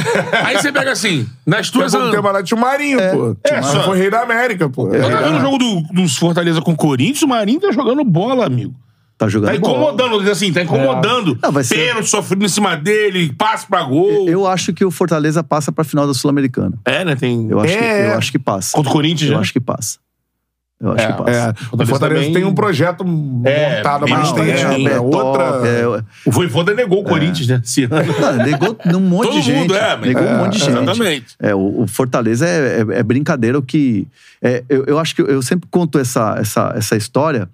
Aí 0.45 0.55
você 0.61 0.71
pega 0.71 0.91
assim, 0.91 1.27
nas 1.43 1.71
tuas. 1.71 1.95
é 1.95 2.11
tempo 2.11 2.31
lá 2.31 2.43
tinha 2.43 2.57
o 2.57 2.61
Marinho, 2.61 2.99
pô. 2.99 3.35
É, 3.43 3.59
o 3.59 3.63
Marinho 3.63 3.71
só- 3.71 3.83
foi 3.85 3.97
rei 3.97 4.11
da 4.11 4.21
América, 4.21 4.69
pô. 4.69 4.93
Eu 4.93 5.01
tava 5.09 5.23
vendo 5.29 5.37
o 5.37 5.41
jogo 5.41 5.57
do, 5.57 5.81
dos 5.93 6.15
Fortaleza 6.15 6.61
com 6.61 6.73
o 6.73 6.77
Corinthians, 6.77 7.23
o 7.23 7.27
Marinho 7.27 7.59
tá 7.59 7.71
jogando 7.71 8.03
bola, 8.03 8.45
amigo. 8.45 8.75
Tá 9.17 9.27
jogando 9.27 9.51
Tá 9.53 9.59
bola. 9.59 9.73
incomodando, 9.93 10.29
assim, 10.29 10.53
tá 10.53 10.61
incomodando. 10.61 11.39
Não, 11.41 11.51
vai 11.51 11.63
ser- 11.63 11.75
Pênalti 11.75 12.07
sofrendo 12.07 12.45
em 12.45 12.49
cima 12.49 12.75
dele, 12.77 13.33
passe 13.33 13.65
pra 13.65 13.81
gol. 13.81 14.29
Eu 14.29 14.45
acho 14.45 14.71
que 14.73 14.85
o 14.85 14.91
Fortaleza 14.91 15.43
passa 15.43 15.71
pra 15.71 15.83
final 15.83 16.05
da 16.05 16.13
Sul-Americana. 16.13 16.77
É, 16.85 17.03
né? 17.03 17.15
Tem. 17.15 17.47
Eu, 17.49 17.59
acho 17.59 17.73
que- 17.75 17.83
É. 17.83 18.11
eu 18.11 18.17
acho 18.17 18.31
que 18.31 18.37
passa. 18.39 18.71
Contra 18.75 18.91
o 18.91 18.93
Corinthians, 18.93 19.31
Eu 19.31 19.35
né? 19.37 19.41
acho 19.41 19.51
que 19.53 19.59
passa. 19.59 19.97
Eu 20.79 20.91
acho 20.91 21.03
É, 21.03 21.07
que 21.11 21.17
passa. 21.17 21.31
É, 21.31 21.49
o 21.71 21.87
Fortaleza 21.87 22.19
também- 22.21 22.33
tem 22.33 22.45
um 22.45 22.53
projeto 22.53 23.03
É, 23.45 23.77
montado 23.77 24.05
há 24.05 24.07
mais 24.07 24.27
não, 24.29 24.35
tempo. 24.35 24.49
é, 24.51 24.83
é 24.93 24.99
outra. 24.99 25.67
é- 25.67 26.03
O 26.23 26.31
Voivoda 26.31 26.75
negou 26.75 26.99
o 26.99 27.03
Corinthians, 27.03 27.47
né? 27.47 27.59
Ano. 27.89 28.13
Não, 28.37 28.45
negou 28.45 28.77
um 28.95 28.99
monte 28.99 29.23
Todo 29.29 29.33
de 29.33 29.41
gente. 29.41 29.57
mundo, 29.61 29.75
é, 29.75 29.95
mas- 29.97 30.05
negou 30.05 30.21
um 30.21 30.27
é, 30.27 30.37
monte 30.37 30.53
de 30.53 30.59
gente. 30.59 30.69
exatamente. 30.69 31.25
É, 31.41 31.55
o, 31.55 31.81
o 31.81 31.87
Fortaleza 31.87 32.47
é, 32.47 32.81
é- 32.81 32.99
é 32.99 33.01
brincadeira 33.01 33.57
o 33.57 33.63
que. 33.63 34.05
é, 34.43 34.63
eu, 34.69 34.83
eu 34.85 34.99
acho 34.99 35.15
que 35.15 35.23
eu 35.23 35.41
sempre 35.41 35.67
conto 35.71 35.97
essa, 35.97 36.35
essa, 36.37 36.71
essa 36.77 36.95
história, 36.95 37.49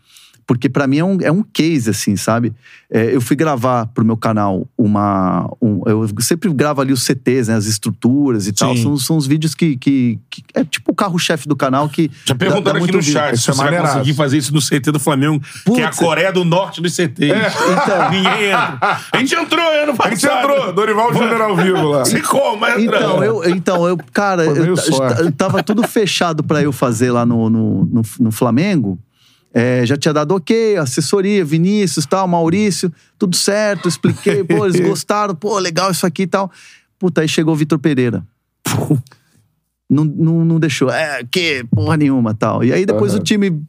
porque 0.45 0.67
pra 0.69 0.87
mim 0.87 0.97
é 0.97 1.03
um, 1.05 1.17
é 1.21 1.31
um 1.31 1.43
case, 1.43 1.89
assim, 1.89 2.15
sabe? 2.15 2.53
É, 2.91 3.15
eu 3.15 3.21
fui 3.21 3.35
gravar 3.35 3.87
pro 3.87 4.05
meu 4.05 4.15
canal 4.17 4.67
uma. 4.77 5.49
um- 5.61 5.81
eu 5.85 6.07
sempre 6.19 6.51
gravo 6.53 6.81
ali 6.81 6.93
os 6.93 7.03
CTs, 7.03 7.47
né? 7.49 7.55
As 7.55 7.65
estruturas 7.65 8.47
e 8.47 8.53
tal. 8.53 8.75
São, 8.77 8.95
são 8.97 9.17
os 9.17 9.25
vídeos 9.25 9.55
que, 9.55 9.75
que, 9.77 10.19
que- 10.29 10.43
É 10.53 10.63
tipo 10.63 10.91
o 10.91 10.95
carro-chefe 10.95 11.47
do 11.47 11.55
canal 11.55 11.89
que. 11.89 12.11
Já 12.25 12.35
perguntaram 12.35 12.63
dá 12.63 12.71
aqui 12.71 12.79
muito 12.79 12.93
no 12.95 12.99
vídeo. 13.01 13.13
chat 13.13 13.37
se 13.37 13.49
é 13.49 13.53
você 13.53 13.63
vai 13.63 13.81
conseguir 13.81 14.13
fazer 14.13 14.37
isso 14.37 14.53
no 14.53 14.61
CT 14.61 14.91
do 14.91 14.99
Flamengo, 14.99 15.39
que 15.65 15.81
é 15.81 15.85
a 15.85 15.87
Putz. 15.87 15.99
Coreia 15.99 16.31
do 16.31 16.43
Norte 16.45 16.81
dos 16.81 16.93
CTs. 16.93 17.31
Então. 17.33 18.11
Ninguém 18.11 18.45
entra. 18.51 18.99
A 19.11 19.17
gente 19.17 19.35
entrou 19.35 19.65
ano 19.65 19.91
A 19.93 19.95
passado. 19.95 20.15
gente 20.19 20.25
entrou, 20.31 20.73
Dorival 20.73 21.11
ao 21.41 21.55
vivo 21.55 21.87
lá. 21.87 22.05
Sei 22.05 22.21
como, 22.21 22.65
entramos. 22.67 22.83
Então, 22.83 23.23
eu, 23.23 23.49
então, 23.49 23.87
eu, 23.87 23.97
cara, 24.11 24.43
eu, 24.45 24.75
eu 24.75 25.31
tava 25.31 25.63
tudo 25.63 25.81
fechado 25.87 26.43
pra 26.43 26.61
eu 26.61 26.71
fazer 26.71 27.11
lá 27.11 27.25
no, 27.25 27.49
no, 27.49 27.85
no, 27.85 28.01
no 28.19 28.31
Flamengo. 28.31 28.99
É, 29.53 29.85
já 29.85 29.95
tinha 29.95 30.11
dado 30.13 30.33
ok, 30.33 30.77
assessoria, 30.77 31.45
Vinícius, 31.45 32.07
tal, 32.07 32.27
Maurício, 32.27 32.91
tudo 33.19 33.35
certo, 33.35 33.87
expliquei, 33.87 34.43
pô, 34.43 34.65
eles 34.65 34.79
gostaram, 34.81 35.35
pô, 35.35 35.59
legal 35.59 35.91
isso 35.91 36.05
aqui 36.07 36.23
e 36.23 36.27
tal. 36.27 36.51
Puta, 36.97 37.21
aí 37.21 37.27
chegou 37.27 37.53
o 37.53 37.57
Vitor 37.57 37.77
Pereira. 37.77 38.23
não, 39.89 40.03
não, 40.05 40.45
não 40.45 40.59
deixou, 40.59 40.89
é, 40.89 41.23
que 41.29 41.63
porra 41.69 41.97
nenhuma 41.97 42.33
tal. 42.33 42.63
E 42.63 42.73
aí 42.73 42.85
depois 42.85 43.13
o 43.13 43.19
time, 43.19 43.61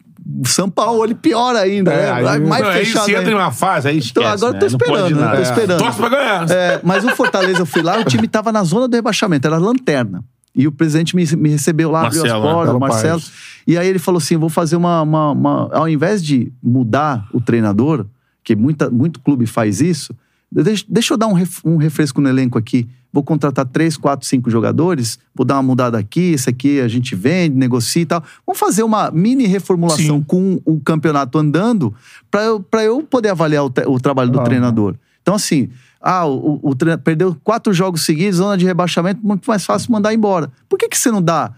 São 0.46 0.70
Paulo, 0.70 1.04
ele 1.04 1.14
piora 1.14 1.60
ainda, 1.60 1.92
É, 1.92 2.06
né? 2.22 2.28
aí- 2.30 2.40
mais 2.40 2.62
Não, 2.62 2.70
aí 2.70 2.84
fechado 2.84 3.04
você 3.04 3.16
entra 3.16 3.30
em 3.30 3.34
uma 3.34 3.52
fase, 3.52 3.88
aí 3.88 3.98
esquece, 3.98 4.12
Então, 4.26 4.26
agora 4.32 4.56
eu 4.56 4.60
tô 4.60 4.66
né? 4.66 4.70
Pode 4.78 4.84
esperando, 4.84 5.20
né? 5.20 5.36
Tô 5.36 5.42
esperando. 5.42 5.78
Torce 5.78 5.98
pra 5.98 6.08
ganhar. 6.08 6.50
É, 6.50 6.80
mas 6.82 7.04
o 7.04 7.10
Fortaleza, 7.14 7.58
eu 7.58 7.66
fui 7.66 7.82
lá, 7.82 7.98
o 7.98 8.04
time 8.04 8.26
tava 8.26 8.50
na 8.50 8.64
zona 8.64 8.88
do 8.88 8.94
rebaixamento, 8.94 9.46
era 9.46 9.58
lanterna. 9.58 10.24
E 10.54 10.66
o 10.68 10.72
presidente 10.72 11.16
me, 11.16 11.24
me 11.36 11.48
recebeu 11.48 11.90
lá, 11.90 12.06
abriu 12.06 12.22
as 12.24 12.30
Marcelo, 12.30 12.44
né? 12.46 12.52
portas, 12.54 12.74
o 12.74 12.78
Marcelo 12.80 13.12
Marcelo. 13.14 13.32
E 13.66 13.76
aí 13.78 13.88
ele 13.88 13.98
falou 13.98 14.18
assim: 14.18 14.36
vou 14.36 14.48
fazer 14.48 14.76
uma, 14.76 15.02
uma- 15.02 15.30
uma- 15.32 15.68
Ao 15.72 15.88
invés 15.88 16.22
de 16.22 16.52
mudar 16.62 17.26
o 17.32 17.40
treinador, 17.40 18.06
que 18.44 18.54
muita, 18.54 18.88
muito 18.90 19.20
clube 19.20 19.46
faz 19.46 19.80
isso, 19.80 20.14
deixa, 20.52 20.84
deixa 20.88 21.14
eu 21.14 21.18
dar 21.18 21.26
um, 21.26 21.32
ref- 21.32 21.64
um 21.64 21.76
refresco 21.76 22.20
no 22.20 22.28
elenco 22.28 22.56
aqui. 22.58 22.88
Vou 23.12 23.22
contratar 23.22 23.64
três, 23.66 23.96
quatro, 23.96 24.26
cinco 24.26 24.50
jogadores, 24.50 25.18
vou 25.34 25.44
dar 25.46 25.54
uma 25.54 25.62
mudada 25.62 25.96
aqui, 25.96 26.32
esse 26.32 26.50
aqui 26.50 26.80
a 26.80 26.88
gente 26.88 27.14
vende, 27.14 27.56
negocia 27.56 28.02
e 28.02 28.06
tal. 28.06 28.22
Vamos 28.44 28.58
fazer 28.58 28.82
uma 28.82 29.08
mini 29.12 29.46
reformulação 29.46 30.20
com 30.20 30.60
o 30.64 30.80
campeonato 30.80 31.38
andando 31.38 31.94
para 32.28 32.42
eu, 32.42 32.60
pra 32.60 32.82
eu 32.84 33.02
poder 33.02 33.28
avaliar 33.28 33.64
o, 33.64 33.72
o 33.86 34.00
trabalho 34.00 34.30
do 34.32 34.40
Ah. 34.40 34.44
treinador. 34.44 34.96
Então, 35.22 35.34
assim, 35.36 35.68
ah, 36.04 36.26
o, 36.26 36.60
o 36.62 36.74
treina- 36.74 36.98
perdeu 36.98 37.34
quatro 37.42 37.72
jogos 37.72 38.04
seguidos, 38.04 38.36
zona 38.36 38.56
de 38.58 38.64
rebaixamento, 38.66 39.20
muito 39.26 39.46
mais 39.46 39.64
fácil 39.64 39.90
mandar 39.90 40.12
embora. 40.12 40.50
Por 40.68 40.78
que, 40.78 40.88
que 40.88 40.98
você 40.98 41.10
não 41.10 41.22
dá 41.22 41.52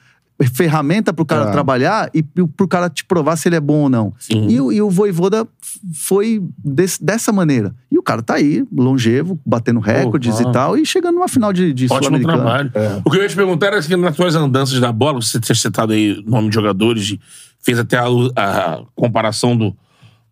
ferramenta 0.53 1.15
pro 1.15 1.25
cara 1.25 1.43
Claro. 1.43 1.55
trabalhar 1.55 2.11
e 2.13 2.23
pro 2.23 2.69
cara 2.69 2.91
te 2.91 3.03
provar 3.05 3.37
se 3.37 3.49
ele 3.49 3.57
é 3.57 3.61
bom 3.61 3.85
ou 3.85 3.89
não? 3.89 4.13
Sim. 4.19 4.47
E, 4.49 4.61
o- 4.61 4.71
e 4.71 4.83
o 4.83 4.91
Voivoda 4.91 5.49
foi 5.95 6.43
desse- 6.63 7.03
dessa 7.03 7.33
maneira. 7.33 7.75
E 7.91 7.99
o 7.99 8.03
cara 8.03 8.23
tá 8.23 8.35
aí, 8.35 8.63
longevo, 8.71 9.41
batendo 9.47 9.81
recordes 9.81 10.35
claro. 10.35 10.49
e 10.51 10.53
tal, 10.53 10.79
e 10.79 10.85
chegando 10.87 11.15
numa 11.15 11.27
final 11.29 11.53
de, 11.55 11.73
de 11.73 11.87
Ótimo 11.91 12.21
trabalho. 12.21 12.71
É. 12.75 13.01
O 13.05 13.11
que 13.11 13.17
eu 13.17 13.23
ia 13.23 13.29
te 13.29 13.35
perguntar 13.35 13.69
era 13.69 13.83
que 13.83 13.97
nas 13.97 14.15
tuas 14.15 14.35
andanças 14.35 14.79
da 14.79 14.93
bola, 14.93 15.21
você 15.23 15.41
ter 15.41 15.57
citado 15.57 15.93
aí 15.95 16.23
o 16.27 16.31
nome 16.31 16.51
de 16.51 16.55
jogadores, 16.55 17.11
e 17.11 17.21
fez 17.63 17.79
até 17.79 17.97
a, 17.99 18.05
a 18.37 18.83
comparação 18.95 19.57
do 19.57 19.75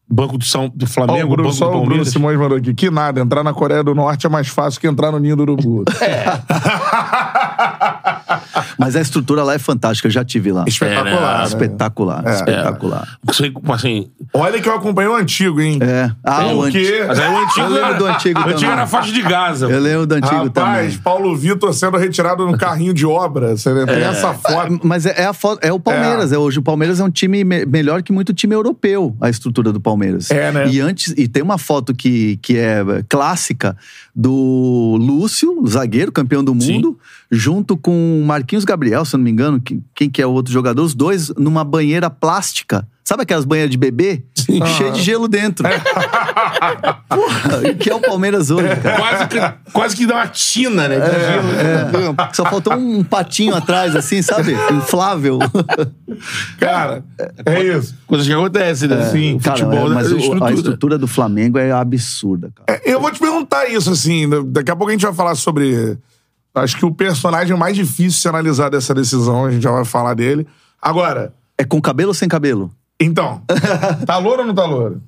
Banco 0.09 0.37
do, 0.39 0.45
São, 0.45 0.71
do 0.75 0.87
Flamengo, 0.87 1.25
o 1.25 1.29
Bruno, 1.31 1.45
Banco 1.45 1.55
só 1.55 1.65
do 1.65 1.71
o 1.71 1.73
Bruno 1.73 1.87
Palmeiras. 1.87 2.09
Simões 2.13 2.39
mandou 2.39 2.59
aqui. 2.59 2.75
Que 2.75 2.91
nada, 2.91 3.21
entrar 3.21 3.43
na 3.43 3.53
Coreia 3.55 3.83
do 3.83 3.95
Norte 3.95 4.27
é 4.27 4.29
mais 4.29 4.49
fácil 4.49 4.81
que 4.81 4.87
entrar 4.87 5.11
no 5.11 5.19
Ninho 5.19 5.35
do 5.37 5.43
Urubu. 5.43 5.85
Mas 8.79 8.97
a 8.97 9.01
estrutura 9.01 9.43
lá 9.43 9.55
é 9.55 9.59
fantástica, 9.59 10.09
eu 10.09 10.13
já 10.13 10.25
tive 10.25 10.53
lá. 10.53 10.65
Espetacular. 10.67 11.39
né? 11.39 11.45
Espetacular, 11.45 12.25
espetacular. 12.27 13.19
Você, 13.23 13.53
assim, 13.73 14.11
Olha 14.33 14.61
que 14.61 14.69
eu 14.69 14.75
acompanhei 14.75 15.11
o 15.11 15.15
antigo, 15.17 15.61
hein? 15.61 15.79
É. 15.81 16.11
Ah, 16.23 16.47
o 16.47 16.59
o 16.59 16.63
antigo. 16.65 16.85
quê? 16.87 17.05
mas 17.07 17.19
aí 17.19 17.33
o 17.33 17.39
antigo 17.39 17.61
Eu 17.67 17.69
lembro 17.73 17.99
do 17.99 18.07
antigo 18.07 18.41
O 18.41 18.49
antigo 18.49 18.71
era 18.71 18.83
a 18.83 18.87
faixa 18.87 19.13
de 19.13 19.23
Gaza. 19.23 19.67
Eu 19.67 19.81
lembro 19.81 20.07
do 20.07 20.15
antigo 20.15 20.35
Rapaz, 20.45 20.53
também. 20.53 20.99
Paulo 20.99 21.35
Vitor 21.37 21.73
sendo 21.73 21.97
retirado 21.97 22.47
no 22.47 22.57
carrinho 22.59 22.93
de 22.93 23.07
obra. 23.07 23.57
Você 23.57 23.73
tem 23.87 24.03
essa 24.03 24.35
foto. 24.35 24.81
Mas 24.83 25.07
é, 25.07 25.23
é 25.23 25.27
a 25.27 25.33
foto, 25.33 25.61
é 25.63 25.73
o 25.73 25.81
Palmeiras. 25.81 26.33
É. 26.33 26.39
hoje 26.39 26.59
o 26.59 26.63
Palmeiras 26.63 27.01
é 27.01 27.05
um 27.05 27.11
time 27.11 27.45
me- 27.45 27.65
melhor 27.65 28.03
que 28.03 28.13
muito 28.13 28.33
time 28.33 28.55
europeu, 28.55 29.17
a 29.21 29.29
estrutura 29.31 29.73
do 29.73 29.81
Palmeiras. 29.81 29.93
É, 30.30 30.51
né? 30.53 30.68
E 30.68 30.80
antes 30.80 31.14
e 31.16 31.26
tem 31.28 31.42
uma 31.42 31.59
foto 31.59 31.95
que, 31.95 32.36
que 32.42 32.57
é 32.57 32.82
clássica 33.09 33.76
do 34.14 34.97
Lúcio, 35.01 35.64
zagueiro, 35.66 36.12
campeão 36.12 36.42
do 36.45 36.55
mundo, 36.55 36.99
junto 37.30 37.76
com 37.76 38.22
Marquinhos 38.26 38.64
Gabriel, 38.64 39.05
se 39.05 39.14
eu 39.14 39.18
não 39.18 39.24
me 39.24 39.30
engano, 39.30 39.61
que- 39.61 39.80
quem 39.95 40.09
que 40.09 40.22
é 40.22 40.26
o 40.26 40.30
outro 40.32 40.53
jogador, 40.53 40.82
os 40.82 40.95
dois 40.95 41.30
numa 41.36 41.64
banheira 41.64 42.09
plástica. 42.09 42.86
Sabe 43.07 43.23
aquelas 43.23 43.45
banheiras 43.45 43.71
de 43.71 43.77
bebê? 43.77 44.25
Cheia 44.79 44.91
de 44.93 45.03
gelo 45.03 45.29
dentro. 45.29 45.67
Porra, 47.09 47.75
que 47.79 47.91
é 47.91 47.95
o 47.95 48.01
Palmeiras 48.01 48.51
hoje, 48.51 48.75
cara. 48.77 48.97
Quase 48.97 49.29
que, 49.29 49.71
quase 49.73 49.97
que 49.97 50.07
dá 50.07 50.15
uma 50.17 50.29
tina, 50.29 50.89
né? 50.89 50.99
de 51.01 51.11
gelo. 51.11 51.49
É, 52.21 52.33
só 52.33 52.45
faltou 52.45 52.73
um 52.75 53.05
patinho 53.05 53.55
atrás, 53.55 53.95
assim, 53.95 54.23
sabe? 54.23 54.55
Inflável. 54.73 55.39
Cara, 56.59 57.05
é 57.45 57.63
isso. 57.63 57.95
Coisas 58.07 58.27
que 58.27 58.33
acontecem, 58.33 58.89
né? 58.89 59.11
Sim, 59.11 59.39
Cara, 59.39 59.57
futebol, 59.59 59.91
é, 59.91 59.95
mas 59.95 60.09
né? 60.11 60.15
o- 60.15 60.19
estrutura. 60.19 60.51
a 60.51 60.53
estrutura 60.55 60.99
do 60.99 61.07
Flamengo 61.07 61.59
é 61.59 61.73
absurda, 61.73 62.51
cara. 62.55 62.81
Eu 62.85 63.01
vou 63.01 63.11
te 63.11 63.19
perguntar 63.21 63.67
isso, 63.69 63.91
assim. 63.91 64.29
Daqui 64.47 64.71
a 64.71 64.77
pouco 64.77 64.91
a 64.91 64.93
gente 64.95 65.05
vai 65.05 65.15
falar 65.15 65.35
sobre. 65.35 65.99
Acho 66.55 66.77
que 66.77 66.87
o 66.87 66.95
personagem 66.95 67.57
mais 67.57 67.75
difícil 67.77 68.11
de 68.11 68.15
se 68.21 68.29
analisar 68.29 68.71
dessa 68.71 68.95
decisão, 68.95 69.45
a 69.47 69.51
gente 69.51 69.63
já 69.63 69.73
vai 69.73 69.85
falar 69.85 70.15
dele. 70.15 70.47
Agora, 70.81 71.33
É 71.59 71.65
com 71.65 71.81
cabelo 71.81 72.09
ou 72.11 72.15
sem 72.15 72.29
cabelo? 72.29 72.71
Então, 73.01 73.42
tá 74.07 74.18
louro 74.18 74.40
ou 74.42 74.47
não 74.47 74.55
tá 74.55 74.64
louro? 74.64 75.03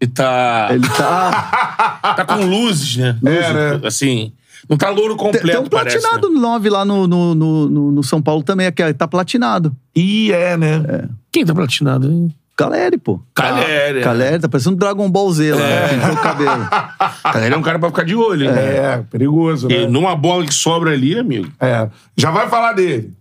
Ele 0.00 0.10
tá, 0.12 0.68
Ele 0.70 0.88
tá. 0.88 1.92
tá 2.16 2.24
com 2.24 2.44
luzes, 2.44 2.96
né? 2.96 3.18
É, 3.24 3.52
né? 3.52 3.80
Assim, 3.84 4.32
não 4.68 4.76
tá 4.76 4.90
louro 4.90 5.16
completo, 5.16 5.46
tem 5.46 5.58
um 5.58 5.66
parece, 5.68 5.98
platinado 6.00 6.30
né? 6.32 6.38
9 6.40 6.70
lá 6.70 6.84
no, 6.84 7.06
no, 7.08 7.34
no, 7.34 7.68
no- 7.68 7.90
no 7.92 8.02
São 8.04 8.22
Paulo 8.22 8.42
também, 8.44 8.70
que 8.70 8.82
é- 8.82 8.92
tá 8.92 9.08
platinado. 9.08 9.74
Ih, 9.96 10.30
é, 10.32 10.56
né? 10.56 11.08
Quem 11.32 11.44
tá 11.44 11.52
platinado, 11.54 12.10
hein? 12.10 12.32
Caleri, 12.56 12.98
pô. 12.98 13.20
Caleri. 13.34 14.02
Caleri, 14.02 14.40
tá 14.40 14.48
parecendo 14.48 14.74
um 14.74 14.78
Dragon 14.78 15.08
Ball 15.08 15.32
Z 15.32 15.54
lá, 15.54 15.60
pintou 15.90 16.12
o 16.12 16.16
cabelo. 16.16 16.68
Caleri 17.22 17.54
é 17.54 17.56
um 17.56 17.62
cara 17.62 17.78
pra 17.78 17.88
ficar 17.88 18.02
de 18.04 18.16
olho, 18.16 18.52
né? 18.52 18.76
É, 18.76 19.04
perigoso, 19.10 19.70
E 19.70 19.80
né? 19.82 19.86
numa 19.86 20.16
bola 20.16 20.44
que 20.44 20.52
sobra 20.54 20.90
ali, 20.92 21.16
amigo, 21.18 21.50
É. 21.60 21.88
Já 22.16 22.30
vai 22.32 22.48
falar 22.48 22.72
dele. 22.72 23.12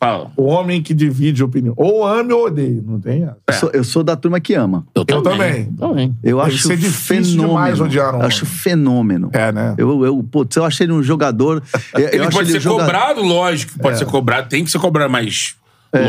Fala. 0.00 0.30
O 0.36 0.44
homem 0.44 0.82
que 0.82 0.92
divide 0.94 1.42
opinião. 1.42 1.74
Ou 1.76 2.06
ame 2.06 2.32
ou 2.32 2.46
odeie, 2.46 2.82
não 2.86 3.00
tem 3.00 3.24
essa. 3.24 3.36
Eu, 3.48 3.54
sou, 3.54 3.70
eu 3.72 3.84
sou 3.84 4.02
da 4.04 4.16
turma 4.16 4.38
que 4.40 4.54
ama. 4.54 4.86
Eu 4.94 5.04
também. 5.22 5.72
também. 5.72 6.14
Eu 6.22 6.38
Deve 6.38 6.48
acho 6.54 6.68
ser 6.68 6.76
difícil 6.76 7.32
fenômeno. 7.34 7.48
demais 7.48 7.80
odiar 7.80 8.14
um 8.14 8.22
acho 8.22 8.44
homem. 8.44 8.56
fenômeno. 8.58 9.30
É, 9.32 9.52
né? 9.52 9.74
Eu, 9.78 10.04
eu, 10.04 10.22
putz, 10.30 10.56
eu 10.56 10.64
achei 10.64 10.84
ele 10.86 10.92
um 10.92 11.02
jogador. 11.02 11.62
eu- 11.94 12.00
eu 12.00 12.08
Ele 12.08 12.22
acho 12.22 12.30
pode 12.36 12.50
ser 12.50 12.58
um 12.58 12.60
joga- 12.60 12.84
cobrado, 12.84 13.22
lógico. 13.22 13.72
que 13.72 13.78
Pode 13.78 13.98
ser 13.98 14.06
cobrado, 14.06 14.48
tem 14.48 14.64
que 14.64 14.70
ser 14.70 14.78
cobrado, 14.78 15.10
mas 15.10 15.54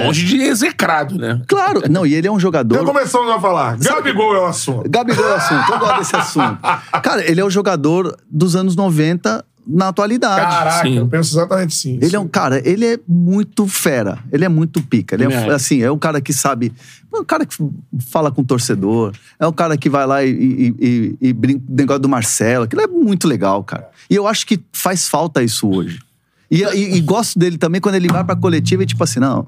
longe 0.04 0.26
de 0.26 0.42
execrado, 0.42 1.16
né? 1.16 1.42
Claro, 1.48 1.84
não, 1.90 2.08
e 2.08 2.16
ele 2.16 2.28
é 2.28 2.32
um 2.32 2.40
jogador. 2.40 2.74
Já 2.80 2.84
começamos 2.84 3.30
a 3.32 3.40
falar. 3.40 3.78
Gabigol 3.78 4.36
é 4.36 4.40
o 4.40 4.46
assunto. 4.48 4.90
Gabigol 4.90 5.24
é 5.24 5.32
o 5.34 5.36
assunto, 5.36 5.72
eu 5.72 5.78
gosto 5.80 5.98
desse 6.00 6.16
assunto. 6.16 6.58
Cara, 7.04 7.24
ele 7.30 7.40
é 7.40 7.46
o 7.46 7.50
jogador 7.52 8.18
dos 8.28 8.56
anos 8.56 8.76
90 8.76 9.46
na 9.68 9.88
atualidade. 9.90 10.42
Caraca, 10.42 10.88
Sim. 10.88 10.98
eu 10.98 11.08
penso 11.08 11.34
exatamente 11.36 11.74
assim. 11.74 12.00
Ele 12.02 12.16
é 12.16 12.20
um 12.20 12.28
cara, 12.28 12.62
ele 12.68 12.86
é 12.86 13.00
muito 13.08 13.68
fera, 13.68 14.20
ele 14.32 14.46
é 14.46 14.50
muito 14.50 14.82
pica. 14.82 15.16
Ele 15.16 15.26
é, 15.26 15.32
É. 15.34 15.50
assim, 15.52 15.82
é 15.82 15.92
um 15.92 15.98
cara 15.98 16.20
que 16.22 16.32
sabe. 16.34 16.72
É 17.14 17.18
um 17.18 17.24
cara 17.24 17.46
que 17.46 17.56
fala 18.10 18.32
com 18.32 18.42
o 18.42 18.46
torcedor, 18.46 19.14
é 19.40 19.48
um 19.48 19.54
cara 19.54 19.78
que 19.78 19.90
vai 19.90 20.06
lá 20.06 20.24
e, 20.24 20.30
e, 20.32 20.76
e, 20.80 21.18
e 21.30 21.34
brinca 21.34 21.64
o 21.70 21.76
negócio 21.76 22.02
do 22.02 22.10
Marcelo. 22.10 22.66
Aquilo 22.66 22.82
é 22.82 22.88
muito 22.88 23.28
legal, 23.28 23.64
cara. 23.64 23.90
E 24.10 24.16
eu 24.16 24.28
acho 24.28 24.46
que 24.46 24.60
faz 24.74 25.08
falta 25.08 25.42
isso 25.42 25.68
hoje. 25.70 26.00
E, 26.52 26.62
e- 26.64 26.96
e 26.98 27.02
gosto 27.02 27.40
dele 27.40 27.58
também 27.58 27.82
quando 27.82 27.96
ele 27.96 28.08
vai 28.08 28.24
pra 28.24 28.36
coletiva 28.36 28.84
e 28.84 28.86
tipo 28.86 29.04
assim, 29.04 29.20
não. 29.20 29.48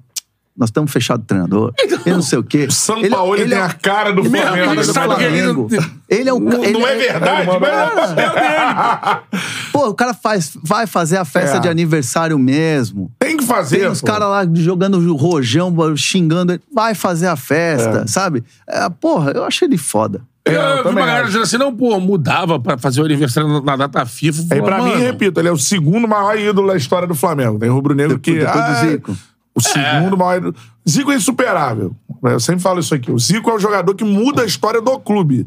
Nós 0.58 0.70
estamos 0.70 0.92
fechados 0.92 1.24
do 1.24 1.28
treinador. 1.28 1.72
Eu 2.06 2.16
não 2.16 2.22
sei 2.24 2.40
o 2.40 2.44
quê. 2.44 2.68
São 2.72 2.98
Ele- 2.98 3.10
Paulo 3.10 3.36
ele 3.36 3.50
tem 3.50 3.58
é- 3.60 3.62
a 3.62 3.70
cara 3.74 4.12
do 4.12 4.22
é 4.22 4.30
Flamengo. 4.30 4.72
ele 4.72 4.82
do 4.82 4.84
sabe 4.94 5.16
que 5.16 5.24
ele 5.24 5.38
Flamengo. 5.44 5.70
Ele 6.10 6.30
é 6.30 6.34
um 6.34 6.40
Não, 6.40 6.64
ele 6.64 6.74
não 6.80 6.88
é 6.88 6.96
verdade, 6.96 7.42
ele 7.50 7.60
mas 7.60 8.12
é 8.12 8.12
o 8.12 8.16
dele. 8.16 9.42
Pô, 9.72 9.88
o 9.90 9.94
cara 9.94 10.14
faz, 10.14 10.58
vai 10.64 10.88
fazer 10.88 11.18
a 11.18 11.26
festa 11.26 11.58
É. 11.58 11.60
de 11.60 11.70
aniversário 11.70 12.40
mesmo. 12.40 13.12
Tem 13.20 13.38
que 13.38 13.44
fazer. 13.46 13.80
Tem 13.80 13.88
os 13.88 14.02
pô. 14.02 14.08
caras 14.08 14.28
lá 14.30 14.48
jogando 14.56 14.96
o 14.98 15.16
rojão, 15.16 15.72
xingando 15.96 16.54
ele. 16.54 16.62
Vai 16.74 16.96
fazer 16.96 17.28
a 17.28 17.36
festa, 17.36 18.08
sabe? 18.08 18.44
É, 18.68 18.90
porra, 18.90 19.32
eu 19.36 19.44
achei 19.44 19.68
ele 19.68 19.78
foda. 19.78 20.22
É, 20.44 20.56
eu 20.56 20.62
eu 20.62 20.84
vi 20.86 20.90
uma 20.90 21.06
galera 21.06 21.26
dizendo 21.26 21.44
assim, 21.44 21.58
não, 21.58 21.76
pô, 21.76 22.00
mudava 22.00 22.58
pra 22.58 22.78
fazer 22.78 23.02
o 23.02 23.06
aniversário 23.06 23.62
na, 23.62 23.76
data 23.76 24.06
FIFA. 24.06 24.56
E 24.56 24.62
pra 24.62 24.78
Mano, 24.80 24.96
mim, 24.96 25.02
repito, 25.04 25.40
ele 25.42 25.50
é 25.50 25.52
o 25.52 25.58
segundo 25.58 26.08
maior 26.08 26.40
ídolo 26.40 26.70
da 26.70 26.78
história 26.78 27.06
do 27.08 27.14
Flamengo. 27.14 27.60
Tem 27.60 27.70
rubro-negro 27.70 28.18
Depois- 28.18 28.38
que. 28.38 28.46
depois 28.46 28.66
do 28.66 28.72
ah, 28.72 28.90
Zico. 28.90 29.18
O 29.58 29.62
segundo 29.62 30.16
maior 30.18 30.38
ídolo. 30.38 30.56
Zico 30.88 31.12
é 31.12 31.16
insuperável. 31.16 31.96
Eu 32.24 32.40
sempre 32.40 32.62
falo 32.62 32.80
isso 32.80 32.94
aqui. 32.94 33.12
O 33.12 33.18
Zico 33.18 33.50
é 33.50 33.54
o 33.56 33.60
jogador 33.60 33.94
que 33.96 34.04
muda 34.04 34.44
a 34.44 34.46
história 34.46 34.80
do 34.82 35.00
clube. 35.00 35.46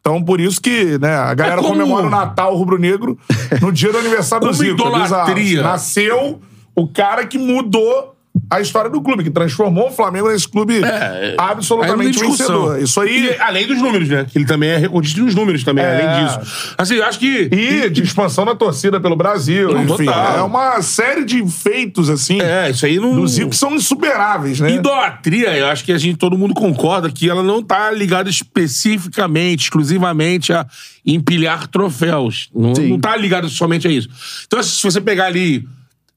Então, 0.00 0.22
por 0.22 0.40
isso 0.40 0.60
que 0.60 0.96
né, 0.98 1.14
a 1.16 1.34
galera 1.34 1.60
É 1.60 1.62
como- 1.62 1.74
comemora 1.74 2.06
o 2.06 2.10
Natal 2.10 2.56
rubro-negro 2.56 3.18
no 3.60 3.72
dia 3.72 3.90
do 3.92 3.98
aniversário 3.98 4.46
do 4.46 4.52
Zico. 4.52 4.70
É 4.70 4.74
idolatria. 4.74 5.62
Nasceu 5.62 6.40
o 6.74 6.86
cara 6.88 7.26
que 7.26 7.36
mudou 7.36 8.14
a 8.50 8.60
história 8.60 8.90
do 8.90 9.00
clube, 9.02 9.22
que 9.24 9.30
transformou 9.30 9.88
o 9.88 9.90
Flamengo 9.90 10.28
nesse 10.30 10.48
clube 10.48 10.82
É, 10.82 11.34
absolutamente 11.36 12.18
tem 12.18 12.28
discussão. 12.30 12.62
vencedor. 12.68 12.82
Isso 12.82 13.00
aí. 13.00 13.26
E, 13.36 13.40
além 13.40 13.66
dos 13.66 13.78
números, 13.78 14.08
né? 14.08 14.24
Que 14.30 14.38
ele 14.38 14.46
também 14.46 14.70
é 14.70 14.76
recordista 14.78 15.20
nos 15.20 15.34
números 15.34 15.62
também, 15.64 15.84
É. 15.84 15.90
além 16.06 16.24
disso. 16.26 16.74
Assim, 16.78 16.94
eu 16.94 17.04
acho 17.04 17.18
que. 17.18 17.48
E 17.52 17.90
de 17.90 18.02
expansão 18.02 18.44
da 18.44 18.54
torcida 18.54 19.00
pelo 19.00 19.16
Brasil. 19.16 19.72
Não, 19.72 19.82
enfim, 19.84 20.04
total. 20.06 20.36
é 20.38 20.42
uma 20.42 20.80
série 20.82 21.24
de 21.24 21.46
feitos, 21.48 22.08
assim, 22.08 22.40
É, 22.40 22.70
isso 22.70 22.86
aí 22.86 22.98
não. 22.98 23.14
do 23.16 23.26
Zico 23.28 23.50
que 23.50 23.56
são 23.56 23.74
insuperáveis, 23.74 24.60
né? 24.60 24.70
Idolatria, 24.72 25.56
eu 25.56 25.66
acho 25.66 25.84
que 25.84 25.92
a 25.92 25.98
gente, 25.98 26.16
todo 26.16 26.38
mundo 26.38 26.54
concorda 26.54 27.10
que 27.10 27.28
ela 27.28 27.42
não 27.42 27.62
tá 27.62 27.90
ligada 27.90 28.30
especificamente, 28.30 29.64
exclusivamente 29.64 30.52
a 30.52 30.66
empilhar 31.04 31.66
troféus. 31.68 32.48
Não, 32.54 32.74
Sim. 32.74 32.88
não 32.90 32.98
tá 32.98 33.16
ligada 33.16 33.48
somente 33.48 33.86
a 33.86 33.90
isso. 33.90 34.08
Então, 34.46 34.62
se 34.62 34.82
você 34.82 35.00
pegar 35.00 35.26
ali, 35.26 35.66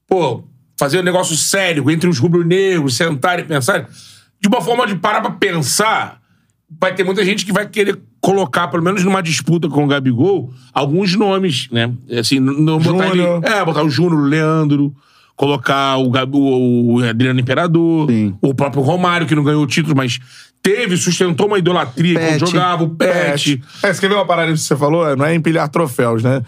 pô, 0.08 0.44
fazer 0.76 1.00
um 1.00 1.02
negócio 1.02 1.36
sério 1.36 1.90
entre 1.90 2.08
os 2.08 2.18
rubro-negros, 2.18 2.96
sentar 2.96 3.38
e 3.38 3.44
pensar, 3.44 3.88
de 4.40 4.48
uma 4.48 4.60
forma 4.60 4.86
de 4.86 4.96
parar 4.96 5.20
pra 5.20 5.30
pensar, 5.30 6.20
vai 6.80 6.94
ter 6.94 7.04
muita 7.04 7.24
gente 7.24 7.44
que 7.44 7.52
vai 7.52 7.68
querer 7.68 7.98
colocar, 8.20 8.68
pelo 8.68 8.82
menos 8.82 9.04
numa 9.04 9.22
disputa 9.22 9.68
com 9.68 9.84
o 9.84 9.86
Gabigol, 9.86 10.52
alguns 10.72 11.14
nomes, 11.14 11.68
né? 11.70 11.92
Assim, 12.18 12.38
não 12.38 12.78
botar 12.78 13.08
ele. 13.08 13.22
É, 13.42 13.64
botar 13.64 13.82
o 13.82 13.90
Júnior, 13.90 14.20
o 14.20 14.24
Leandro, 14.24 14.94
colocar 15.36 15.96
o, 15.96 16.10
Gabi, 16.10 16.36
o, 16.36 17.00
Adriano 17.08 17.40
Imperador, 17.40 18.08
Sim. 18.08 18.36
o 18.40 18.54
próprio 18.54 18.82
Romário, 18.82 19.26
que 19.26 19.34
não 19.34 19.42
ganhou 19.42 19.62
o 19.62 19.66
título, 19.66 19.96
mas 19.96 20.20
teve, 20.62 20.96
sustentou 20.96 21.48
uma 21.48 21.58
idolatria 21.58 22.18
quando 22.18 22.40
Pet. 22.40 22.50
jogava, 22.50 22.84
o 22.84 22.90
Pet. 22.90 23.62
É, 23.82 23.92
você 23.92 24.00
quer 24.00 24.08
ver 24.08 24.14
uma 24.14 24.26
parada 24.26 24.52
que 24.52 24.58
você 24.58 24.76
falou? 24.76 25.16
Não 25.16 25.24
é 25.24 25.34
empilhar 25.34 25.68
troféus, 25.68 26.22
né? 26.22 26.42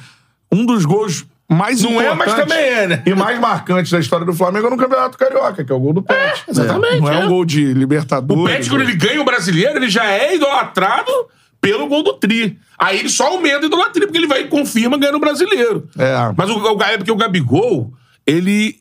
Um 0.50 0.64
dos 0.64 0.84
gols 0.84 1.26
mais 1.50 1.82
Não 1.82 2.00
é, 2.00 2.14
mas 2.14 2.34
também 2.34 2.58
é, 2.58 2.86
né? 2.86 3.02
E 3.04 3.14
mais 3.14 3.38
marcantes 3.38 3.90
da 3.92 4.00
história 4.00 4.24
do 4.24 4.32
Flamengo 4.32 4.66
é 4.66 4.70
no 4.70 4.76
Campeonato 4.76 5.18
Carioca, 5.18 5.62
que 5.62 5.70
é 5.70 5.74
o 5.74 5.78
gol 5.78 5.92
do 5.92 6.02
Pet. 6.02 6.42
exatamente, 6.48 7.00
Não 7.00 7.12
é, 7.12 7.20
é. 7.20 7.24
um 7.24 7.28
gol 7.28 7.44
de 7.44 7.66
O 7.66 7.72
Libertadores. 7.72 8.56
Pet, 8.56 8.70
quando 8.70 8.82
ele 8.82 8.96
ganha 8.96 9.20
o 9.20 9.24
brasileiro, 9.24 9.76
ele 9.76 9.90
já 9.90 10.06
é 10.06 10.34
idolatrado 10.34 11.10
pelo 11.60 11.86
gol 11.86 12.02
do 12.02 12.14
Tri. 12.14 12.58
Aí 12.78 12.98
ele 12.98 13.08
só 13.08 13.28
aumenta 13.28 13.64
a 13.64 13.66
idolatria, 13.66 14.06
porque 14.06 14.18
ele 14.18 14.26
vai 14.26 14.42
e 14.42 14.48
confirma 14.48 14.98
ganhando 14.98 15.16
o 15.16 15.20
brasileiro. 15.20 15.88
É. 15.98 16.14
Mas 16.36 16.50
o, 16.50 16.58
o, 16.58 16.82
é 16.82 16.96
porque 16.96 17.12
o 17.12 17.16
Gabigol, 17.16 17.92
ele. 18.26 18.76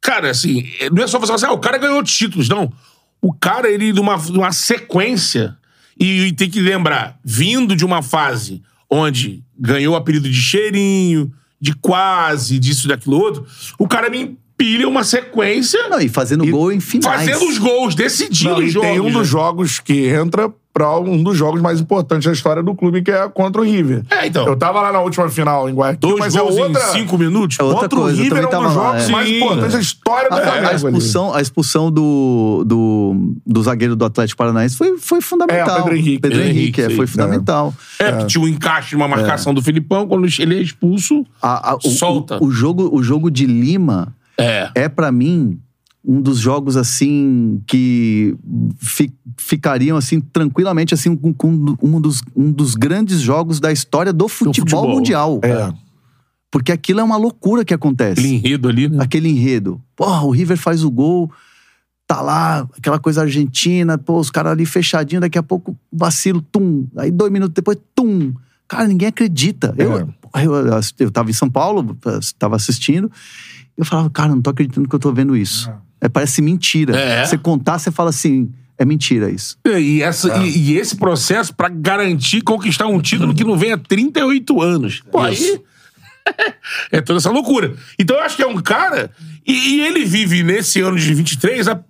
Cara, 0.00 0.30
assim, 0.30 0.66
não 0.92 1.02
é 1.02 1.06
só 1.06 1.18
você 1.18 1.26
falar 1.26 1.36
assim, 1.36 1.46
ah, 1.46 1.52
o 1.52 1.58
cara 1.58 1.76
ganhou 1.76 2.02
títulos, 2.02 2.48
não. 2.48 2.72
O 3.20 3.34
cara, 3.34 3.68
ele, 3.68 3.92
numa, 3.92 4.16
numa 4.16 4.52
sequência, 4.52 5.56
e, 5.98 6.26
e 6.26 6.32
tem 6.32 6.48
que 6.48 6.60
lembrar, 6.60 7.18
vindo 7.24 7.74
de 7.74 7.84
uma 7.84 8.00
fase 8.00 8.62
onde 8.88 9.42
ganhou 9.58 9.94
o 9.94 9.96
apelido 9.96 10.28
de 10.28 10.40
cheirinho, 10.40 11.32
de 11.60 11.74
quase, 11.74 12.58
disso, 12.58 12.88
daquilo 12.88 13.18
outro, 13.18 13.46
o 13.78 13.88
cara 13.88 14.08
me 14.08 14.20
empilha 14.20 14.88
uma 14.88 15.04
sequência. 15.04 15.88
Não, 15.88 16.00
e 16.00 16.08
fazendo 16.08 16.46
gol 16.46 16.72
em 16.72 16.80
finais. 16.80 17.28
Fazendo 17.28 17.48
os 17.48 17.58
gols, 17.58 17.94
decidindo 17.94 18.50
Não, 18.50 18.58
os 18.58 18.64
e 18.66 18.70
jogos. 18.70 18.88
tem 18.88 19.00
um 19.00 19.10
dos 19.10 19.14
né? 19.14 19.24
jogos 19.24 19.80
que 19.80 20.08
entra 20.08 20.52
pra 20.78 20.96
um 20.96 21.20
dos 21.24 21.36
jogos 21.36 21.60
mais 21.60 21.80
importantes 21.80 22.24
da 22.26 22.32
história 22.32 22.62
do 22.62 22.72
clube, 22.72 23.02
que 23.02 23.10
é 23.10 23.28
contra 23.28 23.60
o 23.60 23.64
River. 23.64 24.04
É, 24.08 24.26
então. 24.28 24.46
Eu 24.46 24.54
tava 24.56 24.80
lá 24.80 24.92
na 24.92 25.00
última 25.00 25.28
final 25.28 25.68
em 25.68 25.74
Guayaquil, 25.74 25.98
Dois 26.10 26.20
mas 26.20 26.36
é 26.36 26.38
gols 26.40 26.56
outra... 26.56 26.80
em 26.80 26.92
cinco 26.92 27.18
minutos. 27.18 27.58
É 27.58 27.62
outra 27.64 27.80
Contra 27.88 27.98
coisa, 27.98 28.20
o 28.20 28.22
River 28.22 28.42
é 28.44 28.46
um 28.46 28.50
também 28.50 28.66
dos 28.66 28.74
tava 28.74 28.86
lá, 28.86 28.92
jogos 28.92 29.08
é. 29.08 29.12
mais 29.12 29.28
Sim. 29.28 29.36
importantes 29.36 29.72
da 29.72 29.80
história 29.80 30.30
do 30.30 30.36
A, 30.36 30.40
Flamengo. 30.40 30.64
a 30.64 30.68
ali. 30.68 30.76
expulsão, 30.76 31.34
a 31.34 31.40
expulsão 31.40 31.90
do, 31.90 32.62
do, 32.64 33.34
do 33.44 33.62
zagueiro 33.62 33.96
do 33.96 34.04
Atlético 34.04 34.38
Paranaense 34.38 34.76
foi, 34.76 34.96
foi 34.98 35.20
fundamental. 35.20 35.78
É, 35.78 35.82
Pedro 35.82 35.96
Henrique. 35.96 36.18
Pedro 36.20 36.40
Henrique, 36.42 36.80
é, 36.82 36.90
foi 36.90 37.06
sim. 37.06 37.12
fundamental. 37.14 37.74
É, 37.98 38.12
porque 38.12 38.26
tinha 38.26 38.44
um 38.44 38.46
encaixe 38.48 38.94
numa 38.94 39.08
marcação 39.08 39.52
do 39.52 39.60
Filipão, 39.60 40.06
quando 40.06 40.26
ele 40.38 40.58
é 40.58 40.62
expulso, 40.62 41.26
A- 41.42 41.72
a- 41.72 41.76
o, 41.76 41.90
solta. 41.90 42.38
O, 42.40 42.46
o 42.46 42.50
jogo, 42.52 42.88
o 42.92 43.02
jogo 43.02 43.30
de 43.30 43.46
Lima 43.46 44.14
é. 44.38 44.70
é, 44.74 44.88
pra 44.88 45.10
mim, 45.10 45.58
um 46.04 46.20
dos 46.20 46.38
jogos, 46.38 46.76
assim, 46.76 47.62
que 47.66 48.36
fi- 48.78 49.12
ficariam, 49.36 49.96
assim, 49.96 50.20
tranquilamente, 50.20 50.94
assim, 50.94 51.14
com, 51.14 51.32
com 51.34 51.48
um, 51.82 52.00
dos, 52.00 52.22
um 52.34 52.50
dos 52.50 52.74
grandes 52.74 53.20
jogos 53.20 53.60
da 53.60 53.70
história 53.72 54.12
do 54.12 54.28
futebol, 54.28 54.82
futebol. 54.82 54.94
mundial. 54.96 55.40
É. 55.42 55.72
Porque 56.50 56.72
aquilo 56.72 57.00
é 57.00 57.02
uma 57.04 57.16
loucura 57.16 57.64
que 57.64 57.74
acontece. 57.74 58.20
Aquele 58.20 58.34
enredo 58.34 58.68
ali, 58.68 58.88
né? 58.88 58.98
aquele 59.00 59.28
enredo. 59.28 59.82
Porra, 59.94 60.22
o 60.22 60.30
River 60.30 60.56
faz 60.56 60.82
o 60.82 60.90
gol, 60.90 61.30
tá 62.06 62.22
lá, 62.22 62.66
aquela 62.78 62.98
coisa 62.98 63.20
argentina, 63.20 63.98
pô, 63.98 64.18
os 64.18 64.30
caras 64.30 64.52
ali 64.52 64.64
fechadinho, 64.64 65.20
daqui 65.20 65.36
a 65.36 65.42
pouco 65.42 65.76
vacilo, 65.92 66.40
tum. 66.40 66.86
Aí 66.96 67.10
dois 67.10 67.30
minutos 67.30 67.52
depois, 67.54 67.76
tum. 67.94 68.32
Cara, 68.66 68.86
ninguém 68.86 69.08
acredita. 69.08 69.74
É. 69.76 69.84
Eu, 69.84 70.08
eu, 70.36 70.80
eu 71.00 71.10
tava 71.10 71.28
em 71.28 71.34
São 71.34 71.50
Paulo, 71.50 71.96
tava 72.38 72.56
assistindo, 72.56 73.10
eu 73.76 73.84
falava, 73.84 74.08
cara, 74.08 74.30
não 74.30 74.40
tô 74.40 74.48
acreditando 74.50 74.88
que 74.88 74.94
eu 74.94 74.98
tô 74.98 75.12
vendo 75.12 75.36
isso. 75.36 75.68
É, 75.68 75.74
parece 76.06 76.42
mentira. 76.42 76.94
É. 76.94 77.24
Você 77.24 77.38
contar, 77.38 77.78
você 77.78 77.90
fala 77.90 78.10
assim, 78.10 78.52
é 78.76 78.84
mentira 78.84 79.30
isso. 79.30 79.56
E, 79.66 80.02
essa, 80.02 80.36
e, 80.44 80.72
e 80.72 80.76
esse 80.76 80.94
processo 80.96 81.54
pra 81.54 81.68
garantir 81.70 82.42
conquistar 82.42 82.86
um 82.86 83.00
título 83.00 83.34
que 83.34 83.42
não 83.42 83.56
vem 83.56 83.72
há 83.72 83.78
38 83.78 84.60
anos. 84.60 85.02
Pô, 85.10 85.20
aí. 85.20 85.58
é 86.92 87.00
toda 87.00 87.18
essa 87.18 87.30
loucura. 87.30 87.74
Então 87.98 88.16
eu 88.16 88.22
acho 88.22 88.36
que 88.36 88.42
é 88.42 88.46
um 88.46 88.60
cara. 88.60 89.10
E, 89.46 89.76
e 89.76 89.80
ele 89.80 90.04
vive 90.04 90.42
nesse 90.42 90.80
ano 90.80 90.98
de 90.98 91.14
23 91.14 91.68
a 91.68 91.80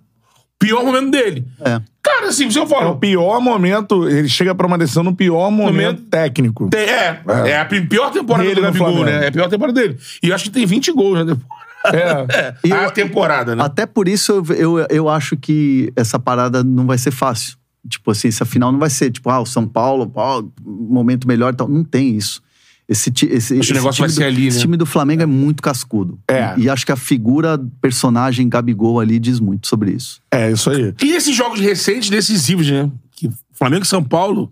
pior 0.57 0.83
momento 0.83 1.11
dele. 1.11 1.45
É. 1.59 1.81
Cara, 2.01 2.27
assim, 2.29 2.49
se 2.49 2.57
eu 2.57 2.63
É 2.63 2.65
o 2.65 2.69
falar. 2.69 2.95
pior 2.95 3.39
momento, 3.39 4.07
ele 4.09 4.27
chega 4.27 4.55
pra 4.55 4.65
uma 4.65 4.77
decisão 4.77 5.03
no 5.03 5.13
pior 5.15 5.51
momento, 5.51 5.73
Momento- 5.73 6.01
técnico. 6.09 6.69
É, 6.73 7.19
é, 7.49 7.59
a 7.59 7.65
pi- 7.65 7.81
pior 7.85 8.09
temporada 8.11 8.43
Dele 8.47 8.55
do 8.55 8.61
Gabigol, 8.63 9.05
né? 9.05 9.25
É 9.25 9.27
a 9.27 9.31
pior 9.31 9.47
temporada 9.49 9.79
dele. 9.79 9.97
E 10.23 10.29
eu 10.29 10.35
acho 10.35 10.45
que 10.45 10.49
tem 10.49 10.65
20 10.65 10.91
gols 10.91 11.19
na 11.19 11.33
temporada. 11.35 11.68
É. 11.85 12.55
E 12.63 12.73
a 12.73 12.83
eu- 12.85 12.91
temporada, 12.91 13.55
né? 13.55 13.63
Até 13.63 13.85
por 13.85 14.07
isso 14.07 14.31
eu, 14.31 14.55
eu, 14.79 14.87
eu 14.89 15.09
acho 15.09 15.37
que 15.37 15.91
essa 15.95 16.19
parada 16.19 16.63
não 16.63 16.85
vai 16.85 16.97
ser 16.97 17.11
fácil. 17.11 17.57
Tipo 17.87 18.11
assim, 18.11 18.27
essa 18.27 18.43
final 18.45 18.71
não 18.71 18.79
vai 18.79 18.89
ser 18.89 19.09
tipo, 19.09 19.29
ah, 19.29 19.39
o 19.39 19.45
São 19.45 19.65
Paulo, 19.67 20.07
pô, 20.07 20.51
momento 20.65 21.27
melhor 21.27 21.53
e 21.53 21.55
tal. 21.55 21.67
Não 21.67 21.83
tem 21.83 22.15
isso. 22.15 22.41
Esse, 22.87 23.11
esse, 23.29 23.53
o 23.53 23.59
esse 23.59 23.71
negócio 23.73 24.01
vai 24.01 24.09
ser 24.09 24.21
do, 24.21 24.25
ali, 24.25 24.47
esse 24.47 24.57
né? 24.57 24.61
time 24.63 24.75
do 24.75 24.85
Flamengo 24.85 25.21
é 25.21 25.25
muito 25.25 25.61
cascudo. 25.61 26.19
É. 26.27 26.55
E, 26.57 26.63
e 26.63 26.69
acho 26.69 26.85
que 26.85 26.91
a 26.91 26.95
figura, 26.95 27.57
personagem 27.79 28.49
Gabigol 28.49 28.99
ali 28.99 29.19
diz 29.19 29.39
muito 29.39 29.67
sobre 29.67 29.91
isso. 29.91 30.19
É, 30.31 30.51
isso 30.51 30.69
aí. 30.71 30.93
E 31.01 31.11
esses 31.13 31.35
jogos 31.35 31.59
recentes 31.59 32.09
decisivos, 32.09 32.69
né? 32.69 32.89
Que 33.11 33.29
Flamengo 33.53 33.83
e 33.83 33.87
São 33.87 34.03
Paulo 34.03 34.51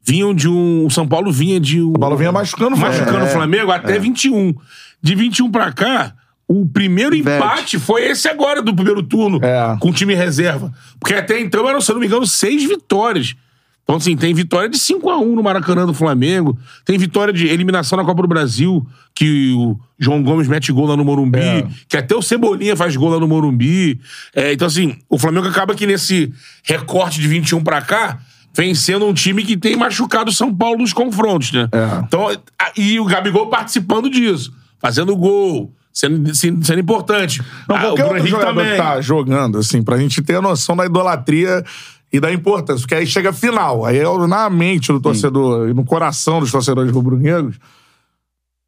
vinham 0.00 0.32
de 0.32 0.48
um. 0.48 0.86
O 0.86 0.90
São 0.90 1.06
Paulo 1.06 1.32
vinha 1.32 1.58
de 1.58 1.82
um. 1.82 1.90
O 1.90 1.98
Paulo 1.98 2.16
vinha 2.16 2.30
machucando 2.30 2.76
o 2.76 2.78
machucando 2.78 3.10
Flamengo. 3.10 3.28
o 3.30 3.32
Flamengo 3.32 3.70
até 3.72 3.98
21. 3.98 4.54
De 5.02 5.14
21 5.16 5.50
pra 5.50 5.72
cá, 5.72 6.14
o 6.46 6.66
primeiro 6.66 7.14
empate 7.14 7.78
foi 7.78 8.02
esse 8.06 8.28
agora 8.28 8.60
do 8.60 8.74
primeiro 8.74 9.02
turno, 9.02 9.38
É. 9.42 9.76
com 9.80 9.90
o 9.90 9.92
time 9.92 10.14
reserva. 10.14 10.72
Porque 11.00 11.14
até 11.14 11.40
então 11.40 11.68
eram, 11.68 11.80
se 11.80 11.90
eu 11.90 11.94
não 11.94 12.00
me 12.00 12.06
engano, 12.06 12.26
seis 12.26 12.62
vitórias. 12.64 13.34
Então, 13.82 13.96
assim, 13.96 14.16
tem 14.16 14.32
vitória 14.32 14.66
de 14.66 14.78
5x1 14.78 15.34
no 15.34 15.42
Maracanã 15.42 15.84
do 15.84 15.92
Flamengo. 15.92 16.58
Tem 16.86 16.96
vitória 16.96 17.34
de 17.34 17.46
eliminação 17.48 17.98
na 17.98 18.04
Copa 18.04 18.22
do 18.22 18.28
Brasil, 18.28 18.86
que 19.14 19.52
o 19.52 19.78
João 19.98 20.22
Gomes 20.22 20.48
mete 20.48 20.72
gol 20.72 20.86
lá 20.86 20.96
no 20.96 21.04
Morumbi. 21.04 21.38
É. 21.38 21.66
Que 21.86 21.98
até 21.98 22.14
o 22.14 22.22
Cebolinha 22.22 22.74
faz 22.76 22.96
gol 22.96 23.10
lá 23.10 23.20
no 23.20 23.28
Morumbi. 23.28 24.00
É, 24.34 24.54
então, 24.54 24.66
assim, 24.66 24.96
o 25.06 25.18
Flamengo 25.18 25.48
acaba 25.48 25.74
que 25.74 25.86
nesse 25.86 26.32
recorte 26.62 27.20
de 27.20 27.28
21 27.28 27.62
pra 27.62 27.82
cá, 27.82 28.20
vem 28.54 28.74
sendo 28.74 29.04
um 29.04 29.12
time 29.12 29.44
que 29.44 29.54
tem 29.54 29.76
machucado 29.76 30.30
o 30.30 30.34
São 30.34 30.54
Paulo 30.54 30.78
nos 30.78 30.94
confrontos, 30.94 31.52
né? 31.52 31.68
É. 31.70 32.04
Então, 32.06 32.26
a- 32.58 32.72
e 32.74 32.98
o 32.98 33.04
Gabigol 33.04 33.48
participando 33.50 34.08
disso, 34.08 34.50
fazendo 34.80 35.14
gol, 35.14 35.70
sendo, 35.94 36.34
sendo, 36.34 36.80
importante. 36.80 37.40
Não, 37.68 37.76
Ah, 37.76 37.80
qualquer 37.80 38.04
o 38.04 38.08
Bruno 38.08 38.14
outro 38.14 38.26
jogador 38.26 38.60
também. 38.60 38.70
que 38.72 38.76
tá 38.76 39.00
jogando, 39.00 39.58
assim, 39.58 39.82
pra 39.82 39.96
gente 39.96 40.20
ter 40.20 40.34
a 40.34 40.42
noção 40.42 40.76
da 40.76 40.84
idolatria 40.84 41.64
e 42.12 42.18
da 42.18 42.32
importância. 42.32 42.82
Porque 42.82 42.96
aí 42.96 43.06
chega 43.06 43.30
a 43.30 43.32
final. 43.32 43.84
Aí 43.84 43.98
é 43.98 44.26
na 44.26 44.50
mente 44.50 44.92
do 44.92 45.00
torcedor 45.00 45.68
e 45.68 45.72
no 45.72 45.84
coração 45.84 46.40
dos 46.40 46.50
torcedores 46.50 46.92
rubro-negros, 46.92 47.56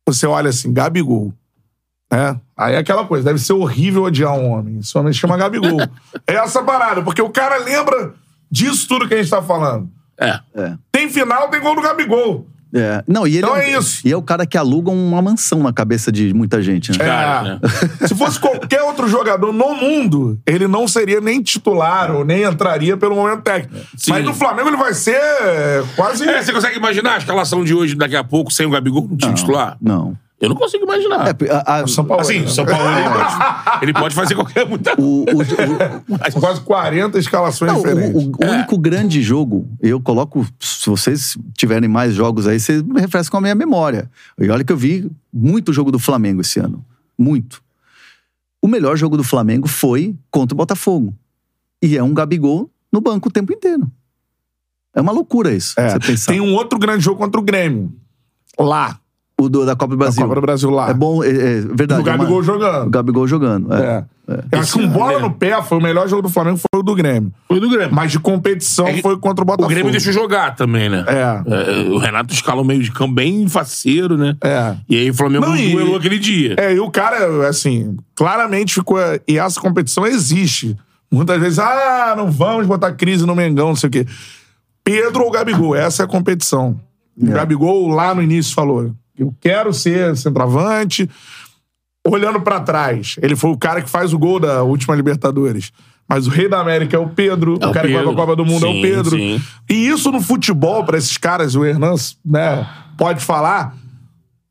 você 0.07 0.27
olha 0.27 0.51
assim, 0.51 0.72
Gabigol. 0.72 1.35
Né? 2.11 2.41
Aí 2.57 2.74
é 2.74 2.79
aquela 2.79 3.05
coisa, 3.05 3.24
deve 3.24 3.41
ser 3.41 3.53
horrível 3.53 4.05
odiar 4.05 4.33
um 4.33 4.53
homem. 4.53 4.79
Esse 4.79 4.97
homem 4.97 5.12
se 5.12 5.18
chama 5.18 5.37
Gabigol. 5.37 5.81
é 6.27 6.35
essa 6.35 6.62
parada, 6.62 7.03
porque 7.03 7.20
o 7.20 7.31
cara 7.31 7.59
lembra 7.59 8.14
disso 8.49 8.87
tudo 8.87 9.09
que 9.09 9.14
a 9.14 9.16
gente 9.18 9.31
tá 9.31 9.43
falando. 9.43 9.91
É. 10.18 10.41
Tem 10.91 11.11
final, 11.11 11.51
tem 11.51 11.61
gol 11.61 11.74
do 11.74 11.83
Gabigol. 11.83 12.47
É. 12.75 13.03
Não, 13.07 13.27
e 13.27 13.31
ele 13.37 13.39
Então 13.39 13.55
um- 13.55 13.59
é 13.59 13.79
isso. 13.79 14.07
E 14.07 14.12
é 14.12 14.17
o 14.17 14.21
cara 14.23 14.45
que 14.45 14.59
aluga 14.59 14.91
uma 14.91 15.23
mansão 15.23 15.62
na 15.62 15.73
cabeça 15.73 16.11
de 16.12 16.35
muita 16.35 16.61
gente, 16.61 16.91
né? 16.93 16.99
Cara, 16.99 17.49
É. 17.49 17.53
né? 17.53 17.61
Se 18.09 18.14
fosse 18.14 18.39
qualquer 18.41 18.83
outro 18.83 19.09
jogador 19.09 19.53
no 19.53 19.75
mundo, 19.75 20.39
ele 20.47 20.67
não 20.67 20.87
seria 20.89 21.21
nem 21.21 21.41
titular 21.43 22.11
ou 22.14 22.25
nem 22.25 22.43
entraria 22.43 22.97
pelo 22.97 23.14
momento 23.14 23.43
técnico. 23.43 23.87
Sim. 23.97 24.11
Mas 24.11 24.25
no 24.25 24.35
Flamengo 24.35 24.69
ele 24.69 24.77
vai 24.77 24.93
ser 24.95 25.19
quase. 25.95 26.29
É, 26.29 26.43
você 26.43 26.53
consegue 26.53 26.77
imaginar 26.77 27.14
a 27.14 27.19
escalação 27.19 27.64
de 27.64 27.73
hoje, 27.73 27.95
daqui 27.95 28.17
a 28.17 28.25
pouco, 28.25 28.53
sem 28.53 28.67
o 28.67 28.71
Gabigol 28.71 29.07
no 29.09 29.17
time 29.17 29.35
titular? 29.35 29.77
Não. 29.81 30.17
Eu 30.39 30.51
não 30.51 30.57
consigo 30.57 30.84
imaginar. 30.84 31.28
É, 31.28 31.51
a- 31.51 31.80
a- 31.82 31.87
São 31.87 32.05
Paulo. 32.05 32.20
Assim, 32.20 32.43
o 32.43 32.49
São 32.51 32.66
Paulo 32.66 32.84
ele 32.87 33.09
pode, 33.09 33.82
ele 33.84 33.93
pode 33.95 34.14
fazer 34.14 34.34
qualquer 34.34 34.66
muita 34.68 34.95
o, 35.01 35.20
o- 35.24 35.24
o- 35.41 36.30
São 36.30 36.41
quase 36.43 36.61
40 36.61 37.18
escalações 37.18 37.72
Não, 37.72 37.78
diferentes. 37.80 38.22
o, 38.22 38.28
o- 38.28 38.47
o 38.47 38.51
único 38.53 38.76
grande 38.76 39.22
jogo, 39.22 39.66
eu 39.80 39.99
coloco, 39.99 40.47
se 40.61 40.91
vocês 40.91 41.39
tiverem 41.57 41.89
mais 41.89 42.12
jogos 42.14 42.47
aí, 42.47 42.61
vocês 42.61 42.82
me 42.82 43.01
refrescam 43.01 43.39
a 43.39 43.41
minha 43.41 43.55
memória. 43.55 44.11
E 44.39 44.49
olha 44.51 44.62
que 44.62 44.72
eu 44.72 44.76
vi 44.76 45.11
muito 45.32 45.72
jogo 45.72 45.91
do 45.91 45.99
Flamengo 45.99 46.43
esse 46.43 46.59
ano. 46.61 46.84
Muito. 47.18 47.62
O 48.61 48.68
melhor 48.68 48.95
jogo 48.97 49.16
do 49.16 49.24
Flamengo 49.24 49.66
foi 49.66 50.14
contra 50.30 50.55
o 50.55 50.57
Botafogo. 50.59 51.14
E 51.82 51.97
é 51.97 52.03
um 52.03 52.12
Gabigol 52.12 52.70
no 52.93 53.01
banco 53.01 53.28
o 53.28 53.32
tempo 53.32 53.53
inteiro. 53.55 53.91
É 54.95 55.01
uma 55.01 55.12
loucura 55.12 55.53
isso. 55.55 55.78
É, 55.80 55.91
Você 55.91 55.99
pensar. 56.01 56.32
Tem 56.32 56.41
um 56.43 56.55
outro 56.55 56.78
grande 56.78 57.03
jogo 57.05 57.18
contra 57.18 57.41
o 57.41 57.45
Grêmio. 57.45 57.91
Lá. 58.59 58.99
O 59.39 59.51
do- 59.51 59.66
da 59.66 59.76
Copa 59.76 59.89
do 59.95 59.99
Brasil. 59.99 60.22
Copa 60.22 60.34
do 60.37 60.41
Brasil 60.41 60.70
lá. 60.70 60.89
É 60.91 60.95
bom, 60.95 61.22
é, 61.22 61.28
é 61.28 61.61
verdade. 61.61 62.01
o 62.01 62.05
Gabigol 62.05 62.26
é 62.26 62.30
uma- 62.30 62.39
O 62.39 62.43
jogando. 62.43 62.91
Gabigol 62.91 63.26
jogando. 63.28 63.74
É. 63.74 64.05
É. 64.28 64.45
Eu 64.51 64.59
acho 64.61 64.72
que 64.72 64.80
com 64.82 64.89
bola 64.89 65.20
no 65.20 65.30
pé 65.30 65.62
foi 65.62 65.78
o 65.78 65.80
melhor 65.80 66.09
jogo 66.09 66.22
do 66.22 66.28
Flamengo, 66.30 66.57
foi 66.57 66.80
o 66.80 66.82
do 66.82 66.95
Grêmio. 66.97 67.30
Foi 67.47 67.61
do 67.61 67.68
Grêmio. 67.68 67.95
Mas 67.95 68.11
de 68.11 68.18
competição 68.18 68.89
É 68.89 68.97
foi 69.03 69.16
contra 69.18 69.43
o 69.43 69.45
O 69.45 69.47
Botafogo. 69.47 69.68
Grêmio 69.68 69.93
deixou 69.93 70.12
jogar 70.12 70.57
também, 70.57 70.89
né? 70.89 71.05
É. 71.07 71.43
É, 71.47 71.89
o 71.91 71.99
Renato 71.99 72.32
escalou 72.34 72.64
meio 72.64 72.82
de 72.82 72.91
campo 72.91 73.14
bem 73.14 73.47
faceiro, 73.47 74.16
né? 74.16 74.34
É. 74.43 74.74
E 74.89 74.97
aí 74.97 75.11
o 75.11 75.14
Flamengo 75.14 75.47
Não, 75.47 75.57
e- 75.57 75.70
duelou 75.70 75.97
aquele 75.97 76.18
dia. 76.18 76.57
É, 76.59 76.72
e 76.74 76.80
o 76.80 76.91
cara, 76.91 77.47
assim, 77.49 77.97
claramente 78.16 78.72
ficou. 78.74 78.99
E 79.28 79.39
essa 79.39 79.61
competição 79.61 80.05
existe. 80.07 80.76
Muitas 81.12 81.39
vezes, 81.41 81.59
ah, 81.61 82.14
não 82.16 82.30
vamos 82.32 82.66
botar 82.66 82.91
crise 82.93 83.24
no 83.26 83.37
Mengão, 83.37 83.68
não 83.68 83.76
sei 83.76 83.89
o 83.89 83.93
quê. 83.93 84.07
Pedro 84.82 85.24
ou 85.24 85.30
Gabigol, 85.30 85.76
essa 85.76 86.03
é 86.03 86.05
a 86.05 86.09
competição. 86.09 86.80
O 87.16 87.26
Gabigol 87.26 87.87
lá 87.89 88.12
no 88.14 88.22
início 88.22 88.55
falou: 88.55 88.93
eu 89.19 89.35
quero 89.41 89.73
ser 89.73 90.17
centroavante. 90.17 91.09
Olhando 92.09 92.41
pra 92.41 92.61
trás, 92.61 93.17
ele 93.21 93.35
foi 93.35 93.51
o 93.51 93.57
cara 93.59 93.83
que 93.83 93.91
faz 93.91 94.12
o 94.12 94.19
gol 94.19 94.39
da 94.39 94.62
última 94.62 94.95
Libertadores. 94.95 95.73
Mas 96.09 96.29
o 96.29 96.31
rei 96.31 96.49
da 96.49 96.61
América 96.61 96.97
é 96.97 97.01
o 97.01 97.09
Pedro, 97.09 97.59
É 97.61 97.67
o 97.67 97.71
o 97.71 97.73
cara 97.73 97.89
que 97.89 97.95
vai 97.95 98.03
pra 98.05 98.12
Pedro. 98.12 98.14
Copa 98.14 98.37
do 98.37 98.47
Mundo 98.47 98.64
é 98.64 98.71
Sim, 98.71 98.79
o 98.79 98.83
Pedro. 98.83 99.17
sim. 99.17 99.43
E 99.69 99.89
isso 99.89 100.12
no 100.12 100.21
futebol, 100.21 100.85
pra 100.85 100.97
esses 100.99 101.17
caras, 101.17 101.57
o 101.57 101.64
Hernan 101.64 101.95
né, 102.25 102.64
pode 102.97 103.25
falar, 103.25 103.75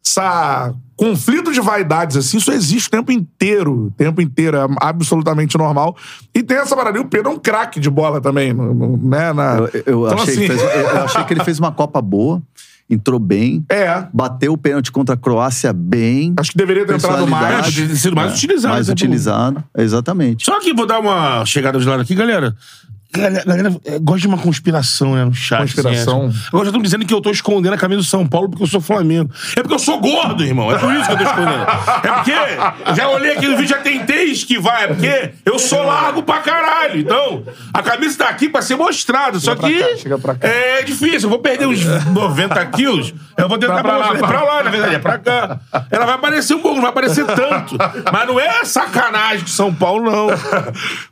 essa 0.05 0.73
conflito 0.97 1.51
de 1.51 1.59
vaidades, 1.59 2.15
assim, 2.15 2.37
isso 2.37 2.51
existe 2.51 2.87
o 2.87 2.91
tempo 2.91 3.11
inteiro. 3.11 3.87
O 3.87 3.91
tempo 3.91 4.21
inteiro, 4.21 4.57
é 4.57 4.65
absolutamente 4.81 5.57
normal. 5.57 5.95
E 6.33 6.41
tem 6.43 6.57
essa 6.57 6.75
parada. 6.75 6.97
E 6.97 7.01
o 7.01 7.05
Pedro 7.05 7.31
é 7.31 7.33
um 7.35 7.39
craque 7.39 7.79
de 7.81 7.89
bola 7.89 8.19
também, 8.21 8.53
né? 8.53 9.31
Na... 9.33 9.57
Eu, 9.57 9.69
eu 9.85 10.05
Então, 10.07 10.19
achei 10.23 10.33
assim, 10.33 10.47
fez- 10.47 10.61
eu 10.61 10.99
achei 11.03 11.23
que 11.23 11.33
ele 11.33 11.43
fez 11.43 11.57
uma 11.59 11.71
Copa 11.71 12.01
boa, 12.01 12.41
entrou 12.89 13.19
bem, 13.19 13.65
É, 13.69 14.05
bateu 14.13 14.53
o 14.53 14.57
pênalti 14.57 14.91
contra 14.91 15.15
a 15.15 15.17
Croácia 15.17 15.73
bem. 15.73 16.33
acho 16.37 16.51
que 16.51 16.57
deveria 16.57 16.85
ter 16.85 16.95
entrado 16.95 17.27
mais. 17.27 17.73
Sido 17.99 18.15
mais 18.15 18.33
utilizado, 18.33 18.73
Mais 18.73 18.87
né, 18.87 18.91
pô? 18.93 18.93
utilizado, 18.93 19.63
exatamente. 19.77 20.45
Só 20.45 20.59
que 20.59 20.73
vou 20.73 20.85
dar 20.85 20.99
uma 20.99 21.45
chegada 21.45 21.79
de 21.79 21.85
lado 21.87 22.01
aqui, 22.01 22.13
galera. 22.13 22.55
Galera, 23.17 23.43
galera 23.45 23.75
é, 23.85 23.99
gosta 23.99 24.21
de 24.21 24.27
uma 24.27 24.37
conspiração, 24.37 25.15
né, 25.15 25.25
no 25.25 25.33
chat. 25.33 25.59
Conspiração. 25.61 26.27
Assim, 26.27 26.37
é. 26.37 26.47
Agora 26.47 26.65
já 26.65 26.69
estão 26.69 26.81
dizendo 26.81 27.05
que 27.05 27.13
eu 27.13 27.21
tô 27.21 27.29
escondendo 27.31 27.73
a 27.73 27.77
camisa 27.77 28.01
do 28.01 28.05
São 28.07 28.25
Paulo 28.27 28.49
porque 28.49 28.63
eu 28.63 28.67
sou 28.67 28.81
Flamengo. 28.81 29.29
É 29.55 29.61
porque 29.61 29.73
eu 29.75 29.79
sou 29.79 29.99
gordo, 29.99 30.43
irmão. 30.43 30.71
É 30.71 30.77
por 30.77 30.93
isso 30.93 31.05
que 31.05 31.11
eu 31.13 31.17
tô 31.17 31.23
escondendo. 31.23 31.63
É 32.03 32.11
porque 32.11 32.95
já 32.95 33.09
olhei 33.09 33.31
aqui 33.33 33.47
no 33.47 33.57
vídeo, 33.57 33.69
já 33.69 33.77
tentei 33.81 34.25
esquivar. 34.25 34.83
É 34.83 34.87
porque 34.87 35.31
eu 35.45 35.57
sou 35.59 35.83
largo 35.83 36.23
pra 36.23 36.39
caralho. 36.39 36.99
Então, 36.99 37.43
a 37.73 37.81
camisa 37.81 38.17
tá 38.17 38.29
aqui 38.29 38.49
pra 38.49 38.61
ser 38.61 38.75
mostrada. 38.75 39.39
Só 39.39 39.55
que 39.55 39.79
cá, 39.79 39.97
chega 39.97 40.17
pra 40.17 40.35
cá. 40.35 40.47
é 40.47 40.81
difícil. 40.83 41.21
Eu 41.23 41.29
vou 41.29 41.39
perder 41.39 41.67
uns 41.67 41.83
90 42.07 42.65
quilos. 42.67 43.13
Eu 43.37 43.47
vou 43.49 43.57
tentar 43.57 43.81
pra 43.81 43.83
pra, 43.83 43.97
lá, 43.97 44.15
pra- 44.15 44.27
pra 44.27 44.43
lá, 44.43 44.63
na 44.63 44.69
verdade. 44.69 44.95
É 44.95 44.99
pra 44.99 45.17
cá. 45.17 45.59
Ela 45.91 46.05
vai 46.05 46.15
aparecer 46.15 46.53
um 46.53 46.59
pouco, 46.59 46.75
não 46.75 46.81
vai 46.83 46.91
aparecer 46.91 47.25
tanto. 47.25 47.77
Mas 48.11 48.27
não 48.27 48.39
é 48.39 48.63
sacanagem 48.65 49.41
com 49.41 49.47
São 49.47 49.73
Paulo, 49.73 50.09
não. 50.09 50.27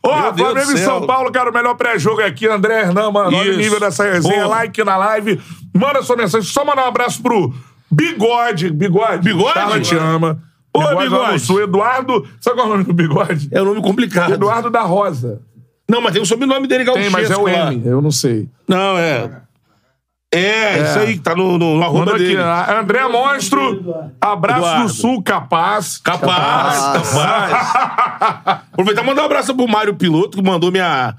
Ó, 0.02 0.32
Deus 0.32 0.52
Flamengo 0.52 0.72
e. 0.74 0.78
São 0.78 1.06
Paulo, 1.06 1.32
cara, 1.32 1.50
o 1.50 1.54
melhor 1.54 1.76
pré-jogo 1.94 2.22
é 2.22 2.26
aqui. 2.26 2.48
André 2.48 2.82
Hernan, 2.82 3.12
mano. 3.12 3.38
Olha 3.38 3.54
o 3.54 3.58
nível 3.58 3.80
dessa 3.80 4.04
resenha. 4.04 4.44
Porra. 4.44 4.48
Like 4.48 4.84
na 4.84 4.98
live. 4.98 5.40
Manda 5.74 6.02
sua 6.02 6.16
mensagem. 6.16 6.48
Só 6.48 6.66
mandar 6.66 6.86
um 6.86 6.88
abraço 6.88 7.22
pro 7.22 7.54
Bigode. 7.92 8.70
Bigode. 8.72 9.24
Bigode? 9.24 9.54
Charla 9.54 9.80
te 9.80 9.96
ama. 9.96 10.40
Ô, 10.74 10.80
lá 10.80 10.96
Bigode. 10.96 11.40
Sul. 11.40 11.62
Eduardo. 11.62 12.28
Sabe 12.42 12.58
qual 12.58 12.68
é 12.68 12.70
o 12.70 12.74
nome 12.74 12.84
do 12.86 12.94
Bigode? 12.94 13.50
É 13.52 13.62
um 13.62 13.66
nome 13.66 13.82
complicado. 13.82 14.34
Eduardo 14.34 14.70
da 14.70 14.82
Rosa. 14.82 15.42
Não, 15.90 16.02
mas 16.02 16.14
tem 16.14 16.22
o 16.22 16.26
sobrenome 16.26 16.66
dele, 16.66 16.86
Tem, 16.86 17.10
mas 17.10 17.30
é 17.30 17.38
o 17.38 17.44
lá. 17.44 17.74
M. 17.74 17.82
Eu 17.86 18.02
não 18.02 18.10
sei. 18.12 18.48
Não, 18.68 18.98
é. 18.98 19.30
É, 20.34 20.82
isso 20.82 21.00
aí 21.00 21.14
que 21.14 21.20
tá 21.20 21.36
no, 21.36 21.60
no, 21.60 21.76
no 21.76 21.84
arroba 21.84 22.00
Mandou 22.00 22.16
aqui. 22.16 22.24
dele. 22.26 22.42
ah, 22.42 22.80
André 22.80 23.08
Monstro. 23.08 23.86
Abraço 24.20 24.60
Eduardo. 24.62 24.84
do 24.88 24.90
Sul, 24.90 25.22
capaz. 25.22 26.00
Capaz, 26.00 26.80
capaz. 26.80 28.64
Aproveitar 28.74 29.04
e 29.04 29.06
mandar 29.06 29.22
um 29.22 29.26
abraço 29.26 29.54
pro 29.56 29.68
Mário 29.68 29.94
Piloto, 29.94 30.38
que 30.38 30.44
mandou 30.44 30.72
minha, 30.72 31.16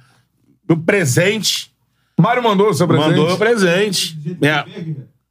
meu 0.69 0.77
presente. 0.79 1.71
Mário 2.19 2.43
mandou 2.43 2.71
o 2.71 2.75
seu 2.75 2.87
presente. 2.87 3.09
Mandou 3.11 3.27
meu 3.27 3.37
presente. 3.37 4.17
Minha- 4.41 4.65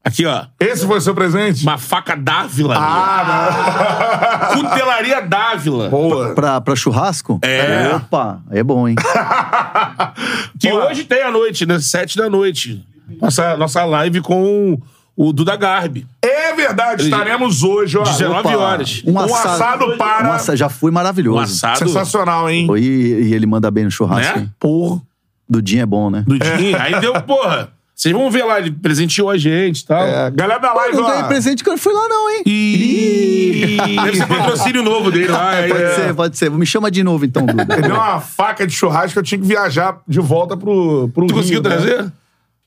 aqui, 0.04 0.26
ó. 0.26 0.46
Esse 0.60 0.86
foi 0.86 0.98
o 0.98 1.02
seu 1.02 1.16
presente? 1.16 1.64
Uma 1.64 1.78
faca 1.78 2.16
Dávila. 2.16 2.76
Ah, 2.78 4.50
minha. 4.54 4.70
Cutelaria 4.70 5.22
Dávila. 5.22 5.90
Boa. 5.90 6.34
Pra, 6.36 6.60
pra 6.62 6.76
churrasco? 6.76 7.40
É. 7.42 7.96
Opa, 7.96 8.42
é 8.52 8.62
bom, 8.64 8.88
hein? 8.88 8.96
Que 10.60 10.72
hoje 10.72 11.04
tem 11.04 11.22
à 11.24 11.32
noite, 11.32 11.66
né? 11.66 11.80
Sete 11.80 12.18
da 12.18 12.30
noite. 12.30 12.86
Nossa, 13.22 13.58
nossa 13.58 13.84
live 13.86 14.22
com 14.22 14.80
o 15.16 15.34
Duda 15.34 15.56
Garbi. 15.56 16.08
É 16.22 16.54
verdade, 16.54 17.04
estaremos 17.04 17.64
hoje, 17.64 17.98
ó. 17.98 18.04
19 18.04 18.40
Opa, 18.48 18.58
horas. 18.58 19.02
Um 19.06 19.14
Um 19.14 19.20
assado, 19.20 19.50
assado 19.50 19.98
para- 19.98 20.28
um 20.30 20.32
assa- 20.34 20.56
já 20.56 20.70
foi 20.70 20.90
maravilhoso. 20.92 21.38
Um 21.40 21.42
assado 21.42 21.80
Sensacional, 21.80 22.50
hein? 22.50 22.66
Foi, 22.66 22.82
e 22.82 23.34
ele 23.34 23.46
manda 23.46 23.70
bem 23.70 23.84
no 23.86 23.92
churrasco, 23.92 24.40
Né? 24.40 24.50
Porra. 24.60 25.02
Dudinho 25.50 25.82
é 25.84 25.86
bom, 25.86 26.10
né? 26.10 26.24
do 26.28 26.38
dia. 26.40 26.82
Aí 26.82 27.00
deu, 27.00 27.14
porra. 27.22 27.70
Vocês 27.96 28.14
vão 28.14 28.30
ver 28.32 28.44
lá, 28.44 28.60
ele 28.60 28.72
presenteou 28.72 29.30
a 29.30 29.38
gente 29.38 29.82
e 29.82 29.86
tal. 29.86 30.02
É, 30.04 30.32
galera 30.32 30.60
da 30.60 30.74
live, 30.74 30.98
Não 30.98 31.04
ó. 31.04 31.08
ganhei 31.10 31.24
presente 31.26 31.64
que 31.64 31.70
eu 31.70 31.74
não 31.74 31.78
fui 31.78 31.94
lá, 31.94 32.08
não, 32.10 32.30
hein? 32.32 32.42
Ih, 32.46 33.78
Deve 34.04 34.18
ser 34.18 34.28
patrocínio 34.28 34.82
novo 34.84 35.12
dele 35.12 35.28
lá. 35.28 35.56
é. 35.56 35.68
Pode 35.68 35.96
ser, 35.96 36.14
pode 36.16 36.38
ser. 36.38 36.52
Me 36.52 36.66
chama 36.66 36.90
de 36.90 37.04
novo, 37.04 37.24
então, 37.24 37.46
Duda. 37.46 37.72
Ele 37.76 37.84
deu 37.84 37.96
uma 37.96 38.20
faca 38.20 38.66
de 38.66 38.74
churrasco, 38.74 39.20
eu 39.20 39.24
tinha 39.24 39.40
que 39.40 39.46
viajar 39.46 40.00
de 40.08 40.20
volta 40.20 40.58
pro, 40.58 41.08
pro 41.14 41.28
Tu 41.28 41.34
Rio, 41.34 41.36
conseguiu 41.44 41.62
né? 41.62 41.70
trazer? 41.70 42.12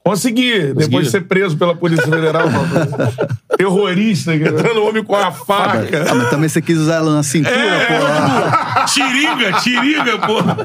Consegui. 0.06 0.72
Depois 0.72 1.06
de 1.06 1.10
ser 1.10 1.22
preso 1.22 1.56
pela 1.56 1.74
Polícia 1.74 2.04
Federal. 2.06 2.44
Terrorista. 3.58 4.38
Dando 4.38 4.84
homem 4.84 5.02
com 5.02 5.16
a 5.16 5.32
faca. 5.32 6.04
Ah, 6.08 6.14
mas 6.14 6.30
também 6.30 6.48
você 6.48 6.62
quis 6.62 6.78
usar 6.78 6.96
ela 6.96 7.12
na 7.12 7.24
cintura, 7.24 7.56
É, 7.56 7.98
pô. 7.98 8.86
Tiringa, 8.86 9.52
tiringa, 9.54 10.18
porra. 10.18 10.56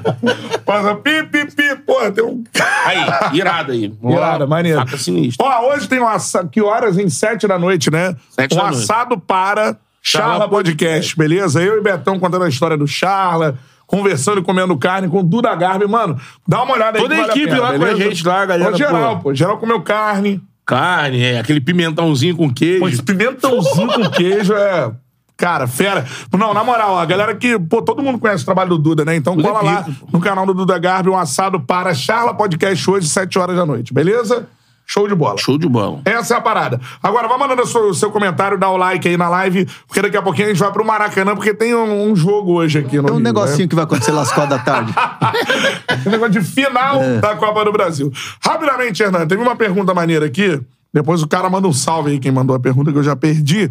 Passa 0.64 0.94
pi, 0.94 1.24
pi, 1.24 1.46
pi. 1.48 1.76
Porra, 1.88 2.12
tem 2.12 2.24
um... 2.24 2.44
Aí, 2.86 3.39
irada 3.39 3.74
aí. 3.74 3.92
Irada, 4.04 4.46
maneiro. 4.46 4.78
Faca 4.78 4.98
sinistra. 4.98 5.44
Ó, 5.44 5.74
hoje 5.74 5.88
tem 5.88 6.00
um 6.00 6.08
assado. 6.08 6.48
Que 6.48 6.62
horas? 6.62 7.00
Em 7.00 7.10
sete 7.10 7.48
da 7.48 7.58
noite, 7.58 7.89
né? 7.89 8.16
Sete 8.30 8.54
um 8.54 8.58
da 8.58 8.64
noite. 8.66 8.84
assado 8.84 9.18
para 9.20 9.76
Charla 10.04 10.34
Charla 10.34 10.50
Podcast, 10.50 11.18
beleza? 11.18 11.64
Eu 11.64 11.80
e 11.80 11.82
Betão 11.82 12.20
contando 12.20 12.44
a 12.44 12.50
história 12.50 12.78
do 12.78 12.88
Charla, 12.88 13.58
conversando 13.92 14.39
e 14.39 14.44
comendo 14.44 14.78
carne 14.78 15.10
com 15.10 15.20
o 15.20 15.24
Duda 15.24 15.54
Garbi. 15.54 15.86
Mano, 15.86 16.18
dá 16.48 16.64
uma 16.64 16.74
olhada 16.74 16.98
aí. 16.98 17.02
Toda 17.04 17.14
a 17.14 17.18
vale 17.18 17.32
equipe 17.32 17.48
pena, 17.48 17.62
lá 17.62 17.68
com 17.68 17.76
a 17.76 17.78
beleza? 17.80 18.10
gente 18.10 18.26
lá, 18.26 18.46
galera, 18.46 18.72
Pô, 18.72 18.78
geral, 18.78 19.16
pô. 19.18 19.24
pô. 19.24 19.34
Geral 19.36 19.58
comeu 19.58 19.82
carne. 19.82 20.42
Carne, 20.66 21.22
é, 21.22 21.39
aquele 21.39 21.60
pimentãozinho 21.60 22.38
com 22.38 22.52
queijo. 22.52 22.80
Pô, 22.80 22.88
esse 22.88 23.04
pimentãozinho 23.04 23.88
com 23.89 24.10
queijo 24.10 24.54
é. 24.54 24.92
Cara, 25.36 25.68
fera. 25.68 26.06
Não, 26.32 26.54
na 26.54 26.64
moral, 26.64 26.98
a 26.98 27.06
galera 27.06 27.36
que. 27.36 27.60
Pô, 27.60 27.82
todo 27.82 28.02
mundo 28.02 28.18
conhece 28.18 28.44
o 28.44 28.46
trabalho 28.46 28.70
do 28.70 28.78
Duda, 28.78 29.04
né? 29.04 29.16
Então 29.16 29.36
cola 29.36 29.60
é 29.60 29.64
lá 29.64 29.86
no 30.14 30.22
canal 30.22 30.46
do 30.46 30.54
Duda 30.54 30.78
Garbi, 30.80 31.10
um 31.10 31.18
assado 31.18 31.60
para 31.60 31.94
Charla 31.94 32.34
Podcast 32.34 32.89
hoje, 32.89 33.10
7 33.10 33.38
horas 33.39 33.58
da 33.58 33.66
noite, 33.66 33.94
beleza? 33.94 34.48
Show 34.92 35.08
de 35.08 35.16
bola. 35.16 35.38
Show 35.38 35.58
de 35.58 35.70
bola. 35.70 36.02
Essa 36.04 36.34
é 36.34 36.38
a 36.38 36.42
parada. 36.42 36.82
Agora, 37.02 37.26
vai 37.26 37.38
mandando 37.38 37.62
o 37.62 37.66
seu, 37.66 37.94
seu 37.94 38.12
comentário, 38.12 38.58
dá 38.58 38.70
o 38.70 38.76
like 38.76 39.08
aí 39.08 39.16
na 39.16 39.30
live, 39.30 39.66
porque 39.88 40.02
daqui 40.02 40.18
a 40.18 40.22
pouquinho 40.22 40.48
a 40.48 40.50
gente 40.50 40.60
vai 40.60 40.70
pro 40.70 40.84
Maracanã, 40.84 41.34
porque 41.34 41.54
tem 41.54 41.74
um, 41.74 42.10
um 42.12 42.14
jogo 42.14 42.56
hoje 42.56 42.80
aqui 42.80 42.98
no 42.98 43.04
Tem 43.04 43.14
um 43.14 43.16
Rio, 43.16 43.24
negocinho 43.24 43.60
né? 43.62 43.68
que 43.70 43.76
vai 43.76 43.86
acontecer 43.86 44.12
lá 44.12 44.24
às 44.24 44.34
quatro 44.34 44.50
da 44.50 44.60
tarde. 44.60 44.94
Um 46.06 46.10
negócio 46.10 46.34
de 46.34 46.42
final 46.42 47.00
da 47.22 47.36
Copa 47.36 47.64
do 47.64 47.72
Brasil. 47.72 48.12
Rapidamente, 48.44 49.02
Hernan, 49.02 49.26
teve 49.28 49.42
uma 49.42 49.56
pergunta 49.56 49.94
maneira 49.94 50.26
aqui. 50.26 50.60
Depois 50.94 51.22
o 51.24 51.28
cara 51.28 51.50
manda 51.50 51.68
um 51.70 51.74
salve 51.74 52.12
aí, 52.12 52.20
quem 52.20 52.32
mandou 52.32 52.54
a 52.56 52.60
pergunta 52.60 52.92
que 52.92 52.98
eu 52.98 53.04
já 53.04 53.16
perdi. 53.16 53.70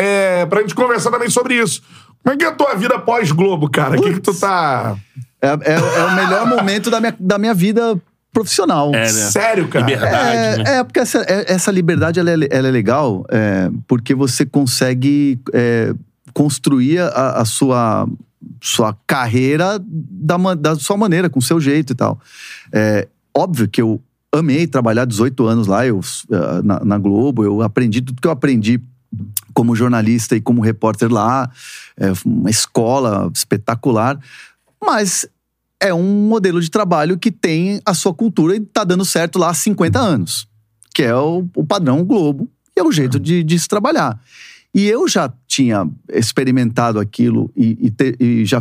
É, 0.00 0.44
pra 0.46 0.60
gente 0.62 0.74
conversar 0.74 1.10
também 1.12 1.30
sobre 1.30 1.54
isso. 1.54 1.82
Como 2.22 2.34
é 2.34 2.36
que 2.36 2.44
é 2.44 2.48
a 2.48 2.52
tua 2.52 2.74
vida 2.74 2.98
pós-Globo, 2.98 3.70
cara? 3.70 3.96
O 3.96 4.02
que, 4.02 4.14
que 4.14 4.20
tu 4.20 4.34
tá. 4.34 4.96
É, 5.40 5.48
é- 5.48 5.74
é 6.00 6.04
o 6.04 6.14
melhor 6.16 6.46
momento 6.46 6.90
da 6.90 6.98
minha, 7.00 7.14
da 7.18 7.38
minha 7.38 7.54
vida 7.54 7.96
profissional. 8.32 8.90
É, 8.94 9.00
né? 9.00 9.08
Sério, 9.08 9.68
cara? 9.68 9.86
Liberdade. 9.86 10.36
É, 10.36 10.56
né? 10.58 10.76
é, 10.78 10.84
porque 10.84 11.00
essa, 11.00 11.18
é- 11.28 11.52
essa 11.52 11.70
liberdade 11.70 12.18
ela 12.18 12.30
é, 12.30 12.48
ela 12.50 12.68
é 12.68 12.70
legal 12.70 13.24
é, 13.30 13.70
porque 13.86 14.14
você 14.14 14.46
consegue 14.46 15.38
é, 15.52 15.94
construir 16.32 17.00
a, 17.00 17.40
a 17.40 17.44
sua, 17.44 18.08
sua 18.60 18.96
carreira 19.06 19.78
da, 19.86 20.36
da 20.54 20.74
sua 20.76 20.96
maneira, 20.96 21.28
com 21.28 21.38
o 21.38 21.42
seu 21.42 21.60
jeito 21.60 21.92
e 21.92 21.96
tal. 21.96 22.18
É, 22.72 23.06
óbvio 23.36 23.68
que 23.68 23.82
eu 23.82 24.00
amei 24.34 24.66
trabalhar 24.66 25.04
18 25.04 25.46
anos 25.46 25.66
lá 25.66 25.86
eu, 25.86 26.00
na, 26.64 26.82
na 26.82 26.98
Globo, 26.98 27.44
eu 27.44 27.60
aprendi 27.60 28.00
tudo 28.00 28.20
que 28.20 28.26
eu 28.26 28.32
aprendi 28.32 28.80
como 29.52 29.76
jornalista 29.76 30.34
e 30.34 30.40
como 30.40 30.62
repórter 30.62 31.12
lá, 31.12 31.50
é 31.98 32.12
uma 32.24 32.48
escola 32.48 33.30
espetacular, 33.34 34.18
mas 34.82 35.26
é 35.82 35.92
um 35.92 36.28
modelo 36.28 36.60
de 36.60 36.70
trabalho 36.70 37.18
que 37.18 37.32
tem 37.32 37.80
a 37.84 37.92
sua 37.92 38.14
cultura 38.14 38.54
e 38.54 38.60
tá 38.60 38.84
dando 38.84 39.04
certo 39.04 39.36
lá 39.36 39.50
há 39.50 39.54
50 39.54 39.98
anos, 39.98 40.46
que 40.94 41.02
é 41.02 41.14
o, 41.14 41.44
o 41.56 41.66
padrão 41.66 42.04
Globo 42.04 42.48
e 42.76 42.80
é 42.80 42.84
o 42.84 42.92
jeito 42.92 43.18
de, 43.18 43.42
de 43.42 43.58
se 43.58 43.66
trabalhar. 43.66 44.18
E 44.72 44.86
eu 44.86 45.08
já 45.08 45.30
tinha 45.54 45.86
experimentado 46.10 46.98
aquilo 46.98 47.50
e, 47.54 47.76
e 47.78 47.90
te- 47.90 48.16
e 48.18 48.42
já, 48.46 48.58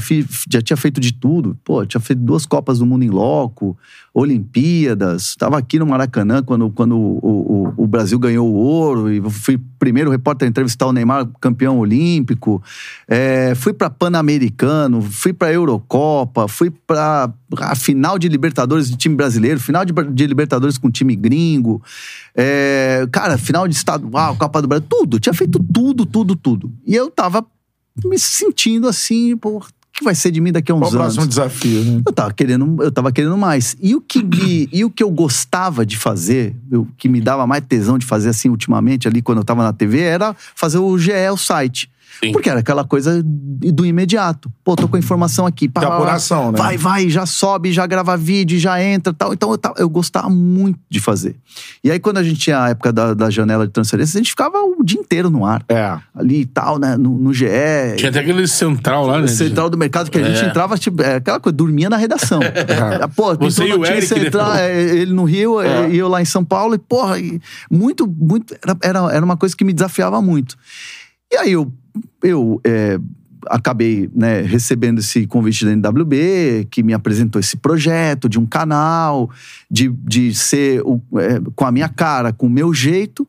já 0.50 0.62
tinha 0.62 0.76
feito 0.76 1.00
de 1.00 1.14
tudo. 1.14 1.58
Pô, 1.64 1.86
tinha 1.86 2.02
feito 2.02 2.22
duas 2.22 2.46
Copas 2.46 2.80
do 2.80 2.86
Mundo 2.86 3.04
em 3.06 3.10
Loco, 3.10 3.78
Olimpíadas. 4.14 5.24
Estava 5.28 5.58
aqui 5.58 5.80
no 5.80 5.86
Maracanã 5.86 6.44
quando, 6.44 6.70
quando 6.70 6.98
o, 6.98 7.74
o- 7.78 7.84
o 7.84 7.88
Brasil 7.88 8.20
ganhou 8.20 8.46
o 8.46 8.56
ouro. 8.56 9.10
E 9.10 9.22
fui 9.30 9.58
primeiro 9.80 10.12
repórter 10.12 10.46
a 10.46 10.50
entrevistar 10.50 10.86
o 10.86 10.92
Neymar, 10.92 11.26
campeão 11.40 11.80
olímpico. 11.80 12.62
É, 13.08 13.54
fui 13.56 13.72
para 13.72 13.90
Pan-Americano, 13.90 15.02
fui 15.02 15.32
para 15.32 15.52
Eurocopa, 15.54 16.48
fui 16.50 16.70
para 16.70 17.32
a 17.58 17.76
final 17.76 18.20
de 18.20 18.28
Libertadores 18.28 18.90
de 18.90 18.98
time 18.98 19.16
brasileiro, 19.16 19.60
final 19.62 19.86
de, 19.86 19.94
de 20.12 20.28
Libertadores 20.28 20.78
com 20.78 20.92
time 20.92 21.16
gringo. 21.16 21.82
É, 22.36 23.06
cara, 23.12 23.38
final 23.38 23.68
de 23.68 23.76
estadual, 23.76 24.36
Copa 24.36 24.62
do 24.62 24.68
Brasil, 24.68 24.86
tudo. 24.90 25.20
Tinha 25.20 25.34
feito 25.34 25.58
tudo, 25.74 26.06
tudo, 26.06 26.36
tudo. 26.36 26.72
E 26.86 26.96
eu 26.96 27.10
tava 27.10 27.46
me 28.04 28.18
sentindo 28.18 28.88
assim, 28.88 29.36
pô, 29.38 29.58
o 29.58 29.64
que 29.94 30.04
vai 30.04 30.16
ser 30.16 30.32
de 30.32 30.40
mim 30.40 30.52
daqui 30.52 30.72
a 30.72 30.76
uns 30.76 30.80
Qual 30.80 30.92
o 30.92 30.96
anos? 30.96 31.16
próximo 31.16 31.28
desafio, 31.28 31.84
né? 31.84 32.02
Eu 32.06 32.14
tava 32.14 32.34
querendo, 32.34 32.82
eu 32.82 32.92
tava 32.92 33.12
querendo 33.12 33.38
mais. 33.38 33.76
E 33.82 33.94
o 33.96 34.02
que 34.02 34.24
me, 34.24 34.70
e 34.74 34.84
o 34.86 34.90
que 34.90 35.04
eu 35.04 35.10
gostava 35.12 35.86
de 35.86 35.98
fazer, 35.98 36.56
o 36.72 36.86
que 36.98 37.10
me 37.10 37.22
dava 37.22 37.46
mais 37.46 37.64
tesão 37.68 37.98
de 37.98 38.06
fazer 38.06 38.30
assim 38.30 38.50
ultimamente 38.50 39.08
ali 39.08 39.22
quando 39.22 39.40
eu 39.40 39.44
tava 39.44 39.64
na 39.64 39.74
TV 39.74 40.00
era 40.00 40.36
fazer 40.56 40.78
o 40.78 40.98
GE, 40.98 41.12
o 41.32 41.38
site. 41.38 41.90
Sim. 42.24 42.32
Porque 42.32 42.50
era 42.50 42.60
aquela 42.60 42.84
coisa 42.84 43.22
do 43.24 43.86
imediato. 43.86 44.52
Pô, 44.64 44.76
tô 44.76 44.88
com 44.88 44.96
a 44.96 45.00
informação 45.00 45.46
aqui. 45.46 45.68
Pá, 45.68 45.82
apuração, 45.82 46.52
né? 46.52 46.58
Vai, 46.58 46.78
vai, 46.78 47.10
já 47.10 47.26
sobe, 47.26 47.72
já 47.72 47.88
grava 47.88 48.16
vídeo, 48.16 48.60
já 48.60 48.82
entra 48.84 49.12
tal. 49.12 49.34
Então 49.34 49.52
eu, 49.52 49.60
eu 49.78 49.90
gostava 49.90 50.30
muito 50.30 50.80
de 50.90 51.00
fazer. 51.00 51.36
E 51.84 51.90
aí, 51.90 52.00
quando 52.00 52.18
a 52.18 52.24
gente 52.24 52.40
tinha 52.40 52.64
a 52.64 52.70
época 52.70 52.94
da, 52.94 53.14
da 53.14 53.30
janela 53.30 53.66
de 53.66 53.74
transferência, 53.74 54.18
a 54.18 54.22
gente 54.22 54.30
ficava 54.30 54.60
o 54.60 54.84
dia 54.84 55.00
inteiro 55.00 55.30
no 55.32 55.46
ar. 55.46 55.64
É. 55.68 55.98
Ali 56.14 56.42
e 56.42 56.46
tal, 56.46 56.78
né? 56.78 56.96
No, 56.96 57.18
no 57.18 57.34
GE. 57.34 57.46
Tinha 57.98 58.10
até 58.10 58.20
aquele 58.20 58.48
central 58.48 59.08
lá, 59.08 59.20
né? 59.20 59.28
Central 59.28 59.70
do 59.70 59.78
mercado 59.78 60.12
que 60.12 60.18
a 60.20 60.24
gente 60.24 60.44
É. 60.44 60.48
entrava, 60.48 60.78
tipo, 60.78 61.02
é, 61.02 61.16
aquela 61.16 61.40
coisa, 61.40 61.56
dormia 61.56 61.90
na 61.90 61.98
redação. 61.98 62.40
É, 62.52 63.08
Pô, 63.08 63.36
Você 63.36 63.66
e 63.66 63.74
o 63.74 63.78
notícia, 63.80 64.14
Eric, 64.16 64.20
né? 64.22 64.28
entrar, 64.28 64.60
é, 64.60 64.80
ele 64.82 65.14
no 65.14 65.24
Rio 65.24 65.60
é, 65.62 65.90
e 65.90 65.98
eu 65.98 66.08
lá 66.08 66.22
em 66.22 66.26
São 66.26 66.44
Paulo, 66.44 66.76
e 66.76 66.78
porra, 66.78 67.20
e 67.20 67.40
muito, 67.70 68.08
muito. 68.08 68.56
Era, 68.62 68.78
era, 68.82 69.16
era 69.16 69.26
uma 69.26 69.36
coisa 69.38 69.56
que 69.56 69.64
me 69.64 69.74
desafiava 69.74 70.22
muito. 70.22 70.56
E 71.32 71.38
aí 71.38 71.52
eu, 71.54 71.72
eu 72.24 72.60
é, 72.64 73.00
acabei 73.48 74.10
né, 74.14 74.42
recebendo 74.42 75.00
esse 75.00 75.26
convite 75.26 75.66
da 75.66 75.72
NWB, 75.72 76.68
que 76.70 76.84
me 76.84 76.94
apresentou 76.94 77.40
esse 77.40 77.58
projeto 77.58 78.30
de 78.30 78.40
um 78.40 78.46
canal, 78.46 79.30
de, 79.70 79.90
de 79.90 80.34
ser 80.34 80.82
o- 80.86 81.02
é, 81.18 81.40
com 81.56 81.66
a 81.66 81.72
minha 81.72 81.90
cara, 81.90 82.32
com 82.32 82.48
o 82.48 82.50
meu 82.50 82.74
jeito, 82.74 83.28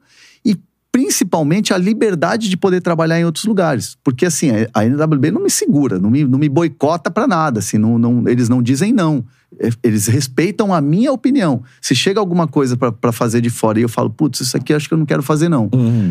principalmente 0.93 1.73
a 1.73 1.79
liberdade 1.79 2.51
de 2.51 2.57
poder 2.57 2.83
trabalhar 2.83 3.19
em 3.19 3.25
outros 3.25 3.47
lugares. 3.47 3.97
Porque 4.05 4.27
assim, 4.27 4.51
a 4.75 4.85
NWB 4.85 5.31
não 5.31 5.43
me 5.43 5.51
segura, 5.51 5.99
não 5.99 6.11
me, 6.11 6.23
não 6.25 6.39
me 6.39 6.51
boicota 6.51 7.11
pra 7.11 7.27
nada, 7.27 7.61
assim, 7.61 7.79
não, 7.79 7.99
não, 7.99 8.29
eles 8.29 8.51
não 8.51 8.63
dizem 8.63 8.93
não. 8.93 9.25
É, 9.59 9.71
Eles 9.83 10.07
respeitam 10.07 10.73
a 10.73 10.81
minha 10.81 11.11
opinião. 11.11 11.63
Se 11.81 11.95
chega 11.95 12.21
alguma 12.21 12.47
coisa 12.47 12.77
pra 12.77 13.11
fazer 13.11 13.41
de 13.41 13.49
fora 13.49 13.81
e 13.81 13.83
eu 13.83 13.89
falo, 13.89 14.11
putz, 14.11 14.41
isso 14.41 14.57
aqui 14.57 14.75
acho 14.75 14.87
que 14.87 14.93
eu 14.95 14.99
não 14.99 15.07
quero 15.07 15.23
fazer 15.23 15.49
não. 15.49 15.71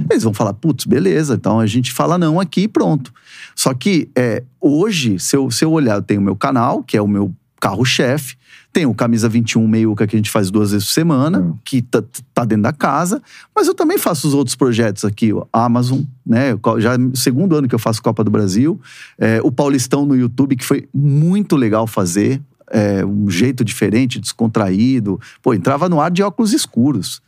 Eles 0.09 0.23
vão 0.23 0.33
falar, 0.33 0.53
putz, 0.53 0.85
beleza, 0.85 1.35
então 1.35 1.59
a 1.59 1.67
gente 1.67 1.91
fala 1.91 2.17
não 2.17 2.39
aqui 2.39 2.61
e 2.61 2.67
pronto. 2.67 3.13
Só 3.55 3.73
que 3.75 4.09
é, 4.15 4.43
hoje, 4.59 5.19
se 5.19 5.35
eu, 5.35 5.51
se 5.51 5.63
eu 5.63 5.71
olhar, 5.71 5.95
eu 5.95 6.01
tenho 6.01 6.21
o 6.21 6.23
meu 6.23 6.35
canal, 6.35 6.81
que 6.83 6.97
é 6.97 7.01
o 7.01 7.07
meu 7.07 7.31
carro-chefe, 7.59 8.35
tem 8.72 8.85
o 8.85 8.93
Camisa 8.93 9.27
21 9.27 9.68
Meiuca 9.68 10.07
que 10.07 10.15
a 10.15 10.19
gente 10.19 10.30
faz 10.30 10.49
duas 10.49 10.72
vezes 10.72 10.88
por 10.88 10.93
semana, 10.93 11.53
que 11.64 11.81
tá, 11.81 12.03
tá 12.34 12.45
dentro 12.45 12.64
da 12.64 12.73
casa, 12.73 13.22
mas 13.56 13.68
eu 13.68 13.73
também 13.73 13.98
faço 13.98 14.27
os 14.27 14.34
outros 14.34 14.56
projetos 14.56 15.03
aqui, 15.03 15.34
o 15.34 15.48
Amazon, 15.52 16.02
né? 16.26 16.57
Já 16.80 16.93
é 16.93 16.98
o 16.98 17.15
segundo 17.15 17.56
ano 17.56 17.68
que 17.68 17.76
eu 17.76 17.80
faço 17.80 18.02
Copa 18.02 18.23
do 18.23 18.31
Brasil, 18.31 18.80
é, 19.18 19.41
o 19.43 19.52
Paulistão 19.52 20.06
no 20.06 20.15
YouTube, 20.15 20.56
que 20.56 20.65
foi 20.65 20.88
muito 20.93 21.56
legal 21.56 21.85
fazer, 21.85 22.41
é, 22.72 23.06
um 23.06 23.30
jeito 23.30 23.64
diferente, 23.65 24.19
descontraído. 24.19 25.19
Pô, 25.41 25.53
entrava 25.53 25.89
no 25.89 25.99
ar 25.99 26.10
de 26.10 26.23
óculos 26.23 26.53
escuros. 26.53 27.22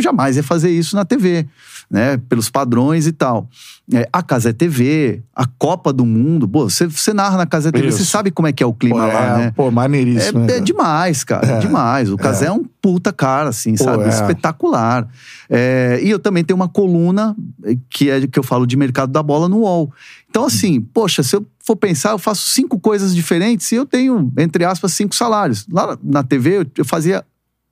Jamais 0.00 0.36
ia 0.36 0.42
fazer 0.42 0.70
isso 0.70 0.94
na 0.94 1.04
TV, 1.04 1.46
né? 1.90 2.16
Pelos 2.28 2.48
padrões 2.48 3.06
e 3.06 3.12
tal. 3.12 3.48
É, 3.92 4.08
a 4.12 4.22
Casa 4.22 4.50
é 4.50 4.52
TV, 4.52 5.22
a 5.34 5.46
Copa 5.46 5.92
do 5.92 6.04
Mundo. 6.04 6.46
Pô, 6.46 6.68
você, 6.68 6.86
você 6.86 7.12
narra 7.12 7.38
na 7.38 7.46
Casa 7.46 7.70
é 7.70 7.72
TV, 7.72 7.88
Isso. 7.88 7.98
você 7.98 8.04
sabe 8.04 8.30
como 8.30 8.46
é 8.46 8.52
que 8.52 8.62
é 8.62 8.66
o 8.66 8.72
clima 8.72 9.00
Pô, 9.00 9.06
lá, 9.06 9.24
é, 9.24 9.38
né? 9.38 9.52
pô, 9.56 9.70
maneiríssimo. 9.70 10.44
É, 10.44 10.46
né, 10.46 10.56
é 10.58 10.60
demais, 10.60 11.24
cara. 11.24 11.46
É. 11.46 11.58
demais. 11.58 12.10
O 12.10 12.16
Casé 12.16 12.46
é. 12.46 12.52
um 12.52 12.62
puta 12.80 13.12
cara, 13.12 13.48
assim, 13.48 13.74
Pô, 13.74 13.84
sabe? 13.84 14.04
é. 14.04 14.08
Espetacular. 14.08 15.08
É, 15.50 15.98
e 16.02 16.10
eu 16.10 16.18
também 16.18 16.44
tenho 16.44 16.56
uma 16.56 16.68
coluna 16.68 17.34
que 17.90 18.10
é 18.10 18.26
que 18.26 18.38
eu 18.38 18.42
falo 18.42 18.66
de 18.66 18.76
mercado 18.76 19.10
da 19.10 19.22
bola 19.22 19.48
no 19.48 19.60
UOL. 19.60 19.92
Então, 20.30 20.44
assim, 20.44 20.80
poxa, 20.80 21.22
se 21.22 21.34
eu 21.34 21.46
for 21.64 21.74
pensar, 21.74 22.10
eu 22.10 22.18
faço 22.18 22.48
cinco 22.48 22.78
coisas 22.78 23.14
diferentes 23.14 23.72
e 23.72 23.74
eu 23.74 23.86
tenho, 23.86 24.30
entre 24.38 24.64
aspas, 24.64 24.92
cinco 24.92 25.16
salários. 25.16 25.66
Lá 25.72 25.98
na 26.02 26.22
TV, 26.22 26.58
eu, 26.58 26.66
eu 26.76 26.84
fazia 26.84 27.24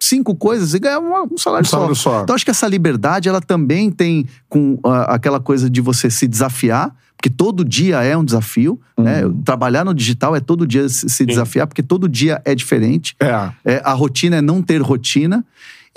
cinco 0.06 0.34
coisas 0.34 0.74
e 0.74 0.78
ganhava 0.78 1.04
um 1.06 1.38
salário, 1.38 1.66
Um 1.66 1.70
salário 1.70 1.94
só. 1.94 2.22
Então, 2.22 2.34
acho 2.34 2.44
que 2.44 2.50
essa 2.50 2.66
liberdade, 2.68 3.28
ela 3.28 3.40
também 3.40 3.90
tem 3.90 4.26
com 4.48 4.78
ah, 4.84 5.14
aquela 5.14 5.40
coisa 5.40 5.68
de 5.68 5.80
você 5.80 6.10
se 6.10 6.26
desafiar, 6.26 6.94
porque 7.16 7.30
todo 7.30 7.64
dia 7.64 8.02
é 8.02 8.16
um 8.16 8.24
desafio, 8.24 8.78
né? 8.96 9.24
Uhum. 9.24 9.42
Trabalhar 9.42 9.84
no 9.84 9.94
digital 9.94 10.36
é 10.36 10.40
todo 10.40 10.66
dia 10.66 10.88
se 10.88 11.08
se 11.08 11.24
desafiar, 11.24 11.66
porque 11.66 11.82
todo 11.82 12.08
dia 12.08 12.40
é 12.44 12.54
diferente. 12.54 13.16
É. 13.18 13.50
É, 13.64 13.82
a 13.84 13.92
rotina 13.92 14.36
é 14.36 14.42
não 14.42 14.60
ter 14.62 14.80
rotina. 14.82 15.44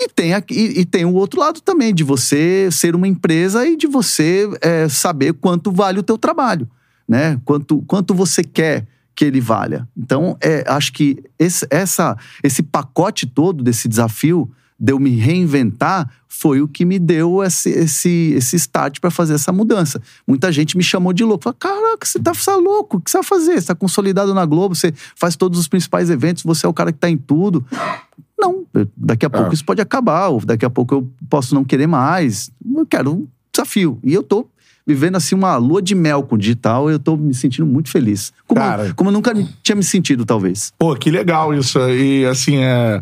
E 0.02 0.08
tem, 0.08 0.32
aqui- 0.32 0.54
e, 0.54 0.80
e 0.80 0.84
tem 0.86 1.04
o 1.04 1.12
outro 1.12 1.38
lado 1.38 1.60
também, 1.60 1.94
de 1.94 2.02
você 2.02 2.70
ser 2.72 2.94
uma 2.96 3.06
empresa 3.06 3.66
e 3.66 3.76
de 3.76 3.86
você 3.86 4.48
é, 4.62 4.88
saber 4.88 5.34
quanto 5.34 5.70
vale 5.70 5.98
o 5.98 6.02
teu 6.02 6.16
trabalho, 6.16 6.66
né? 7.06 7.38
Quanto, 7.44 7.82
quanto 7.86 8.14
você 8.14 8.42
quer 8.42 8.86
que 9.14 9.24
ele 9.24 9.40
valha. 9.40 9.88
Então, 9.96 10.36
é, 10.40 10.64
acho 10.66 10.92
que 10.92 11.22
esse, 11.38 11.66
essa, 11.70 12.16
esse 12.42 12.62
pacote 12.62 13.26
todo 13.26 13.62
desse 13.62 13.88
desafio 13.88 14.50
de 14.78 14.92
eu 14.92 14.98
me 14.98 15.10
reinventar 15.10 16.10
foi 16.26 16.62
o 16.62 16.68
que 16.68 16.86
me 16.86 16.98
deu 16.98 17.42
esse, 17.44 17.68
esse, 17.68 18.32
esse 18.34 18.56
start 18.56 18.98
para 18.98 19.10
fazer 19.10 19.34
essa 19.34 19.52
mudança. 19.52 20.00
Muita 20.26 20.50
gente 20.50 20.74
me 20.74 20.82
chamou 20.82 21.12
de 21.12 21.22
louco. 21.22 21.44
Falou, 21.44 21.56
caraca, 21.58 22.06
você 22.06 22.18
tá, 22.18 22.32
você 22.32 22.46
tá 22.46 22.56
louco, 22.56 22.96
o 22.96 23.00
que 23.00 23.10
você 23.10 23.18
vai 23.18 23.24
fazer? 23.24 23.60
Você 23.60 23.66
tá 23.66 23.74
consolidado 23.74 24.32
na 24.32 24.46
Globo, 24.46 24.74
você 24.74 24.94
faz 25.14 25.36
todos 25.36 25.58
os 25.58 25.68
principais 25.68 26.08
eventos, 26.08 26.42
você 26.42 26.64
é 26.64 26.68
o 26.68 26.72
cara 26.72 26.92
que 26.92 26.98
tá 26.98 27.10
em 27.10 27.18
tudo. 27.18 27.66
Não, 28.38 28.64
daqui 28.96 29.26
a 29.26 29.30
pouco 29.30 29.50
É. 29.50 29.52
isso 29.54 29.64
pode 29.64 29.82
acabar, 29.82 30.28
ou 30.28 30.40
daqui 30.40 30.64
a 30.64 30.70
pouco 30.70 30.94
eu 30.94 31.10
posso 31.28 31.54
não 31.54 31.62
querer 31.62 31.86
mais. 31.86 32.50
Eu 32.74 32.86
quero 32.86 33.12
um 33.12 33.28
desafio. 33.52 33.98
E 34.02 34.14
eu 34.14 34.22
tô 34.22 34.48
vivendo 34.86 35.16
assim 35.16 35.34
uma 35.34 35.56
lua 35.56 35.80
de 35.80 35.94
mel 35.94 36.22
com 36.22 36.34
o 36.34 36.38
digital 36.38 36.90
e 36.90 36.94
eu 36.94 36.98
tô 36.98 37.16
me 37.16 37.34
sentindo 37.34 37.66
muito 37.66 37.90
feliz. 37.90 38.32
Como, 38.46 38.60
Cara. 38.60 38.92
como 38.94 39.10
eu 39.10 39.12
nunca 39.14 39.32
tinha 39.62 39.76
me 39.76 39.84
sentido, 39.84 40.24
talvez. 40.24 40.72
Pô, 40.78 40.94
que 40.96 41.10
legal 41.10 41.54
isso. 41.54 41.78
E 41.90 42.26
assim, 42.26 42.56
é. 42.56 43.00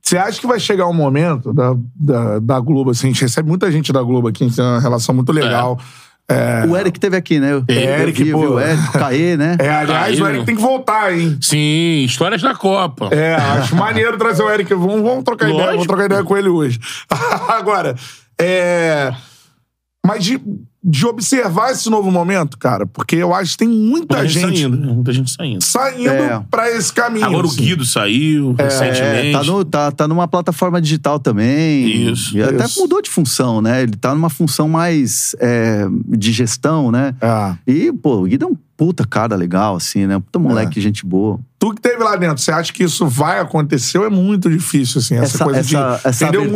Você 0.00 0.16
acha 0.16 0.40
que 0.40 0.46
vai 0.46 0.60
chegar 0.60 0.86
um 0.86 0.92
momento 0.92 1.52
da, 1.52 1.74
da, 1.96 2.38
da 2.38 2.60
Globo, 2.60 2.90
assim, 2.90 3.08
a 3.08 3.10
gente 3.10 3.22
recebe 3.22 3.48
muita 3.48 3.70
gente 3.72 3.92
da 3.92 4.00
Globo 4.02 4.28
aqui, 4.28 4.44
a 4.44 4.46
gente 4.46 4.56
tem 4.56 4.64
uma 4.64 4.80
relação 4.80 5.12
muito 5.12 5.32
legal. 5.32 5.78
É, 6.28 6.64
O 6.68 6.76
Eric 6.76 6.98
teve 6.98 7.16
aqui, 7.16 7.38
né? 7.38 7.52
Eu, 7.52 7.64
Eric, 7.68 8.20
eu 8.20 8.24
vi, 8.26 8.30
eu 8.30 8.38
vi 8.40 8.46
pô. 8.46 8.54
o 8.54 8.60
Eric, 8.60 8.88
o 8.88 8.92
Caê, 8.92 9.36
né? 9.36 9.56
é, 9.60 9.68
aliás, 9.68 10.14
Aí, 10.14 10.22
o 10.22 10.28
Eric 10.28 10.44
tem 10.44 10.56
que 10.56 10.62
voltar, 10.62 11.16
hein? 11.16 11.38
Sim, 11.40 12.04
histórias 12.04 12.42
da 12.42 12.54
Copa. 12.54 13.08
É, 13.12 13.34
acho 13.36 13.76
maneiro 13.76 14.16
trazer 14.18 14.42
o 14.42 14.50
Eric. 14.50 14.72
Vamos, 14.74 15.02
vamos 15.02 15.24
trocar 15.24 15.46
ideia, 15.46 15.56
Lógico. 15.58 15.72
vamos 15.74 15.86
trocar 15.86 16.04
ideia 16.06 16.24
com 16.24 16.36
ele 16.36 16.48
hoje. 16.48 16.80
Agora, 17.48 17.94
é. 18.38 19.12
Mas 20.04 20.24
de, 20.24 20.40
de 20.88 21.04
observar 21.04 21.72
esse 21.72 21.90
novo 21.90 22.12
momento, 22.12 22.56
cara, 22.56 22.86
porque 22.86 23.16
eu 23.16 23.34
acho 23.34 23.52
que 23.52 23.58
tem 23.58 23.68
muita, 23.68 24.14
Muita 24.18 24.28
gente 24.28 24.46
gente, 24.46 24.60
saindo, 24.60 24.76
né? 24.76 24.92
Muita 24.92 25.12
gente 25.12 25.30
saindo. 25.32 25.64
saindo 25.64 26.08
É. 26.10 26.44
pra 26.48 26.70
esse 26.70 26.92
caminho. 26.92 27.26
Agora 27.26 27.44
o 27.44 27.50
assim. 27.50 27.62
Guido 27.62 27.84
saiu 27.84 28.54
É, 28.56 28.62
recentemente. 28.62 29.32
tá, 29.32 29.42
no, 29.42 29.64
tá, 29.64 29.90
tá 29.90 30.06
numa 30.06 30.28
plataforma 30.28 30.80
digital 30.80 31.18
também. 31.18 32.10
Isso, 32.12 32.36
E 32.38 32.42
até 32.42 32.64
isso. 32.66 32.78
mudou 32.80 33.02
de 33.02 33.10
função, 33.10 33.60
né? 33.60 33.82
Ele 33.82 33.96
tá 33.96 34.14
numa 34.14 34.30
função 34.30 34.68
mais 34.68 35.34
é, 35.40 35.86
de 36.06 36.30
gestão, 36.30 36.92
né? 36.92 37.14
É. 37.20 37.54
E, 37.66 37.92
pô, 37.92 38.18
o 38.20 38.24
Guido 38.24 38.44
é 38.44 38.48
um 38.48 38.56
puta 38.76 39.06
cara 39.06 39.34
legal, 39.36 39.76
assim, 39.76 40.06
né? 40.06 40.18
Puta 40.18 40.38
moleque, 40.38 40.80
gente 40.80 41.04
boa. 41.06 41.40
Tu 41.58 41.72
que 41.74 41.80
teve 41.80 42.02
lá 42.04 42.14
dentro, 42.16 42.38
você 42.38 42.52
acha 42.52 42.70
que 42.72 42.84
isso 42.84 43.06
vai 43.08 43.40
acontecer 43.40 43.96
ou 43.98 44.04
é 44.04 44.10
muito 44.10 44.50
difícil, 44.50 44.98
assim? 45.00 45.14
Essa, 45.14 45.36
Essa- 45.36 45.44
coisa 45.44 45.60
essa- 45.60 45.68
de 46.00 46.08
essa 46.08 46.24
entendeu? 46.24 46.42
abertura. 46.42 46.50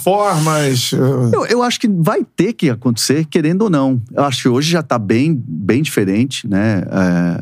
multiplataformas. 0.00 0.92
eh, 0.92 0.96
Eu, 1.36 1.46
eu 1.46 1.62
acho 1.62 1.80
que 1.80 1.88
vai 1.88 2.24
ter 2.24 2.52
que 2.52 2.70
acontecer, 2.70 3.24
querendo 3.26 3.62
ou 3.62 3.70
não. 3.70 4.00
Eu 4.14 4.24
acho 4.24 4.42
que 4.42 4.48
hoje 4.48 4.70
já 4.70 4.82
tá 4.82 4.98
bem, 4.98 5.34
bem 5.46 5.82
diferente, 5.82 6.46
né? 6.48 6.84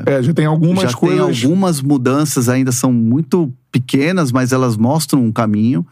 É, 0.06 0.14
É, 0.14 0.22
já 0.22 0.32
tem 0.32 0.46
algumas 0.46 0.90
já 0.90 0.96
coisas. 0.96 1.18
tem 1.40 1.44
algumas 1.48 1.80
mudanças, 1.82 2.48
ainda 2.48 2.72
são 2.72 2.92
muito 2.92 3.52
pequenas, 3.70 4.32
mas 4.32 4.52
elas 4.52 4.76
mostram 4.76 5.22
um 5.22 5.32
caminho. 5.32 5.86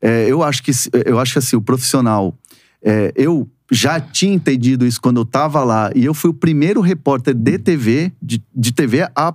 É, 0.00 0.26
eu 0.30 0.42
acho 0.42 0.62
que 0.62 0.70
eu 1.04 1.18
acho 1.18 1.32
que 1.34 1.38
assim, 1.38 1.56
o 1.56 1.60
profissional. 1.60 2.34
é, 2.82 3.12
eu 3.16 3.48
já 3.70 3.98
tinha 4.00 4.32
entendido 4.34 4.86
isso 4.86 5.00
quando 5.00 5.16
eu 5.18 5.22
estava 5.24 5.62
lá, 5.64 5.90
e 5.94 6.04
eu 6.04 6.14
fui 6.14 6.30
o 6.30 6.34
primeiro 6.34 6.80
repórter 6.80 7.34
de 7.34 7.58
TV, 7.58 8.12
de, 8.22 8.42
de 8.54 8.72
TV, 8.72 9.08
a 9.14 9.34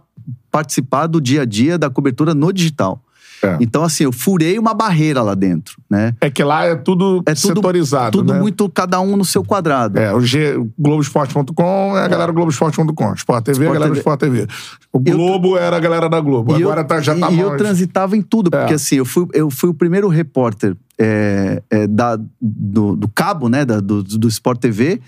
participar 0.49 1.08
do 1.08 1.20
dia 1.22 1.41
a 1.41 1.45
dia 1.45 1.78
da 1.78 1.90
cobertura 1.90 2.34
no 2.34 2.52
digital. 2.52 3.02
É. 3.44 3.58
Então, 3.60 3.84
assim, 3.84 4.03
eu 4.03 4.12
furei 4.12 4.60
uma 4.60 4.72
barreira 4.72 5.24
lá 5.24 5.34
dentro, 5.34 5.76
né? 5.90 6.14
É 6.22 6.30
que 6.30 6.44
lá 6.44 6.64
é 6.66 6.76
tudo, 6.76 7.24
É 7.26 7.34
tudo, 7.34 7.56
setorizado, 7.56 8.12
tudo 8.20 8.34
né? 8.34 8.40
muito, 8.40 8.70
cada 8.70 9.02
um 9.02 9.18
no 9.18 9.26
seu 9.26 9.44
quadrado. 9.44 9.98
É, 9.98 10.14
o 10.14 10.22
G, 10.22 10.53
Globoesporte.com 10.78 11.98
é 11.98 12.03
a 12.03 12.08
galera 12.08 12.32
do 12.32 12.36
Globoesporte.com. 12.36 13.14
Sport 13.16 13.44
TV 13.44 13.66
é 13.66 13.68
a 13.70 13.72
Sport 13.72 13.74
galera 13.74 13.90
do 13.90 13.94
TV. 13.95 13.99
Sport 13.99 14.20
TV. 14.20 14.48
O 14.94 15.02
Eu- 15.03 15.18
Globo 15.18 15.58
era 15.58 15.76
a 15.76 15.80
galera 15.80 16.08
da 16.08 16.20
Globo. 16.20 16.53
Agora 16.53 16.82
eu, 16.82 16.86
tá, 16.86 17.02
já 17.02 17.16
tá 17.18 17.32
e 17.32 17.40
eu 17.40 17.48
mais- 17.48 17.58
transitava 17.58 18.16
em 18.16 18.22
tudo, 18.22 18.52
porque 18.52 18.74
É. 18.74 18.76
assim, 18.76 18.98
eu 18.98 19.06
fui, 19.06 19.26
eu 19.34 19.49
fui 19.49 19.70
o 19.70 19.74
primeiro 19.74 20.08
repórter 20.08 20.76
é, 21.02 21.64
é, 21.72 21.88
da, 21.88 22.15
do, 22.40 22.95
do 22.95 23.07
cabo, 23.07 23.49
né, 23.49 23.65
da- 23.65 23.80
do, 23.80 24.03
do 24.03 24.28
Sport 24.28 24.60
TV, 24.60 25.02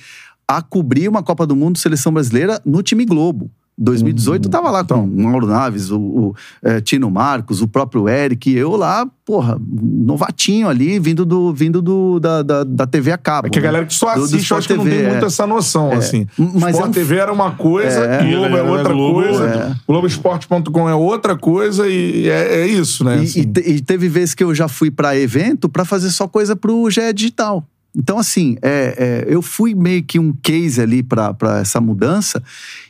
a 0.47 0.61
cobrir 0.61 1.07
uma 1.07 1.21
Copa 1.21 1.45
do 1.45 1.55
Mundo 1.55 1.77
Seleção 1.77 2.11
Brasileira 2.11 2.59
no 2.65 2.81
time 2.81 3.05
Globo. 3.05 3.51
2018 3.77 4.45
eu 4.47 4.51
tava 4.51 4.69
lá 4.69 4.83
com 4.83 5.03
o 5.03 5.07
Mauro 5.23 5.47
Naves, 5.47 5.89
o, 5.89 5.99
o, 5.99 6.35
é, 6.61 6.79
Tino 6.81 7.09
Marcos, 7.09 7.61
o 7.61 7.67
próprio 7.67 8.07
Eric, 8.07 8.49
e 8.49 8.55
eu 8.57 8.75
lá, 8.75 9.05
porra, 9.25 9.59
novatinho 9.69 10.67
ali, 10.69 10.99
vindo, 10.99 11.25
do, 11.25 11.53
vindo 11.53 11.81
do, 11.81 12.19
da, 12.19 12.41
da, 12.43 12.63
da 12.63 12.85
TV 12.87 13.11
a 13.11 13.17
cabo. 13.17 13.47
É 13.47 13.49
que 13.49 13.57
a 13.57 13.61
né? 13.61 13.65
galera 13.65 13.85
que 13.85 13.93
só 13.93 14.13
Do- 14.13 14.19
do 14.19 14.25
assiste, 14.25 14.51
eu 14.51 14.57
acho 14.57 14.67
que 14.67 14.73
não 14.75 14.83
tem 14.83 14.93
TV, 14.93 15.09
muito 15.09 15.23
é. 15.23 15.27
essa 15.27 15.47
noção, 15.47 15.91
assim. 15.91 16.27
Mas 16.37 16.75
Sport 16.75 16.85
é 16.85 16.87
um- 16.87 16.91
TV 16.91 17.15
era 17.17 17.33
uma 17.33 17.51
coisa, 17.51 17.99
É. 18.05 18.23
Globo 18.23 18.55
E 18.55 18.59
é 18.59 18.61
outra 18.63 18.93
Globo, 18.93 19.13
coisa, 19.23 19.45
é. 19.45 19.75
Globoesporte.com 19.87 20.89
é 20.89 20.95
outra 20.95 21.35
coisa 21.35 21.87
e 21.87 22.27
é, 22.29 22.61
é 22.61 22.67
isso, 22.67 23.03
né? 23.03 23.17
E, 23.17 23.23
assim. 23.23 23.39
e 23.41 23.45
te- 23.45 23.69
e 23.71 23.81
teve 23.81 24.07
vezes 24.07 24.33
que 24.33 24.43
eu 24.43 24.53
já 24.53 24.67
fui 24.67 24.91
pra 24.91 25.17
evento 25.17 25.67
pra 25.67 25.83
fazer 25.85 26.09
só 26.11 26.27
coisa 26.27 26.55
pro 26.55 26.89
GE 26.89 27.11
Digital. 27.13 27.65
Então, 27.95 28.17
assim, 28.17 28.57
é, 28.61 29.25
é, 29.27 29.33
eu 29.33 29.41
fui 29.41 29.75
meio 29.75 30.03
que 30.03 30.17
um 30.17 30.33
case 30.33 30.81
ali 30.81 31.03
pra 31.03 31.33
pra 31.33 31.59
essa 31.59 31.79
mudança. 31.79 32.41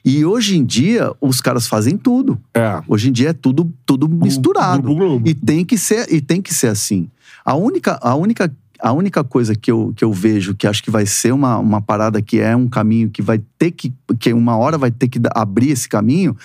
E 0.04 0.24
hoje 0.24 0.58
em 0.58 0.64
dia, 0.64 1.12
os 1.20 1.42
caras 1.42 1.68
fazem 1.68 1.98
tudo. 1.98 2.40
É. 2.54 2.82
Hoje 2.88 3.10
em 3.10 3.12
dia 3.12 3.30
é 3.30 3.34
tudo, 3.34 3.72
tudo 3.86 4.08
misturado. 4.08 4.82
Grupo 4.82 5.00
Globo. 5.00 5.30
E 5.30 5.34
tem 5.34 5.66
que 5.66 5.78
ser, 5.78 6.12
e 6.12 6.22
tem 6.22 6.42
que 6.42 6.54
ser 6.54 6.68
assim. 6.68 7.10
A 7.44 7.54
única, 7.56 8.00
a 8.02 8.16
única, 8.16 8.50
a 8.80 8.94
única 8.94 9.24
coisa 9.26 9.54
que 9.56 9.70
eu, 9.70 9.94
que 9.94 10.06
eu 10.06 10.14
vejo 10.14 10.56
que 10.56 10.66
acho 10.66 10.82
que 10.82 10.90
vai 10.90 11.06
ser 11.06 11.34
uma, 11.34 11.58
uma 11.58 11.82
parada 11.82 12.22
que 12.22 12.40
é 12.40 12.56
um 12.56 12.70
caminho 12.70 13.10
que 13.10 13.22
vai 13.22 13.42
ter 13.58 13.72
que. 13.72 13.94
que 14.18 14.32
uma 14.32 14.56
hora 14.56 14.78
vai 14.78 14.90
ter 14.90 15.10
que 15.10 15.20
abrir 15.36 15.72
esse 15.72 15.90
caminho 15.90 16.36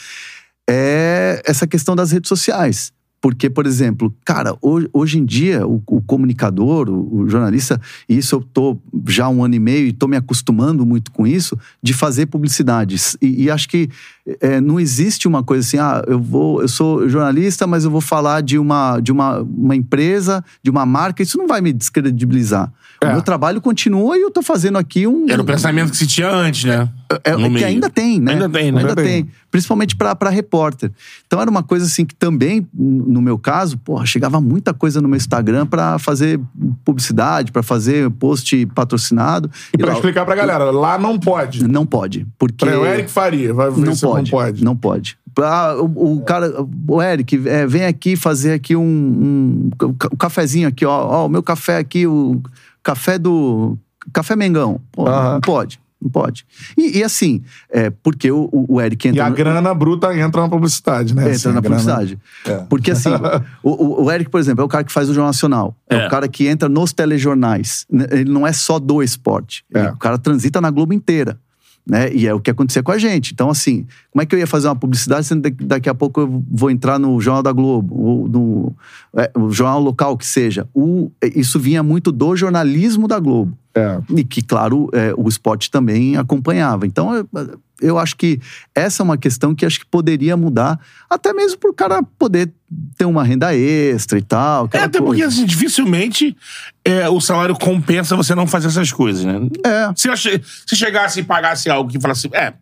é 0.69 1.41
essa 1.47 1.67
questão 1.67 1.97
das 1.97 2.11
redes 2.11 2.29
sociais. 2.29 2.93
Porque, 3.21 3.51
por 3.51 3.67
exemplo, 3.67 4.15
cara, 4.25 4.57
hoje, 4.63 4.89
hoje 4.93 5.19
em 5.19 5.25
dia, 5.25 5.67
o, 5.67 5.83
o 5.87 6.01
comunicador, 6.01 6.89
o, 6.89 7.23
o 7.23 7.29
jornalista, 7.29 7.81
e 8.09 8.17
isso 8.17 8.37
eu 8.37 8.41
tô 8.41 8.79
já 9.07 9.29
um 9.29 9.45
ano 9.45 9.57
e 9.57 9.59
meio 9.59 9.89
e 9.89 9.93
tô 9.93 10.07
me 10.07 10.17
acostumando 10.17 10.87
muito 10.87 11.11
com 11.11 11.27
isso, 11.27 11.59
de 11.83 11.93
fazer 11.93 12.27
publicidades. 12.27 13.17
E, 13.21 13.45
e 13.45 13.51
acho 13.51 13.69
que 13.69 13.89
é, 14.41 14.61
não 14.61 14.79
existe 14.79 15.27
uma 15.27 15.43
coisa 15.43 15.67
assim, 15.67 15.79
ah, 15.79 16.03
eu 16.07 16.21
vou, 16.21 16.63
eu 16.63 16.69
sou 16.69 17.09
jornalista, 17.09 17.67
mas 17.67 17.85
eu 17.85 17.91
vou 17.91 18.01
falar 18.01 18.41
de 18.41 18.59
uma, 18.59 19.01
de 19.01 19.11
uma, 19.11 19.41
uma 19.41 19.75
empresa, 19.75 20.45
de 20.63 20.71
uma 20.71 20.87
marca, 20.87 21.23
isso 21.23 21.37
não 21.39 21.49
vai 21.49 21.61
me 21.61 21.73
descredibilizar. 21.73 22.73
É. 23.03 23.09
O 23.09 23.13
meu 23.13 23.23
trabalho 23.23 23.61
continua 23.61 24.17
e 24.17 24.23
eu 24.23 24.31
tô 24.31 24.43
fazendo 24.43 24.79
aqui 24.79 25.07
um. 25.07 25.27
Era 25.29 25.43
o 25.43 25.45
pensamento 25.45 25.91
que 25.91 25.97
se 25.97 26.07
tinha 26.07 26.31
antes, 26.31 26.65
né? 26.65 26.89
É, 27.25 27.33
No 27.33 27.41
é 27.41 27.43
que 27.45 27.49
meio. 27.55 27.67
ainda 27.67 27.89
tem, 27.89 28.21
né? 28.21 28.33
Ainda 28.33 28.49
tem, 28.51 28.71
né? 28.71 28.81
Ainda 28.81 28.91
Ainda 28.91 29.03
tem. 29.03 29.25
tem. 29.25 29.31
Principalmente 29.51 29.97
para 29.97 30.29
repórter. 30.29 30.93
Então 31.27 31.41
era 31.41 31.51
uma 31.51 31.63
coisa 31.63 31.87
assim 31.87 32.05
que 32.05 32.15
também, 32.15 32.67
no 32.75 33.23
meu 33.23 33.39
caso, 33.39 33.79
porra, 33.79 34.05
chegava 34.05 34.41
muita 34.43 34.75
coisa 34.75 35.01
no 35.01 35.09
meu 35.09 35.17
Instagram 35.17 35.65
para 35.67 35.99
fazer 35.99 36.39
publicidade, 36.85 37.51
para 37.51 37.63
fazer 37.63 38.11
post 38.11 38.67
patrocinado. 38.75 39.51
E 39.73 39.79
pra 39.79 39.89
lá- 39.89 39.95
explicar 39.95 40.25
pra 40.27 40.35
galera, 40.35 40.71
lá 40.71 40.99
não 40.99 41.19
pode. 41.19 41.67
Não 41.67 41.87
pode. 41.87 42.27
Porque. 42.39 42.67
Pra 42.67 42.79
o 42.79 42.85
Eric 42.85 43.11
Faria, 43.11 43.55
vai 43.55 43.71
ver 43.71 43.81
não 43.87 43.95
se 43.95 44.03
pode, 44.03 44.31
não 44.33 44.39
pode. 44.41 44.65
Não 44.65 44.77
pode. 44.77 45.19
Ah, 45.41 45.77
o, 45.81 46.17
o 46.17 46.23
cara, 46.23 46.53
o 46.89 47.01
Eric, 47.03 47.41
é, 47.49 47.67
vem 47.67 47.85
aqui 47.87 48.17
fazer 48.17 48.53
aqui 48.53 48.75
um, 48.75 48.83
um, 48.83 49.71
um 50.13 50.17
cafezinho 50.19 50.67
aqui, 50.69 50.85
ó, 50.85 51.07
ó, 51.07 51.27
o 51.27 51.29
meu 51.29 51.43
café 51.43 51.77
aqui, 51.79 52.07
o 52.07 52.43
café 52.83 53.19
do 53.19 53.79
café 54.13 54.35
Mengão. 54.35 54.81
Pô, 54.91 55.07
Aham. 55.07 55.35
Não 55.35 55.41
pode, 55.41 55.79
não 56.01 56.11
pode. 56.11 56.47
E, 56.77 56.99
e 56.99 57.03
assim, 57.05 57.43
é, 57.71 57.91
porque 57.91 58.31
o, 58.31 58.49
o 58.53 58.81
Eric 58.81 59.07
E 59.07 59.11
entra 59.11 59.27
a 59.27 59.31
no- 59.31 59.35
grana 59.37 59.75
bruta 59.75 60.17
entra 60.17 60.43
na 60.43 60.49
publicidade, 60.49 61.15
né? 61.15 61.23
entra 61.23 61.35
Assim, 61.35 61.49
na 61.49 61.59
a 61.59 61.61
grana- 61.61 61.77
publicidade. 61.77 62.19
É. 62.47 62.57
Porque 62.69 62.91
assim, 62.93 63.11
o, 63.63 64.05
o- 64.05 64.11
Eric, 64.13 64.31
por 64.31 64.39
exemplo, 64.41 64.63
é 64.63 64.65
o 64.65 64.69
cara 64.69 64.85
que 64.85 64.93
faz 64.93 65.09
o 65.09 65.15
Jornal 65.15 65.29
Nacional. 65.31 65.77
É, 65.91 65.97
É. 65.97 66.07
o 66.07 66.11
cara 66.11 66.29
que 66.29 66.47
entra 66.47 66.69
nos 66.69 66.93
telejornais. 66.93 67.85
Ele 68.11 68.31
não 68.31 68.47
é 68.47 68.53
só 68.53 68.79
do 68.79 69.03
esporte. 69.03 69.65
Ele- 69.75 69.87
É. 69.87 69.91
o 69.91 69.97
cara 69.97 70.19
transita 70.19 70.61
na 70.61 70.71
Globo 70.71 70.93
inteira. 70.93 71.39
Né? 71.91 72.13
E 72.13 72.27
é 72.27 72.35
o 72.35 72.39
que 72.39 72.51
acontecia 72.51 72.83
com 72.83 72.93
a 72.93 72.99
gente. 72.99 73.33
Então, 73.33 73.49
assim, 73.49 73.87
como 74.11 74.21
é 74.23 74.27
que 74.27 74.35
eu 74.35 74.39
ia 74.39 74.47
fazer 74.47 74.69
uma 74.69 74.77
publicidade 74.77 75.27
sendo 75.27 75.51
que 75.51 75.65
daqui 75.65 75.89
a 75.89 75.95
pouco 75.95 76.21
eu 76.21 76.45
vou 76.51 76.71
entrar 76.71 76.99
no 76.99 77.19
Jornal 77.19 77.43
da 77.43 77.51
Globo, 77.51 77.95
ou 77.99 78.29
no 78.29 78.77
é, 79.17 79.31
o 79.35 79.51
jornal 79.51 79.81
local 79.81 80.15
que 80.19 80.27
seja? 80.27 80.69
O, 80.75 81.11
isso 81.35 81.59
vinha 81.59 81.83
muito 81.83 82.13
do 82.13 82.37
jornalismo 82.37 83.09
da 83.09 83.19
Globo. 83.19 83.57
É. 83.79 84.01
E 84.17 84.25
que, 84.25 84.43
claro, 84.43 84.89
é, 84.93 85.13
o 85.17 85.29
esporte 85.29 85.71
também 85.71 86.17
acompanhava. 86.17 86.87
Então, 86.87 87.15
eu, 87.15 87.29
eu 87.81 87.99
acho 87.99 88.17
que 88.17 88.41
essa 88.75 89.03
é 89.03 89.05
uma 89.05 89.17
questão 89.17 89.55
que 89.55 89.65
acho 89.65 89.81
que 89.81 89.87
poderia 89.87 90.37
mudar, 90.37 90.79
até 91.09 91.33
mesmo 91.33 91.59
para 91.59 91.71
o 91.71 91.75
cara 91.75 92.03
poder 92.19 92.53
ter 92.97 93.05
uma 93.05 93.23
renda 93.23 93.55
extra 93.55 94.19
e 94.19 94.23
tal. 94.23 94.69
É, 94.73 94.79
até 94.79 94.99
porque, 94.99 95.23
coisa. 95.23 95.29
assim, 95.29 95.47
dificilmente 95.47 96.37
é, 96.85 97.09
o 97.09 97.21
salário 97.21 97.57
compensa 97.57 98.17
você 98.17 98.35
não 98.35 98.47
fazer 98.47 98.69
essas 98.69 98.93
coisas, 98.93 99.25
né? 99.25 99.49
É. 99.65 99.93
Se, 99.95 100.09
se 100.67 100.77
chegasse 100.77 101.21
e 101.21 101.23
pagasse 101.23 101.71
algo 101.71 101.91
que 101.91 102.01
falasse, 102.01 102.29
é, 102.33 102.53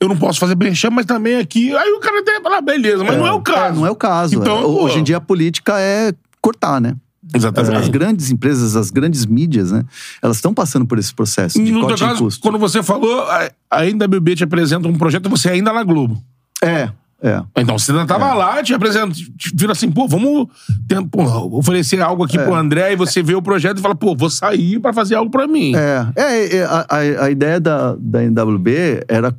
eu 0.00 0.08
não 0.08 0.16
posso 0.16 0.38
fazer 0.38 0.54
brechã, 0.54 0.90
mas 0.90 1.06
também 1.06 1.36
aqui. 1.36 1.74
Aí 1.74 1.90
o 1.92 2.00
cara 2.00 2.20
até 2.20 2.40
fala, 2.40 2.60
beleza, 2.60 3.04
mas 3.04 3.16
não 3.16 3.26
é 3.26 3.32
o 3.32 3.40
caso. 3.40 3.64
É, 3.64 3.72
não 3.72 3.86
é 3.86 3.90
o 3.90 3.96
caso. 3.96 4.34
Então, 4.36 4.58
É. 4.58 4.64
Hoje 4.64 4.98
em 4.98 5.02
dia 5.02 5.18
a 5.18 5.20
política 5.20 5.80
é 5.80 6.12
cortar, 6.40 6.80
né? 6.80 6.94
As, 7.32 7.42
Exatamente. 7.42 7.76
as 7.76 7.88
grandes 7.88 8.30
empresas, 8.30 8.76
as 8.76 8.90
grandes 8.90 9.24
mídias, 9.26 9.72
né? 9.72 9.84
Elas 10.22 10.36
estão 10.36 10.52
passando 10.54 10.86
por 10.86 10.98
esse 10.98 11.12
processo 11.14 11.62
de 11.62 11.72
no 11.72 11.80
corte 11.80 11.96
de 11.98 12.04
caso, 12.04 12.24
custo. 12.24 12.40
quando 12.42 12.58
você 12.58 12.82
falou, 12.82 13.22
a, 13.22 13.50
a 13.70 13.86
NWB 13.86 14.36
te 14.36 14.44
apresenta 14.44 14.86
um 14.88 14.96
projeto, 14.98 15.28
você 15.28 15.48
ainda 15.50 15.72
na 15.72 15.82
Globo. 15.82 16.22
É, 16.62 16.90
é. 17.22 17.42
Então, 17.56 17.78
você 17.78 17.90
ainda 17.92 18.06
tava 18.06 18.34
lá, 18.34 18.62
te 18.62 18.74
apresenta, 18.74 19.14
te 19.14 19.28
vira 19.54 19.72
assim, 19.72 19.90
pô, 19.90 20.06
vamos 20.06 20.46
ter- 20.86 21.02
pô, 21.06 21.22
oferecer 21.58 22.00
algo 22.02 22.22
aqui 22.24 22.38
pro 22.38 22.54
André, 22.54 22.92
e 22.92 22.96
você 22.96 23.22
vê 23.22 23.34
o 23.34 23.40
projeto 23.42 23.78
e 23.78 23.80
fala, 23.80 23.94
pô, 23.94 24.14
vou 24.14 24.28
sair 24.28 24.78
pra 24.78 24.92
fazer 24.92 25.14
algo 25.14 25.30
pra 25.30 25.46
mim. 25.48 25.72
É, 25.74 26.06
é, 26.16 26.56
é, 26.56 26.64
a, 26.64 26.86
a- 26.88 27.24
a 27.24 27.30
ideia 27.30 27.58
da, 27.58 27.96
da 27.98 28.22
NWB 28.22 29.04
era 29.08 29.34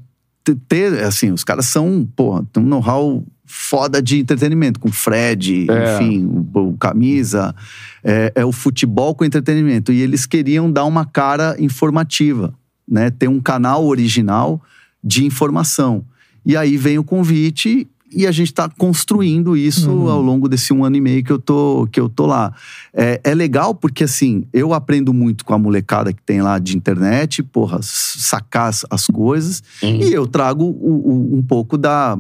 ter, 0.54 1.04
assim, 1.04 1.32
os 1.32 1.44
caras 1.44 1.66
são, 1.66 2.08
porra, 2.16 2.46
tem 2.54 2.62
um 2.62 2.68
know-how 2.68 3.24
foda 3.46 4.02
de 4.02 4.20
entretenimento, 4.20 4.80
com 4.80 4.92
Fred, 4.92 5.68
É. 5.70 5.96
enfim, 5.96 6.26
o, 6.54 6.70
o 6.70 6.78
camisa, 6.78 7.56
é, 8.04 8.32
é 8.36 8.46
o 8.46 8.52
futebol 8.52 9.16
com 9.16 9.24
entretenimento. 9.24 9.92
E 9.92 10.02
eles 10.02 10.26
queriam 10.26 10.70
dar 10.72 10.86
uma 10.86 11.06
cara 11.06 11.56
informativa, 11.60 12.54
né? 12.88 13.10
Ter 13.10 13.28
um 13.28 13.40
canal 13.40 13.86
original 13.86 14.62
de 15.04 15.26
informação. 15.26 16.04
E 16.46 16.58
aí 16.58 16.78
vem 16.78 17.00
o 17.00 17.04
convite 17.04 17.88
e 18.16 18.26
a 18.26 18.32
gente 18.32 18.48
está 18.48 18.70
construindo 18.70 19.58
isso 19.58 19.90
ao 20.10 20.22
longo 20.22 20.48
desse 20.48 20.72
um 20.74 20.84
ano 20.86 20.96
e 20.96 21.02
meio 21.02 21.24
que 21.24 21.32
eu 21.32 21.38
tô, 21.40 21.88
que 21.92 22.00
eu 22.00 22.08
tô 22.08 22.26
lá. 22.26 22.54
É, 22.94 23.20
é 23.24 23.36
legal 23.36 23.76
porque, 23.76 24.06
assim, 24.06 24.46
eu 24.54 24.74
aprendo 24.74 25.14
muito 25.14 25.44
com 25.44 25.54
a 25.54 25.60
molecada 25.60 26.14
que 26.14 26.22
tem 26.24 26.42
lá 26.42 26.58
de 26.58 26.78
internet, 26.78 27.44
porra, 27.44 27.80
sacar 27.82 28.70
as, 28.70 28.86
as 28.90 29.06
coisas. 29.08 29.62
E 30.02 30.14
eu 30.14 30.26
trago 30.26 30.64
o- 30.64 31.34
o- 31.34 31.38
um 31.38 31.44
pouco 31.44 31.78
da, 31.78 32.18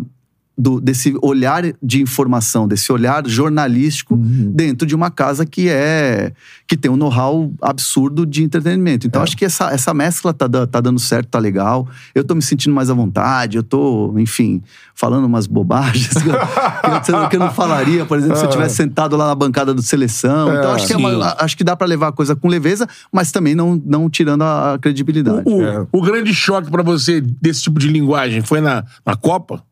do- 0.57 0.79
desse 0.79 1.13
olhar 1.21 1.63
de 1.83 2.01
informação, 2.01 2.67
desse 2.67 2.91
olhar 2.91 3.25
jornalístico 3.27 4.15
dentro 4.17 4.87
de 4.87 4.95
uma 4.95 5.11
casa 5.11 5.45
que 5.45 5.67
é 5.69 6.31
que 6.67 6.75
tem 6.77 6.89
um 6.89 6.95
know-how 6.95 7.51
absurdo 7.61 8.25
de 8.25 8.43
entretenimento. 8.43 9.05
Então 9.05 9.21
acho 9.21 9.37
que 9.37 9.45
essa, 9.45 9.69
essa 9.71 9.93
mescla 9.93 10.33
tá, 10.33 10.47
tá 10.65 10.81
dando 10.81 10.99
certo, 10.99 11.27
tá 11.29 11.39
legal. 11.39 11.87
Eu 12.13 12.23
tô 12.23 12.33
me 12.33 12.41
sentindo 12.41 12.73
mais 12.73 12.89
à 12.89 12.93
vontade, 12.93 13.57
eu 13.57 13.63
tô, 13.63 14.13
enfim, 14.17 14.61
falando 14.95 15.25
umas 15.25 15.45
bobagens 15.47 16.09
que 16.09 16.27
eu, 16.29 17.01
que 17.01 17.11
eu- 17.11 17.29
que 17.29 17.35
eu 17.35 17.39
não 17.39 17.51
falaria, 17.51 18.05
por 18.05 18.17
exemplo, 18.17 18.37
se 18.37 18.45
eu 18.45 18.49
tivesse 18.49 18.75
sentado 18.75 19.15
lá 19.15 19.27
na 19.27 19.35
bancada 19.35 19.73
do 19.73 19.81
seleção. 19.81 20.49
então 20.55 20.71
acho 20.71 20.87
que, 20.87 20.93
é 20.93 20.97
uma- 20.97 21.35
acho 21.39 21.55
que 21.57 21.63
dá 21.63 21.75
pra 21.75 21.85
levar 21.85 22.07
a 22.07 22.11
coisa 22.11 22.35
com 22.35 22.47
leveza, 22.47 22.87
mas 23.11 23.31
também 23.31 23.53
não, 23.53 23.81
não 23.85 24.09
tirando 24.09 24.43
a, 24.43 24.77
credibilidade. 24.81 25.43
O, 25.45 25.61
É. 25.61 25.85
o 25.91 26.01
grande 26.01 26.33
choque 26.33 26.69
pra 26.71 26.81
você 26.83 27.19
desse 27.21 27.61
tipo 27.63 27.79
de 27.79 27.87
linguagem 27.87 28.41
foi 28.41 28.61
na, 28.61 28.83
na 29.05 29.15
Copa? 29.15 29.63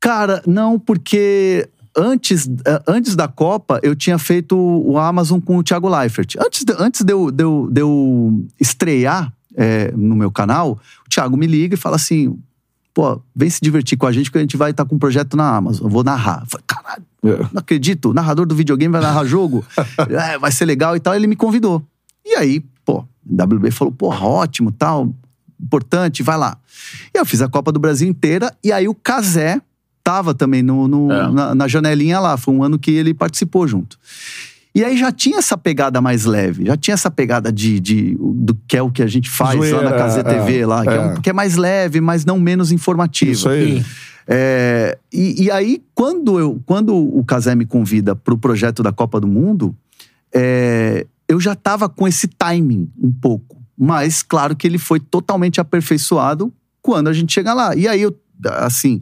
Cara, 0.00 0.42
não, 0.46 0.78
porque 0.78 1.68
antes, 1.96 2.48
eh, 2.64 2.82
antes 2.86 3.14
da 3.14 3.28
Copa 3.28 3.78
eu 3.82 3.94
tinha 3.94 4.18
feito 4.18 4.56
o 4.56 4.96
Amazon 4.98 5.40
com 5.40 5.58
o 5.58 5.62
Thiago 5.62 5.88
Leifert. 5.88 6.36
Antes 6.38 6.64
de, 6.64 6.72
antes 6.78 7.02
de, 7.02 7.12
eu, 7.12 7.30
de, 7.30 7.44
eu, 7.44 7.68
de 7.70 7.80
eu 7.82 8.46
estrear 8.58 9.32
eh, 9.56 9.92
no 9.94 10.16
meu 10.16 10.30
canal, 10.30 10.78
o 11.06 11.08
Thiago 11.10 11.36
me 11.36 11.46
liga 11.46 11.74
e 11.74 11.78
fala 11.78 11.96
assim: 11.96 12.38
pô, 12.94 13.20
vem 13.36 13.50
se 13.50 13.60
divertir 13.60 13.98
com 13.98 14.06
a 14.06 14.12
gente, 14.12 14.26
porque 14.26 14.38
a 14.38 14.42
gente 14.42 14.56
vai 14.56 14.70
estar 14.70 14.84
com 14.86 14.94
um 14.94 14.98
projeto 14.98 15.36
na 15.36 15.54
Amazon. 15.56 15.86
Eu 15.86 15.90
vou 15.90 16.02
narrar. 16.02 16.40
Eu 16.42 16.46
falei, 16.46 16.64
caralho, 16.66 17.04
É. 17.22 17.38
não 17.52 17.58
acredito, 17.60 18.10
o 18.10 18.14
narrador 18.14 18.46
do 18.46 18.54
videogame 18.54 18.90
vai 18.92 19.02
narrar 19.02 19.24
jogo, 19.24 19.64
É, 20.08 20.38
vai 20.38 20.50
ser 20.50 20.64
legal 20.64 20.96
e 20.96 21.00
tal. 21.00 21.14
Ele 21.14 21.26
me 21.26 21.36
convidou. 21.36 21.84
E 22.24 22.34
aí, 22.36 22.60
pô, 22.86 23.04
WB 23.26 23.70
falou, 23.70 23.92
porra, 23.92 24.26
ótimo, 24.26 24.72
tal, 24.72 25.12
importante, 25.60 26.22
vai 26.22 26.38
lá. 26.38 26.56
E 27.14 27.18
eu 27.18 27.26
fiz 27.26 27.42
a 27.42 27.48
Copa 27.48 27.70
do 27.70 27.78
Brasil 27.78 28.08
inteira, 28.08 28.54
e 28.64 28.72
aí 28.72 28.88
o 28.88 28.94
Casé 28.94 29.60
tava 30.10 30.34
também 30.34 30.62
no, 30.62 30.88
no- 30.88 31.12
É. 31.12 31.30
na, 31.32 31.54
na 31.54 31.68
janelinha 31.68 32.18
lá. 32.18 32.36
Foi 32.36 32.52
um 32.52 32.62
ano 32.64 32.78
que 32.78 32.90
ele 32.90 33.14
participou 33.14 33.66
junto. 33.68 33.96
E 34.74 34.84
aí 34.84 34.96
já 34.96 35.10
tinha 35.12 35.38
essa 35.38 35.56
pegada 35.56 36.00
mais 36.00 36.24
leve, 36.24 36.64
já 36.66 36.76
tinha 36.76 36.94
essa 36.94 37.10
pegada 37.10 37.52
de, 37.52 37.78
de- 37.80 38.16
do 38.20 38.54
que 38.68 38.76
é 38.76 38.82
o 38.82 38.90
que 38.90 39.02
a 39.02 39.06
gente 39.06 39.28
faz 39.28 39.58
lá 39.70 39.82
na 39.82 39.92
Casé 39.92 40.22
TV, 40.22 40.58
é, 40.60 40.66
lá, 40.66 40.82
que 40.84 40.88
é. 40.90 40.94
é. 40.94 41.00
um- 41.00 41.14
que 41.20 41.30
é 41.30 41.32
mais 41.32 41.56
leve, 41.56 42.00
mas 42.00 42.24
não 42.24 42.38
menos 42.40 42.70
informativo. 42.72 43.30
Isso 43.32 43.48
aí. 43.48 43.84
É, 44.26 44.96
e, 45.12 45.44
e 45.44 45.50
aí, 45.50 45.82
quando, 45.94 46.38
eu, 46.38 46.60
quando 46.66 46.94
o 46.96 47.24
Casé 47.24 47.54
me 47.56 47.66
convida 47.66 48.14
para 48.14 48.32
o 48.34 48.38
projeto 48.38 48.80
da 48.82 48.92
Copa 48.92 49.20
do 49.20 49.26
Mundo, 49.26 49.74
é, 50.32 51.04
eu 51.28 51.40
já 51.40 51.52
estava 51.54 51.88
com 51.88 52.06
esse 52.06 52.28
timing 52.28 52.88
um 53.00 53.10
pouco. 53.12 53.56
Mas, 53.76 54.22
claro 54.22 54.54
que 54.54 54.66
ele 54.68 54.78
foi 54.78 55.00
totalmente 55.00 55.60
aperfeiçoado 55.60 56.52
quando 56.82 57.08
a 57.08 57.12
gente 57.12 57.32
chega 57.32 57.52
lá. 57.54 57.74
E 57.74 57.88
aí, 57.88 58.02
eu, 58.02 58.14
assim, 58.46 59.00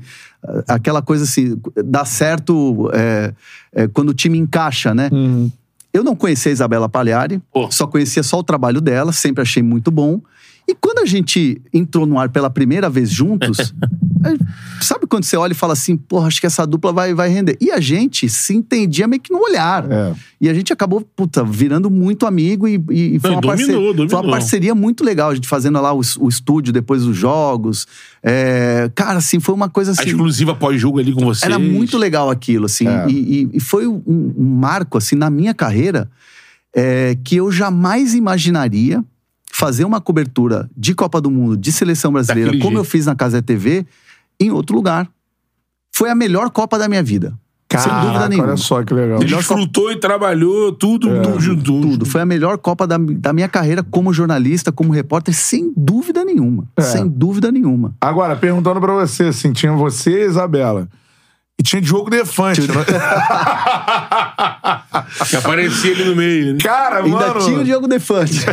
aquela 0.66 1.02
coisa 1.02 1.24
assim, 1.24 1.60
dá 1.84 2.04
certo 2.04 2.90
é, 2.92 3.32
é, 3.72 3.88
quando 3.88 4.10
o 4.10 4.14
time 4.14 4.38
encaixa, 4.38 4.94
né? 4.94 5.08
Uhum. 5.12 5.50
Eu 5.92 6.04
não 6.04 6.14
conhecia 6.14 6.50
a 6.50 6.54
Isabela 6.54 6.88
Pagliari, 6.88 7.40
Pô. 7.52 7.70
só 7.70 7.86
conhecia 7.86 8.22
só 8.22 8.38
o 8.38 8.42
trabalho 8.42 8.80
dela, 8.80 9.12
sempre 9.12 9.42
achei 9.42 9.62
muito 9.62 9.90
bom. 9.90 10.20
E 10.66 10.74
quando 10.74 10.98
a 10.98 11.06
gente 11.06 11.62
entrou 11.72 12.04
no 12.04 12.18
ar 12.18 12.28
pela 12.28 12.50
primeira 12.50 12.90
vez 12.90 13.10
juntos, 13.10 13.74
Sabe 14.80 15.06
quando 15.06 15.24
você 15.24 15.36
olha 15.36 15.52
e 15.52 15.54
fala 15.54 15.72
assim, 15.72 15.96
porra, 15.96 16.26
acho 16.28 16.40
que 16.40 16.46
essa 16.46 16.66
dupla 16.66 16.92
vai, 16.92 17.12
vai 17.14 17.28
render. 17.28 17.56
E 17.60 17.70
a 17.70 17.80
gente 17.80 18.28
se 18.28 18.54
entendia 18.54 19.06
meio 19.06 19.20
que 19.20 19.32
no 19.32 19.40
olhar. 19.40 19.90
É. 19.90 20.14
E 20.40 20.48
a 20.48 20.54
gente 20.54 20.72
acabou, 20.72 21.00
puta, 21.00 21.42
virando 21.44 21.90
muito 21.90 22.26
amigo 22.26 22.66
e, 22.68 22.74
e- 22.90 23.16
e 23.16 23.18
foi, 23.18 23.30
Não, 23.30 23.36
uma 23.36 23.40
dominou, 23.42 23.56
parceria, 23.56 23.74
foi 23.76 23.94
dominou. 23.94 24.20
uma 24.22 24.30
parceria 24.30 24.74
muito 24.74 25.04
legal. 25.04 25.30
A 25.30 25.34
gente 25.34 25.48
fazendo 25.48 25.80
lá 25.80 25.92
o, 25.92 26.00
o 26.20 26.28
estúdio 26.28 26.72
depois 26.72 27.02
dos 27.02 27.16
jogos. 27.16 27.86
É, 28.22 28.90
cara, 28.94 29.18
assim, 29.18 29.40
foi 29.40 29.54
uma 29.54 29.68
coisa 29.68 29.90
A 29.90 29.94
assim. 29.94 30.10
exclusiva 30.10 30.54
pós-jogo 30.54 30.98
ali 30.98 31.12
com 31.12 31.24
vocês. 31.24 31.42
Era 31.50 31.58
muito 31.58 31.96
legal 31.98 32.30
aquilo, 32.30 32.66
assim. 32.66 32.86
É. 32.86 33.06
E, 33.08 33.12
e- 33.42 33.50
e 33.54 33.60
foi 33.60 33.86
um, 33.86 34.02
um 34.06 34.44
marco, 34.58 34.96
assim, 34.98 35.16
na 35.16 35.28
minha 35.30 35.54
carreira, 35.54 36.08
é, 36.74 37.16
que 37.24 37.36
eu 37.36 37.50
jamais 37.50 38.14
imaginaria 38.14 39.02
fazer 39.50 39.84
uma 39.84 40.00
cobertura 40.00 40.70
de 40.76 40.94
Copa 40.94 41.20
do 41.20 41.30
Mundo, 41.30 41.56
de 41.56 41.72
seleção 41.72 42.12
brasileira, 42.12 42.50
Daquele 42.50 42.62
como 42.62 42.76
jeito. 42.76 42.86
eu 42.86 42.90
fiz 42.90 43.06
na 43.06 43.16
Casa 43.16 43.42
TV, 43.42 43.84
em 44.40 44.50
outro 44.50 44.74
lugar. 44.76 45.08
Foi 45.94 46.10
a 46.10 46.14
melhor 46.14 46.50
Copa 46.50 46.78
da 46.78 46.88
minha 46.88 47.02
vida. 47.02 47.34
sem 47.70 47.82
dúvida 47.82 48.06
Caraca, 48.12 48.28
nenhuma. 48.28 48.48
Olha 48.48 48.56
só 48.56 48.82
que 48.82 48.94
legal. 48.94 49.20
Ele 49.20 49.34
desfrutou 49.34 49.90
e 49.92 49.96
trabalhou, 49.96 50.72
tudo, 50.72 51.10
É. 51.10 51.20
tudo 51.20 51.40
junto. 51.40 51.62
Tudo. 51.64 52.06
Foi 52.06 52.20
a 52.22 52.26
melhor 52.26 52.56
Copa 52.58 52.86
da, 52.86 52.96
da 52.98 53.32
minha 53.32 53.48
carreira 53.48 53.82
como 53.82 54.12
jornalista, 54.12 54.72
como 54.72 54.92
repórter, 54.92 55.34
sem 55.34 55.72
dúvida 55.76 56.24
nenhuma. 56.24 56.64
É. 56.76 56.82
Sem 56.82 57.06
dúvida 57.06 57.50
nenhuma. 57.52 57.94
Agora, 58.00 58.34
perguntando 58.36 58.80
pra 58.80 58.92
você, 58.94 59.24
assim, 59.24 59.52
tinha 59.52 59.72
você 59.72 60.24
e 60.24 60.26
Isabela. 60.28 60.88
E 61.58 61.62
tinha 61.62 61.82
Diogo 61.82 62.08
Defante. 62.08 62.62
né? 62.62 62.68
Que 65.28 65.36
aparecia 65.36 65.92
ali 65.92 66.04
no 66.04 66.16
meio. 66.16 66.54
né? 66.54 66.58
Cara, 66.62 67.02
Ainda 67.02 67.28
mano. 67.28 67.40
tinha 67.44 67.58
o 67.60 67.64
Diogo 67.64 67.88
Defante. 67.88 68.40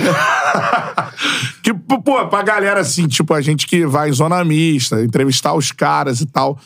Que, 1.63 1.73
pô, 1.73 2.27
pra 2.27 2.43
galera 2.43 2.81
assim, 2.81 3.07
tipo, 3.07 3.33
a 3.33 3.41
gente 3.41 3.65
que 3.65 3.85
vai 3.87 4.09
em 4.09 4.13
zona 4.13 4.43
mista, 4.43 5.01
entrevistar 5.03 5.53
os 5.55 5.71
caras 5.71 6.21
e 6.21 6.25
tal. 6.27 6.59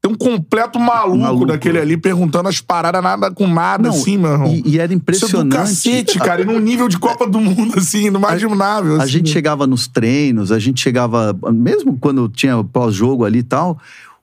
Tem 0.00 0.10
um 0.10 0.14
completo 0.14 0.78
maluco, 0.78 1.18
Maluco. 1.18 1.46
daquele 1.46 1.78
ali 1.78 1.94
perguntando 1.96 2.48
as 2.48 2.58
paradas 2.60 3.02
nada 3.02 3.30
com 3.30 3.46
nada, 3.46 3.88
Não, 3.90 3.94
assim, 3.94 4.16
meu 4.16 4.30
irmão. 4.32 4.46
e, 4.46 4.62
e 4.64 4.78
era 4.78 4.84
Isso 4.84 4.84
é 4.84 4.88
do 4.88 4.94
impressionante. 4.94 5.56
cacete, 5.56 6.18
cara. 6.18 6.40
E 6.40 6.44
num 6.46 6.58
nível 6.58 6.88
de 6.88 6.98
Copa 6.98 7.26
do 7.26 7.38
Mundo, 7.38 7.78
assim, 7.78 8.06
inimaginável. 8.06 8.98
A 8.98 9.02
assim. 9.02 9.12
gente 9.12 9.30
chegava 9.30 9.66
nos 9.66 9.86
treinos, 9.86 10.50
a 10.50 10.58
gente 10.58 10.80
chegava, 10.80 11.36
mesmo 11.52 11.98
quando 12.00 12.26
tinha 12.28 12.64
pós-jogo 12.64 13.26
ali 13.26 13.40
e 13.40 13.42
tal, 13.42 13.78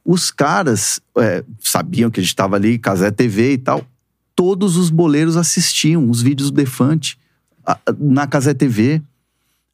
os 0.10 0.32
caras 0.32 1.02
é, 1.18 1.44
sabiam 1.60 2.10
que 2.10 2.20
a 2.22 2.24
gente 2.24 2.30
estava 2.32 2.56
ali, 2.56 2.80
Casé 2.80 3.12
TV 3.12 3.52
e 3.54 3.58
tal. 3.58 3.84
Todos 4.34 4.78
os 4.78 4.90
boleiros 4.90 5.36
assistiam 5.36 6.10
os 6.10 6.22
vídeos 6.22 6.50
do 6.50 6.56
Defante 6.56 7.18
a- 7.66 7.78
na 8.00 8.26
Casé 8.26 8.54
TV. 8.54 9.02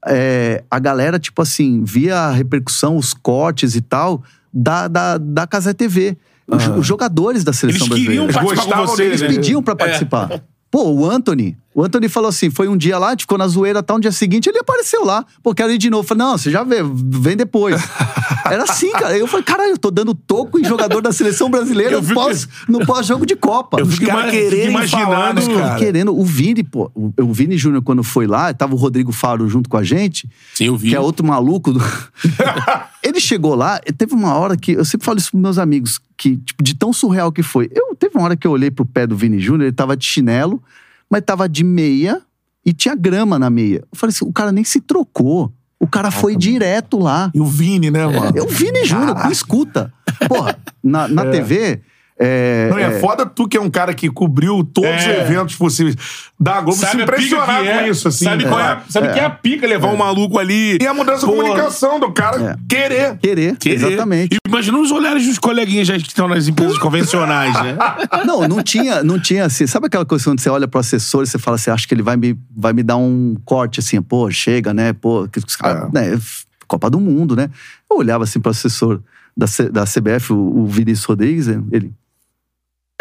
É, 0.05 0.63
a 0.71 0.79
galera, 0.79 1.19
tipo 1.19 1.41
assim, 1.41 1.83
via 1.83 2.17
a 2.17 2.31
repercussão, 2.31 2.97
os 2.97 3.13
cortes 3.13 3.75
e 3.75 3.81
tal, 3.81 4.23
da, 4.51 4.87
da, 4.87 5.17
da 5.19 5.45
Casé 5.47 5.71
TV. 5.73 6.17
Os, 6.47 6.67
os 6.79 6.85
jogadores 6.85 7.43
da 7.43 7.53
seleção 7.53 7.87
Eles 7.87 8.05
brasileira. 8.05 8.33
com 8.33 8.43
gostavam 8.43 8.87
vocês, 8.87 9.09
Eles 9.09 9.21
né? 9.21 9.27
pediam 9.27 9.61
pra 9.63 9.75
participar. 9.75 10.41
Pô, 10.71 10.89
o 10.91 11.09
Anthony. 11.09 11.55
O 11.75 11.83
Anthony 11.83 12.07
falou 12.07 12.29
assim: 12.29 12.49
foi 12.49 12.67
um 12.67 12.77
dia 12.77 12.97
lá, 12.99 13.15
ficou 13.17 13.37
na 13.37 13.47
zoeira 13.47 13.81
tal, 13.81 13.97
um 13.97 13.99
dia 13.99 14.11
seguinte 14.11 14.47
ele 14.49 14.59
apareceu 14.59 15.03
lá. 15.03 15.25
Pô, 15.41 15.53
quero 15.55 15.71
ir 15.71 15.77
de 15.77 15.89
novo. 15.89 16.03
Eu 16.03 16.07
Falei, 16.07 16.23
não, 16.25 16.37
você 16.37 16.51
já 16.51 16.63
vê, 16.63 16.77
vem 16.83 17.35
depois. 17.37 17.81
Era 18.45 18.63
assim, 18.63 18.91
cara. 18.91 19.17
Eu 19.17 19.25
falei, 19.25 19.43
caralho, 19.43 19.71
eu 19.71 19.77
tô 19.77 19.89
dando 19.89 20.13
toco 20.13 20.59
em 20.59 20.63
jogador 20.65 21.01
da 21.01 21.11
seleção 21.13 21.49
brasileira 21.49 21.93
Eu 21.93 22.03
pós- 22.03 22.47
no 22.67 22.85
pós-jogo 22.85 23.25
de 23.25 23.35
Copa. 23.35 23.79
Eu 23.79 23.87
caras 23.87 24.23
ima- 24.25 24.31
quererem 24.31 24.67
imaginando, 24.69 25.41
falar, 25.41 25.59
cara? 25.69 25.79
querendo. 25.79 26.13
O 26.15 26.25
Vini, 26.25 26.61
pô, 26.63 26.91
o, 26.93 27.13
Vini 27.33 27.57
Júnior, 27.57 27.81
quando 27.81 28.03
foi 28.03 28.27
lá, 28.27 28.53
tava 28.53 28.73
o 28.73 28.77
Rodrigo 28.77 29.11
Faro 29.13 29.47
junto 29.47 29.69
com 29.69 29.77
a 29.77 29.83
gente, 29.83 30.29
Sim, 30.53 30.65
eu 30.65 30.75
vi. 30.75 30.89
que 30.89 30.95
é 30.95 30.99
outro 30.99 31.25
maluco. 31.25 31.71
do- 31.71 31.79
ele 33.01 33.19
chegou 33.19 33.55
lá, 33.55 33.79
e 33.87 33.91
teve 33.91 34.13
uma 34.13 34.33
hora 34.35 34.55
que. 34.57 34.73
Eu 34.73 34.85
sempre 34.85 35.05
falo 35.05 35.17
isso 35.17 35.31
pros 35.31 35.41
meus 35.41 35.57
amigos, 35.57 35.99
que, 36.17 36.37
tipo, 36.37 36.61
de 36.63 36.75
tão 36.75 36.91
surreal 36.93 37.31
que 37.31 37.41
foi. 37.43 37.69
Eu 37.73 37.95
teve 37.95 38.15
uma 38.17 38.25
hora 38.25 38.35
que 38.35 38.45
eu 38.45 38.51
olhei 38.51 38.69
pro 38.71 38.85
pé 38.85 39.07
do 39.07 39.15
Vini 39.15 39.39
Júnior, 39.39 39.63
ele 39.67 39.71
tava 39.75 39.95
de 39.95 40.05
chinelo, 40.05 40.61
mas 41.13 41.21
tava 41.23 41.47
de 41.47 41.63
meia 41.63 42.23
e 42.65 42.73
tinha 42.73 42.95
grama 42.95 43.37
na 43.37 43.47
meia. 43.47 43.83
Eu 43.91 43.95
falei 43.95 44.11
assim: 44.15 44.25
o 44.25 44.33
cara 44.33 44.51
nem 44.51 44.63
se 44.63 44.81
trocou. 44.81 45.53
O 45.79 45.85
cara 45.85 46.09
foi 46.09 46.35
direto 46.35 46.97
lá. 46.97 47.29
E 47.35 47.39
o 47.39 47.45
Vini, 47.45 47.91
né, 47.91 48.07
mano? 48.07 48.35
Eu 48.35 48.47
Vini 48.47 48.83
Júnior, 48.83 49.21
com 49.21 49.29
escuta. 49.29 49.93
Porra, 50.27 50.57
na, 50.81 51.07
na 51.07 51.29
TV. 51.29 51.81
É, 52.25 52.67
Não, 52.69 52.77
é, 52.77 52.83
é, 52.83 52.99
foda 52.99 53.25
tu 53.25 53.47
que 53.47 53.57
é 53.57 53.61
um 53.61 53.69
cara 53.69 53.93
que 53.93 54.09
cobriu 54.09 54.63
todos 54.63 54.89
É. 54.89 54.95
os 55.23 55.29
eventos 55.29 55.55
possíveis 55.55 55.95
da 56.39 56.61
Globo 56.61 56.73
se 56.73 56.79
Sabe 56.85 56.91
pica 56.99 57.03
impressionar 57.03 57.65
é? 57.65 57.79
com 57.83 57.87
isso, 57.89 58.07
assim. 58.07 58.23
Sabe, 58.25 58.45
qual 58.45 58.59
é, 58.59 58.63
a- 58.63 58.81
sabe 58.89 59.11
que 59.11 59.19
é 59.19 59.25
a 59.25 59.29
pica 59.29 59.67
levar 59.67 59.87
um 59.89 59.97
maluco 59.97 60.39
ali. 60.39 60.77
E 60.81 60.87
a 60.87 60.93
mudança 60.93 61.19
de 61.21 61.25
Pô, 61.25 61.33
comunicação 61.37 61.99
do 61.99 62.11
cara 62.13 62.51
É. 62.51 62.55
querer. 62.69 63.17
querer, 63.17 63.57
querer. 63.57 63.75
exatamente. 63.75 64.35
E 64.35 64.49
imagina 64.49 64.77
os 64.79 64.91
olhares 64.91 65.25
dos 65.25 65.37
coleguinhas 65.37 65.87
já 65.87 65.95
que 65.97 66.07
estão 66.07 66.27
nas 66.27 66.47
empresas 66.47 66.77
convencionais, 66.77 67.53
né? 67.61 67.77
Não, 68.25 68.47
não 68.47 68.63
tinha, 68.63 69.03
não 69.03 69.19
tinha 69.19 69.45
assim. 69.45 69.67
Sabe 69.67 69.87
aquela 69.87 70.05
coisa 70.05 70.23
quando 70.23 70.39
você 70.39 70.49
olha 70.49 70.67
pro 70.67 70.79
assessor 70.79 71.23
e 71.23 71.27
você 71.27 71.37
fala 71.37 71.55
assim, 71.55 71.71
acho 71.71 71.87
que 71.87 71.93
ele 71.93 72.01
vai 72.03 72.15
me, 72.15 72.37
vai 72.55 72.71
me 72.73 72.83
dar 72.83 72.95
um 72.97 73.35
corte 73.43 73.79
assim, 73.81 74.01
pô, 74.01 74.29
chega, 74.31 74.73
né? 74.73 74.93
Pô, 74.93 75.27
que 75.27 75.39
os 75.39 75.55
caras, 75.55 75.89
É. 75.93 76.11
né? 76.13 76.19
Copa 76.67 76.89
do 76.89 76.99
Mundo, 76.99 77.35
né? 77.35 77.49
Eu 77.91 77.97
olhava 77.97 78.23
assim 78.23 78.39
pro 78.39 78.49
assessor 78.51 79.01
da, 79.35 79.45
C- 79.47 79.69
da 79.69 79.83
CBF, 79.85 80.31
o, 80.33 80.37
o 80.61 80.65
Vinícius 80.67 81.05
Rodrigues, 81.05 81.47
ele. 81.71 81.91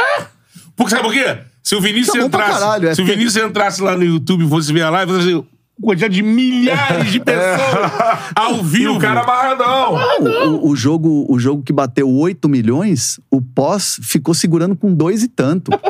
Porque 0.76 0.90
sabe 0.90 1.02
por 1.04 1.12
quê? 1.12 1.38
Se 1.62 1.74
o 1.76 1.80
Vinícius 1.80 2.16
é 2.16 2.18
pra 2.18 2.26
entrasse. 2.26 2.60
caralho, 2.60 2.88
é 2.88 2.94
se 2.94 3.00
o 3.00 3.04
porque- 3.04 3.18
Vinícius 3.18 3.44
entrasse 3.44 3.82
lá 3.82 3.96
no 3.96 4.04
YouTube 4.04 4.44
e 4.44 4.48
fosse 4.48 4.72
ver 4.72 4.82
a 4.82 4.90
live, 4.90 5.12
você 5.12 5.28
assim, 5.30 5.44
quantidade 5.80 6.14
de 6.14 6.22
milhares 6.22 7.12
de 7.12 7.20
pessoas 7.24 7.92
ao 8.34 8.58
E 8.58 8.62
vivo. 8.62 8.94
o 8.94 8.98
cara 8.98 9.20
amarradão. 9.22 9.94
O, 9.94 10.26
o- 10.66 10.70
o 10.70 10.76
jogo, 10.76 11.26
o 11.28 11.38
jogo 11.38 11.62
que 11.62 11.72
bateu 11.72 12.08
8 12.10 12.48
milhões, 12.48 13.20
o 13.30 13.40
pós 13.40 13.98
ficou 14.02 14.34
segurando 14.34 14.74
com 14.76 14.92
dois 14.94 15.22
e 15.22 15.28
tanto. 15.28 15.70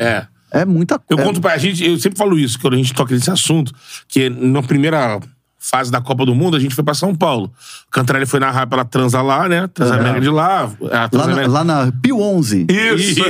É. 0.00 0.26
É 0.50 0.64
muita 0.64 1.00
Eu 1.10 1.18
é, 1.18 1.24
conto 1.24 1.40
pra 1.40 1.58
gente, 1.58 1.84
eu 1.84 1.98
sempre 1.98 2.16
falo 2.16 2.38
isso, 2.38 2.58
quando 2.58 2.74
a 2.74 2.76
gente 2.76 2.94
toca 2.94 3.12
nesse 3.14 3.30
assunto, 3.30 3.72
que 4.08 4.30
na 4.30 4.62
primeira 4.62 5.20
fase 5.58 5.90
da 5.90 6.00
Copa 6.00 6.24
do 6.24 6.34
Mundo, 6.34 6.56
a 6.56 6.60
gente 6.60 6.74
foi 6.74 6.84
pra 6.84 6.94
São 6.94 7.14
Paulo. 7.14 7.52
O 7.88 7.90
Cantarelli 7.90 8.26
foi 8.26 8.38
narrar 8.38 8.66
pela 8.66 8.84
Transa 8.84 9.20
lá, 9.20 9.48
né? 9.48 9.66
Transamérica 9.68 10.20
de 10.20 10.30
lá. 10.30 10.60
A 10.60 10.62
Lá 10.62 10.90
na, 10.90 11.08
Transamérica... 11.08 11.48
lá 11.52 11.64
na 11.64 11.92
Pio 12.00 12.20
11. 12.20 12.66
Isso. 12.70 13.20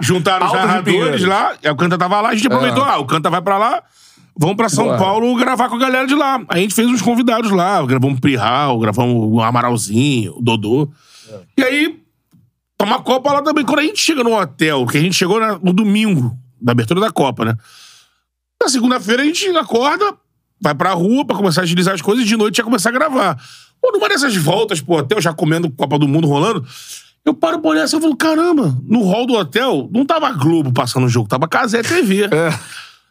Juntaram 0.00 0.46
os 0.46 0.52
narradores 0.52 1.24
lá, 1.24 1.54
aí 1.64 1.70
o 1.70 1.76
Canta 1.76 1.96
tava 1.96 2.20
lá, 2.20 2.28
a 2.28 2.34
gente 2.34 2.46
aproveitou, 2.46 2.84
ah, 2.84 2.98
o 2.98 3.06
Canta 3.06 3.30
vai 3.30 3.40
pra 3.40 3.56
lá, 3.56 3.82
vamos 4.38 4.56
pra 4.56 4.68
São 4.68 4.84
Boa. 4.84 4.98
Paulo 4.98 5.34
gravar 5.36 5.68
com 5.68 5.76
a 5.76 5.78
galera 5.78 6.06
de 6.06 6.14
lá. 6.14 6.36
Aí 6.48 6.58
a 6.58 6.62
gente 6.62 6.74
fez 6.74 6.86
uns 6.86 7.00
convidados 7.00 7.50
lá, 7.50 7.84
gravamos 7.86 8.18
o 8.18 8.20
Prihal, 8.20 8.78
gravamos 8.78 9.32
o 9.32 9.40
Amaralzinho, 9.40 10.36
o 10.36 10.42
Dodô. 10.42 10.90
E 11.56 11.62
aí, 11.62 12.00
tomar 12.76 12.98
Copa 13.00 13.32
lá 13.32 13.42
também. 13.42 13.64
Quando 13.64 13.78
a 13.80 13.82
gente 13.82 13.98
chega 13.98 14.22
no 14.22 14.38
hotel, 14.38 14.84
porque 14.84 14.98
a 14.98 15.02
gente 15.02 15.14
chegou 15.16 15.40
no 15.58 15.72
domingo 15.72 16.36
da 16.60 16.72
abertura 16.72 17.00
da 17.00 17.10
Copa, 17.10 17.44
né? 17.44 17.56
Na 18.60 18.68
segunda-feira 18.68 19.22
a 19.22 19.24
gente 19.26 19.46
acorda, 19.56 20.14
vai 20.60 20.74
pra 20.74 20.92
rua 20.92 21.24
pra 21.26 21.36
começar 21.36 21.60
a 21.62 21.64
agilizar 21.64 21.94
as 21.94 22.02
coisas 22.02 22.24
e 22.24 22.28
de 22.28 22.36
noite 22.36 22.56
já 22.58 22.64
começar 22.64 22.88
a 22.90 22.92
gravar. 22.92 23.36
Pô, 23.80 23.92
numa 23.92 24.08
dessas 24.08 24.34
voltas 24.36 24.80
pro 24.80 24.94
hotel, 24.96 25.20
já 25.20 25.32
comendo 25.32 25.70
Copa 25.70 25.98
do 25.98 26.08
Mundo 26.08 26.26
rolando, 26.26 26.64
eu 27.24 27.34
paro 27.34 27.58
pra 27.60 27.70
olhar 27.70 27.82
assim 27.84 27.98
e 27.98 28.00
falo, 28.00 28.16
caramba, 28.16 28.76
no 28.84 29.02
hall 29.02 29.26
do 29.26 29.34
hotel 29.34 29.88
não 29.92 30.04
tava 30.06 30.30
Globo 30.32 30.72
passando 30.72 31.04
o 31.06 31.08
jogo, 31.08 31.28
tava 31.28 31.46
Casé 31.48 31.82
TV. 31.82 32.24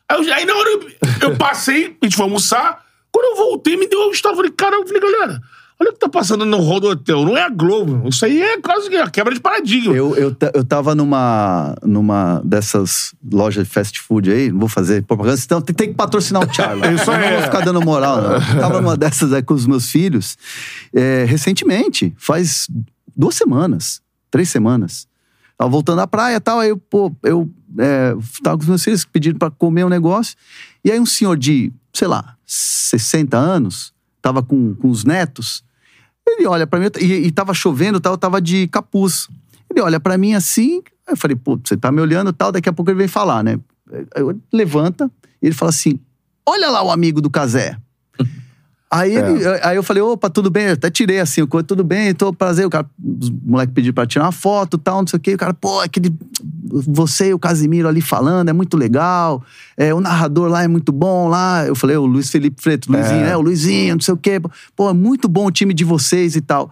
Aí, 0.10 0.18
eu- 0.28 0.34
aí 0.34 0.46
na 0.46 0.54
hora 0.56 0.70
eu, 0.70 0.90
eu 1.30 1.36
passei, 1.38 1.98
a 2.02 2.06
gente 2.06 2.16
foi 2.16 2.24
almoçar, 2.26 2.84
quando 3.12 3.26
eu 3.26 3.46
voltei 3.46 3.76
me 3.78 3.88
deu 3.88 4.08
um 4.08 4.12
estalo, 4.12 4.36
falei, 4.36 4.52
caramba, 4.52 4.84
eu 4.84 4.88
falei, 4.88 5.02
galera, 5.02 5.42
olha 5.80 5.90
o 5.90 5.94
que 5.94 6.00
tá 6.00 6.10
passando 6.10 6.46
no 6.46 6.58
hotel, 6.58 7.26
não 7.26 7.38
é 7.38 7.44
a 7.44 7.50
Globo, 7.50 8.08
isso 8.08 8.26
aí 8.26 8.42
é 8.42 8.58
quase 8.62 8.90
que 8.90 8.96
a 8.96 9.10
quebra 9.10 9.34
de 9.34 9.40
paradigma. 9.40 9.94
Eu, 9.94 10.16
eu, 10.16 10.36
eu 10.54 10.64
tava 10.64 10.96
numa, 10.96 11.76
numa 11.84 12.42
dessas 12.44 13.14
lojas 13.32 13.68
de 13.68 13.74
fast 13.74 14.00
food 14.00 14.32
aí, 14.32 14.52
não 14.52 14.60
vou 14.60 14.70
fazer 14.70 15.04
propaganda, 15.04 15.38
senão 15.38 15.62
tem, 15.62 15.76
tem 15.76 15.90
que 15.90 15.96
patrocinar 15.96 16.48
o 16.48 16.54
Charla. 16.54 16.92
Isso 16.94 17.10
aí. 17.12 17.26
Não 17.26 17.36
vou 17.36 17.44
ficar 17.44 17.62
dando 17.62 17.82
moral, 17.82 18.22
não. 18.22 18.34
Eu 18.34 18.60
tava 18.60 18.82
numa 18.82 18.98
dessas 18.98 19.34
aí 19.34 19.44
com 19.44 19.54
os 19.54 19.66
meus 19.66 19.90
filhos, 19.90 20.38
é, 20.94 21.26
recentemente, 21.26 22.14
faz 22.18 22.68
duas 23.16 23.36
semanas, 23.36 24.02
três 24.32 24.50
semanas. 24.50 25.08
Tava 25.58 25.70
voltando 25.70 26.02
à 26.02 26.08
praia 26.08 26.36
e 26.36 26.40
tal, 26.40 26.60
aí 26.60 26.70
eu, 26.70 26.78
pô, 26.78 27.14
eu 27.24 27.50
é, 27.78 28.14
tava 28.44 28.58
com 28.58 28.64
os 28.64 28.70
meus 28.70 28.84
filhos 28.84 29.06
pedindo 29.06 29.40
pra 29.40 29.50
comer 29.50 29.86
um 29.86 29.90
negócio, 29.90 30.36
e 30.84 30.92
aí 30.92 31.00
um 31.00 31.06
senhor 31.06 31.38
de, 31.38 31.72
sei 31.94 32.08
lá, 32.08 32.36
60 32.46 33.38
anos, 33.38 33.94
tava 34.22 34.44
com, 34.44 34.74
com 34.76 34.90
os 34.90 35.04
netos, 35.04 35.65
ele 36.28 36.48
olha 36.48 36.66
pra 36.66 36.80
mim, 36.80 36.88
e, 37.00 37.06
e 37.06 37.32
tava 37.32 37.54
chovendo, 37.54 38.00
tal, 38.00 38.14
eu 38.14 38.18
tava 38.18 38.42
de 38.42 38.68
capuz. 38.68 39.28
Ele 39.70 39.82
olha 39.82 40.00
pra 40.00 40.18
mim 40.18 40.34
assim, 40.34 40.82
aí 41.08 41.14
eu 41.14 41.18
falei, 41.18 41.36
pô, 41.36 41.60
você 41.64 41.76
tá 41.78 41.92
me 41.92 42.02
olhando 42.02 42.30
e 42.30 42.34
tal, 42.34 42.52
daqui 42.52 42.70
a 42.70 42.74
pouco 42.74 42.92
ele 42.92 42.98
vem 42.98 43.08
falar, 43.08 43.44
né? 43.44 43.60
Eu- 44.16 44.40
levanta, 44.52 45.10
e 45.42 45.48
ele 45.48 45.56
fala 45.56 45.70
assim: 45.70 46.00
olha 46.46 46.70
lá 46.70 46.84
o 46.84 46.92
amigo 46.92 47.22
do 47.22 47.30
Casé. 47.30 47.78
Aí, 48.90 49.14
ele, 49.14 49.44
aí 49.64 49.76
eu 49.76 49.84
falei, 49.84 50.02
opa, 50.02 50.30
tudo 50.30 50.50
bem, 50.50 50.68
eu 50.68 50.74
até 50.74 50.90
tirei 50.90 51.20
assim, 51.20 51.42
o 51.42 51.48
tudo 51.64 51.84
bem, 51.84 52.14
tô 52.14 52.32
prazer. 52.32 52.66
O 52.66 52.70
cara, 52.70 52.90
os 53.04 53.30
moleques 53.30 53.74
pediram 53.74 53.94
pra 53.94 54.06
tirar 54.06 54.26
uma 54.26 54.32
foto 54.32 54.78
tal, 54.78 55.00
não 55.00 55.08
sei 55.08 55.18
o 55.18 55.20
quê. 55.20 55.34
O 55.34 55.38
cara, 55.38 55.54
pô, 55.54 55.82
aquele. 55.82 56.16
Você 56.88 57.30
e 57.30 57.34
o 57.34 57.40
Casimiro 57.40 57.88
ali 57.88 58.02
falando, 58.02 58.50
é 58.50 58.54
muito 58.54 58.76
legal. 58.76 59.44
É, 59.78 59.94
o 59.94 60.02
narrador 60.02 60.50
lá 60.50 60.64
é 60.64 60.68
muito 60.68 60.92
bom 60.92 61.28
lá. 61.28 61.66
Eu 61.66 61.76
falei, 61.76 61.96
o 61.96 62.06
Luiz 62.06 62.30
Felipe 62.30 62.62
Freto, 62.62 62.92
Luizinho, 62.92 63.22
né? 63.22 63.38
O 63.38 63.42
Luizinho, 63.42 63.96
não 63.96 64.02
sei 64.02 64.14
o 64.14 64.18
quê. 64.18 64.42
Pô, 64.76 64.90
é 64.90 64.94
muito 64.94 65.28
bom 65.28 65.46
o 65.46 65.52
time 65.52 65.74
de 65.74 65.84
vocês 65.84 66.36
e 66.36 66.42
tal. 66.42 66.72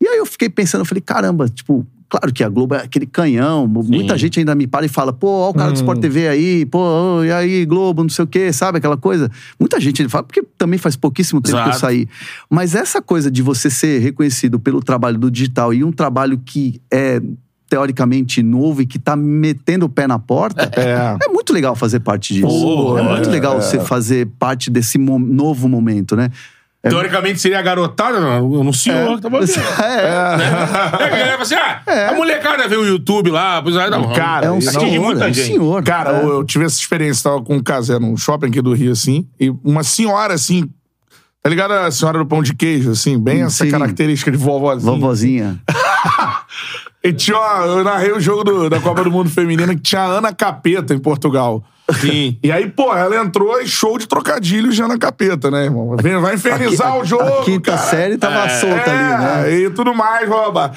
E 0.00 0.08
aí 0.08 0.18
eu 0.18 0.26
fiquei 0.26 0.48
pensando, 0.48 0.80
eu 0.80 0.86
falei, 0.86 1.00
caramba, 1.00 1.48
tipo, 1.48 1.86
claro 2.08 2.32
que 2.32 2.44
a 2.44 2.48
Globo 2.48 2.74
é 2.74 2.82
aquele 2.82 3.06
canhão, 3.06 3.66
muita 3.66 4.16
gente 4.16 4.38
ainda 4.38 4.54
me 4.54 4.66
para 4.66 4.86
e 4.86 4.88
fala, 4.88 5.12
pô, 5.12 5.26
ó 5.26 5.50
o 5.50 5.54
cara 5.54 5.70
do 5.70 5.76
Sport 5.76 6.00
TV 6.00 6.28
aí, 6.28 6.66
pô, 6.66 6.78
ô, 6.78 7.24
e 7.24 7.32
aí, 7.32 7.64
Globo, 7.64 8.02
não 8.02 8.10
sei 8.10 8.24
o 8.24 8.28
quê, 8.28 8.52
sabe 8.52 8.78
aquela 8.78 8.96
coisa? 8.96 9.30
Muita 9.58 9.80
gente 9.80 10.06
fala, 10.08 10.24
porque 10.24 10.42
também 10.56 10.78
faz 10.78 10.96
pouquíssimo 10.96 11.40
tempo 11.40 11.56
que 11.56 11.62
eu 11.62 11.68
Exato. 11.68 11.80
saí. 11.80 12.08
Mas 12.48 12.74
essa 12.74 13.00
coisa 13.00 13.30
de 13.30 13.42
você 13.42 13.70
ser 13.70 13.98
reconhecido 14.00 14.58
pelo 14.60 14.82
trabalho 14.82 15.18
do 15.18 15.30
digital 15.30 15.72
e 15.72 15.82
um 15.82 15.92
trabalho 15.92 16.38
que 16.38 16.80
é 16.90 17.20
teoricamente 17.74 18.40
novo 18.40 18.82
e 18.82 18.86
que 18.86 19.00
tá 19.00 19.16
metendo 19.16 19.86
o 19.86 19.88
pé 19.88 20.06
na 20.06 20.16
porta, 20.16 20.70
É. 20.76 21.16
é 21.26 21.28
muito 21.28 21.52
legal 21.52 21.74
fazer 21.74 21.98
parte 21.98 22.32
disso. 22.32 22.46
Pô, 22.46 22.96
é 22.96 23.02
muito 23.02 23.28
é. 23.28 23.32
legal 23.32 23.60
você 23.60 23.80
fazer 23.80 24.28
parte 24.38 24.70
desse 24.70 24.96
mo- 24.96 25.18
novo 25.18 25.68
momento, 25.68 26.14
né? 26.14 26.30
Teoricamente 26.88 27.40
seria 27.40 27.58
a 27.58 27.62
garotada, 27.62 28.20
não, 28.20 28.62
no 28.62 28.72
senhor 28.72 29.16
que 29.16 29.22
tava 29.22 29.40
vendo. 29.40 29.50
É, 29.82 30.04
É, 30.04 30.08
a 30.16 31.08
galera 31.08 31.30
fala 31.32 31.42
assim, 31.42 31.54
ah, 31.56 32.10
a 32.10 32.14
molecada 32.14 32.68
vê 32.68 32.76
o 32.76 32.84
YouTube 32.84 33.30
lá, 33.30 33.60
pois 33.60 33.76
aí, 33.76 33.90
não, 33.90 34.12
Cara, 34.12 34.46
é 34.46 34.50
um 34.52 34.60
senhor, 34.60 35.02
muita 35.02 35.24
é 35.24 35.30
um 35.30 35.34
gente. 35.34 35.46
senhor. 35.48 35.82
Cara, 35.82 36.12
É. 36.18 36.22
eu, 36.22 36.28
eu 36.28 36.44
tive 36.44 36.64
essa 36.66 36.78
experiência, 36.78 37.24
tava 37.28 37.42
com 37.42 37.56
um 37.56 37.62
casé 37.62 37.98
num 37.98 38.16
shopping 38.16 38.46
aqui 38.48 38.62
do 38.62 38.72
Rio, 38.72 38.92
assim, 38.92 39.26
e 39.40 39.50
uma 39.64 39.82
senhora, 39.82 40.34
assim, 40.34 40.68
tá 41.42 41.50
ligado 41.50 41.72
a 41.72 41.90
senhora 41.90 42.18
do 42.18 42.26
pão 42.26 42.40
de 42.42 42.54
queijo, 42.54 42.90
assim, 42.92 43.18
bem 43.18 43.42
essa 43.42 43.64
Sim. 43.64 43.70
característica 43.72 44.30
de 44.30 44.36
vovozinha. 44.36 44.92
Vovozinha. 44.92 45.60
E 47.02 47.12
tinha 47.12 47.36
uma, 47.38 47.66
eu 47.66 47.84
narrei 47.84 48.12
o 48.12 48.20
jogo 48.20 48.44
do- 48.44 48.70
da 48.70 48.80
Copa 48.80 49.04
do 49.04 49.10
Mundo 49.10 49.28
Feminina 49.28 49.74
que 49.74 49.80
tinha 49.82 50.00
a 50.02 50.06
Ana 50.06 50.32
Capeta 50.32 50.94
em 50.94 50.98
Portugal. 50.98 51.62
Sim. 52.00 52.38
E 52.42 52.50
aí, 52.50 52.68
pô, 52.70 52.94
ela 52.96 53.14
entrou 53.16 53.60
e 53.60 53.66
show 53.66 53.98
de 53.98 54.06
trocadilhos 54.08 54.74
de 54.74 54.82
Ana 54.82 54.96
Capeta, 54.98 55.50
né, 55.50 55.64
irmão? 55.64 55.94
Vem- 56.00 56.18
Vai 56.18 56.34
infernizar 56.34 56.96
o 56.96 57.04
jogo, 57.04 57.22
A 57.40 57.44
quinta 57.44 57.72
cara. 57.72 57.82
série 57.90 58.16
tava 58.16 58.48
solta 58.48 58.90
ali, 58.90 59.22
né? 59.22 59.50
É, 59.52 59.58
e 59.66 59.70
tudo 59.70 59.94
mais, 59.94 60.26
rouba. 60.26 60.72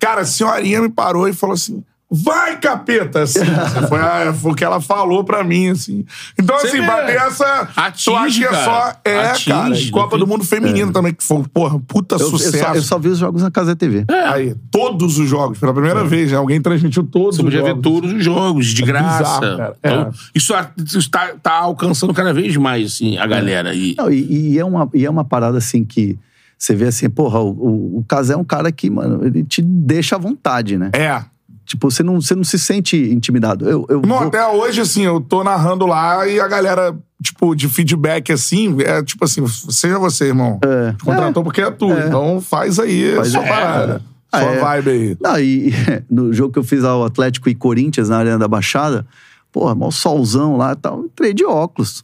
Cara, 0.00 0.22
a 0.22 0.24
senhorinha 0.24 0.82
me 0.82 0.88
parou 0.88 1.28
e 1.28 1.32
falou 1.32 1.54
assim: 1.54 1.84
vai, 2.10 2.58
capeta! 2.58 3.22
Assim, 3.22 3.40
foi, 3.88 3.98
a- 4.00 4.32
foi 4.32 4.52
o 4.52 4.54
que 4.54 4.64
ela 4.64 4.80
falou 4.80 5.24
pra 5.24 5.44
mim, 5.44 5.68
assim. 5.70 6.04
Então, 6.38 6.58
Você 6.58 6.68
assim, 6.68 6.82
bater 6.86 7.16
essa. 7.16 7.68
Atinge, 7.76 8.10
eu 8.10 8.16
acho 8.16 8.38
que 8.38 8.44
é 8.46 8.64
só. 8.64 8.92
É, 9.04 9.18
Atinge, 9.30 9.90
cara. 9.90 10.02
Copa 10.04 10.18
do 10.18 10.26
Mundo 10.26 10.44
Feminino 10.44 10.92
também, 10.92 11.12
que 11.12 11.22
foi, 11.22 11.42
porra, 11.52 11.78
puta 11.80 12.16
Eu, 12.16 12.20
eu 12.20 12.30
sucesso. 12.30 12.58
só, 12.58 12.74
eu 12.74 12.82
só 12.82 12.98
vi 12.98 13.08
os 13.08 13.18
jogos 13.18 13.42
na 13.42 13.50
Casa 13.50 13.76
TV. 13.76 14.04
Aí, 14.32 14.54
todos 14.70 15.18
os 15.18 15.28
jogos, 15.28 15.58
pela 15.58 15.72
primeira 15.72 16.04
vez, 16.04 16.30
né? 16.30 16.36
Alguém 16.38 16.60
transmitiu 16.60 17.02
todos 17.04 17.36
Você 17.36 17.42
os 17.42 17.44
podia 17.46 17.60
jogos. 17.60 17.74
ver 17.74 17.80
todos 17.82 18.12
os 18.12 18.24
jogos, 18.24 18.66
de 18.68 18.82
graça. 18.82 19.18
bizarro, 19.40 19.56
cara. 19.58 19.76
Então, 19.78 20.02
É. 20.02 20.10
isso, 20.34 20.54
isso 20.86 21.10
tá, 21.10 21.32
tá 21.42 21.52
alcançando 21.58 22.14
cada 22.14 22.32
vez 22.32 22.56
mais, 22.56 22.92
assim, 22.94 23.18
a 23.18 23.26
galera. 23.26 23.74
E, 23.74 23.94
Não, 23.98 24.10
e, 24.10 24.52
e 24.54 24.58
é 24.58 24.64
uma, 24.64 24.88
e 24.94 25.04
é 25.04 25.10
uma 25.10 25.24
parada 25.24 25.58
assim 25.58 25.84
que 25.84 26.18
você 26.56 26.74
vê 26.74 26.86
assim, 26.86 27.08
porra, 27.08 27.38
o, 27.38 27.50
o, 27.50 27.98
o 27.98 28.04
Casé 28.08 28.34
é 28.34 28.36
um 28.36 28.42
cara 28.44 28.72
que, 28.72 28.90
mano, 28.90 29.24
ele 29.24 29.44
te 29.44 29.62
deixa 29.62 30.16
à 30.16 30.18
vontade, 30.18 30.76
né? 30.76 30.90
É. 30.92 31.22
Tipo, 31.68 31.90
você 31.90 32.02
não, 32.02 32.18
você 32.18 32.34
não 32.34 32.42
se 32.42 32.58
sente 32.58 32.96
intimidado. 32.96 33.68
Eu, 33.68 33.84
eu 33.90 34.00
Não, 34.00 34.18
vou- 34.20 34.28
até 34.28 34.44
hoje, 34.48 34.80
assim, 34.80 35.02
eu 35.04 35.20
tô 35.20 35.44
narrando 35.44 35.86
lá 35.86 36.26
e 36.26 36.40
a 36.40 36.48
galera, 36.48 36.96
tipo, 37.22 37.54
de 37.54 37.68
feedback, 37.68 38.32
assim, 38.32 38.74
é 38.80 39.02
tipo 39.02 39.22
assim, 39.22 39.46
seja 39.46 39.98
você, 39.98 40.24
irmão. 40.28 40.58
É. 40.64 40.92
Te 40.92 41.04
contratou 41.04 41.44
porque 41.44 41.60
é 41.60 41.70
tu. 41.70 41.92
Então 41.92 42.40
faz 42.40 42.78
aí 42.78 43.14
Faz- 43.16 43.28
sua 43.32 43.44
é. 43.44 43.48
parada. 43.48 44.02
Ah, 44.32 44.40
Sua 44.40 44.50
é. 44.50 44.58
vibe 44.60 44.90
aí. 44.90 45.16
Não, 45.20 45.38
e, 45.38 45.68
e 45.68 45.72
no 46.10 46.32
jogo 46.32 46.54
que 46.54 46.58
eu 46.58 46.64
fiz 46.64 46.84
ao 46.84 47.04
Atlético 47.04 47.50
e 47.50 47.54
Corinthians, 47.54 48.08
na 48.08 48.16
Arena 48.18 48.38
da 48.38 48.48
Baixada, 48.48 49.06
porra, 49.52 49.74
mó 49.74 49.90
solzão 49.90 50.56
lá 50.56 50.72
e 50.72 50.76
tal, 50.76 51.00
entrei 51.04 51.34
de 51.34 51.44
óculos. 51.44 52.02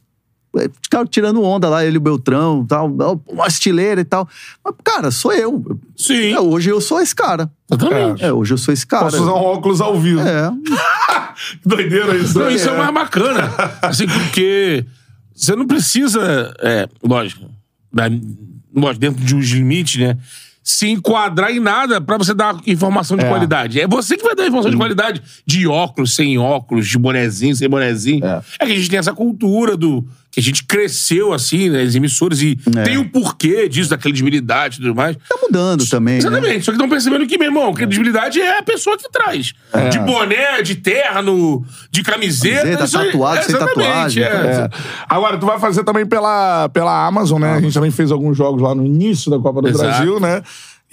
Ficaram 0.81 1.05
tirando 1.05 1.41
onda 1.43 1.67
lá, 1.69 1.83
ele 1.85 1.95
e 1.95 1.97
o 1.97 2.01
Beltrão, 2.01 2.65
tal, 2.65 2.87
uma 3.27 3.47
estileira 3.47 4.01
e 4.01 4.05
tal. 4.05 4.27
Mas, 4.63 4.73
cara, 4.83 5.11
sou 5.11 5.33
eu. 5.33 5.79
sim, 5.97 6.33
É, 6.33 6.39
hoje 6.39 6.69
eu 6.69 6.79
sou 6.81 6.99
esse 7.01 7.13
cara. 7.15 7.49
exatamente. 7.71 8.23
É, 8.23 8.31
hoje 8.31 8.53
eu 8.53 8.57
sou 8.57 8.73
esse 8.73 8.85
cara. 8.87 9.05
Posso 9.05 9.21
usar 9.21 9.33
um 9.33 9.43
óculos 9.43 9.81
ao 9.81 9.99
vivo. 9.99 10.21
É. 10.21 10.51
Doideira 11.65 12.15
isso. 12.17 12.37
Não, 12.39 12.45
né? 12.47 12.53
isso 12.53 12.69
é 12.69 12.77
mais 12.77 12.93
bacana. 12.93 13.51
Assim, 13.81 14.07
porque 14.07 14.85
você 15.33 15.55
não 15.55 15.67
precisa, 15.67 16.53
é, 16.59 16.87
lógico, 17.03 17.49
da- 17.91 18.09
lógico, 18.75 18.99
dentro 18.99 19.23
de 19.23 19.35
uns 19.35 19.47
limites, 19.49 19.99
né? 20.01 20.17
Se 20.63 20.89
enquadrar 20.89 21.51
em 21.51 21.59
nada 21.59 22.01
pra 22.01 22.17
você 22.17 22.33
dar 22.33 22.57
informação 22.65 23.15
de 23.15 23.23
É. 23.23 23.29
qualidade. 23.29 23.79
É 23.79 23.87
você 23.87 24.17
que 24.17 24.23
vai 24.23 24.33
dar 24.33 24.47
informação 24.47 24.71
de 24.71 24.77
qualidade 24.77 25.21
de 25.45 25.67
óculos, 25.67 26.15
sem 26.15 26.39
óculos, 26.39 26.87
de 26.87 26.97
bonezinho, 26.97 27.55
sem 27.55 27.69
bonezinho. 27.69 28.25
É. 28.25 28.41
que 28.65 28.71
a 28.71 28.75
gente 28.75 28.89
tem 28.89 28.97
essa 28.97 29.13
cultura 29.13 29.77
do. 29.77 30.03
Que 30.35 30.39
a 30.41 30.43
gente 30.43 30.65
cresceu 30.65 31.31
assim, 31.31 31.69
né? 31.69 31.81
As 31.83 31.95
emissoras, 31.95 32.41
e 32.41 32.59
É. 32.77 32.83
tem 32.83 32.97
o 32.97 33.09
porquê 33.09 33.69
disso, 33.69 33.89
da 33.89 33.97
credibilidade 33.97 34.75
e 34.79 34.81
tudo 34.81 34.93
mais. 34.93 35.15
Tá 35.15 35.37
mudando 35.41 35.87
também. 35.89 36.15
Né? 36.15 36.19
Exatamente. 36.19 36.65
Só 36.65 36.71
que 36.71 36.75
estão 36.75 36.89
percebendo 36.89 37.25
que, 37.25 37.37
meu 37.37 37.47
irmão, 37.47 37.73
credibilidade 37.73 38.41
é 38.41 38.59
a 38.59 38.61
pessoa 38.63 38.97
que 38.97 39.09
traz. 39.09 39.53
De 39.89 39.97
boné, 39.99 40.61
de 40.61 40.75
terno, 40.75 41.65
de 41.89 42.03
camiseta. 42.03 42.59
Camiseta, 42.63 42.83
isso 42.83 42.97
aí- 42.97 43.05
tatuado, 43.11 43.45
sem 43.45 43.55
exatamente, 43.55 43.75
tatuagem, 43.87 44.23
é. 44.23 44.27
É. 44.27 44.69
Agora, 45.07 45.37
tu 45.37 45.45
vai 45.45 45.57
fazer 45.57 45.83
também 45.85 46.05
pela, 46.05 46.67
pela 46.69 47.07
Amazon, 47.07 47.39
né? 47.41 47.53
A 47.53 47.61
gente 47.61 47.73
também 47.73 47.89
fez 47.91 48.11
alguns 48.11 48.35
jogos 48.37 48.61
lá 48.61 48.75
no 48.75 48.85
início 48.85 49.31
da 49.31 49.39
Copa 49.39 49.61
do 49.61 49.69
Exato. 49.69 49.83
Brasil, 49.85 50.19
né? 50.19 50.43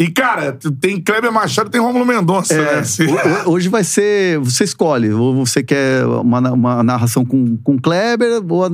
E, 0.03 0.11
cara, 0.11 0.59
tem 0.81 1.01
Kleber 1.01 1.31
Machado 1.33 1.69
e 1.69 1.70
tem 1.70 1.81
Rômulo 1.81 2.05
Mendonça, 2.05 2.55
né? 2.61 2.79
Assim, 2.81 3.07
Ho- 3.07 3.15
ho- 3.15 3.51
Hoje 3.53 3.69
vai 3.69 3.85
ser. 3.85 4.39
Você 4.41 4.65
escolhe. 4.65 5.12
Ou 5.12 5.35
você 5.47 5.62
quer 5.62 6.05
uma, 6.05 6.41
uma 6.51 6.83
narração 6.83 7.24
com, 7.24 7.57
com 7.59 7.79
Kleber, 7.79 8.43
ou 8.49 8.69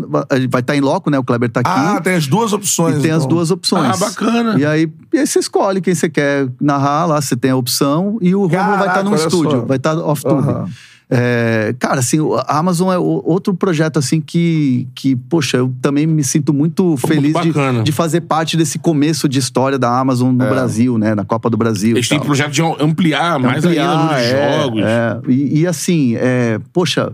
vai 0.51 0.61
estar 0.61 0.75
em 0.77 0.81
loco, 0.81 1.11
né? 1.11 1.19
O 1.19 1.25
Kleber 1.25 1.51
tá 1.51 1.61
aqui. 1.61 1.71
Ah, 1.71 2.01
tem 2.01 2.15
as 2.15 2.27
duas 2.27 2.53
opções. 2.53 3.03
Tem 3.03 3.11
as 3.11 3.19
então. 3.25 3.29
duas 3.29 3.51
opções. 3.51 3.95
Ah, 3.95 3.97
bacana. 3.97 4.59
E 4.59 4.65
aí, 4.65 4.91
e 5.13 5.19
aí 5.19 5.27
você 5.27 5.39
escolhe 5.39 5.81
quem 5.81 5.95
você 5.95 6.09
quer 6.09 6.49
narrar 6.61 7.05
lá, 7.07 7.21
você 7.21 7.37
tem 7.37 7.51
a 7.51 7.57
opção, 7.57 8.17
e 8.23 8.35
o 8.35 8.47
Romulo 8.47 8.51
vai 8.57 8.73
estar 8.79 8.85
Caraca, 8.87 9.03
no 9.03 9.15
estúdio, 9.17 9.51
só. 9.61 9.65
vai 9.67 9.77
estar 9.77 9.97
off-tube. 9.99 10.41
Aham. 10.49 10.69
É, 11.11 11.75
cara, 11.79 12.01
assim, 12.01 12.19
a 12.47 12.59
Amazon 12.59 12.93
é 12.93 12.99
outro 12.99 13.55
projeto, 13.55 13.99
assim, 13.99 14.21
que, 14.21 14.87
que 14.95 15.17
poxa, 15.17 15.57
eu 15.57 15.75
também 15.81 16.07
me 16.07 16.23
sinto 16.23 16.53
muito 16.53 16.97
feliz 16.99 17.33
de, 17.41 17.49
bacana. 17.53 17.83
de 17.83 17.93
fazer 17.93 18.21
parte 18.23 18.57
desse 18.59 18.79
começo 18.79 19.27
de 19.27 19.39
história 19.39 19.79
da 19.79 19.99
Amazon 19.99 20.33
no 20.33 20.47
Brasil, 20.47 20.99
né? 20.99 21.15
Na 21.15 21.25
Copa 21.25 21.49
do 21.49 21.57
Brasil. 21.57 21.97
Eles 21.97 22.07
e 22.07 22.11
têm 22.11 22.21
projeto 22.21 22.53
de 22.53 22.63
ampliar 22.63 23.39
mais 23.39 23.65
Ampliar, 23.65 23.91
ainda 23.91 24.05
nos 24.05 24.23
é, 24.23 24.61
jogos. 24.63 24.83
é. 24.83 25.21
E, 25.29 25.61
e 25.61 25.67
assim, 25.67 26.15
é, 26.17 26.61
poxa, 26.73 27.13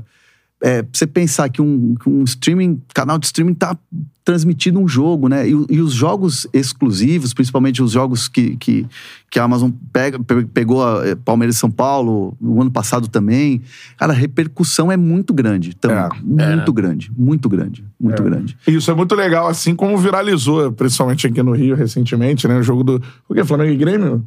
é, 0.61 0.83
pra 0.83 0.91
você 0.93 1.07
pensar 1.07 1.49
que 1.49 1.63
um, 1.63 1.95
que 1.95 2.09
um 2.09 2.25
streaming, 2.25 2.83
canal 2.93 3.19
de 3.19 3.27
streaming 3.27 3.55
tá 3.55 3.77
transmitindo 4.25 4.81
um 4.81 4.89
jogo, 4.89 5.29
né? 5.29 5.47
E, 5.47 5.51
e 5.69 5.81
os 5.83 5.93
jogos 5.93 6.47
exclusivos, 6.51 7.35
principalmente 7.35 7.83
os 7.83 7.93
jogos 7.93 8.27
que, 8.27 8.57
que, 8.57 8.87
que 9.31 9.39
a 9.39 9.45
Amazon 9.45 9.71
pega, 9.93 10.19
pe- 10.19 10.47
pegou 10.47 10.83
a 10.83 11.07
eh, 11.07 11.15
Palmeiras 11.15 11.57
e 11.57 11.59
São 11.59 11.71
Paulo, 11.71 12.35
o 12.41 12.61
ano 12.63 12.71
passado 12.71 13.07
também, 13.07 13.61
cara, 13.99 14.13
a 14.13 14.17
repercussão 14.17 14.91
é 14.91 14.97
muito 14.97 15.35
grande. 15.35 15.75
Também, 15.77 15.99
É. 16.39 16.55
muito 16.57 16.73
grande, 16.73 17.13
muito 17.17 17.49
grande, 17.51 17.85
muito 18.01 18.23
grande. 18.23 18.57
Isso 18.67 18.91
é 18.91 18.95
muito 18.95 19.15
legal, 19.15 19.47
assim 19.47 19.77
como 19.77 19.99
viralizou, 19.99 20.73
principalmente 20.73 21.27
aqui 21.27 21.43
no 21.43 21.53
Rio 21.53 21.77
recentemente, 21.77 22.49
né? 22.49 22.57
O 22.59 22.63
jogo 22.63 22.83
do. 22.83 23.03
O 23.29 23.35
que? 23.35 23.45
Flamengo 23.45 23.73
e 23.73 23.77
Grêmio? 23.77 24.25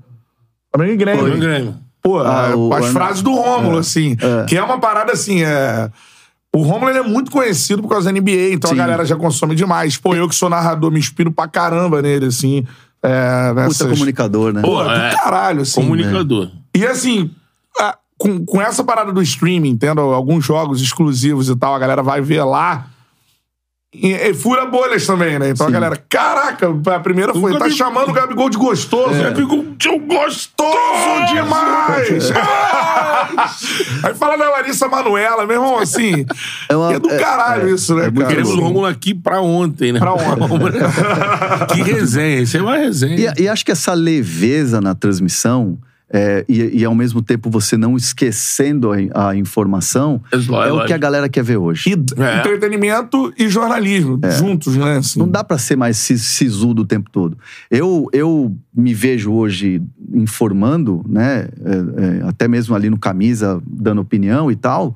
Flamengo 0.71 0.93
e 0.93 0.97
Grêmio. 0.97 1.19
Flamengo 1.21 1.43
e 1.43 1.47
Grêmio. 1.47 1.75
Pô, 2.03 2.19
Ah, 2.19 2.49
é, 2.51 2.55
o- 2.55 2.71
as 2.71 2.85
o- 2.85 2.91
frases 2.93 3.21
do 3.23 3.31
Rômulo, 3.33 3.79
assim. 3.79 4.15
Que 4.47 4.55
é 4.57 4.61
uma 4.63 4.79
parada 4.79 5.11
assim, 5.11 5.41
é. 5.41 5.89
O 6.55 6.61
Rômulo 6.61 6.89
ele 6.89 6.99
é 6.99 7.03
muito 7.03 7.29
conhecido 7.29 7.81
por 7.81 7.89
causa 7.89 8.11
da 8.11 8.19
NBA, 8.19 8.53
então 8.53 8.69
Sim. 8.69 8.75
a 8.75 8.77
galera 8.79 9.05
já 9.05 9.15
consome 9.15 9.53
demais. 9.53 9.97
Pô, 9.97 10.15
eu 10.15 10.27
que 10.27 10.35
sou 10.35 10.49
narrador, 10.49 10.91
me 10.91 10.99
inspiro 10.99 11.31
pra 11.31 11.47
caramba 11.47 12.01
nele, 12.01 12.25
assim. 12.27 12.65
É, 13.03 13.49
Puta 13.49 13.61
nessas... 13.61 13.91
comunicador, 13.91 14.53
né? 14.53 14.61
Pô, 14.61 14.81
é. 14.83 15.09
do 15.11 15.15
caralho, 15.15 15.61
assim. 15.61 15.81
Comunicador. 15.81 16.49
E 16.75 16.85
assim, 16.85 17.29
a- 17.79 17.97
com, 18.17 18.43
com 18.43 18.61
essa 18.61 18.83
parada 18.83 19.11
do 19.11 19.21
streaming, 19.21 19.77
tendo 19.77 20.01
alguns 20.01 20.43
jogos 20.45 20.81
exclusivos 20.81 21.47
e 21.49 21.55
tal, 21.55 21.75
a 21.75 21.79
galera 21.79 22.01
vai 22.01 22.21
ver 22.21 22.43
lá. 22.43 22.87
E, 24.01 24.11
e 24.13 24.33
fura 24.33 24.65
bolhas 24.65 25.05
também, 25.07 25.39
né? 25.39 25.49
Então 25.49 25.67
a 25.67 25.71
galera, 25.71 25.97
caraca, 26.07 26.67
a 26.95 26.99
primeira 26.99 27.33
foi, 27.33 27.57
tá 27.57 27.69
chamando 27.69 28.09
o 28.09 28.13
Gabigol 28.13 28.49
de 28.49 28.57
gostoso. 28.57 29.15
É. 29.15 29.33
Ficou 29.33 29.65
tão 29.79 29.99
gostoso 29.99 31.33
demais! 31.33 32.31
Aí 34.03 34.13
fala 34.13 34.37
da 34.37 34.49
Larissa 34.49 34.87
Manuela, 34.87 35.45
meu 35.45 35.55
irmão, 35.55 35.79
assim. 35.79 36.25
É 36.69 36.75
uma- 36.75 36.93
é 36.93 36.99
do 36.99 37.09
é- 37.09 37.17
caralho 37.17 37.69
é- 37.69 37.73
isso, 37.73 37.95
né, 37.95 38.07
é 38.07 38.11
cara? 38.11 38.27
Queremos 38.27 38.53
o 38.53 38.59
Rômulo 38.59 38.85
aqui 38.85 39.13
pra 39.13 39.41
ontem, 39.41 39.91
né? 39.91 39.99
Pra 39.99 40.13
ontem. 40.13 40.79
que 41.73 41.81
resenha. 41.81 42.41
Isso 42.41 42.57
é 42.57 42.61
uma 42.61 42.77
resenha. 42.77 43.33
E, 43.37 43.43
e 43.43 43.49
acho 43.49 43.65
que 43.65 43.71
essa 43.71 43.93
leveza 43.93 44.79
na 44.79 44.93
transmissão 44.93 45.77
é, 46.11 46.45
e, 46.47 46.79
e 46.79 46.85
ao 46.85 46.95
mesmo 46.95 47.21
tempo 47.21 47.49
você 47.49 47.75
não 47.75 47.97
esquecendo 47.97 48.91
a, 49.13 49.29
a 49.29 49.35
informação 49.35 50.21
É 50.31 50.37
é, 50.37 50.71
o 50.71 50.85
que 50.85 50.93
a 50.93 50.97
galera 50.97 51.27
quer 51.27 51.43
ver 51.43 51.57
hoje. 51.57 51.89
E 51.89 52.21
É. 52.21 52.39
entretenimento 52.39 53.33
e 53.37 53.49
jornalismo, 53.49 54.19
juntos, 54.39 54.75
né? 54.77 54.97
Assim. 54.97 55.19
Não 55.19 55.27
dá 55.27 55.43
pra 55.43 55.57
ser 55.57 55.75
mais 55.75 55.97
sis- 55.97 56.21
sisudo 56.21 56.83
o 56.83 56.85
tempo 56.85 57.09
todo. 57.11 57.37
Eu, 57.69 58.07
eu 58.13 58.55
me 58.73 58.93
vejo 58.93 59.31
hoje 59.33 59.81
informando, 60.13 61.03
né? 61.07 61.49
é, 61.65 62.21
é, 62.25 62.27
até 62.29 62.47
mesmo 62.47 62.75
ali 62.75 62.89
no 62.89 62.97
camisa, 62.97 63.61
dando 63.65 64.01
opinião 64.01 64.51
e 64.51 64.55
tal. 64.55 64.95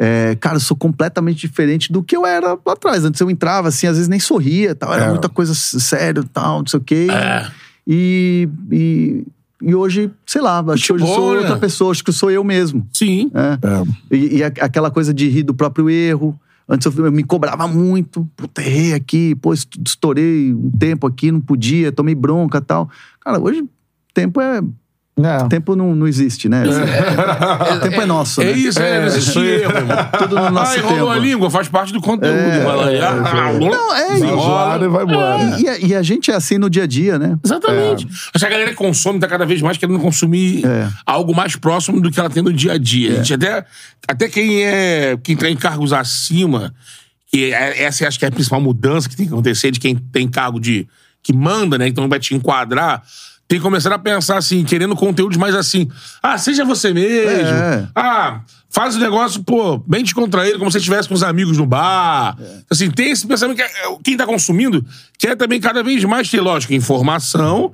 É, 0.00 0.36
cara, 0.40 0.56
eu 0.56 0.60
sou 0.60 0.76
completamente 0.76 1.38
diferente 1.40 1.92
do 1.92 2.02
que 2.02 2.16
eu 2.16 2.24
era 2.24 2.50
lá 2.64 2.72
atrás. 2.72 3.04
Antes 3.04 3.20
eu 3.20 3.28
entrava 3.30 3.68
assim, 3.68 3.86
às 3.86 3.96
vezes 3.96 4.08
nem 4.08 4.20
sorria, 4.20 4.74
tal, 4.74 4.94
era 4.94 5.06
É. 5.06 5.08
muita 5.10 5.28
coisa 5.28 5.52
s- 5.52 5.80
sério, 5.80 6.22
tal, 6.24 6.60
não 6.60 6.66
sei 6.66 6.78
o 6.78 6.82
quê. 6.82 7.08
É. 7.10 7.50
E, 7.86 8.48
e, 8.70 9.24
E 9.60 9.74
hoje, 9.74 10.10
sei 10.26 10.40
lá, 10.40 10.60
acho 10.60 10.84
que 10.86 10.92
hoje 10.92 11.02
eu 11.04 11.08
Futebol, 11.08 11.14
sou 11.16 11.32
né? 11.34 11.40
outra 11.40 11.56
pessoa, 11.58 11.90
acho 11.90 12.04
que 12.04 12.12
sou 12.12 12.30
eu 12.30 12.44
mesmo. 12.44 12.86
Sim. 12.92 13.30
É. 13.34 14.14
E, 14.16 14.36
e 14.38 14.44
a- 14.44 14.46
aquela 14.60 14.90
coisa 14.90 15.12
de 15.12 15.28
rir 15.28 15.42
do 15.42 15.52
próprio 15.54 15.90
erro. 15.90 16.38
Antes 16.68 16.86
eu, 16.96 17.06
eu 17.06 17.10
me 17.10 17.24
cobrava 17.24 17.66
muito. 17.66 18.28
Puta, 18.36 18.60
errei 18.62 18.92
aqui, 18.92 19.34
pô, 19.34 19.52
est- 19.54 19.80
estourei 19.84 20.52
um 20.52 20.70
tempo 20.70 21.06
aqui, 21.06 21.32
não 21.32 21.40
podia, 21.40 21.90
tomei 21.90 22.14
bronca 22.14 22.58
e 22.58 22.60
tal. 22.60 22.88
Cara, 23.20 23.40
hoje 23.40 23.64
tempo 24.14 24.40
é. 24.40 24.60
É. 25.24 25.48
Tempo 25.48 25.74
não, 25.74 25.94
não 25.96 26.06
existe, 26.06 26.48
né? 26.48 26.62
O 27.76 27.80
tempo 27.80 28.00
é 28.00 28.06
nosso, 28.06 28.40
É 28.40 28.44
né? 28.46 28.52
isso, 28.52 28.78
é, 28.80 29.00
não 29.00 29.06
existe 29.08 29.38
erro. 29.38 29.72
Tudo 30.18 30.36
no 30.36 30.50
nosso 30.50 30.72
ah, 30.72 30.78
enrolou 30.78 30.98
tempo. 30.98 31.10
a 31.10 31.18
língua, 31.18 31.50
faz 31.50 31.68
parte 31.68 31.92
do 31.92 32.00
conteúdo. 32.00 32.36
É, 32.38 32.60
vai 32.64 32.76
lá 32.76 32.92
e... 32.92 33.00
Ah, 33.00 33.52
Não, 33.58 33.94
é 33.96 34.14
isso. 34.14 34.26
zoada 34.26 34.84
e 34.84 34.88
vai 34.88 35.04
embora. 35.04 35.58
E, 35.60 35.68
a- 35.68 35.78
e 35.78 35.94
a 35.94 36.02
gente 36.02 36.30
é 36.30 36.34
assim 36.34 36.56
no 36.58 36.70
dia 36.70 36.84
a 36.84 36.86
dia, 36.86 37.18
né? 37.18 37.36
Exatamente. 37.44 38.06
Que 38.06 38.44
a 38.44 38.48
galera 38.48 38.70
que 38.70 38.76
consome 38.76 39.18
tá 39.18 39.26
cada 39.26 39.44
vez 39.44 39.60
mais 39.60 39.76
querendo 39.76 39.98
consumir 39.98 40.64
É. 40.64 40.88
algo 41.04 41.34
mais 41.34 41.56
próximo 41.56 42.00
do 42.00 42.10
que 42.10 42.20
ela 42.20 42.30
tem 42.30 42.42
no 42.42 42.52
dia 42.52 42.72
a 42.74 42.78
dia. 42.78 43.12
A 43.12 43.16
gente 43.16 43.34
até, 43.34 43.64
até 44.06 44.28
quem 44.28 44.62
é 44.64 45.16
quem 45.22 45.36
tem 45.36 45.56
cargos 45.56 45.92
acima, 45.92 46.72
que 47.26 47.52
é- 47.52 47.82
essa 47.82 48.04
eu 48.04 48.08
acho 48.08 48.18
que 48.18 48.24
é 48.24 48.28
a 48.28 48.32
principal 48.32 48.60
mudança 48.60 49.08
que 49.08 49.16
tem 49.16 49.26
que 49.26 49.32
acontecer 49.32 49.70
de 49.70 49.80
quem 49.80 49.96
tem 49.96 50.28
cargo 50.28 50.60
de 50.60 50.86
que 51.22 51.32
manda, 51.32 51.76
né? 51.76 51.88
Então 51.88 52.08
vai 52.08 52.18
te 52.20 52.34
enquadrar. 52.34 53.02
Tem 53.48 53.58
que 53.58 53.62
começar 53.62 53.90
a 53.94 53.98
pensar 53.98 54.36
assim, 54.36 54.62
querendo 54.62 54.94
conteúdos 54.94 55.38
mais 55.38 55.54
assim. 55.54 55.90
Ah, 56.22 56.36
seja 56.36 56.66
você 56.66 56.92
mesmo. 56.92 57.30
É. 57.50 57.88
Ah, 57.96 58.42
faz 58.68 58.94
o 58.94 58.98
negócio, 59.00 59.42
pô, 59.42 59.78
bem 59.78 60.02
descontraído, 60.04 60.58
como 60.58 60.70
se 60.70 60.76
estivesse 60.76 61.08
com 61.08 61.14
os 61.14 61.22
amigos 61.22 61.56
no 61.56 61.64
bar. 61.64 62.36
Assim, 62.70 62.90
tem 62.90 63.10
esse 63.10 63.26
pensamento 63.26 63.56
que 63.56 63.62
é- 63.62 63.70
quem 64.04 64.18
tá 64.18 64.26
consumindo 64.26 64.84
quer 65.18 65.34
também 65.34 65.58
cada 65.58 65.82
vez 65.82 66.04
mais 66.04 66.28
ter, 66.30 66.42
lógico, 66.42 66.74
informação, 66.74 67.72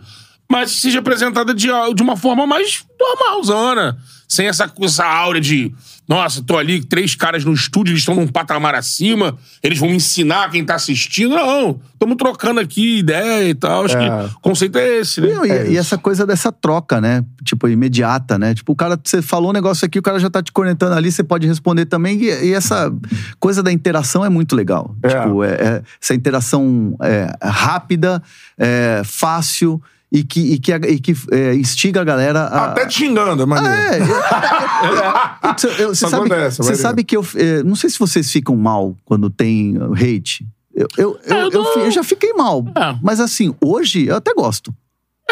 mas 0.49 0.73
que 0.73 0.81
seja 0.83 1.01
apresentada 1.01 1.53
de, 1.53 1.67
de 1.95 2.03
uma 2.03 2.17
forma 2.17 2.47
mais 2.47 2.85
normalzona. 3.01 3.99
Sem 4.29 4.47
essa, 4.47 4.73
essa 4.81 5.05
aura 5.05 5.41
de, 5.41 5.75
nossa, 6.07 6.43
tô 6.43 6.59
ali, 6.59 6.83
três 6.85 7.15
caras 7.15 7.45
no 7.45 7.53
estúdio, 7.53 7.93
eles 7.93 8.01
estão 8.03 8.15
num 8.15 8.27
patamar 8.27 8.75
acima, 8.75 9.39
eles 9.63 9.79
vão 9.79 9.89
me 9.89 9.97
ensinar 9.97 10.51
quem 10.51 10.65
tá 10.65 10.75
assistindo. 10.75 11.35
Não, 11.35 11.81
estamos 11.93 12.17
trocando 12.17 12.61
aqui 12.61 12.99
ideia 12.99 13.49
e 13.49 13.55
tal. 13.55 13.85
Acho 13.87 13.97
É. 13.97 14.01
que 14.29 14.35
o 14.37 14.41
conceito 14.41 14.77
é 14.79 14.99
esse, 14.99 15.21
né? 15.21 15.29
Não, 15.33 15.47
e, 15.47 15.71
e 15.73 15.77
essa 15.79 15.97
coisa 15.97 16.27
dessa 16.27 16.53
troca, 16.53 17.01
né? 17.01 17.25
Tipo, 17.43 17.69
imediata, 17.69 18.39
né? 18.39 18.55
Tipo, 18.55 18.73
o 18.73 18.77
cara, 18.77 19.01
você 19.03 19.23
falou 19.23 19.51
um 19.51 19.55
negócio 19.55 19.87
aqui, 19.87 19.99
o 19.99 20.03
cara 20.03 20.19
já 20.19 20.29
tá 20.29 20.43
te 20.43 20.53
conectando 20.53 20.95
ali, 20.95 21.11
você 21.11 21.25
pode 21.25 21.47
responder 21.47 21.87
também. 21.87 22.21
E, 22.23 22.49
e 22.49 22.53
essa 22.53 22.93
coisa 23.41 23.63
da 23.63 23.73
interação 23.73 24.25
é 24.25 24.29
muito 24.29 24.55
legal. 24.55 24.95
É. 25.03 25.09
Tipo, 25.09 25.43
é, 25.43 25.53
é- 25.55 25.83
essa 26.03 26.15
interação 26.15 26.97
é, 27.01 27.35
rápida, 27.43 28.23
é, 28.59 29.01
fácil 29.05 29.81
e 30.15 30.23
que, 30.23 30.41
e 30.55 30.59
que, 30.61 30.73
e 30.73 30.99
que 31.01 31.15
é, 31.33 31.55
instiga 31.55 32.01
a 32.01 32.05
galera 32.05 32.43
a. 32.45 32.67
Até 32.67 32.87
te 32.87 32.95
xingando, 32.99 33.43
é 33.43 33.47
maneiro. 33.47 33.77
É, 33.77 33.99
eu- 35.43 35.49
Putz, 35.49 35.65
eu- 35.65 35.71
eu- 35.73 35.93
Isso 35.93 36.05
você 36.07 36.11
sabe, 36.11 36.17
acontece, 36.27 36.57
você 36.59 36.75
sabe 36.77 37.05
que 37.05 37.17
eu. 37.17 37.27
eh, 37.35 37.63
Não 37.65 37.75
sei 37.75 37.91
se 37.91 37.99
vocês 37.99 38.31
ficam 38.31 38.55
mal 38.57 38.95
quando 39.05 39.29
tem 39.29 39.77
uh, 39.77 39.93
hate. 39.93 40.47
Eu, 40.75 40.87
eu, 40.97 41.19
eu, 41.27 41.37
eu 41.37 41.51
eu 41.51 41.63
não- 41.63 41.83
eu 41.83 41.91
já 41.91 42.03
fiquei 42.05 42.33
mal. 42.33 42.65
É. 42.77 42.97
Mas 43.03 43.19
assim, 43.21 43.55
hoje 43.61 44.07
eu 44.07 44.17
até 44.17 44.33
gosto. 44.35 44.73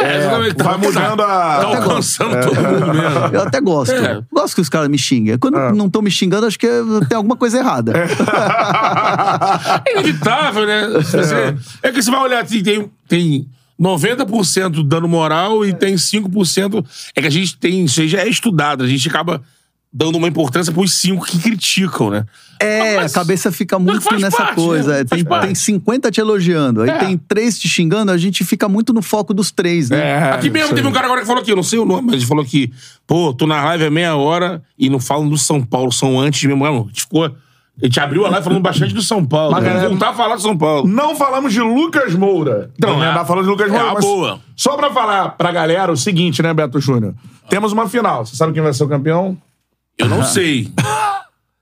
É, 0.01 0.19
exatamente. 0.19 0.63
vai 0.63 0.79
mudando 0.79 1.21
a- 1.23 1.27
Tá 1.61 1.67
alcançando 1.67 2.41
todo 2.49 2.55
mundo 2.57 2.87
mesmo. 2.95 3.19
Eu 3.33 3.43
até 3.43 3.61
gosto. 3.61 3.93
É. 3.93 4.23
Gosto 4.33 4.55
que 4.55 4.61
os 4.63 4.69
caras 4.69 4.89
me 4.89 4.99
xinguem. 4.99 5.37
Quando 5.39 5.59
É. 5.59 5.71
não 5.73 5.87
estão 5.87 6.01
me 6.03 6.11
xingando, 6.11 6.47
acho 6.47 6.59
que 6.59 6.67
tem 7.09 7.17
alguma 7.17 7.37
coisa 7.37 7.59
errada. 7.59 7.93
É 9.87 9.93
inevitável, 9.93 10.67
né? 10.67 10.89
Você- 10.89 11.57
É 11.83 11.91
que 11.93 12.03
você 12.03 12.11
vai 12.11 12.21
olhar 12.21 12.43
assim, 12.43 12.63
tem, 12.63 12.91
tem 13.09 13.47
90% 13.83 14.83
dando 14.87 15.09
moral 15.09 15.65
e 15.67 15.73
tem 15.75 15.95
5%. 15.95 16.85
É 17.15 17.21
que 17.21 17.27
a 17.27 17.31
gente 17.31 17.57
tem, 17.57 17.85
isso 17.85 18.01
aí 18.01 18.09
já 18.09 18.21
é 18.21 18.29
estudado, 18.29 18.85
a 18.85 18.87
gente 18.89 19.09
acaba 19.09 19.43
dando 19.95 20.17
uma 20.17 20.27
importância 20.29 20.73
pros 20.73 20.95
5 20.95 21.27
que 21.27 21.39
criticam, 21.39 22.09
né? 22.09 22.25
É, 22.59 22.97
Mas- 22.97 23.13
a 23.13 23.21
cabeça 23.21 23.53
fica 23.53 23.79
muito 23.79 24.11
nessa 24.19 24.37
parte, 24.39 24.55
coisa. 24.55 24.93
né? 24.93 25.01
É, 25.01 25.05
Tem, 25.05 25.23
tem 25.25 25.55
50 25.55 26.11
te 26.11 26.19
elogiando, 26.21 26.81
aí 26.83 26.89
É. 26.89 26.99
tem 26.99 27.19
três 27.19 27.59
te 27.59 27.69
xingando, 27.69 28.11
a 28.11 28.17
gente 28.17 28.43
fica 28.43 28.69
muito 28.71 28.93
no 28.95 29.03
foco 29.03 29.35
dos 29.35 29.51
três, 29.51 29.91
né? 29.91 29.99
É, 29.99 30.33
Aqui 30.33 30.49
mesmo 30.49 30.75
teve 30.75 30.87
um 30.89 30.93
cara 30.93 31.07
agora 31.07 31.21
que 31.21 31.27
falou 31.27 31.43
aqui, 31.43 31.53
eu 31.53 31.57
não 31.57 31.63
sei 31.63 31.79
o 31.79 31.85
nome, 31.85 32.07
mas 32.07 32.17
ele 32.17 32.27
falou 32.27 32.43
que, 32.45 32.73
pô, 33.07 33.35
tô 33.35 33.47
na 33.47 33.63
live 33.65 33.85
há 33.85 33.91
meia 33.91 34.17
hora 34.17 34.63
e 34.79 34.89
não 34.89 34.99
falam 35.01 35.29
do 35.29 35.37
São 35.37 35.61
Paulo, 35.63 35.93
são 35.93 36.19
antes 36.19 36.43
mesmo. 36.45 36.61
Mano, 36.61 36.85
a 36.85 36.89
gente 36.89 37.03
ficou. 37.03 37.31
A 37.81 37.87
gente 37.87 37.99
abriu 38.01 38.27
a 38.27 38.29
live 38.31 38.45
falando 38.45 38.61
bastante 38.63 38.93
do 38.93 39.01
São 39.03 39.25
Paulo. 39.25 39.53
Mas, 39.53 39.63
Mas 39.63 39.73
galera, 39.73 39.89
voltar 39.89 40.11
a 40.11 40.13
falar 40.15 40.37
do 40.37 40.43
São 40.43 40.57
Paulo. 40.57 40.87
Não 40.87 41.17
falamos 41.17 41.53
de 41.53 41.61
Lucas 41.61 42.15
Moura. 42.15 42.71
Então, 42.77 42.95
Não 42.99 43.05
é- 43.05 43.09
andar 43.11 43.25
falando 43.25 43.45
de 43.45 43.51
Lucas 43.51 43.69
é 43.69 43.71
Moura. 43.73 43.95
mas 43.95 44.05
boa. 44.05 44.41
Só 44.55 44.77
pra 44.77 44.91
falar 44.91 45.31
pra 45.31 45.51
galera 45.51 45.91
o 45.91 45.97
seguinte, 45.97 46.43
né, 46.43 46.53
Beto 46.53 46.79
Júnior? 46.81 47.15
Temos 47.49 47.73
uma 47.73 47.89
final. 47.89 48.27
Você 48.27 48.37
sabe 48.37 48.53
quem 48.53 48.63
vai 48.63 48.73
ser 48.75 48.85
o 48.85 48.89
campeão? 48.89 49.37
Eu 49.99 50.09
não 50.09 50.23
sei. 50.23 50.71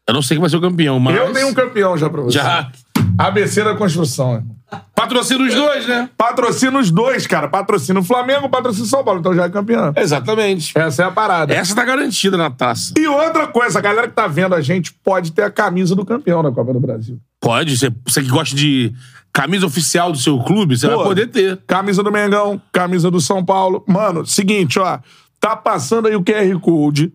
Eu 0.06 0.14
não 0.14 0.22
sei 0.22 0.36
quem 0.36 0.40
vai 0.40 0.50
ser 0.50 0.56
o 0.56 0.60
campeão, 0.60 0.98
mas. 0.98 1.16
Eu 1.16 1.32
tenho 1.32 1.48
um 1.48 1.54
campeão 1.54 1.96
já 1.96 2.10
pra 2.10 2.20
você. 2.22 2.38
Já. 2.38 2.68
ABC 3.16 3.62
da 3.62 3.74
Construção. 3.76 4.34
irmão. 4.34 4.56
Patrocina 4.94 5.44
os 5.44 5.54
dois, 5.54 5.86
né? 5.86 6.10
Patrocina 6.16 6.78
os 6.78 6.90
dois, 6.90 7.26
cara. 7.26 7.48
Patrocina 7.48 8.00
o 8.00 8.04
Flamengo, 8.04 8.48
patrocina 8.48 8.84
o 8.84 8.88
São 8.88 9.02
Paulo. 9.02 9.20
Então 9.20 9.34
já 9.34 9.44
é 9.44 9.48
campeão. 9.48 9.92
Exatamente. 9.96 10.76
Essa 10.76 11.02
é 11.02 11.06
a 11.06 11.10
parada. 11.10 11.54
Essa 11.54 11.74
tá 11.74 11.84
garantida 11.84 12.36
na 12.36 12.50
taça. 12.50 12.94
E 12.98 13.06
outra 13.06 13.46
coisa, 13.46 13.78
a 13.78 13.82
galera 13.82 14.08
que 14.08 14.14
tá 14.14 14.26
vendo 14.26 14.54
a 14.54 14.60
gente 14.60 14.92
pode 14.92 15.32
ter 15.32 15.42
a 15.42 15.50
camisa 15.50 15.96
do 15.96 16.04
campeão 16.04 16.42
da 16.42 16.52
Copa 16.52 16.72
do 16.72 16.80
Brasil. 16.80 17.18
Pode. 17.40 17.76
Você, 17.76 17.90
você 18.06 18.22
que 18.22 18.28
gosta 18.28 18.54
de 18.54 18.92
camisa 19.32 19.66
oficial 19.66 20.12
do 20.12 20.18
seu 20.18 20.38
clube, 20.40 20.76
você 20.76 20.88
Pô, 20.88 20.96
vai 20.96 21.06
poder 21.06 21.26
ter. 21.28 21.56
Camisa 21.66 22.02
do 22.02 22.12
Mengão, 22.12 22.60
camisa 22.70 23.10
do 23.10 23.20
São 23.20 23.44
Paulo. 23.44 23.82
Mano, 23.86 24.26
seguinte, 24.26 24.78
ó. 24.78 24.98
Tá 25.40 25.56
passando 25.56 26.08
aí 26.08 26.14
o 26.14 26.22
QR 26.22 26.58
Code. 26.60 27.12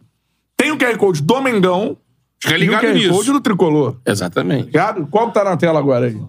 Tem 0.58 0.72
o 0.72 0.78
QR 0.78 0.98
Code 0.98 1.22
do 1.22 1.42
Mengão 1.42 1.98
Fica 2.40 2.54
e 2.54 2.58
o 2.58 2.60
ligado 2.60 2.82
QR 2.82 2.94
nisso. 2.94 3.10
Code 3.10 3.32
do 3.32 3.42
Tricolor. 3.42 3.98
Exatamente. 4.06 4.66
Ligado? 4.66 5.08
Qual 5.08 5.28
que 5.28 5.34
tá 5.34 5.44
na 5.44 5.58
tela 5.58 5.80
agora 5.80 6.08
aí? 6.08 6.20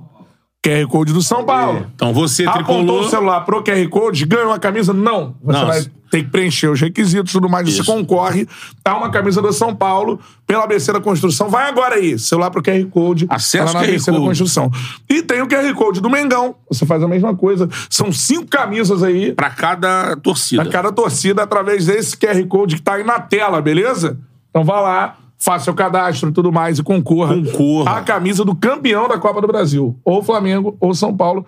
QR 0.69 0.87
Code 0.89 1.13
do 1.13 1.23
São 1.23 1.45
Paulo. 1.45 1.87
Então 1.95 2.13
você, 2.13 2.45
Apontou 2.45 2.77
tricolor. 2.77 3.01
o 3.03 3.09
celular 3.09 3.41
pro 3.43 3.63
QR 3.63 3.89
Code, 3.89 4.25
ganhou 4.27 4.53
a 4.53 4.59
camisa? 4.59 4.93
Não. 4.93 5.35
Você 5.43 5.59
Não. 5.59 5.67
vai 5.67 5.83
ter 6.11 6.23
que 6.23 6.31
preencher 6.31 6.69
os 6.69 6.81
requisitos 6.81 7.31
e 7.31 7.33
tudo 7.33 7.49
mais. 7.49 7.69
Você 7.69 7.81
Isso. 7.83 7.93
concorre. 7.93 8.47
Tá 8.83 8.97
uma 8.97 9.11
camisa 9.11 9.43
do 9.43 9.53
São 9.53 9.75
Paulo 9.75 10.21
pela 10.47 10.63
ABC 10.65 10.93
da 10.93 11.01
Construção. 11.01 11.49
Vai 11.49 11.69
agora 11.69 11.97
aí. 11.97 12.19
Celular 12.19 12.51
pro 12.51 12.63
QR 12.63 12.85
Code. 12.87 13.27
Acessa 13.29 13.65
tá 13.67 13.73
lá 13.73 13.73
na 13.73 13.79
o 13.81 13.83
QR 13.83 13.89
ABC 13.91 14.11
da 14.11 14.17
Code. 14.19 14.29
Construção. 14.29 14.71
E 15.11 15.23
tem 15.23 15.43
o 15.43 15.49
QR 15.49 15.75
Code 15.75 16.01
do 16.01 16.09
Mengão. 16.09 16.55
Você 16.71 16.87
faz 16.87 17.03
a 17.03 17.09
mesma 17.09 17.35
coisa. 17.35 17.69
São 17.91 18.13
cinco 18.13 18.47
camisas 18.47 19.03
aí 19.03 19.33
Pra 19.33 19.51
cada 19.51 20.17
torcida. 20.17 20.63
pra 20.63 20.71
cada 20.73 20.93
torcida 20.93 21.43
através 21.43 21.87
desse 21.87 22.17
QR 22.17 22.45
Code 22.47 22.77
que 22.77 22.83
tá 22.83 22.95
aí 22.95 23.05
na 23.05 23.19
tela, 23.21 23.61
beleza? 23.61 24.19
Então 24.51 24.65
vá 24.65 24.81
lá. 24.81 25.17
Faça 25.39 25.65
seu 25.67 25.75
cadastro 25.75 26.31
e 26.31 26.33
tudo 26.33 26.51
mais 26.51 26.79
e 26.79 26.83
concorra, 26.83 27.35
Concorra. 27.35 27.99
à 27.99 28.03
camisa 28.03 28.45
do 28.45 28.55
campeão 28.55 29.07
da 29.07 29.19
Copa 29.19 29.41
do 29.41 29.47
Brasil. 29.47 29.99
Ou 30.05 30.23
Flamengo, 30.23 30.77
ou 30.81 30.95
São 30.95 31.15
Paulo. 31.15 31.45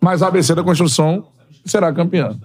Mas 0.00 0.22
a 0.22 0.26
ABC 0.28 0.54
da 0.54 0.62
Construção 0.64 1.26
será 1.64 1.92
campeã. 1.92 2.36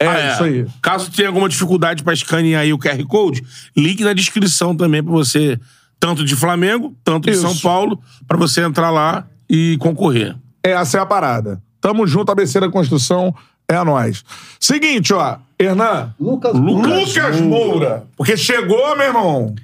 É, 0.00 0.06
Ah, 0.06 0.32
isso 0.32 0.44
aí. 0.44 0.66
Caso 0.82 1.10
tenha 1.12 1.28
alguma 1.28 1.48
dificuldade 1.48 2.02
pra 2.02 2.12
escanear 2.12 2.62
aí 2.62 2.72
o 2.72 2.78
QR 2.78 3.04
Code, 3.06 3.42
link 3.76 4.02
na 4.02 4.12
descrição 4.12 4.74
também 4.74 5.02
pra 5.02 5.12
você, 5.12 5.58
tanto 6.00 6.24
de 6.24 6.34
Flamengo, 6.34 6.94
tanto 7.04 7.26
de 7.26 7.32
Isso. 7.32 7.42
São 7.42 7.56
Paulo, 7.58 8.00
pra 8.26 8.36
você 8.36 8.62
entrar 8.62 8.90
lá 8.90 9.26
e 9.48 9.76
concorrer. 9.78 10.34
Essa 10.62 10.98
é 10.98 11.00
a 11.00 11.06
parada. 11.06 11.62
Tamo 11.80 12.06
junto, 12.06 12.30
ABC 12.32 12.58
da 12.58 12.70
Construção. 12.70 13.34
É 13.72 13.76
a 13.76 13.84
nós. 13.84 14.24
Seguinte, 14.60 15.12
ó. 15.14 15.36
Hernan. 15.58 16.14
Lucas, 16.20 16.52
Lucas, 16.54 17.40
Moura. 17.40 18.04
Porque 18.16 18.36
chegou, 18.36 18.96
meu 18.96 19.06
irmão. 19.06 19.54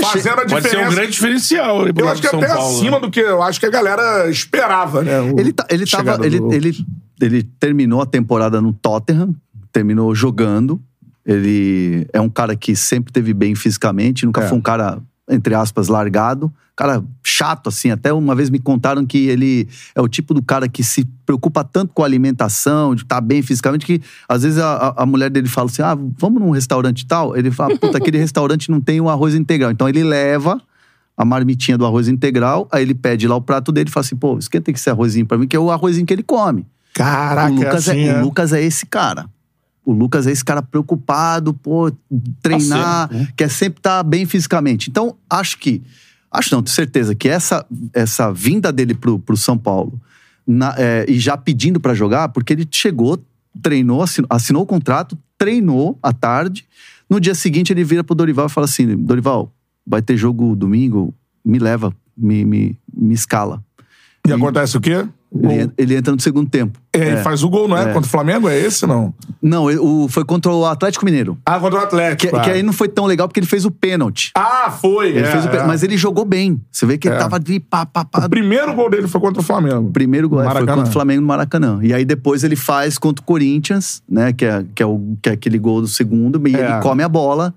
Fazendo 0.00 0.32
a 0.32 0.36
Pode 0.46 0.50
ser 0.52 0.60
diferença. 0.62 0.88
um 0.90 0.94
grande 0.94 1.12
diferencial 1.12 1.86
Eu 1.86 2.08
acho 2.08 2.22
que 2.22 2.28
São 2.28 2.38
até 2.40 2.48
Paulo. 2.48 2.76
acima 2.76 2.90
né? 2.92 3.00
do 3.00 3.10
que 3.10 3.20
eu 3.20 3.42
acho 3.42 3.60
que 3.60 3.66
a 3.66 3.70
galera 3.70 4.28
esperava, 4.30 5.02
né? 5.02 5.20
O- 5.20 5.38
Ele, 5.38 5.52
tá- 5.52 5.66
ele, 5.70 5.84
tava, 5.86 6.26
ele, 6.26 6.40
do- 6.40 6.52
ele, 6.52 6.74
ele 7.20 7.42
terminou 7.60 8.00
a 8.00 8.06
temporada 8.06 8.60
no 8.60 8.72
Tottenham, 8.72 9.34
terminou 9.70 10.14
jogando. 10.14 10.80
Ele 11.26 12.06
é 12.12 12.20
um 12.20 12.28
cara 12.28 12.56
que 12.56 12.74
sempre 12.74 13.12
teve 13.12 13.32
bem 13.34 13.54
fisicamente, 13.54 14.24
nunca 14.26 14.42
É. 14.42 14.48
foi 14.48 14.58
um 14.58 14.62
cara, 14.62 14.98
entre 15.28 15.54
aspas, 15.54 15.88
largado. 15.88 16.52
Cara 16.74 17.02
chato, 17.22 17.68
assim. 17.68 17.90
Até 17.90 18.12
uma 18.12 18.34
vez 18.34 18.48
me 18.48 18.58
contaram 18.58 19.04
que 19.04 19.26
ele 19.28 19.68
é 19.94 20.00
o 20.00 20.08
tipo 20.08 20.32
do 20.32 20.42
cara 20.42 20.68
que 20.68 20.82
se 20.82 21.04
preocupa 21.26 21.62
tanto 21.62 21.92
com 21.92 22.02
a 22.02 22.06
alimentação, 22.06 22.94
de 22.94 23.02
estar 23.02 23.20
bem 23.20 23.42
fisicamente, 23.42 23.84
que 23.84 24.00
às 24.28 24.42
vezes 24.42 24.58
a, 24.58 24.94
a- 24.96 25.06
mulher 25.06 25.30
dele 25.30 25.48
fala 25.48 25.68
assim: 25.68 25.82
ah, 25.82 25.96
vamos 26.18 26.40
num 26.40 26.50
restaurante 26.50 27.02
e 27.02 27.06
tal. 27.06 27.36
Ele 27.36 27.50
fala: 27.50 27.78
puta, 27.78 27.98
aquele 27.98 28.18
restaurante 28.18 28.70
não 28.70 28.80
tem 28.80 29.00
o 29.00 29.08
arroz 29.10 29.34
integral. 29.34 29.70
Então 29.70 29.88
ele 29.88 30.02
leva 30.02 30.60
a 31.14 31.24
marmitinha 31.26 31.76
do 31.76 31.84
arroz 31.84 32.08
integral, 32.08 32.66
aí 32.72 32.82
ele 32.82 32.94
pede 32.94 33.28
lá 33.28 33.36
o 33.36 33.42
prato 33.42 33.70
dele 33.70 33.90
e 33.90 33.92
fala 33.92 34.04
assim: 34.06 34.16
pô, 34.16 34.38
esquenta 34.38 34.70
esse 34.70 34.88
arrozinho 34.88 35.26
pra 35.26 35.36
mim, 35.36 35.46
que 35.46 35.54
é 35.54 35.60
o 35.60 35.70
arrozinho 35.70 36.06
que 36.06 36.12
ele 36.12 36.22
come. 36.22 36.66
Caraca, 36.94 37.52
o, 37.52 37.56
Lucas 37.56 37.88
assim, 37.88 38.00
é, 38.00 38.06
é. 38.08 38.18
o 38.18 38.24
Lucas 38.24 38.52
é 38.52 38.62
esse 38.62 38.86
cara. 38.86 39.26
O 39.84 39.92
Lucas 39.92 40.26
é 40.26 40.30
esse 40.30 40.44
cara 40.44 40.62
preocupado, 40.62 41.52
pô, 41.52 41.90
treinar, 42.40 43.08
sempre, 43.08 43.18
né? 43.18 43.28
quer 43.36 43.50
sempre 43.50 43.80
estar 43.80 44.02
bem 44.02 44.24
fisicamente. 44.26 44.88
Então, 44.90 45.16
acho 45.28 45.58
que. 45.58 45.82
Acho 46.30 46.54
não, 46.54 46.62
tenho 46.62 46.74
certeza 46.74 47.14
que 47.14 47.28
essa, 47.28 47.66
essa 47.92 48.32
vinda 48.32 48.72
dele 48.72 48.94
pro, 48.94 49.18
pro 49.18 49.36
São 49.36 49.58
Paulo 49.58 50.00
na- 50.46 50.74
é, 50.78 51.04
e 51.06 51.18
já 51.18 51.36
pedindo 51.36 51.78
pra 51.78 51.92
jogar, 51.94 52.30
porque 52.30 52.52
ele 52.54 52.66
chegou 52.70 53.22
treinou, 53.60 54.00
assinou, 54.02 54.26
assinou 54.30 54.62
o 54.62 54.66
contrato, 54.66 55.18
treinou 55.36 55.98
à 56.02 56.10
tarde. 56.12 56.64
No 57.10 57.20
dia 57.20 57.34
seguinte, 57.34 57.70
ele 57.72 57.84
vira 57.84 58.02
pro 58.02 58.14
Dorival 58.14 58.46
e 58.46 58.48
fala 58.48 58.64
assim: 58.64 58.96
Dorival, 58.96 59.52
vai 59.86 60.00
ter 60.00 60.16
jogo 60.16 60.56
domingo, 60.56 61.14
me 61.44 61.58
leva, 61.58 61.92
me, 62.16 62.44
me, 62.46 62.78
me 62.96 63.12
escala. 63.14 63.62
E 64.26 64.32
acontece 64.32 64.76
o 64.76 64.80
quê? 64.80 65.06
Ele, 65.34 65.70
ele 65.78 65.96
entra 65.96 66.12
no 66.12 66.20
segundo 66.20 66.50
tempo. 66.50 66.78
É, 66.92 67.08
ele 67.12 67.16
faz 67.18 67.42
o 67.42 67.48
gol, 67.48 67.66
não 67.66 67.76
é? 67.76 67.86
Contra 67.86 68.06
o 68.06 68.10
Flamengo? 68.10 68.48
É 68.48 68.58
esse, 68.58 68.86
não? 68.86 69.14
Não, 69.40 69.70
ele- 69.70 69.80
o, 69.80 70.06
foi 70.08 70.24
contra 70.26 70.52
o 70.52 70.66
Atlético 70.66 71.06
Mineiro. 71.06 71.38
Ah, 71.46 71.58
contra 71.58 71.80
o 71.80 71.82
Atlético. 71.82 72.30
Que, 72.30 72.36
ah. 72.38 72.40
que 72.44 72.50
aí 72.50 72.62
não 72.62 72.72
foi 72.72 72.86
tão 72.86 73.06
legal 73.06 73.26
porque 73.26 73.40
ele 73.40 73.46
fez 73.46 73.64
o 73.64 73.70
pênalti. 73.70 74.30
Ah, 74.36 74.70
foi. 74.70 75.08
Ele 75.08 75.20
é, 75.20 75.24
fez 75.32 75.46
o 75.46 75.48
pê- 75.48 75.56
é. 75.56 75.66
Mas 75.66 75.82
ele 75.82 75.96
jogou 75.96 76.26
bem. 76.26 76.60
Você 76.70 76.84
vê 76.84 76.98
que 76.98 77.08
ele 77.08 77.14
É. 77.14 77.18
tava 77.18 77.36
ali, 77.36 77.58
pá, 77.58 77.86
pá, 77.86 78.04
pá. 78.04 78.26
O 78.26 78.28
primeiro 78.28 78.74
gol 78.74 78.90
dele 78.90 79.08
foi 79.08 79.20
contra 79.22 79.40
o 79.40 79.44
Flamengo. 79.44 79.90
Primeiro 79.90 80.28
gol 80.28 80.42
é, 80.42 80.50
foi 80.50 80.66
contra 80.66 80.82
o 80.82 80.92
Flamengo 80.92 81.22
no 81.22 81.26
Maracanã. 81.26 81.78
E 81.82 81.94
aí 81.94 82.04
depois 82.04 82.44
ele 82.44 82.56
faz 82.56 82.98
contra 82.98 83.22
o 83.22 83.24
Corinthians, 83.26 84.02
né? 84.06 84.34
Que 84.34 84.44
é, 84.44 84.64
que 84.74 84.82
é, 84.82 84.86
o, 84.86 85.16
que 85.22 85.30
é 85.30 85.32
aquele 85.32 85.58
gol 85.58 85.80
do 85.80 85.88
segundo. 85.88 86.46
E 86.46 86.54
É. 86.54 86.60
ele 86.72 86.80
come 86.82 87.02
a 87.02 87.08
bola. 87.08 87.54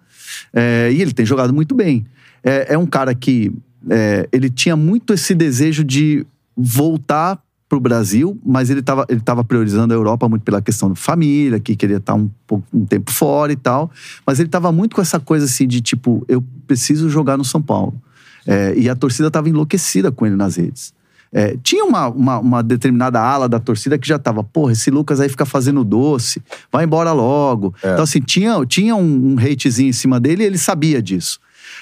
É, 0.53 0.89
e 0.93 1.01
ele 1.01 1.11
tem 1.11 1.25
jogado 1.25 1.53
muito 1.53 1.75
bem. 1.75 2.05
É, 2.41 2.73
é 2.73 2.77
um 2.77 2.85
cara 2.85 3.13
que 3.13 3.51
é, 3.89 4.29
ele 4.31 4.49
tinha 4.49 4.77
muito 4.77 5.13
esse 5.13 5.35
desejo 5.35 5.83
de 5.83 6.25
voltar 6.55 7.37
pro 7.67 7.79
Brasil, 7.79 8.39
mas 8.45 8.69
ele 8.69 8.79
estava 8.79 9.05
ele 9.09 9.19
tava 9.19 9.43
priorizando 9.43 9.93
a 9.93 9.97
Europa 9.97 10.29
muito 10.29 10.43
pela 10.43 10.61
questão 10.61 10.89
da 10.89 10.95
família, 10.95 11.59
que 11.59 11.75
queria 11.75 11.97
estar 11.97 12.13
um, 12.13 12.29
pouco, 12.45 12.65
um 12.73 12.85
tempo 12.85 13.11
fora 13.11 13.51
e 13.51 13.55
tal. 13.55 13.89
Mas 14.25 14.39
ele 14.39 14.47
estava 14.47 14.71
muito 14.71 14.95
com 14.95 15.01
essa 15.01 15.19
coisa 15.19 15.45
assim 15.45 15.67
de 15.67 15.81
tipo, 15.81 16.23
eu 16.27 16.43
preciso 16.67 17.09
jogar 17.09 17.37
no 17.37 17.43
São 17.43 17.61
Paulo. 17.61 17.99
É, 18.45 18.75
e 18.77 18.87
a 18.87 18.95
torcida 18.95 19.27
estava 19.27 19.49
enlouquecida 19.49 20.11
com 20.11 20.25
ele 20.25 20.35
nas 20.35 20.55
redes. 20.55 20.93
É, 21.33 21.57
tinha 21.61 21.83
uma, 21.83 22.07
uma, 22.07 22.39
uma 22.39 22.63
determinada 22.63 23.19
ala 23.19 23.49
da 23.49 23.59
torcida 23.59 23.97
que 23.97 24.07
já 24.07 24.17
tava, 24.17 24.43
porra, 24.43 24.71
esse 24.71 24.89
Lucas 24.89 25.19
aí 25.19 25.27
fica 25.27 25.45
fazendo 25.45 25.83
doce, 25.83 26.41
vai 26.71 26.85
embora 26.85 27.11
logo. 27.11 27.73
Então, 27.79 28.03
assim, 28.03 28.21
tinha, 28.21 28.63
tinha 28.65 28.95
um, 28.95 29.33
um 29.33 29.35
hatezinho 29.37 29.89
em 29.89 29.93
cima 29.93 30.17
dele 30.17 30.43
e 30.43 30.45
ele 30.45 30.57
sabia 30.57 31.01
disso. 31.01 31.39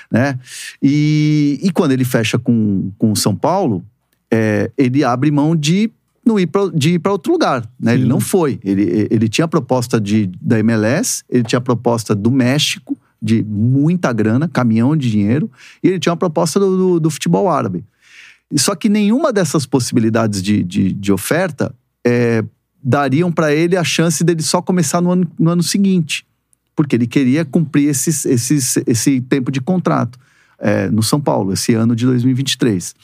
Né? 0.10 0.40
E, 0.82 1.60
e 1.62 1.72
quando 1.72 1.92
ele 1.92 2.06
fecha 2.06 2.40
com, 2.40 2.92
com 2.98 3.12
o 3.12 3.16
São 3.16 3.36
Paulo, 3.36 3.86
é, 4.34 4.72
ele 4.76 5.04
abre 5.04 5.30
mão 5.30 5.56
de 5.56 5.92
não 6.26 6.40
ir 6.40 6.48
pra, 6.48 6.68
de 6.74 6.94
ir 6.94 7.00
para 7.00 7.12
outro 7.12 7.32
lugar. 7.32 7.70
Né? 7.80 7.94
Ele 7.94 8.06
não 8.06 8.20
foi. 8.20 8.60
Ele, 8.64 9.08
ele 9.12 9.30
tinha 9.30 9.46
a 9.46 9.48
proposta 9.48 10.02
de, 10.02 10.32
da 10.42 10.58
MLS, 10.58 11.24
ele 11.30 11.44
tinha 11.44 11.60
a 11.60 11.62
proposta 11.62 12.16
do 12.16 12.32
México, 12.32 12.98
de 13.22 13.44
muita 13.44 14.12
grana, 14.12 14.48
caminhão 14.48 14.98
de 14.98 15.12
dinheiro, 15.12 15.52
e 15.84 15.88
ele 15.88 16.00
tinha 16.00 16.12
uma 16.12 16.18
proposta 16.18 16.60
do, 16.60 16.78
do, 16.78 17.00
do 17.00 17.10
futebol 17.12 17.48
árabe. 17.48 17.86
Só 18.56 18.74
que 18.74 18.90
nenhuma 18.90 19.32
dessas 19.32 19.68
possibilidades 19.68 20.42
de, 20.42 20.64
de, 20.64 20.94
de 20.94 21.12
oferta 21.12 21.74
é, 22.04 22.44
dariam 22.84 23.32
para 23.32 23.54
ele 23.54 23.78
a 23.78 23.84
chance 23.84 24.24
dele 24.24 24.42
só 24.42 24.62
começar 24.62 25.00
no 25.00 25.12
ano, 25.12 25.32
no 25.40 25.52
ano 25.52 25.64
seguinte. 25.64 26.26
Porque 26.76 26.96
ele 26.96 27.06
queria 27.06 27.46
cumprir 27.46 27.88
esses, 27.88 28.26
esses, 28.26 28.78
esse 28.88 29.22
tempo 29.22 29.52
de 29.52 29.62
contrato 29.62 30.18
é, 30.60 30.90
no 30.90 31.04
São 31.04 31.22
Paulo, 31.22 31.54
esse 31.54 31.74
ano 31.74 31.96
de 31.96 32.06
2023. 32.06 32.96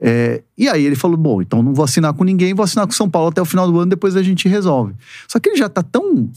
É, 0.00 0.42
e 0.58 0.68
aí 0.68 0.84
ele 0.84 0.96
falou: 0.96 1.16
bom, 1.16 1.40
então 1.40 1.62
não 1.62 1.72
vou 1.72 1.84
assinar 1.84 2.12
com 2.12 2.22
ninguém, 2.24 2.52
vou 2.54 2.64
assinar 2.64 2.86
com 2.86 2.92
o 2.92 2.96
São 2.96 3.08
Paulo 3.08 3.28
até 3.28 3.40
o 3.40 3.44
final 3.46 3.70
do 3.70 3.78
ano, 3.80 3.88
depois 3.90 4.14
a 4.16 4.22
gente 4.22 4.48
resolve. 4.48 4.94
Só 5.26 5.38
que 5.38 5.48
ele 5.50 5.56
já 5.56 5.68
tá 5.68 5.82
tão. 5.82 6.28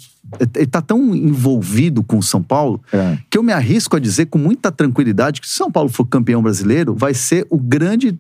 Ele 0.55 0.67
tá 0.67 0.81
tão 0.81 1.15
envolvido 1.15 2.03
com 2.03 2.19
o 2.19 2.23
São 2.23 2.41
Paulo 2.43 2.79
É. 2.93 3.17
que 3.29 3.37
eu 3.37 3.41
me 3.43 3.51
arrisco 3.51 3.95
a 3.95 3.99
dizer 3.99 4.27
com 4.27 4.37
muita 4.37 4.71
tranquilidade 4.71 5.41
que 5.41 5.47
se 5.47 5.55
o 5.55 5.57
São 5.57 5.71
Paulo 5.71 5.89
for 5.89 6.05
campeão 6.05 6.41
brasileiro, 6.41 6.93
vai 6.95 7.13
ser 7.13 7.45
o 7.49 7.57
grande. 7.57 8.17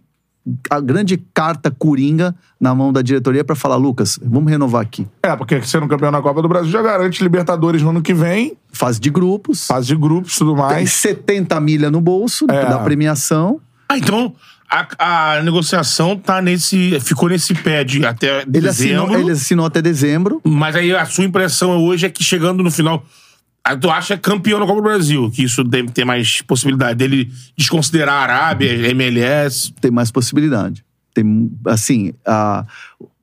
A 0.69 0.79
grande 0.79 1.17
carta 1.33 1.69
coringa 1.69 2.33
na 2.59 2.73
mão 2.73 2.91
da 2.91 3.03
diretoria 3.03 3.43
para 3.43 3.55
falar, 3.55 3.75
Lucas, 3.75 4.17
vamos 4.23 4.49
renovar 4.49 4.81
aqui. 4.81 5.05
É, 5.21 5.35
porque 5.35 5.61
sendo 5.61 5.87
campeão 5.87 6.09
na 6.09 6.21
Copa 6.23 6.41
do 6.41 6.47
Brasil 6.49 6.71
já 6.71 6.81
garante 6.81 7.21
Libertadores 7.21 7.83
no 7.83 7.91
ano 7.91 8.01
que 8.01 8.13
vem, 8.13 8.57
Fase 8.71 8.99
de 8.99 9.09
grupos, 9.11 9.67
fase 9.67 9.87
de 9.87 9.95
grupos 9.95 10.33
e 10.35 10.39
tudo 10.39 10.53
tem 10.55 10.61
mais. 10.63 10.91
70 10.93 11.59
milha 11.59 11.91
no 11.91 12.01
bolso 12.01 12.45
É. 12.49 12.65
da 12.67 12.79
premiação. 12.79 13.59
Ah, 13.87 13.97
então 13.97 14.33
a, 14.69 15.35
a 15.37 15.41
negociação 15.43 16.15
tá 16.17 16.41
nesse. 16.41 16.99
ficou 16.99 17.27
nesse 17.29 17.53
pé 17.53 17.83
de 17.83 18.05
até 18.05 18.41
Ele 18.43 18.61
dezembro. 18.61 19.03
assinou, 19.05 19.19
ele 19.19 19.31
assinou 19.31 19.65
até 19.65 19.81
dezembro. 19.81 20.41
Mas 20.45 20.75
aí 20.75 20.93
a 20.95 21.05
sua 21.05 21.23
impressão 21.25 21.71
hoje 21.83 22.05
é 22.05 22.09
que 22.09 22.23
chegando 22.23 22.61
no 22.63 22.69
final. 22.71 23.03
Tu 23.81 23.89
acha 23.89 24.17
campeão 24.17 24.59
na 24.59 24.65
Copa 24.65 24.81
do 24.81 24.87
Brasil, 24.87 25.29
que 25.31 25.43
isso 25.43 25.63
deve 25.63 25.89
ter 25.89 26.03
mais 26.05 26.41
possibilidade 26.41 26.97
dele 26.97 27.29
desconsiderar 27.57 28.15
a 28.15 28.21
Arábia, 28.23 28.71
MLS. 28.91 29.71
tem 29.79 29.91
mais 29.91 30.09
possibilidade. 30.09 30.83
Tem, 31.13 31.51
assim, 31.67 32.13
a- 32.25 32.65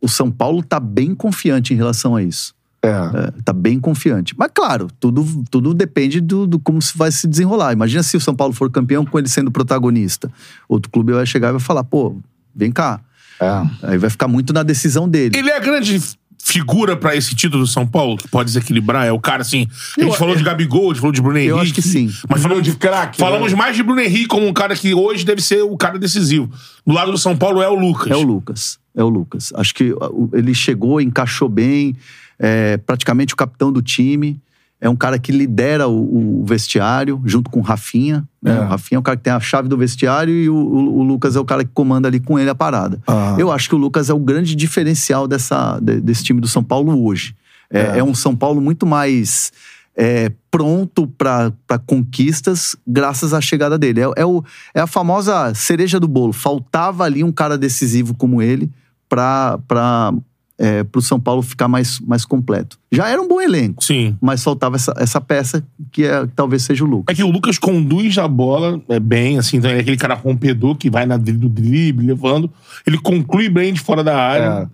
o 0.01 0.09
São 0.09 0.31
Paulo 0.31 0.63
tá 0.63 0.79
bem 0.79 1.15
confiante 1.15 1.73
em 1.73 1.77
relação 1.77 2.15
a 2.15 2.23
isso. 2.23 2.55
É. 2.87 3.27
É, 3.29 3.33
tá 3.45 3.53
bem 3.53 3.81
confiante. 3.81 4.35
Mas, 4.39 4.51
claro, 4.55 4.89
tudo, 5.01 5.45
tudo 5.51 5.75
depende 5.75 6.21
do, 6.21 6.47
do 6.47 6.59
como 6.59 6.81
se 6.81 6.97
vai 6.97 7.11
se 7.11 7.27
desenrolar. 7.27 7.73
Imagina 7.73 8.03
se 8.03 8.17
o 8.17 8.21
São 8.21 8.35
Paulo 8.35 8.53
for 8.53 8.71
campeão 8.71 9.05
com 9.05 9.19
ele 9.19 9.29
sendo 9.29 9.51
protagonista. 9.51 10.31
Outro 10.69 10.91
clube 10.91 11.13
vai 11.13 11.27
chegar 11.27 11.49
e 11.49 11.53
vai 11.53 11.61
falar, 11.61 11.85
pô, 11.85 12.17
vem 12.55 12.71
cá. 12.71 13.01
É. 13.41 13.63
Aí 13.83 13.99
vai 13.99 14.09
ficar 14.11 14.29
muito 14.29 14.53
na 14.53 14.63
decisão 14.63 15.09
dele. 15.09 15.37
Ele 15.37 15.51
é 15.51 15.57
a 15.57 15.61
grande 15.61 16.01
figura 16.43 16.97
pra 16.97 17.17
esse 17.17 17.35
título 17.35 17.65
do 17.65 17.67
São 17.67 17.85
Paulo, 17.85 18.17
que 18.17 18.29
pode 18.29 18.47
desequilibrar. 18.47 19.05
É 19.05 19.11
o 19.11 19.19
cara 19.19 19.43
assim. 19.43 19.67
A 19.99 20.01
gente 20.01 20.13
Eu- 20.13 20.17
falou 20.19 20.37
de 20.37 20.45
Gabigol, 20.45 20.85
a 20.91 20.95
gente 20.95 21.01
falou 21.01 21.13
de 21.13 21.21
Bruno 21.21 21.37
Henrique. 21.39 21.51
Eu 21.51 21.59
acho 21.59 21.75
que 21.75 21.83
sim. 21.83 22.09
Mas 22.29 22.41
falamos 22.41 22.63
de 22.63 22.77
craque, 22.77 23.19
Falamos 23.19 23.51
né? 23.51 23.59
mais 23.59 23.75
de 23.75 23.83
Bruno 23.83 24.01
Henrique 24.01 24.29
como 24.29 24.47
um 24.47 24.53
cara 24.53 24.77
que 24.77 24.95
hoje 24.95 25.25
deve 25.25 25.43
ser 25.43 25.63
o 25.63 25.77
cara 25.77 25.99
decisivo. 25.99 26.49
Do 26.87 26.95
lado 26.95 27.11
do 27.11 27.19
São 27.19 27.37
Paulo 27.37 27.61
é 27.61 27.69
o 27.69 27.75
Lucas. 27.75 28.13
É 28.13 28.17
o 28.17 28.23
Lucas. 28.23 28.79
É 28.95 29.03
o 29.03 29.09
Lucas. 29.09 29.53
Acho 29.57 29.75
que 29.75 29.93
ele 30.33 30.55
chegou, 30.55 31.01
encaixou 31.01 31.49
bem, 31.49 31.97
é 32.39 32.77
praticamente 32.79 33.35
o 33.35 33.37
capitão 33.37 33.73
do 33.73 33.81
time. 33.83 34.41
É 34.79 34.91
um 34.91 34.95
cara 34.97 35.19
que 35.19 35.33
lidera 35.33 35.89
o, 35.89 36.41
o 36.43 36.45
vestiário, 36.45 37.21
junto 37.25 37.49
com 37.51 37.61
o 37.61 37.63
Rafinha. 37.63 38.29
né? 38.43 38.57
É. 38.57 38.61
O 38.61 38.65
Rafinha 38.69 38.97
é 38.97 39.01
o 39.01 39.03
cara 39.03 39.17
que 39.17 39.23
tem 39.23 39.33
a 39.33 39.41
chave 39.41 39.69
do 39.69 39.77
vestiário 39.79 40.35
e 40.35 40.51
o, 40.51 40.55
o- 40.55 40.99
o 40.99 41.03
Lucas 41.03 41.35
é 41.35 41.41
o 41.41 41.45
cara 41.47 41.65
que 41.65 41.71
comanda 41.73 42.07
ali 42.09 42.21
com 42.21 42.39
ele 42.39 42.51
a 42.51 42.55
parada. 42.55 43.01
Ah. 43.07 43.35
Eu 43.39 43.51
acho 43.51 43.71
que 43.71 43.75
o 43.75 43.79
Lucas 43.79 44.11
é 44.11 44.13
o 44.15 44.19
grande 44.19 44.55
diferencial 44.55 45.27
dessa, 45.27 45.79
de- 45.81 45.99
desse 46.01 46.23
time 46.23 46.41
do 46.43 46.47
São 46.47 46.63
Paulo 46.63 47.03
hoje. 47.07 47.35
É, 47.71 47.99
é 48.01 48.05
um 48.05 48.15
São 48.15 48.37
Paulo 48.37 48.61
muito 48.61 48.85
mais 48.87 49.51
é, 49.97 50.31
pronto 50.51 51.07
para 51.09 51.51
conquistas 51.87 52.77
graças 52.87 53.33
à 53.33 53.41
chegada 53.41 53.79
dele. 53.79 54.03
É, 54.03 54.11
é 54.17 54.27
o- 54.27 54.45
é 54.75 54.81
a 54.81 54.87
famosa 54.87 55.55
cereja 55.55 55.99
do 55.99 56.07
bolo. 56.07 56.35
Faltava 56.35 57.03
ali 57.05 57.25
um 57.25 57.33
cara 57.33 57.57
decisivo 57.57 58.15
como 58.15 58.43
ele 58.43 58.71
para 59.09 60.13
é, 60.59 60.85
o 60.95 61.01
São 61.03 61.21
Paulo 61.21 61.43
ficar 61.43 61.69
mais, 61.69 62.01
mais 62.01 62.25
completo. 62.25 62.79
Já 62.91 63.09
era 63.09 63.21
um 63.21 63.29
bom 63.29 63.41
elenco, 63.41 63.85
Sim. 63.85 64.17
mas 64.21 64.43
faltava 64.43 64.77
essa, 64.77 64.95
essa 64.97 65.21
peça 65.21 65.63
que 65.93 66.05
é, 66.05 66.27
talvez 66.35 66.63
seja 66.63 66.83
o 66.85 66.87
Lucas. 66.87 67.13
É 67.13 67.17
que 67.17 67.23
o 67.25 67.31
Lucas 67.31 67.59
conduz 67.59 68.17
a 68.19 68.27
bola 68.27 68.81
é, 68.89 68.99
bem, 68.99 69.39
assim, 69.39 69.59
então 69.59 69.71
ele 69.71 69.79
é 69.81 69.83
aquele 69.83 69.97
cara 69.99 70.15
rompedor 70.15 70.77
que 70.77 70.89
vai 70.89 71.05
na 71.07 71.17
dri- 71.17 71.33
do 71.37 71.49
drible, 71.49 72.07
levando. 72.07 72.51
Ele 72.87 72.99
conclui 72.99 73.49
bem 73.49 73.73
de 73.75 73.81
fora 73.81 74.03
da 74.03 74.17
área, 74.17 74.71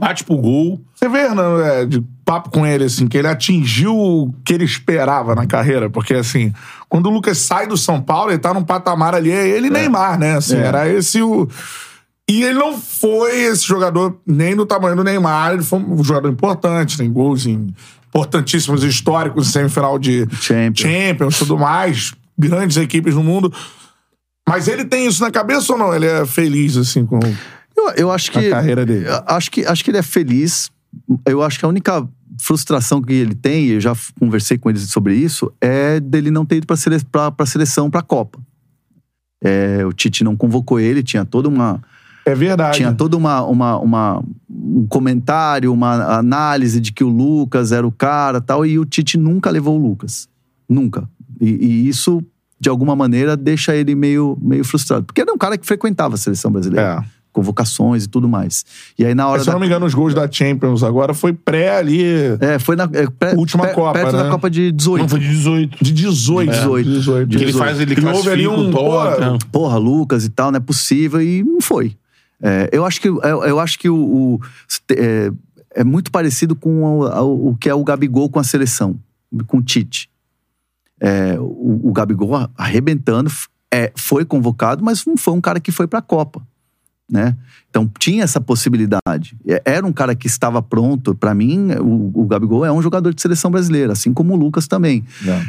bate 0.00 0.24
pro 0.24 0.36
gol. 0.38 0.80
Você 0.94 1.08
vê, 1.08 1.18
Hernando, 1.26 1.60
é, 1.62 1.84
de 1.84 2.02
papo 2.24 2.50
com 2.50 2.66
ele, 2.66 2.84
assim, 2.84 3.06
que 3.06 3.16
ele 3.18 3.28
atingiu 3.28 3.94
o 3.96 4.32
que 4.44 4.52
ele 4.54 4.64
esperava 4.64 5.34
na 5.34 5.46
carreira. 5.46 5.88
Porque, 5.90 6.14
assim, 6.14 6.52
quando 6.88 7.06
o 7.06 7.10
Lucas 7.10 7.36
sai 7.38 7.66
do 7.66 7.76
São 7.76 8.00
Paulo, 8.00 8.30
ele 8.30 8.38
tá 8.38 8.52
num 8.54 8.64
patamar 8.64 9.14
ali, 9.14 9.30
é 9.30 9.46
ele 9.48 9.66
e 9.68 9.70
Neymar, 9.70 10.18
né? 10.18 10.36
Assim, 10.36 10.56
É. 10.56 10.60
era 10.60 10.88
esse 10.88 11.20
o. 11.22 11.46
E 12.28 12.42
ele 12.42 12.58
não 12.58 12.78
foi 12.78 13.34
esse 13.44 13.66
jogador 13.66 14.20
nem 14.26 14.54
do 14.54 14.66
tamanho 14.66 14.94
do 14.96 15.02
Neymar, 15.04 15.54
ele 15.54 15.62
foi 15.62 15.78
um 15.78 16.04
jogador 16.04 16.28
importante, 16.28 16.98
tem 16.98 17.10
gols 17.10 17.46
em- 17.46 17.74
importantíssimos 18.08 18.84
históricos 18.84 19.48
em 19.48 19.52
semifinal 19.52 19.98
de 19.98 20.26
Champions. 20.40 20.80
Champions 20.80 21.38
tudo 21.38 21.56
mais, 21.58 22.12
grandes 22.38 22.76
equipes 22.76 23.14
no 23.14 23.22
mundo. 23.24 23.52
Mas 24.48 24.68
ele 24.68 24.84
tem 24.84 25.06
isso 25.06 25.22
na 25.22 25.30
cabeça 25.30 25.72
ou 25.72 25.78
não? 25.78 25.94
Ele 25.94 26.06
é 26.06 26.24
feliz, 26.26 26.76
assim, 26.76 27.04
com. 27.04 27.18
Eu, 27.76 27.90
eu 27.96 28.10
acho 28.10 28.30
que. 28.30 28.38
A 28.38 28.50
carreira 28.50 28.84
dele. 28.84 29.06
Acho 29.26 29.50
que, 29.50 29.64
acho 29.64 29.84
que 29.84 29.90
ele 29.90 29.98
é 29.98 30.02
feliz. 30.02 30.70
Eu 31.26 31.42
acho 31.42 31.58
que 31.58 31.64
a 31.64 31.68
única 31.68 32.06
frustração 32.40 33.02
que 33.02 33.12
ele 33.12 33.34
tem, 33.34 33.66
e 33.66 33.70
eu 33.72 33.80
já 33.80 33.94
conversei 34.18 34.56
com 34.56 34.70
ele 34.70 34.78
sobre 34.78 35.14
isso, 35.14 35.52
é 35.60 35.98
dele 36.00 36.30
não 36.30 36.46
ter 36.46 36.56
ido 36.56 36.66
para 36.66 36.76
sele, 36.76 36.96
pra 37.10 37.46
seleção, 37.46 37.90
para 37.90 38.00
a 38.00 38.02
Copa. 38.02 38.38
É, 39.42 39.84
o 39.84 39.92
Tite 39.92 40.24
não 40.24 40.36
convocou 40.36 40.80
ele, 40.80 41.02
tinha 41.02 41.24
toda 41.24 41.48
uma. 41.48 41.82
É 42.30 42.34
verdade. 42.34 42.76
Tinha 42.76 42.92
todo 42.92 43.14
uma, 43.14 43.42
uma, 43.42 43.78
uma- 43.78 44.24
um 44.50 44.86
comentário, 44.88 45.72
uma 45.72 46.16
análise 46.18 46.80
de 46.80 46.92
que 46.92 47.02
o 47.04 47.08
Lucas 47.08 47.72
era 47.72 47.86
o 47.86 47.92
cara 47.92 48.40
tal, 48.40 48.64
e 48.66 48.78
o 48.78 48.84
Tite 48.84 49.16
nunca 49.16 49.50
levou 49.50 49.78
o 49.78 49.82
Lucas. 49.82 50.28
Nunca. 50.68 51.08
E, 51.40 51.48
e 51.48 51.88
isso, 51.88 52.22
de 52.60 52.68
alguma 52.68 52.94
maneira, 52.96 53.36
deixa 53.36 53.74
ele 53.74 53.94
meio, 53.94 54.36
meio 54.40 54.64
frustrado. 54.64 55.04
Porque 55.04 55.20
ele 55.20 55.30
é 55.30 55.32
um 55.32 55.38
cara 55.38 55.56
que 55.56 55.66
frequentava 55.66 56.14
a 56.14 56.18
seleção 56.18 56.50
brasileira. 56.50 57.04
É. 57.04 57.18
Convocações 57.30 58.04
e 58.04 58.08
tudo 58.08 58.28
mais. 58.28 58.64
E 58.98 59.04
aí, 59.04 59.14
na 59.14 59.26
hora 59.28 59.36
Mas, 59.36 59.42
se 59.44 59.48
eu 59.48 59.52
da- 59.52 59.54
não 59.54 59.60
me 59.60 59.66
engano, 59.66 59.86
os 59.86 59.94
gols 59.94 60.12
da 60.12 60.28
Champions 60.30 60.82
agora 60.82 61.14
foi 61.14 61.32
pré 61.32 61.76
ali 61.76 62.02
É, 62.40 62.58
foi 62.58 62.74
na 62.74 62.84
é, 62.92 63.06
pré- 63.06 63.34
Última 63.36 63.66
pé- 63.66 63.74
Copa, 63.74 63.92
perto 63.92 64.16
né? 64.16 64.22
da 64.24 64.30
Copa 64.30 64.50
de 64.50 64.72
18. 64.72 65.02
Não, 65.02 65.08
foi 65.08 65.20
de 65.20 65.28
18. 65.28 65.84
de 65.84 65.92
18. 65.92 66.50
18. 66.50 66.88
18. 66.88 67.28
Que 67.38 67.44
ele 67.44 67.52
faz, 67.52 67.78
ele 67.78 67.92
houve 67.92 68.30
ali 68.30 68.42
classifica 68.44 68.50
um. 68.50 69.34
o. 69.34 69.38
Porra, 69.52 69.76
Lucas 69.78 70.24
e 70.24 70.30
tal, 70.30 70.50
não 70.50 70.56
é 70.56 70.60
possível. 70.60 71.22
E 71.22 71.44
não 71.44 71.60
foi. 71.60 71.94
É, 72.42 72.68
eu 72.72 72.84
acho 72.84 73.00
que, 73.00 73.08
eu, 73.08 73.20
eu 73.22 73.58
acho 73.60 73.78
que 73.78 73.88
o, 73.88 73.96
o- 73.96 74.40
é, 74.92 75.30
é 75.74 75.84
muito 75.84 76.10
parecido 76.10 76.54
com 76.54 76.82
o, 76.84 77.50
o- 77.50 77.56
que 77.56 77.68
é 77.68 77.74
o 77.74 77.82
Gabigol 77.84 78.28
com 78.30 78.38
a 78.38 78.44
seleção, 78.44 78.98
com 79.46 79.58
o 79.58 79.62
Tite. 79.62 80.08
É, 81.00 81.38
o, 81.38 81.88
o 81.88 81.92
Gabigol 81.92 82.48
arrebentando, 82.56 83.30
é, 83.72 83.92
foi 83.96 84.24
convocado, 84.24 84.82
mas 84.84 85.04
não 85.04 85.16
foi 85.16 85.34
um 85.34 85.40
cara 85.40 85.60
que 85.60 85.70
foi 85.72 85.86
para 85.86 85.98
a 85.98 86.02
Copa. 86.02 86.46
Né? 87.10 87.34
Então 87.70 87.90
tinha 87.98 88.22
essa 88.22 88.38
possibilidade. 88.40 89.34
É- 89.46 89.62
Era 89.64 89.86
um 89.86 89.92
cara 89.92 90.14
que 90.14 90.26
estava 90.26 90.60
pronto. 90.60 91.14
Para 91.14 91.34
mim, 91.34 91.70
o, 91.80 92.10
o 92.22 92.26
Gabigol 92.26 92.64
é 92.66 92.72
um 92.72 92.82
jogador 92.82 93.14
de 93.14 93.22
seleção 93.22 93.50
brasileira, 93.50 93.92
assim 93.94 94.12
como 94.12 94.34
o 94.34 94.36
Lucas 94.36 94.66
também. 94.68 95.02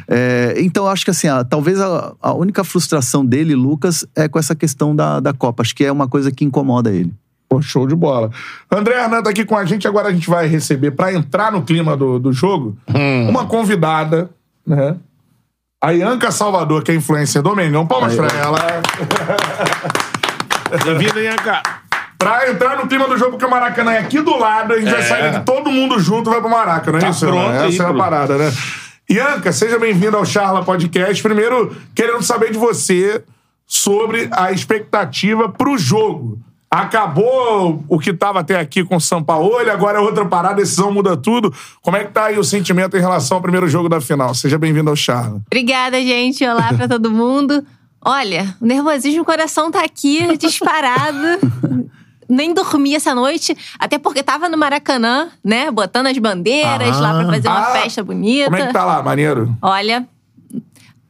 É, 0.08 0.56
então 0.58 0.86
eu 0.86 0.90
acho 0.90 1.04
que 1.04 1.12
assim, 1.12 1.28
ah, 1.28 1.44
talvez 1.44 1.80
a, 1.82 2.14
a 2.22 2.34
única 2.34 2.64
frustração 2.64 3.26
dele, 3.26 3.56
Lucas, 3.56 4.06
é 4.16 4.28
com 4.30 4.40
essa 4.40 4.56
questão 4.56 4.96
da, 4.96 5.20
da 5.20 5.34
Copa. 5.34 5.62
Acho 5.64 5.76
que 5.76 5.84
é 5.84 5.92
uma 5.92 6.08
coisa 6.08 6.32
que 6.32 6.46
incomoda 6.46 6.90
ele. 6.92 7.14
Pô, 7.50 7.62
show 7.62 7.86
de 7.88 7.96
bola. 7.96 8.30
André 8.72 8.94
Hernan 9.02 9.24
tá 9.24 9.32
aqui 9.32 9.44
com 9.44 9.58
a 9.58 9.66
gente. 9.66 9.88
Agora 9.88 10.08
a 10.10 10.14
gente 10.14 10.30
vai 10.30 10.48
receber, 10.48 10.92
pra 10.92 11.12
entrar 11.12 11.52
no 11.52 11.64
clima 11.64 11.98
do, 11.98 12.20
do 12.20 12.32
jogo, 12.32 12.78
uma 13.28 13.46
convidada, 13.48 14.30
né? 14.66 14.96
A 15.82 15.92
Ianca 15.92 16.30
Salvador, 16.30 16.84
que 16.84 16.92
é 16.92 16.96
influencer 16.96 17.42
do 17.42 17.56
Mengão. 17.56 17.88
Palmas 17.88 18.14
pra 18.14 18.28
ela. 18.28 18.60
Bem-vindo, 20.84 21.20
Ianca. 21.20 21.62
Pra 22.18 22.50
entrar 22.50 22.76
no 22.78 22.88
clima 22.88 23.08
do 23.08 23.18
jogo, 23.18 23.32
porque 23.32 23.46
o 23.46 23.50
Maracanã 23.50 23.94
é 23.94 24.00
aqui 24.00 24.20
do 24.20 24.38
lado, 24.38 24.74
a 24.74 24.78
gente 24.80 24.92
vai 24.92 25.00
É. 25.00 25.04
sair 25.04 25.32
daqui 25.32 25.46
todo 25.46 25.72
mundo 25.72 25.98
junto 26.00 26.30
vai 26.30 26.42
pro 26.42 26.50
Maracanã, 26.50 26.92
não 26.92 26.98
é 27.00 27.02
Tá 27.02 27.10
isso? 27.10 27.26
pronto 27.26 27.50
né? 27.50 27.62
aí, 27.62 27.70
Essa 27.74 27.84
é 27.84 27.86
a 27.88 27.94
parada, 27.94 28.38
né? 28.38 28.52
Ianca, 29.10 29.52
seja 29.54 29.80
bem-vindo 29.80 30.18
ao 30.18 30.26
Charla 30.26 30.64
Podcast. 30.64 31.24
Primeiro, 31.24 31.76
querendo 31.96 32.22
saber 32.22 32.52
de 32.52 32.58
você 32.58 33.24
sobre 33.66 34.28
a 34.32 34.52
expectativa 34.52 35.48
pro 35.50 35.78
jogo. 35.78 36.38
Acabou 36.70 37.84
o 37.88 37.98
que 37.98 38.14
tava 38.14 38.42
até 38.42 38.60
aqui 38.60 38.84
com 38.84 38.98
o 38.98 39.02
São 39.02 39.24
Paulo, 39.24 39.58
agora 39.72 39.98
é 39.98 40.02
outra 40.02 40.24
parada, 40.26 40.56
a 40.56 40.58
decisão 40.58 40.92
muda 40.92 41.18
tudo. 41.18 41.52
Como 41.82 41.98
é 41.98 42.04
que 42.04 42.12
tá 42.12 42.26
aí 42.26 42.38
o 42.38 42.44
sentimento 42.44 42.96
em 42.96 43.00
relação 43.00 43.38
ao 43.38 43.42
primeiro 43.42 43.68
jogo 43.68 43.90
da 43.90 44.00
final? 44.00 44.36
Seja 44.36 44.58
bem-vindo 44.58 44.90
ao 44.90 44.96
Charla. 44.96 45.42
Obrigada, 45.48 46.00
gente. 46.02 46.46
Olá 46.46 46.72
pra 46.74 46.88
todo 46.88 47.10
mundo. 47.10 47.64
Olha, 48.02 48.56
o 48.62 48.66
nervosismo, 48.66 49.22
o 49.22 49.26
coração 49.26 49.70
tá 49.72 49.84
aqui 49.84 50.38
disparado. 50.38 51.90
Nem 52.30 52.54
dormi 52.54 52.94
essa 52.94 53.16
noite, 53.16 53.58
até 53.80 53.98
porque 53.98 54.22
tava 54.22 54.48
no 54.48 54.56
Maracanã, 54.56 55.30
né? 55.44 55.72
Botando 55.72 56.08
as 56.08 56.18
bandeiras 56.20 57.00
lá 57.00 57.16
pra 57.16 57.26
fazer 57.26 57.48
uma 57.48 57.60
Ah, 57.70 57.72
festa 57.82 58.04
bonita. 58.04 58.52
Como 58.52 58.58
é 58.58 58.68
que 58.68 58.74
tá 58.74 58.86
lá, 58.86 59.02
maneiro? 59.02 59.58
Olha, 59.60 60.08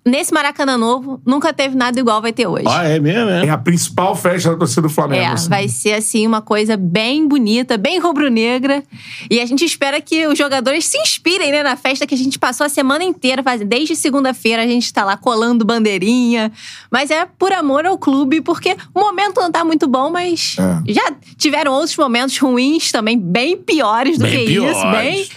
nesse 0.10 0.34
Maracanã 0.34 0.78
novo, 0.78 1.22
nunca 1.26 1.54
teve 1.54 1.76
nada 1.76 2.00
igual 2.00 2.22
vai 2.22 2.34
ter 2.34 2.48
hoje. 2.48 2.66
Ah, 2.68 2.84
é 2.84 3.00
mesmo, 3.00 3.30
É 3.30 3.46
é? 3.46 3.50
a 3.50 3.58
principal 3.58 4.16
festa 4.16 4.52
da 4.52 4.58
torcida 4.58 4.82
do 4.82 4.90
Flamengo. 4.90 5.22
É, 5.24 5.28
assim. 5.28 5.50
vai 5.50 5.68
ser 5.68 5.94
assim 5.94 6.26
uma 6.28 6.42
coisa 6.42 6.76
bem 6.76 7.28
bonita, 7.28 7.78
bem 7.78 8.00
rubro-negra. 8.00 8.84
E 9.30 9.40
a 9.40 9.46
gente 9.46 9.64
espera 9.64 10.02
que 10.02 10.28
os 10.28 10.38
jogadores 10.38 10.86
se 10.86 10.98
inspirem, 11.00 11.52
né, 11.52 11.64
na 11.64 11.76
festa 11.76 12.06
que 12.08 12.16
a 12.16 12.18
gente 12.18 12.38
passou 12.40 12.66
a 12.66 12.70
semana 12.70 13.04
inteira 13.04 13.42
fazendo. 13.44 13.68
Desde 13.70 13.96
segunda-feira 13.96 14.64
a 14.64 14.68
gente 14.68 14.92
tá 14.94 15.04
lá 15.06 15.16
colando 15.16 15.64
bandeirinha. 15.66 16.52
Mas 16.92 17.12
é 17.12 17.26
por 17.26 17.52
amor 17.54 17.86
ao 17.86 17.98
clube, 17.98 18.42
porque 18.42 18.76
o 18.94 19.00
momento 19.00 19.40
não 19.40 19.52
tá 19.52 19.64
muito 19.64 19.88
bom, 19.88 20.10
mas 20.10 20.56
É. 20.60 20.92
já 20.94 21.12
tiveram 21.38 21.72
outros 21.74 21.96
momentos 21.96 22.38
ruins 22.38 22.92
também, 22.92 23.18
bem 23.20 23.56
piores 23.58 24.18
do 24.18 24.24
Bem 24.24 24.46
que 24.46 24.52
isso, 24.54 24.62
piores. 24.82 24.92
bem, 24.92 25.28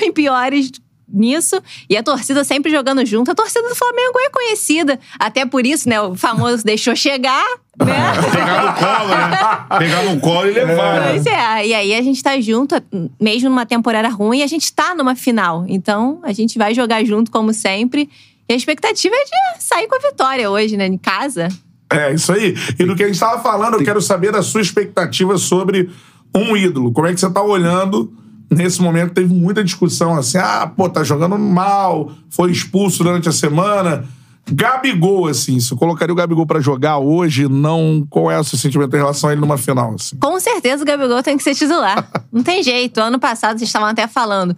bem 0.00 0.12
piores 0.12 0.70
nisso. 1.14 1.62
E 1.88 1.96
a 1.96 2.02
torcida 2.02 2.44
sempre 2.44 2.70
jogando 2.70 3.04
junto. 3.06 3.30
A 3.30 3.34
torcida 3.34 3.68
do 3.68 3.74
Flamengo 3.74 4.18
é 4.20 4.30
conhecida. 4.30 4.98
Até 5.18 5.46
por 5.46 5.64
isso, 5.64 5.88
né, 5.88 6.00
o 6.00 6.14
famoso 6.14 6.64
deixou 6.64 6.94
chegar, 6.96 7.44
né? 7.78 8.12
Pegar 8.32 8.62
no 8.64 8.74
colo, 8.74 9.08
né? 9.08 9.78
Pegar 9.78 10.02
no 10.04 10.20
colo 10.20 10.46
e 10.46 10.52
levar. 10.52 11.00
né? 11.00 11.10
Pois 11.12 11.26
é, 11.26 11.66
e 11.66 11.74
aí 11.74 11.94
a 11.94 12.02
gente 12.02 12.22
tá 12.22 12.40
junto, 12.40 12.74
mesmo 13.20 13.48
numa 13.48 13.66
temporada 13.66 14.08
ruim, 14.08 14.42
a 14.42 14.46
gente 14.46 14.72
tá 14.72 14.94
numa 14.94 15.14
final. 15.14 15.64
Então, 15.68 16.20
a 16.22 16.32
gente 16.32 16.58
vai 16.58 16.74
jogar 16.74 17.04
junto, 17.04 17.30
como 17.30 17.52
sempre. 17.52 18.08
E 18.48 18.52
a 18.52 18.56
expectativa 18.56 19.14
é 19.14 19.24
de 19.24 19.62
sair 19.64 19.88
com 19.88 19.96
a 19.96 19.98
vitória 19.98 20.50
hoje, 20.50 20.76
né? 20.76 20.86
Em 20.86 20.98
casa. 20.98 21.48
É, 21.90 22.12
isso 22.12 22.32
aí. 22.32 22.54
E 22.78 22.84
do 22.84 22.94
que 22.96 23.02
a 23.02 23.06
gente 23.06 23.14
estava 23.14 23.42
falando, 23.42 23.74
eu 23.74 23.84
quero 23.84 24.00
saber 24.00 24.32
da 24.32 24.42
sua 24.42 24.60
expectativa 24.60 25.38
sobre 25.38 25.90
um 26.34 26.56
ídolo. 26.56 26.92
Como 26.92 27.06
é 27.06 27.14
que 27.14 27.20
você 27.20 27.30
tá 27.30 27.42
olhando 27.42 28.12
nesse 28.54 28.80
momento? 28.80 29.14
Teve 29.14 29.32
muita 29.32 29.62
discussão 29.62 30.16
assim: 30.16 30.38
ah, 30.38 30.66
pô, 30.66 30.88
tá 30.88 31.02
jogando 31.02 31.38
mal, 31.38 32.10
foi 32.30 32.50
expulso 32.50 33.02
durante 33.02 33.28
a 33.28 33.32
semana. 33.32 34.04
Gabigol, 34.50 35.26
assim, 35.26 35.58
se 35.58 35.72
eu 35.72 35.78
colocaria 35.78 36.12
o 36.12 36.16
Gabigol 36.16 36.46
pra 36.46 36.60
jogar 36.60 36.98
hoje, 36.98 37.48
não. 37.48 38.06
Qual 38.10 38.30
é 38.30 38.38
o 38.38 38.44
seu 38.44 38.58
sentimento 38.58 38.94
em 38.94 38.98
relação 38.98 39.30
a 39.30 39.32
ele 39.32 39.40
numa 39.40 39.56
final? 39.56 39.94
Assim? 39.94 40.16
Com 40.16 40.38
certeza 40.38 40.82
o 40.82 40.86
Gabigol 40.86 41.22
tem 41.22 41.36
que 41.36 41.42
ser 41.42 41.54
titular. 41.54 42.06
Não 42.30 42.42
tem 42.42 42.62
jeito. 42.62 43.00
Ano 43.00 43.18
passado 43.18 43.58
vocês 43.58 43.68
estavam 43.68 43.88
até 43.88 44.06
falando. 44.06 44.54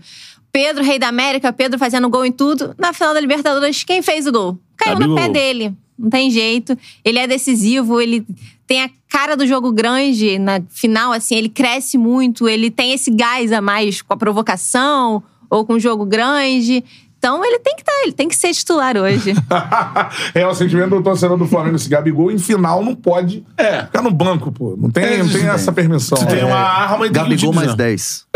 Pedro, 0.51 0.82
rei 0.82 0.98
da 0.98 1.09
América, 1.09 1.52
Pedro 1.52 1.78
fazendo 1.78 2.09
gol 2.09 2.24
em 2.24 2.32
tudo. 2.32 2.74
Na 2.78 2.93
final 2.93 3.14
da 3.14 3.20
Libertadores, 3.20 3.85
quem 3.85 4.02
fez 4.02 4.27
o 4.27 4.32
gol? 4.32 4.59
Caiu 4.77 4.94
no 4.94 5.01
Gabigol. 5.01 5.16
pé 5.16 5.28
dele. 5.28 5.77
Não 5.98 6.10
tem 6.10 6.31
jeito. 6.31 6.77
Ele 7.05 7.18
é 7.18 7.27
decisivo, 7.27 8.01
ele 8.01 8.27
tem 8.66 8.82
a 8.82 8.90
cara 9.09 9.36
do 9.36 9.47
jogo 9.47 9.73
grande 9.73 10.39
na 10.39 10.60
final, 10.68 11.12
assim, 11.12 11.36
ele 11.36 11.48
cresce 11.48 11.97
muito, 11.97 12.48
ele 12.48 12.70
tem 12.70 12.93
esse 12.93 13.10
gás 13.10 13.52
a 13.52 13.60
mais 13.60 14.02
com 14.02 14.12
a 14.12 14.16
provocação 14.16 15.23
ou 15.48 15.64
com 15.64 15.74
o 15.74 15.81
jogo 15.81 16.05
grande. 16.05 16.82
Então 17.18 17.43
ele 17.44 17.59
tem 17.60 17.74
que 17.74 17.81
estar, 17.81 18.02
ele 18.02 18.12
tem 18.12 18.28
que 18.28 18.36
ser 18.36 18.52
titular 18.52 18.97
hoje. 18.97 19.32
é 20.35 20.47
o 20.47 20.55
sentimento 20.55 20.90
do 20.90 21.02
torcedor 21.02 21.36
do 21.39 21.47
Flamengo. 21.47 21.77
Esse 21.77 21.89
Gabigol, 21.89 22.31
em 22.31 22.39
final, 22.39 22.85
não 22.85 22.94
pode 22.94 23.43
É. 23.56 23.85
ficar 23.85 24.02
no 24.02 24.10
banco, 24.10 24.52
pô. 24.52 24.77
Não 24.77 24.90
tem, 24.90 25.05
É, 25.05 25.16
não 25.23 25.28
tem 25.32 25.47
essa 25.48 25.73
permissão. 25.73 26.18
Se 26.18 26.27
tem 26.27 26.40
É. 26.40 26.44
uma 26.44 26.56
arma, 26.59 26.98
tem 27.05 27.12
que 27.12 27.18
Gabigol 27.18 27.52
mais 27.55 27.73
utilizar. 27.73 27.77
10. 27.89 28.27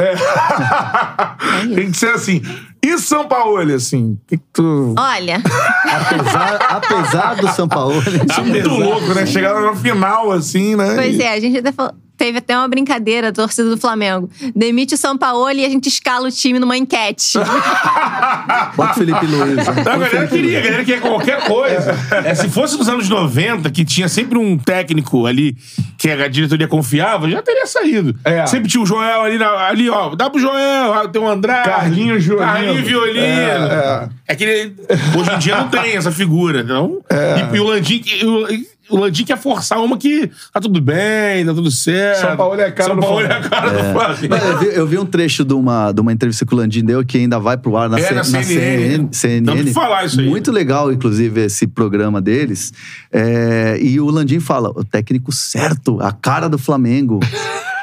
tem 1.75 1.91
que 1.91 1.97
ser 1.97 2.09
assim. 2.11 2.41
E 2.83 2.97
São 2.99 3.29
Paulo, 3.29 3.59
assim? 3.75 4.13
O 4.13 4.19
que, 4.27 4.37
que 4.39 4.45
tu. 4.53 4.95
Olha, 4.99 5.43
Apesar, 5.85 6.55
apesar 6.71 7.35
do 7.37 7.49
São 7.49 7.69
Paulo. 7.69 7.95
É 8.39 8.41
muito 8.43 8.69
louco, 8.71 9.15
né? 9.15 9.27
Chegaram 9.27 9.67
no 9.71 9.77
final, 9.77 10.33
assim, 10.33 10.75
né? 10.77 10.95
Pois 10.95 11.17
E- 11.19 11.23
é, 11.23 11.35
a 11.35 11.41
gente 11.41 11.59
até 11.59 11.73
falou- 11.73 11.93
teve 12.21 12.37
até 12.37 12.55
uma 12.55 12.69
brincadeira, 12.69 13.29
a 13.29 13.33
torcida 13.33 13.71
do 13.71 13.79
Flamengo. 13.79 14.29
Demite 14.55 14.95
o 14.95 14.99
São 14.99 15.17
Paulo 15.17 15.51
e 15.51 15.65
a 15.65 15.69
gente 15.71 15.89
escala 15.89 16.29
o 16.29 16.31
time 16.31 16.59
numa 16.59 16.77
enquete. 16.77 17.39
Bota 18.77 18.93
o 18.93 18.95
Felipe 18.95 19.25
Luiz. 19.27 19.57
né? 19.57 19.63
A 19.63 19.73
Bota 19.73 19.81
o 19.81 19.85
galera 19.85 20.09
Felipe 20.11 20.29
queria, 20.37 20.59
a 20.59 20.63
galera 20.63 20.85
queria 20.85 21.01
qualquer 21.01 21.45
coisa. 21.47 21.97
É, 22.25 22.35
se 22.35 22.49
fosse 22.51 22.77
nos 22.77 22.89
anos 22.89 23.09
90, 23.09 23.71
que 23.71 23.85
tinha 23.85 24.07
sempre 24.09 24.37
um 24.39 24.59
técnico 24.59 25.27
ali 25.27 25.57
que 25.97 26.11
a 26.11 26.29
diretoria 26.29 26.69
confiava, 26.69 27.31
já 27.31 27.41
teria 27.41 27.67
saído. 27.67 28.15
É. 28.25 28.45
Sempre 28.47 28.69
tinha 28.69 28.83
o 28.83 28.87
Joel 28.87 29.23
ali, 29.23 29.39
na- 29.39 29.67
ali 29.69 29.89
ó, 29.89 30.15
dá 30.15 30.29
pro 30.29 30.39
Joel, 30.41 30.93
ah, 30.93 31.09
tem 31.09 31.21
o 31.23 31.27
Andrade. 31.27 31.69
Carlinhos 31.71 32.23
Violino. 32.25 32.47
Carlinhos 32.53 32.87
Violino. 32.87 33.23
É, 33.25 34.09
É, 34.29 34.35
que 34.37 34.45
ele- 34.45 34.75
hoje 35.19 35.31
em 35.33 35.39
dia 35.39 35.57
não 35.57 35.69
tem 35.69 35.97
essa 35.97 36.13
figura, 36.13 36.63
não? 36.63 37.01
É. 37.09 37.49
E, 37.53 37.57
e 37.57 37.61
o 37.61 37.65
Landim, 37.65 37.99
que- 38.01 38.25
o, 38.27 38.47
o 38.91 38.97
Landim 38.99 39.25
quer 39.25 39.39
forçar 39.39 39.79
uma 39.83 39.97
que 39.97 40.31
tá 40.53 40.61
tudo 40.61 40.81
bem, 40.81 41.45
tá 41.47 41.55
tudo 41.55 41.71
certo. 41.71 42.21
São 42.21 42.37
Paulo 42.37 42.61
é 42.61 42.67
a 42.67 42.73
cara 42.73 42.89
São 42.91 42.97
do 42.97 43.03
Paulo 43.03 43.21
é 43.21 43.33
a 43.33 43.41
cara 43.41 43.71
do 43.71 43.93
Flamengo. 43.93 44.35
Eu, 44.35 44.59
vi, 44.59 44.67
eu 44.67 44.87
vi 44.87 44.99
um 44.99 45.07
trecho 45.07 45.45
de 45.45 45.55
uma, 45.55 45.93
de 45.93 46.01
uma 46.01 46.13
entrevista 46.13 46.45
que 46.45 46.55
o 46.55 46.57
Landim 46.57 46.85
deu 46.85 47.05
que 47.05 47.19
ainda 47.19 47.39
vai 47.39 47.57
pro 47.57 47.77
ar 47.77 47.89
na, 47.89 47.99
É, 47.99 48.03
C- 48.03 48.15
na 48.15 48.17
na 48.17 48.43
CNN. 48.43 49.09
CNN. 49.13 49.55
Tem 49.57 49.65
que 49.67 49.73
falar 49.73 50.05
isso 50.05 50.21
aí. 50.21 50.29
Muito 50.29 50.51
legal, 50.53 50.93
inclusive, 50.93 51.41
esse 51.45 51.67
programa 51.67 52.21
deles. 52.21 52.73
É, 53.13 53.79
e 53.81 54.01
o 54.01 54.07
Landim 54.11 54.41
fala: 54.41 54.71
o 54.71 54.85
técnico 54.85 55.33
certo, 55.33 56.01
a 56.01 56.13
cara 56.13 56.49
do 56.49 56.59
Flamengo. 56.59 57.21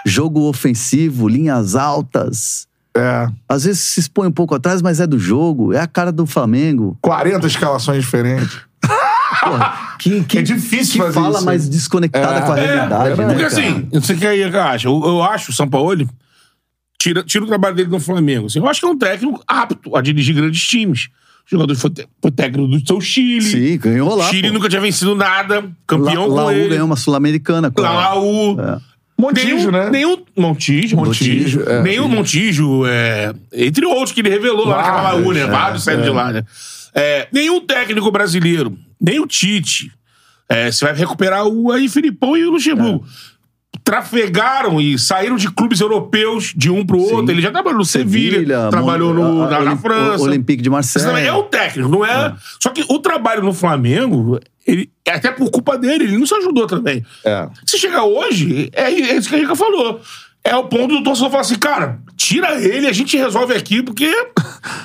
Jogo 0.06 0.48
ofensivo, 0.48 1.28
linhas 1.28 1.76
altas. 1.76 2.66
É. 2.96 3.28
Às 3.48 3.66
vezes 3.66 3.82
se 3.82 4.00
expõe 4.00 4.28
um 4.28 4.32
pouco 4.32 4.56
atrás, 4.56 4.82
mas 4.82 5.00
é 5.00 5.06
do 5.06 5.20
jogo, 5.20 5.74
é 5.74 5.80
a 5.80 5.86
cara 5.88 6.12
do 6.12 6.26
Flamengo. 6.26 6.98
40 7.02 7.46
escalações 7.46 8.04
diferentes. 8.04 8.58
Porra, 9.44 9.96
que, 10.00 10.24
que, 10.26 10.38
É 10.40 10.42
difícil 10.42 10.94
que 10.94 10.98
fazer 11.00 11.14
fala 11.14 11.36
isso. 11.38 11.46
mais 11.46 11.70
desconectada 11.70 12.38
É, 12.38 12.42
com 12.42 12.52
a 12.54 12.60
é, 12.60 12.66
realidade, 12.66 13.10
é 13.12 13.16
né? 13.16 13.34
Porque 13.34 13.34
cara? 13.36 13.48
assim, 13.48 13.88
não 13.92 14.02
sei 14.02 14.16
o 14.16 14.20
que 14.20 14.28
aí 14.28 14.44
acha. 14.44 14.88
Eu, 14.88 15.02
eu 15.06 15.24
acho 15.24 15.52
o 15.52 15.54
São 15.54 15.68
Paulo, 15.68 16.08
tira, 17.00 17.24
tira 17.24 17.44
o 17.44 17.48
trabalho 17.48 17.76
dele 17.76 17.90
no 17.90 18.00
Flamengo. 18.00 18.48
Assim, 18.48 18.60
eu 18.60 18.68
acho 18.68 18.80
que 18.80 18.86
é 18.86 18.90
um 18.90 18.98
técnico 18.98 19.44
apto 19.48 19.96
a 19.96 20.02
dirigir 20.02 20.36
grandes 20.36 20.62
times. 20.62 21.10
O 21.46 21.50
jogador 21.50 21.76
foi, 21.76 21.92
foi 22.22 22.32
técnico 22.32 22.68
do 22.68 22.86
seu 22.86 23.00
Chile. 23.00 23.42
Sim, 23.42 23.78
ganhou 23.78 24.16
lá. 24.16 24.28
Chile 24.30 24.50
pô. 24.50 24.54
nunca 24.56 24.68
tinha 24.70 24.82
vencido 24.82 25.16
nada. 25.16 25.64
Campeão 25.88 26.24
La, 26.24 26.28
com 26.28 26.34
Laú 26.36 26.52
ele. 26.52 26.70
ganhou 26.70 26.86
uma 26.86 26.98
Sul-Americana. 26.98 27.72
Laú. 27.78 28.60
É. 28.60 28.98
Montijo, 29.20 29.48
nenhum, 29.48 29.72
né? 29.72 29.90
Nenhum, 29.90 30.18
Montijo. 30.38 30.96
Montijo, 30.96 31.64
é. 31.68 31.82
nenhum 31.82 32.08
Montijo. 32.08 32.86
É, 32.86 33.34
entre 33.52 33.84
outros 33.86 34.12
que 34.12 34.20
ele 34.22 34.30
revelou 34.30 34.68
lá 34.68 34.78
naquela 34.78 35.02
Vários, 35.02 35.22
Laú, 35.24 35.34
né? 35.34 35.40
é, 35.40 35.48
Vários 35.48 35.84
saíram 35.84 36.04
de 36.04 36.10
lá, 36.10 36.32
né? 36.34 36.44
É, 36.98 37.28
nenhum 37.32 37.62
técnico 37.62 38.10
brasileiro, 38.12 38.76
nem 39.00 39.20
o 39.20 39.28
Tite, 39.28 39.92
é, 40.50 40.72
você 40.72 40.84
vai 40.86 40.96
recuperar 40.96 41.46
o 41.46 41.72
aí 41.72 41.88
Filipão 41.88 42.36
e 42.36 42.44
o 42.46 42.52
Luxemburgo. 42.52 43.06
Trafegaram 43.84 44.82
e 44.82 44.98
saíram 44.98 45.36
de 45.36 45.50
clubes 45.52 45.80
europeus 45.80 46.52
de 46.56 46.70
um 46.70 46.86
pro 46.86 47.00
outro. 47.00 47.32
Ele 47.32 47.42
já 47.42 47.52
trabalhou 47.52 47.78
no 47.80 47.86
Sevilha, 47.86 48.68
trabalhou 48.70 49.14
no, 49.14 49.44
a- 49.44 49.50
na, 49.50 49.58
a 49.58 49.64
na 49.64 49.78
França. 49.78 50.24
Olympique 50.24 50.62
de 50.62 50.70
também 50.70 50.80
é 50.90 51.14
Marseille. 51.14 51.30
o 51.32 51.44
técnico, 51.44 51.88
não 51.90 52.04
é? 52.06 52.36
Só 52.62 52.70
que 52.70 52.84
o 52.90 53.00
trabalho 53.00 53.44
no 53.44 53.54
Flamengo, 53.54 54.40
ele, 54.66 54.90
é 55.06 55.12
até 55.12 55.32
por 55.32 55.50
culpa 55.52 55.78
dele, 55.78 56.06
ele 56.06 56.18
não 56.18 56.26
se 56.26 56.34
ajudou 56.36 56.66
também. 56.68 57.06
É. 57.24 57.48
Se 57.66 57.78
chegar 57.78 58.04
hoje, 58.04 58.70
é, 58.74 58.86
é 58.92 59.16
isso 59.18 59.30
que 59.30 59.36
a 59.36 59.40
Rica 59.40 59.56
falou. 59.56 60.02
É 60.44 60.56
o 60.56 60.64
ponto 60.66 60.98
do 60.98 61.04
torcedor 61.04 61.30
falar 61.30 61.42
assim, 61.42 61.56
cara, 61.60 62.00
tira 62.18 62.60
ele, 62.60 62.88
a 62.88 62.92
gente 62.92 63.16
resolve 63.16 63.54
aqui, 63.54 63.84
porque 63.84 64.12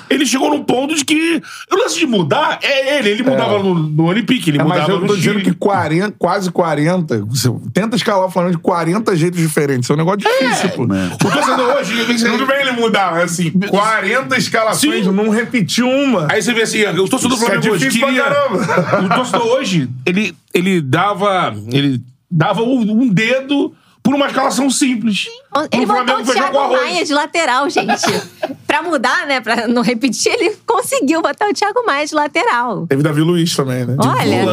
ele 0.09 0.25
chegou 0.25 0.49
num 0.51 0.63
ponto 0.63 0.93
de 0.95 1.03
que. 1.03 1.41
O 1.71 1.75
lance 1.75 1.97
de 1.97 2.05
mudar 2.05 2.59
é 2.61 2.99
ele. 2.99 3.09
Ele 3.09 3.23
mudava 3.23 3.57
no, 3.61 3.73
no 3.73 4.05
Olympique, 4.05 4.51
ele 4.51 4.59
É, 4.59 4.63
mas 4.63 4.81
mudava 4.81 4.91
eu 4.91 4.99
no 5.01 5.07
tô 5.07 5.15
dizendo 5.15 5.39
Chile. 5.39 5.51
que 5.51 5.57
40, 5.57 6.15
quase 6.17 6.51
40. 6.51 7.25
Você 7.25 7.51
tenta 7.73 7.95
escalar 7.95 8.27
o 8.27 8.31
Flamengo 8.31 8.55
de 8.55 8.61
40 8.61 9.15
jeitos 9.15 9.39
diferentes. 9.39 9.89
É 9.89 9.93
um 9.93 9.97
negócio 9.97 10.19
difícil, 10.19 10.69
pô. 10.69 10.83
O 10.83 11.31
torcedor 11.31 11.77
hoje. 11.77 12.23
Tudo 12.23 12.45
bem 12.45 12.61
ele 12.61 12.71
mudar, 12.71 13.13
mas 13.13 13.31
assim, 13.31 13.51
40 13.51 14.37
escalações, 14.37 15.05
Sim. 15.05 15.11
não 15.11 15.29
repetir 15.29 15.83
uma. 15.83 16.27
Aí 16.31 16.41
você 16.41 16.53
vê 16.53 16.61
assim, 16.61 16.83
o 16.85 17.07
torcedor 17.09 17.29
do 17.29 17.35
Isso 17.35 17.43
é 17.43 17.47
Flamengo 17.47 17.73
hoje 17.73 17.89
difícil 17.89 18.07
pra 18.07 18.09
queria. 18.09 19.05
O 19.05 19.09
torcedor 19.15 19.47
hoje, 19.47 19.89
ele, 20.05 20.35
ele 20.53 20.81
dava. 20.81 21.53
Ele 21.71 21.99
dava 22.29 22.61
um 22.61 23.03
um 23.03 23.07
dedo 23.07 23.73
por 24.13 24.17
uma 24.17 24.27
escalação 24.27 24.69
simples. 24.69 25.25
Ele 25.71 25.85
O 25.85 25.87
botou 25.87 26.05
Flamengo 26.05 26.29
o 26.29 26.33
Thiago. 26.33 26.71
Maia 26.71 27.03
de 27.03 27.13
lateral, 27.13 27.67
gente. 27.67 28.05
pra 28.67 28.83
mudar, 28.83 29.25
né? 29.25 29.41
Pra 29.41 29.67
não 29.67 29.81
repetir, 29.81 30.31
ele 30.31 30.55
conseguiu 30.67 31.19
botar 31.21 31.49
o 31.49 31.53
Thiago 31.53 31.83
Maia 31.83 32.05
de 32.05 32.13
lateral. 32.13 32.85
Teve 32.85 33.01
Davi 33.01 33.21
Luiz 33.21 33.55
também, 33.55 33.85
né? 33.85 33.95
Olha, 33.97 34.45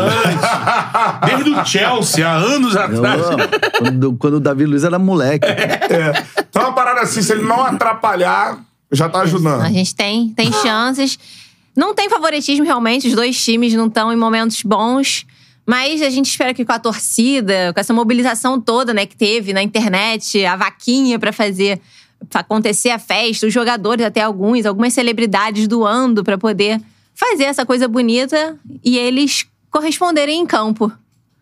Desde 1.26 1.50
o 1.50 1.64
Chelsea, 1.64 2.26
há 2.26 2.36
anos 2.36 2.74
atrás. 2.74 3.22
quando, 3.78 4.16
quando 4.16 4.34
o 4.34 4.40
Davi 4.40 4.64
Luiz 4.64 4.82
era 4.82 4.98
moleque. 4.98 5.46
É. 5.46 6.24
Então, 6.48 6.62
uma 6.62 6.72
parada 6.72 7.02
assim, 7.02 7.20
se 7.20 7.32
ele 7.32 7.42
não 7.42 7.62
atrapalhar, 7.62 8.58
já 8.90 9.10
tá 9.10 9.20
ajudando. 9.20 9.60
a 9.60 9.68
gente 9.68 9.94
tem, 9.94 10.30
tem 10.30 10.50
chances. 10.52 11.18
Não 11.76 11.94
tem 11.94 12.08
favoritismo, 12.08 12.64
realmente. 12.64 13.08
Os 13.08 13.14
dois 13.14 13.42
times 13.44 13.74
não 13.74 13.88
estão 13.88 14.10
em 14.10 14.16
momentos 14.16 14.62
bons. 14.62 15.26
Mas 15.70 16.02
a 16.02 16.10
gente 16.10 16.28
espera 16.28 16.52
que 16.52 16.64
com 16.64 16.72
a 16.72 16.80
torcida, 16.80 17.72
com 17.72 17.78
essa 17.78 17.94
mobilização 17.94 18.60
toda 18.60 18.92
né, 18.92 19.06
que 19.06 19.16
teve 19.16 19.52
na 19.52 19.62
internet, 19.62 20.44
a 20.44 20.56
vaquinha 20.56 21.16
pra 21.16 21.32
fazer 21.32 21.80
pra 22.28 22.40
acontecer 22.40 22.90
a 22.90 22.98
festa, 22.98 23.46
os 23.46 23.52
jogadores, 23.52 24.04
até 24.04 24.20
alguns, 24.20 24.66
algumas 24.66 24.92
celebridades 24.92 25.68
doando 25.68 26.24
pra 26.24 26.36
poder 26.36 26.80
fazer 27.14 27.44
essa 27.44 27.64
coisa 27.64 27.86
bonita 27.86 28.58
e 28.84 28.98
eles 28.98 29.46
corresponderem 29.70 30.40
em 30.40 30.44
campo. 30.44 30.90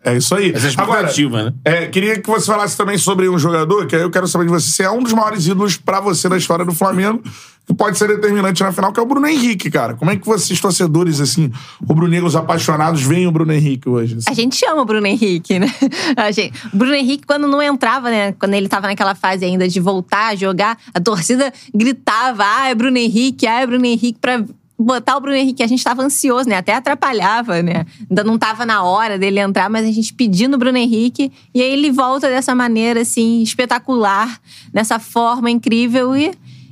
É 0.03 0.15
isso 0.15 0.33
aí. 0.33 0.51
Essa 0.51 0.67
é 0.67 0.69
a 0.69 0.83
Agora, 0.83 0.99
expectativa, 1.09 1.43
né? 1.43 1.53
é, 1.65 1.87
queria 1.87 2.19
que 2.19 2.29
você 2.29 2.45
falasse 2.45 2.77
também 2.77 2.97
sobre 2.97 3.27
um 3.27 3.37
jogador, 3.37 3.85
que 3.85 3.95
aí 3.95 4.01
eu 4.01 4.09
quero 4.09 4.27
saber 4.27 4.45
de 4.45 4.51
você, 4.51 4.69
se 4.69 4.81
é 4.81 4.89
um 4.89 5.03
dos 5.03 5.11
maiores 5.11 5.45
ídolos 5.45 5.75
pra 5.75 5.99
você 5.99 6.29
da 6.29 6.37
história 6.37 6.63
do 6.63 6.73
Flamengo, 6.73 7.21
que 7.67 7.73
pode 7.73 7.97
ser 7.97 8.07
determinante 8.07 8.63
na 8.63 8.71
final, 8.71 8.91
que 8.93 8.99
é 8.99 9.03
o 9.03 9.05
Bruno 9.05 9.27
Henrique, 9.27 9.69
cara. 9.69 9.93
Como 9.93 10.09
é 10.09 10.15
que 10.15 10.25
vocês, 10.25 10.59
torcedores, 10.59 11.19
assim, 11.19 11.51
rubro-negros 11.85 12.35
apaixonados, 12.35 13.01
veem 13.03 13.27
o 13.27 13.31
Bruno 13.31 13.51
Henrique 13.53 13.87
hoje? 13.89 14.15
assim? 14.15 14.25
A 14.27 14.33
gente 14.33 14.65
ama 14.65 14.81
o 14.81 14.85
Bruno 14.85 15.05
Henrique, 15.05 15.59
né? 15.59 15.71
A 16.17 16.31
gente, 16.31 16.53
o 16.73 16.77
Bruno 16.77 16.95
Henrique, 16.95 17.25
quando 17.27 17.45
não 17.45 17.61
entrava, 17.61 18.09
né? 18.09 18.31
Quando 18.39 18.53
ele 18.53 18.67
tava 18.67 18.87
naquela 18.87 19.13
fase 19.13 19.45
ainda 19.45 19.67
de 19.67 19.79
voltar 19.79 20.29
a 20.29 20.35
jogar, 20.35 20.77
a 20.93 20.99
torcida 20.99 21.53
gritava: 21.75 22.43
ah, 22.43 22.69
é 22.69 22.73
Bruno 22.73 22.97
Henrique, 22.97 23.45
ah, 23.45 23.59
é 23.61 23.67
Bruno 23.67 23.85
Henrique, 23.85 24.17
pra 24.19 24.43
botar 24.79 25.17
o 25.17 25.19
Bruno 25.19 25.35
Henrique. 25.35 25.61
A 25.61 25.67
gente 25.67 25.83
tava 25.83 26.01
ansioso, 26.01 26.47
né? 26.47 26.55
Até 26.55 26.73
atrapalhava, 26.73 27.61
né? 27.61 27.85
Ainda 28.09 28.23
não 28.23 28.37
tava 28.37 28.65
na 28.65 28.83
hora 28.83 29.19
dele 29.19 29.39
entrar, 29.39 29.69
mas 29.69 29.85
a 29.85 29.91
gente 29.91 30.13
pedindo 30.13 30.55
o 30.55 30.57
Bruno 30.57 30.77
Henrique. 30.77 31.31
E 31.53 31.61
aí 31.61 31.71
ele 31.73 31.91
volta 31.91 32.29
dessa 32.29 32.55
maneira, 32.55 33.01
assim, 33.01 33.41
espetacular, 33.41 34.39
nessa 34.73 34.97
forma 34.97 35.51
incrível 35.51 36.15
e. 36.15 36.31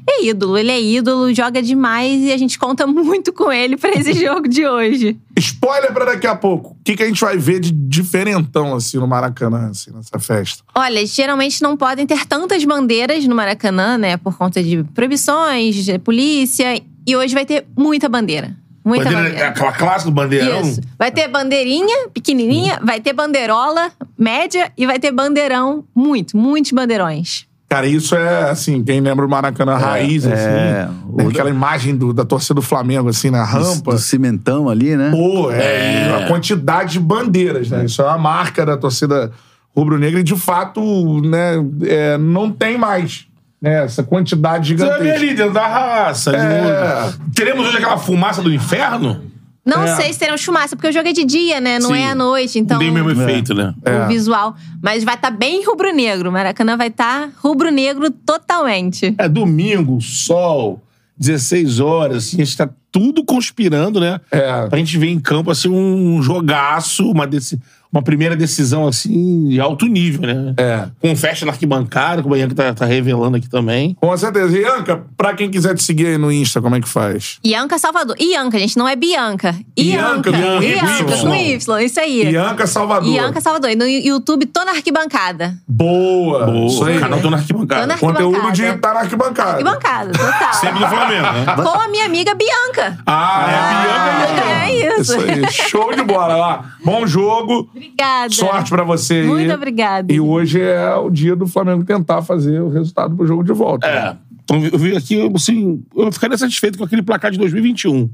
É 0.09 0.23
ídolo, 0.23 0.57
ele 0.57 0.71
é 0.71 0.81
ídolo, 0.81 1.33
joga 1.33 1.61
demais 1.61 2.21
e 2.21 2.31
a 2.31 2.37
gente 2.37 2.57
conta 2.57 2.87
muito 2.87 3.33
com 3.33 3.51
ele 3.51 3.75
pra 3.75 3.91
esse 3.91 4.13
jogo 4.13 4.47
de 4.47 4.65
hoje. 4.65 5.19
Spoiler 5.37 5.91
pra 5.91 6.05
daqui 6.05 6.25
a 6.25 6.33
pouco. 6.33 6.69
O 6.69 6.77
que, 6.81 6.95
que 6.95 7.03
a 7.03 7.05
gente 7.05 7.19
vai 7.19 7.37
ver 7.37 7.59
de 7.59 7.73
diferentão, 7.73 8.73
assim, 8.73 8.97
no 8.99 9.05
Maracanã, 9.05 9.67
assim, 9.69 9.91
nessa 9.91 10.17
festa? 10.17 10.63
Olha, 10.73 11.05
geralmente 11.05 11.61
não 11.61 11.75
podem 11.75 12.07
ter 12.07 12.25
tantas 12.25 12.63
bandeiras 12.63 13.27
no 13.27 13.35
Maracanã, 13.35 13.97
né? 13.97 14.15
Por 14.15 14.37
conta 14.37 14.63
de 14.63 14.81
proibições, 14.95 15.83
de 15.83 15.99
polícia. 15.99 16.81
E 17.07 17.15
hoje 17.15 17.33
vai 17.33 17.45
ter 17.45 17.65
muita 17.77 18.09
bandeira. 18.09 18.55
Muita 18.83 19.05
Bandeira- 19.05 19.23
bandeira. 19.29 19.47
aquela 19.49 19.71
clássica 19.71 20.11
do 20.11 20.13
bandeirão. 20.13 20.61
Isso. 20.61 20.81
Vai 20.99 21.11
ter 21.11 21.27
bandeirinha 21.27 22.07
pequenininha, 22.13 22.79
vai 22.83 22.99
ter 23.01 23.13
bandeirola 23.13 23.91
média 24.17 24.71
e 24.77 24.85
vai 24.85 24.99
ter 24.99 25.11
bandeirão 25.11 25.83
muito, 25.95 26.35
muitos 26.37 26.71
bandeirões. 26.71 27.45
Cara, 27.69 27.85
isso 27.85 28.15
é, 28.15 28.49
assim, 28.49 28.81
quem 28.81 29.01
lembra 29.01 29.25
o 29.25 29.29
Maracanã 29.29 29.75
raiz, 29.75 30.25
assim. 30.25 30.33
é. 30.41 30.87
né, 30.87 30.89
Aquela 31.29 31.49
imagem 31.49 31.97
do- 31.97 32.13
da 32.13 32.23
torcida 32.23 32.53
do 32.53 32.61
Flamengo, 32.61 33.09
assim, 33.09 33.29
na 33.29 33.43
rampa. 33.43 33.91
Do 33.91 33.97
cimentão 33.99 34.69
ali, 34.69 34.95
né? 34.95 35.11
Pô, 35.11 35.51
é, 35.51 36.07
e 36.07 36.23
a 36.23 36.27
quantidade 36.27 36.93
de 36.93 36.99
bandeiras, 37.01 37.69
né? 37.69 37.83
Isso 37.83 38.01
é 38.01 38.05
uma 38.05 38.17
marca 38.17 38.65
da 38.65 38.77
torcida 38.77 39.33
rubro-negra 39.75 40.21
e, 40.21 40.23
de 40.23 40.35
fato, 40.37 40.81
né, 41.27 41.55
é, 41.85 42.17
não 42.17 42.49
tem 42.49 42.77
mais 42.77 43.27
né, 43.61 43.83
essa 43.85 44.03
quantidade 44.03 44.75
Você 44.75 44.85
vai 44.85 44.99
ver 44.99 45.03
gigantesca. 45.17 45.25
ali 45.25 45.35
dentro 45.35 45.53
da 45.53 45.67
raça. 45.67 46.31
É. 46.31 47.11
no- 47.19 47.33
Teremos 47.33 47.67
hoje 47.67 47.77
aquela 47.77 47.97
fumaça 47.97 48.41
do 48.41 48.53
inferno? 48.53 49.23
Não 49.65 49.83
É. 49.83 49.95
sei 49.97 50.13
se 50.13 50.19
teremos 50.19 50.41
fumaça, 50.43 50.77
porque 50.77 50.87
o 50.87 50.93
jogo 50.93 51.09
é 51.09 51.11
de 51.11 51.25
dia, 51.25 51.59
né? 51.59 51.77
Não 51.77 51.89
Sim. 51.89 51.97
é 52.01 52.09
à 52.11 52.15
noite, 52.15 52.57
então. 52.57 52.79
Tem 52.79 52.89
o 52.89 52.93
mesmo 52.93 53.11
efeito, 53.11 53.53
né? 53.53 53.73
É. 53.83 54.05
O 54.05 54.07
visual. 54.07 54.55
Mas 54.81 55.03
vai 55.03 55.15
estar 55.15 55.29
bem 55.29 55.65
rubro-negro. 55.65 56.29
O 56.29 56.31
Maracanã 56.31 56.77
vai 56.77 56.87
estar 56.87 57.29
rubro-negro 57.43 58.09
totalmente. 58.09 59.13
É 59.17 59.27
domingo, 59.27 59.99
sol, 60.01 60.81
16 61.17 61.79
horas, 61.81 62.17
assim, 62.27 62.41
a 62.41 62.45
gente 62.45 62.55
tá 62.55 62.69
tudo 62.91 63.25
conspirando, 63.25 63.99
né? 63.99 64.21
É. 64.31 64.67
Pra 64.67 64.79
gente 64.79 64.97
ver 64.97 65.09
em 65.09 65.19
campo, 65.19 65.51
assim, 65.51 65.67
um 65.67 66.21
jogaço, 66.21 67.09
uma, 67.11 67.27
deci- 67.27 67.59
uma 67.91 68.01
primeira 68.01 68.35
decisão, 68.35 68.87
assim, 68.87 69.49
de 69.49 69.59
alto 69.59 69.85
nível, 69.85 70.21
né? 70.27 70.53
É. 70.57 70.87
Com 70.99 71.15
festa 71.15 71.45
na 71.45 71.51
arquibancada, 71.51 72.21
que 72.21 72.27
o 72.27 72.31
Bianca 72.31 72.53
tá, 72.55 72.73
tá 72.73 72.85
revelando 72.85 73.37
aqui 73.37 73.49
também. 73.49 73.95
Com 73.99 74.15
certeza. 74.17 74.57
E, 74.57 74.65
Anca, 74.65 75.03
pra 75.15 75.33
quem 75.33 75.49
quiser 75.49 75.73
te 75.75 75.83
seguir 75.83 76.07
aí 76.07 76.17
no 76.17 76.31
Insta, 76.31 76.61
como 76.61 76.75
é 76.75 76.81
que 76.81 76.87
faz? 76.89 77.39
Ianca 77.45 77.77
Salvador. 77.79 78.15
Ianca, 78.19 78.59
gente, 78.59 78.77
não 78.77 78.87
é 78.87 78.95
Bianca. 78.95 79.55
Ianca, 79.77 80.29
Ianca. 80.29 80.65
Ianca, 80.65 81.17
com 81.17 81.33
Y, 81.35 81.79
isso 81.85 81.99
aí. 81.99 82.31
Ianca 82.31 82.67
Salvador. 82.67 83.09
Ianca 83.09 83.41
Salvador. 83.41 83.69
E 83.71 83.75
no 83.75 83.85
YouTube, 83.87 84.45
tô 84.45 84.63
na 84.65 84.71
arquibancada. 84.71 85.57
Boa. 85.67 86.45
Boa, 86.45 86.67
Isso 86.67 86.83
aí. 86.83 86.99
canal 86.99 87.19
tô 87.21 87.29
na 87.29 87.37
arquibancada. 87.37 87.81
Tô 87.81 87.87
na 87.87 87.97
Conteúdo 87.97 88.51
de 88.51 88.65
arquibancada. 88.65 88.75
estar 88.75 88.93
na 88.93 88.99
arquibancada. 88.99 89.51
Arquibancada, 89.51 90.11
total. 90.13 90.53
Sempre 90.53 90.79
do 90.79 90.87
Flamengo, 90.87 91.21
né? 91.23 91.45
Com 91.63 91.79
a 91.79 91.87
minha 91.87 92.05
amiga 92.05 92.35
Bianca. 92.35 92.97
Ah, 93.05 93.45
é 93.49 93.55
a 93.55 93.81
Bianca. 93.81 94.47
É 94.49 94.99
isso. 94.99 95.01
Isso 95.01 95.19
aí. 95.19 95.51
Show 95.69 95.93
de 95.95 96.03
bola 96.03 96.35
lá. 96.35 96.65
Bom 96.83 97.05
jogo. 97.07 97.69
Obrigada. 97.77 98.33
Sorte 98.33 98.69
pra 98.69 98.83
você. 98.83 99.23
Muito 99.23 99.53
obrigada. 99.53 100.11
E 100.11 100.19
hoje 100.19 100.61
é 100.61 100.95
o 100.95 101.09
dia 101.09 101.35
do 101.35 101.47
Flamengo 101.47 101.83
tentar 101.83 102.21
fazer 102.21 102.59
o 102.61 102.69
resultado 102.69 103.15
pro 103.15 103.25
jogo 103.25 103.43
de 103.43 103.53
volta. 103.53 103.87
É. 103.87 104.17
Então, 104.43 104.63
eu 104.65 104.77
vi 104.77 104.95
aqui, 104.95 105.29
assim, 105.35 105.83
eu 105.95 106.11
ficaria 106.11 106.37
satisfeito 106.37 106.77
com 106.77 106.83
aquele 106.83 107.03
placar 107.03 107.31
de 107.31 107.37
2021. 107.37 108.09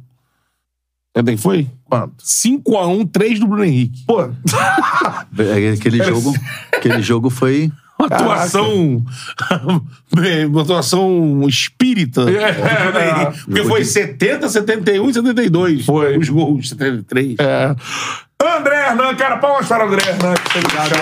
Sabe 1.15 1.31
quem 1.31 1.37
foi? 1.37 1.67
Quanto? 1.85 2.23
5x1, 2.23 3.11
3 3.11 3.39
do 3.39 3.47
Bruno 3.47 3.63
Henrique. 3.63 4.03
Pô, 4.07 4.21
Aquele 5.73 6.01
jogo, 6.03 6.33
aquele 6.75 7.01
jogo 7.03 7.29
foi. 7.29 7.71
Uma 7.97 8.07
atuação. 8.07 9.05
uma 10.49 10.61
atuação 10.61 11.45
espírita. 11.47 12.25
É. 12.29 13.31
Porque 13.45 13.63
foi 13.63 13.83
70, 13.83 14.49
71 14.49 15.09
e 15.09 15.13
72. 15.13 15.85
Foi. 15.85 16.17
Os 16.17 16.29
gols, 16.29 16.69
73. 16.69 17.35
é. 17.39 17.75
André 18.45 18.75
Hernan, 18.87 19.15
cara, 19.15 19.37
palmas 19.37 19.67
para 19.67 19.85
o 19.85 19.87
André 19.87 20.01
Hernan. 20.05 20.33
Obrigado. 20.55 20.93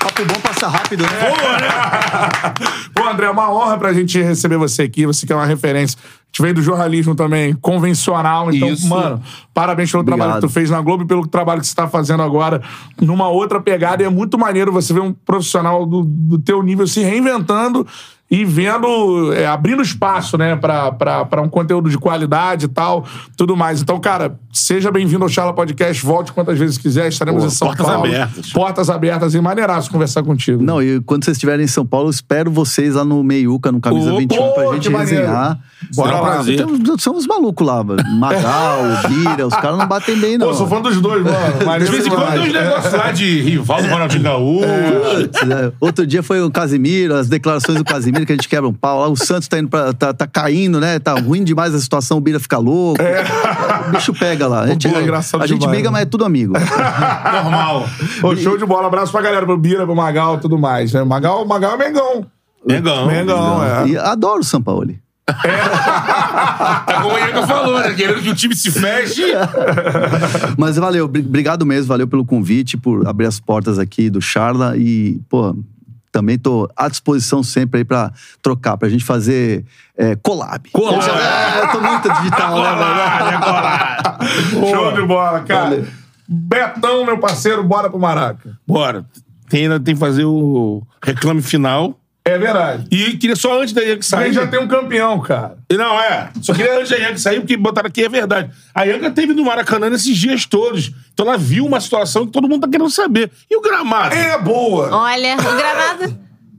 Papo 0.00 0.24
bom 0.24 0.40
passa 0.40 0.68
rápido, 0.68 1.02
né? 1.02 1.10
Pô, 2.94 3.06
André, 3.06 3.26
é 3.26 3.30
uma 3.30 3.52
honra 3.52 3.76
pra 3.76 3.92
gente 3.92 4.20
receber 4.22 4.56
você 4.56 4.82
aqui. 4.82 5.04
Você 5.04 5.26
que 5.26 5.32
é 5.32 5.36
uma 5.36 5.44
referência. 5.46 5.98
Gente 6.34 6.42
veio 6.42 6.54
do 6.54 6.62
jornalismo 6.62 7.14
também, 7.14 7.54
convencional. 7.54 8.52
Então, 8.52 8.68
Isso. 8.68 8.88
mano, 8.88 9.22
parabéns 9.54 9.88
pelo 9.92 10.00
Obrigado. 10.00 10.18
trabalho 10.18 10.40
que 10.40 10.48
tu 10.48 10.52
fez 10.52 10.68
na 10.68 10.80
Globo 10.80 11.04
e 11.04 11.06
pelo 11.06 11.24
trabalho 11.28 11.60
que 11.60 11.66
você 11.68 11.76
tá 11.76 11.86
fazendo 11.86 12.24
agora 12.24 12.60
numa 13.00 13.28
outra 13.28 13.60
pegada. 13.60 14.02
E 14.02 14.06
é 14.06 14.08
muito 14.08 14.36
maneiro 14.36 14.72
você 14.72 14.92
ver 14.92 14.98
um 14.98 15.12
profissional 15.12 15.86
do, 15.86 16.02
do 16.02 16.36
teu 16.40 16.60
nível 16.60 16.88
se 16.88 17.00
reinventando 17.02 17.86
e 18.30 18.44
vendo, 18.44 19.32
é, 19.34 19.46
abrindo 19.46 19.82
espaço, 19.82 20.36
né, 20.38 20.56
pra 20.56 21.42
um 21.42 21.48
conteúdo 21.48 21.88
de 21.90 21.98
qualidade 21.98 22.64
e 22.64 22.68
tal, 22.68 23.04
tudo 23.36 23.54
mais. 23.56 23.80
Então, 23.82 24.00
cara, 24.00 24.36
seja 24.52 24.90
bem-vindo 24.90 25.22
ao 25.22 25.28
Charla 25.28 25.52
Podcast. 25.52 26.04
Volte 26.04 26.32
quantas 26.32 26.58
vezes 26.58 26.78
quiser. 26.78 27.08
Estaremos 27.08 27.42
Pô, 27.42 27.48
em 27.48 27.50
São 27.50 27.68
portas 27.68 27.86
Paulo. 27.86 28.06
abertas. 28.06 28.50
Portas 28.52 28.90
abertas. 28.90 29.34
E 29.34 29.40
maneiraço 29.40 29.90
conversar 29.90 30.22
contigo. 30.22 30.62
Não, 30.62 30.82
e 30.82 31.00
quando 31.02 31.24
vocês 31.24 31.36
estiverem 31.36 31.64
em 31.64 31.68
São 31.68 31.84
Paulo, 31.86 32.06
eu 32.06 32.10
espero 32.10 32.50
vocês 32.50 32.94
lá 32.94 33.04
no 33.04 33.22
Meiuca, 33.22 33.70
no 33.70 33.80
Camisa 33.80 34.12
Ô, 34.12 34.18
21, 34.18 34.36
pra 34.52 34.64
pô, 34.64 34.74
gente 34.74 34.88
resenhar. 34.88 35.58
Bora 35.94 36.12
lá. 36.18 36.22
prazer. 36.32 36.64
Tem- 36.64 36.98
São 36.98 37.14
os 37.16 37.26
malucos 37.26 37.64
lá, 37.66 37.84
mano. 37.84 38.02
Magal, 38.18 38.80
Bira, 39.06 39.46
os 39.46 39.54
caras 39.54 39.76
não 39.78 39.86
batem 39.86 40.18
bem, 40.18 40.38
não. 40.38 40.48
Pô, 40.48 40.54
sou 40.54 40.66
fã 40.66 40.80
dos 40.80 41.00
dois, 41.00 41.22
mano. 41.22 41.36
De 41.58 41.64
Maneiro 41.64 41.92
vez 41.92 42.06
em 42.06 42.10
quando 42.10 42.32
tem 42.32 42.40
uns 42.40 42.52
negócios 42.52 42.92
lá 42.94 43.12
de 43.12 43.40
rival 43.42 43.82
do 43.82 43.88
Ronaldinho 43.88 44.22
Gaúcho. 44.22 44.64
É, 44.64 45.72
Outro 45.78 46.06
dia 46.06 46.22
foi 46.22 46.40
o 46.40 46.50
Casimiro, 46.50 47.14
as 47.14 47.28
declarações 47.28 47.76
do 47.78 47.84
Casimiro, 47.84 48.13
que 48.26 48.32
a 48.32 48.34
gente 48.36 48.48
quebra 48.48 48.68
um 48.68 48.72
pau 48.72 49.00
lá. 49.00 49.08
O 49.08 49.16
Santos 49.16 49.48
tá, 49.48 49.58
indo 49.58 49.68
pra, 49.68 49.92
tá, 49.92 50.12
tá 50.14 50.26
caindo, 50.26 50.78
né? 50.80 50.98
Tá 50.98 51.14
ruim 51.14 51.42
demais 51.42 51.74
a 51.74 51.78
situação, 51.80 52.18
o 52.18 52.20
Bira 52.20 52.38
fica 52.38 52.58
louco. 52.58 53.02
O 53.88 53.90
bicho 53.90 54.12
pega 54.14 54.46
lá. 54.46 54.60
A 54.62 54.66
gente, 54.68 54.88
Pô, 54.88 54.96
É 54.96 55.02
engraçado 55.02 55.42
a 55.42 55.46
gente 55.46 55.66
briga, 55.66 55.88
né? 55.88 55.92
mas 55.92 56.02
é 56.02 56.06
tudo 56.06 56.24
amigo. 56.24 56.54
Normal. 57.32 57.88
Pô, 58.20 58.36
show 58.36 58.56
de 58.58 58.64
bola. 58.66 58.86
Abraço 58.86 59.10
pra 59.12 59.20
galera, 59.22 59.44
pro 59.44 59.56
Bira, 59.58 59.84
pro 59.84 59.94
Magal 59.96 60.36
e 60.36 60.40
tudo 60.40 60.58
mais, 60.58 60.92
né? 60.92 61.02
Magal, 61.04 61.44
Magal 61.46 61.72
é 61.74 61.76
Mengão. 61.78 62.26
Mengão. 62.66 63.06
Mengão, 63.06 63.64
é. 63.64 63.88
E 63.88 63.96
adoro 63.98 64.40
o 64.40 64.44
São 64.44 64.62
Paulo. 64.62 64.88
Tá 65.26 67.00
como 67.02 67.16
a 67.16 67.20
Ianca 67.20 67.46
falou, 67.46 67.80
né? 67.80 67.92
Querendo 67.94 68.20
que 68.22 68.28
o 68.30 68.34
time 68.34 68.54
se 68.54 68.70
feche. 68.70 69.22
Mas 70.58 70.76
valeu, 70.76 71.08
bri- 71.08 71.24
obrigado 71.26 71.64
mesmo, 71.64 71.86
valeu 71.88 72.06
pelo 72.06 72.24
convite, 72.24 72.76
por 72.76 73.06
abrir 73.06 73.26
as 73.26 73.40
portas 73.40 73.78
aqui 73.78 74.10
do 74.10 74.20
Charla 74.20 74.76
e, 74.76 75.20
pô, 75.28 75.56
também 76.14 76.38
tô 76.38 76.70
à 76.76 76.88
disposição 76.88 77.42
sempre 77.42 77.78
aí 77.78 77.84
pra 77.84 78.12
trocar, 78.40 78.76
pra 78.76 78.88
gente 78.88 79.02
fazer 79.04 79.64
é, 79.98 80.14
collab. 80.14 80.70
Collab. 80.70 80.94
Eu, 80.96 81.02
já- 81.02 81.20
é, 81.20 81.60
eu 81.64 81.72
tô 81.72 81.80
muito 81.80 82.08
digital, 82.20 82.54
né, 82.62 82.70
velho? 84.60 84.70
Show 84.70 84.92
de 84.92 85.02
bola, 85.02 85.40
cara. 85.40 85.84
Betão, 86.28 87.04
meu 87.04 87.18
parceiro, 87.18 87.64
bora 87.64 87.90
pro 87.90 87.98
Maraca. 87.98 88.56
Bora. 88.66 89.04
Tem, 89.48 89.62
ainda 89.64 89.80
tem 89.80 89.94
que 89.94 90.00
fazer 90.00 90.24
o 90.24 90.82
reclame 91.02 91.42
final. 91.42 91.98
É 92.24 92.38
verdade. 92.38 92.86
E 92.90 93.18
queria 93.18 93.36
só 93.36 93.60
antes 93.60 93.74
da 93.74 93.82
Aí 93.82 94.02
sair. 94.02 94.32
já 94.32 94.46
tem 94.46 94.58
um 94.58 94.66
campeão, 94.66 95.20
cara. 95.20 95.58
Não, 95.70 96.00
é. 96.00 96.30
Só 96.40 96.54
queria 96.54 96.78
antes 96.78 96.88
da 96.90 96.96
Ianca 96.96 97.18
sair, 97.18 97.40
porque 97.40 97.54
botaram 97.56 97.88
aqui 97.88 98.02
é 98.02 98.08
verdade. 98.08 98.50
A 98.74 98.84
Ianca 98.84 99.10
teve 99.10 99.34
no 99.34 99.44
Maracanã 99.44 99.90
nesses 99.90 100.16
dias 100.16 100.46
todos. 100.46 100.90
Então 101.14 101.26
ela 101.26 101.38
viu 101.38 101.64
uma 101.64 101.80
situação 101.80 102.26
que 102.26 102.32
todo 102.32 102.48
mundo 102.48 102.62
tá 102.62 102.68
querendo 102.68 102.90
saber. 102.90 103.30
E 103.48 103.56
o 103.56 103.60
gramado? 103.60 104.14
É 104.14 104.36
boa. 104.36 104.94
Olha, 104.94 105.36
o 105.36 105.56
gramado 105.56 106.08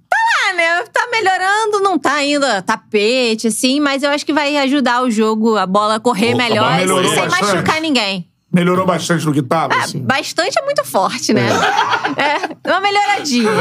tá 0.10 0.18
lá, 0.18 0.53
né? 0.56 0.84
Tá 0.94 1.07
melhorando, 1.11 1.82
não 1.82 1.99
tá 1.99 2.14
ainda 2.14 2.61
tapete, 2.61 3.48
assim, 3.48 3.82
mas 3.82 4.02
eu 4.02 4.10
acho 4.10 4.26
que 4.26 4.34
vai 4.34 4.56
ajudar 4.57 5.03
o 5.03 5.11
jogo, 5.11 5.57
a 5.57 5.65
bola 5.65 5.95
a 5.95 5.99
correr 5.99 6.34
melhor 6.36 6.64
bola 6.64 6.77
melhorou 6.77 7.11
sem 7.11 7.23
bastante. 7.27 7.53
machucar 7.53 7.82
ninguém. 7.82 8.30
Melhorou 8.56 8.86
bastante 8.86 9.26
do 9.26 9.34
que 9.34 9.41
tava, 9.41 9.73
Ah, 9.76 9.84
assim. 9.84 9.99
bastante 9.99 10.57
é 10.57 10.64
muito 10.64 10.84
forte, 10.86 11.34
né? 11.34 11.41
É, 12.15 12.69
uma 12.69 12.80
melhoradinha. 12.80 13.52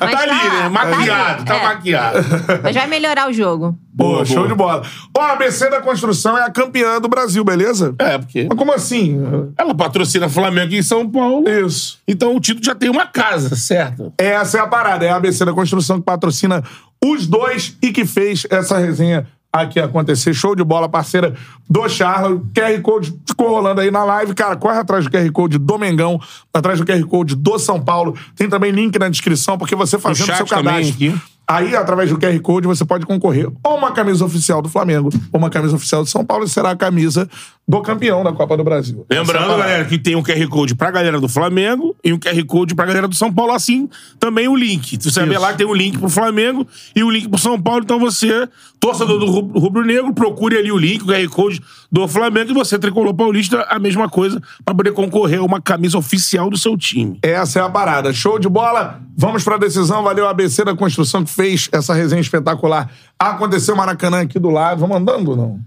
Mas 0.00 0.10
tá 0.10 0.18
ali, 0.18 0.50
né? 0.50 0.68
Maquiado, 0.68 1.44
tá 1.44 1.54
é. 1.56 1.62
maquiado. 1.64 2.18
Mas 2.62 2.74
vai 2.74 2.86
melhorar 2.88 3.28
o 3.28 3.32
jogo. 3.32 3.78
Boa, 3.92 4.14
Boa, 4.14 4.24
show 4.24 4.36
boa. 4.38 4.48
de 4.48 4.54
bola. 4.54 4.82
Ó, 5.16 5.20
a 5.20 5.32
ABC 5.32 5.70
da 5.70 5.80
Construção 5.80 6.36
é 6.36 6.42
a 6.42 6.50
campeã 6.50 7.00
do 7.00 7.08
Brasil, 7.08 7.44
beleza? 7.44 7.94
É, 8.00 8.18
porque 8.18 8.46
Mas 8.48 8.58
como 8.58 8.72
assim? 8.72 9.16
ela 9.56 9.72
patrocina 9.72 10.28
Flamengo 10.28 10.74
em 10.74 10.82
São 10.82 11.08
Paulo. 11.08 11.48
Isso. 11.48 11.98
Então 12.08 12.34
o 12.34 12.40
título 12.40 12.64
já 12.64 12.74
tem 12.74 12.90
uma 12.90 13.06
casa, 13.06 13.54
certo? 13.54 14.12
Essa 14.18 14.58
é 14.58 14.60
a 14.60 14.66
parada. 14.66 15.04
É 15.06 15.10
a 15.10 15.16
ABC 15.16 15.44
da 15.44 15.52
Construção 15.52 15.98
que 16.00 16.04
patrocina 16.04 16.64
os 17.04 17.26
dois 17.26 17.76
e 17.80 17.92
que 17.92 18.04
fez 18.04 18.44
essa 18.50 18.78
resenha 18.78 19.28
aqui 19.54 19.78
acontecer. 19.78 20.34
Show 20.34 20.54
de 20.54 20.64
bola, 20.64 20.88
parceira 20.88 21.34
do 21.68 21.88
Charla. 21.88 22.40
QR 22.54 22.80
Code 22.82 23.14
ficou 23.26 23.48
rolando 23.48 23.80
aí 23.80 23.90
na 23.90 24.04
live. 24.04 24.34
Cara, 24.34 24.56
corre 24.56 24.78
atrás 24.78 25.04
do 25.04 25.10
QR 25.10 25.30
Code 25.30 25.58
do 25.58 25.78
Mengão, 25.78 26.20
atrás 26.52 26.78
do 26.78 26.84
QR 26.84 27.02
Code 27.06 27.36
do 27.36 27.58
São 27.58 27.80
Paulo. 27.80 28.16
Tem 28.36 28.48
também 28.48 28.72
link 28.72 28.98
na 28.98 29.08
descrição, 29.08 29.56
porque 29.56 29.76
você 29.76 29.98
fazendo 29.98 30.26
chat 30.26 30.36
seu 30.38 30.46
também 30.46 30.64
cadastro. 30.64 30.94
aqui. 30.94 31.33
Aí, 31.46 31.76
através 31.76 32.08
do 32.10 32.18
QR 32.18 32.38
Code, 32.40 32.66
você 32.66 32.84
pode 32.86 33.04
concorrer 33.04 33.48
ou 33.62 33.76
uma 33.76 33.92
camisa 33.92 34.24
oficial 34.24 34.62
do 34.62 34.68
Flamengo, 34.68 35.10
ou 35.32 35.38
uma 35.38 35.50
camisa 35.50 35.76
oficial 35.76 36.02
do 36.02 36.08
São 36.08 36.24
Paulo, 36.24 36.44
e 36.44 36.48
será 36.48 36.70
a 36.70 36.76
camisa 36.76 37.28
do 37.68 37.80
campeão 37.82 38.22
da 38.24 38.32
Copa 38.32 38.56
do 38.56 38.64
Brasil. 38.64 39.04
É 39.10 39.18
Lembrando, 39.18 39.42
parada. 39.46 39.62
galera, 39.62 39.84
que 39.86 39.98
tem 39.98 40.16
um 40.16 40.22
QR 40.22 40.46
Code 40.48 40.74
pra 40.74 40.90
galera 40.90 41.20
do 41.20 41.28
Flamengo 41.28 41.94
e 42.02 42.12
um 42.12 42.18
QR 42.18 42.42
Code 42.46 42.74
pra 42.74 42.86
galera 42.86 43.06
do 43.08 43.14
São 43.14 43.32
Paulo, 43.32 43.52
assim 43.52 43.88
também 44.18 44.48
o 44.48 44.56
link. 44.56 44.98
Você 45.02 45.20
vai 45.20 45.28
ver 45.28 45.38
lá 45.38 45.52
que 45.52 45.58
tem 45.58 45.66
um 45.66 45.74
link 45.74 45.98
pro 45.98 46.08
Flamengo 46.08 46.66
e 46.96 47.02
o 47.04 47.10
link 47.10 47.28
pro 47.28 47.38
São 47.38 47.60
Paulo. 47.60 47.82
Então 47.84 47.98
você, 47.98 48.48
torcedor 48.80 49.18
do 49.18 49.26
Rub- 49.26 49.58
rubro-negro, 49.58 50.12
procure 50.14 50.56
ali 50.58 50.72
o 50.72 50.76
link, 50.78 51.02
o 51.02 51.06
QR 51.06 51.28
Code 51.28 51.62
do 51.94 52.08
Flamengo 52.08 52.50
e 52.50 52.54
você, 52.54 52.76
tricolor 52.76 53.14
paulista, 53.14 53.64
a 53.70 53.78
mesma 53.78 54.08
coisa 54.08 54.42
pra 54.64 54.74
poder 54.74 54.90
concorrer 54.92 55.38
a 55.38 55.44
uma 55.44 55.60
camisa 55.62 55.96
oficial 55.96 56.50
do 56.50 56.56
seu 56.58 56.76
time. 56.76 57.20
Essa 57.22 57.60
é 57.60 57.62
a 57.62 57.68
parada. 57.68 58.12
Show 58.12 58.36
de 58.36 58.48
bola. 58.48 59.00
Vamos 59.16 59.44
pra 59.44 59.56
decisão. 59.56 60.02
Valeu 60.02 60.26
a 60.26 60.30
ABC 60.30 60.64
da 60.64 60.74
Construção 60.74 61.22
que 61.22 61.30
fez 61.30 61.68
essa 61.70 61.94
resenha 61.94 62.20
espetacular. 62.20 62.90
Aconteceu 63.16 63.76
Maracanã 63.76 64.22
aqui 64.22 64.40
do 64.40 64.50
lado. 64.50 64.80
Vamos 64.80 64.96
andando 64.96 65.28
ou 65.28 65.36
não? 65.36 65.60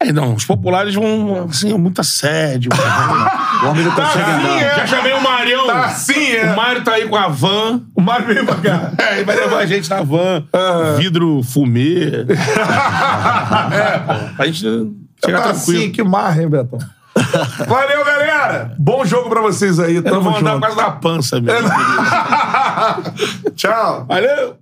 É, 0.00 0.10
não, 0.10 0.34
os 0.34 0.44
populares 0.46 0.94
vão, 0.94 1.46
assim, 1.50 1.70
é 1.70 1.76
muito 1.76 2.00
assédio. 2.00 2.70
O 3.60 3.66
homem 3.70 3.84
não 3.84 3.90
consegue 3.90 4.24
Tá, 4.24 4.38
sim, 4.40 4.46
andar. 4.46 4.62
é. 4.62 4.76
Já 4.76 4.86
chamei 4.86 5.12
o 5.12 5.20
Marião. 5.20 5.66
Tá 5.66 5.84
assim, 5.86 6.28
é. 6.30 6.52
O 6.52 6.56
Mário 6.56 6.84
tá 6.84 6.92
aí 6.92 7.08
com 7.08 7.16
a 7.16 7.26
van. 7.26 7.82
O 7.92 8.00
Mário 8.00 8.26
veio 8.28 8.46
pra 8.46 8.54
cá. 8.54 8.92
É, 9.04 9.16
ele 9.16 9.24
vai 9.24 9.34
levar 9.34 9.58
a 9.58 9.66
gente 9.66 9.90
na 9.90 10.00
van. 10.02 10.44
Vidro 10.96 11.42
fumê. 11.42 12.24
é, 13.72 13.98
pô. 13.98 14.42
A 14.42 14.46
gente 14.46 14.64
chegar 15.24 15.38
tá 15.42 15.52
tranquilo. 15.52 15.78
assim, 15.82 15.92
que 15.92 16.02
marra, 16.02 16.42
hein, 16.42 16.48
Betão? 16.48 16.78
Valeu, 17.66 18.04
galera. 18.04 18.74
Bom 18.78 19.04
jogo 19.04 19.28
pra 19.28 19.40
vocês 19.40 19.80
aí. 19.80 19.96
Eu 19.96 20.02
Tamo 20.04 20.20
vou 20.22 20.36
andar 20.36 20.52
junto. 20.54 20.60
por 20.60 20.76
causa 20.76 20.82
da 20.82 20.90
pança 20.92 21.40
mesmo. 21.40 21.68
Tchau. 23.56 24.04
Valeu! 24.06 24.56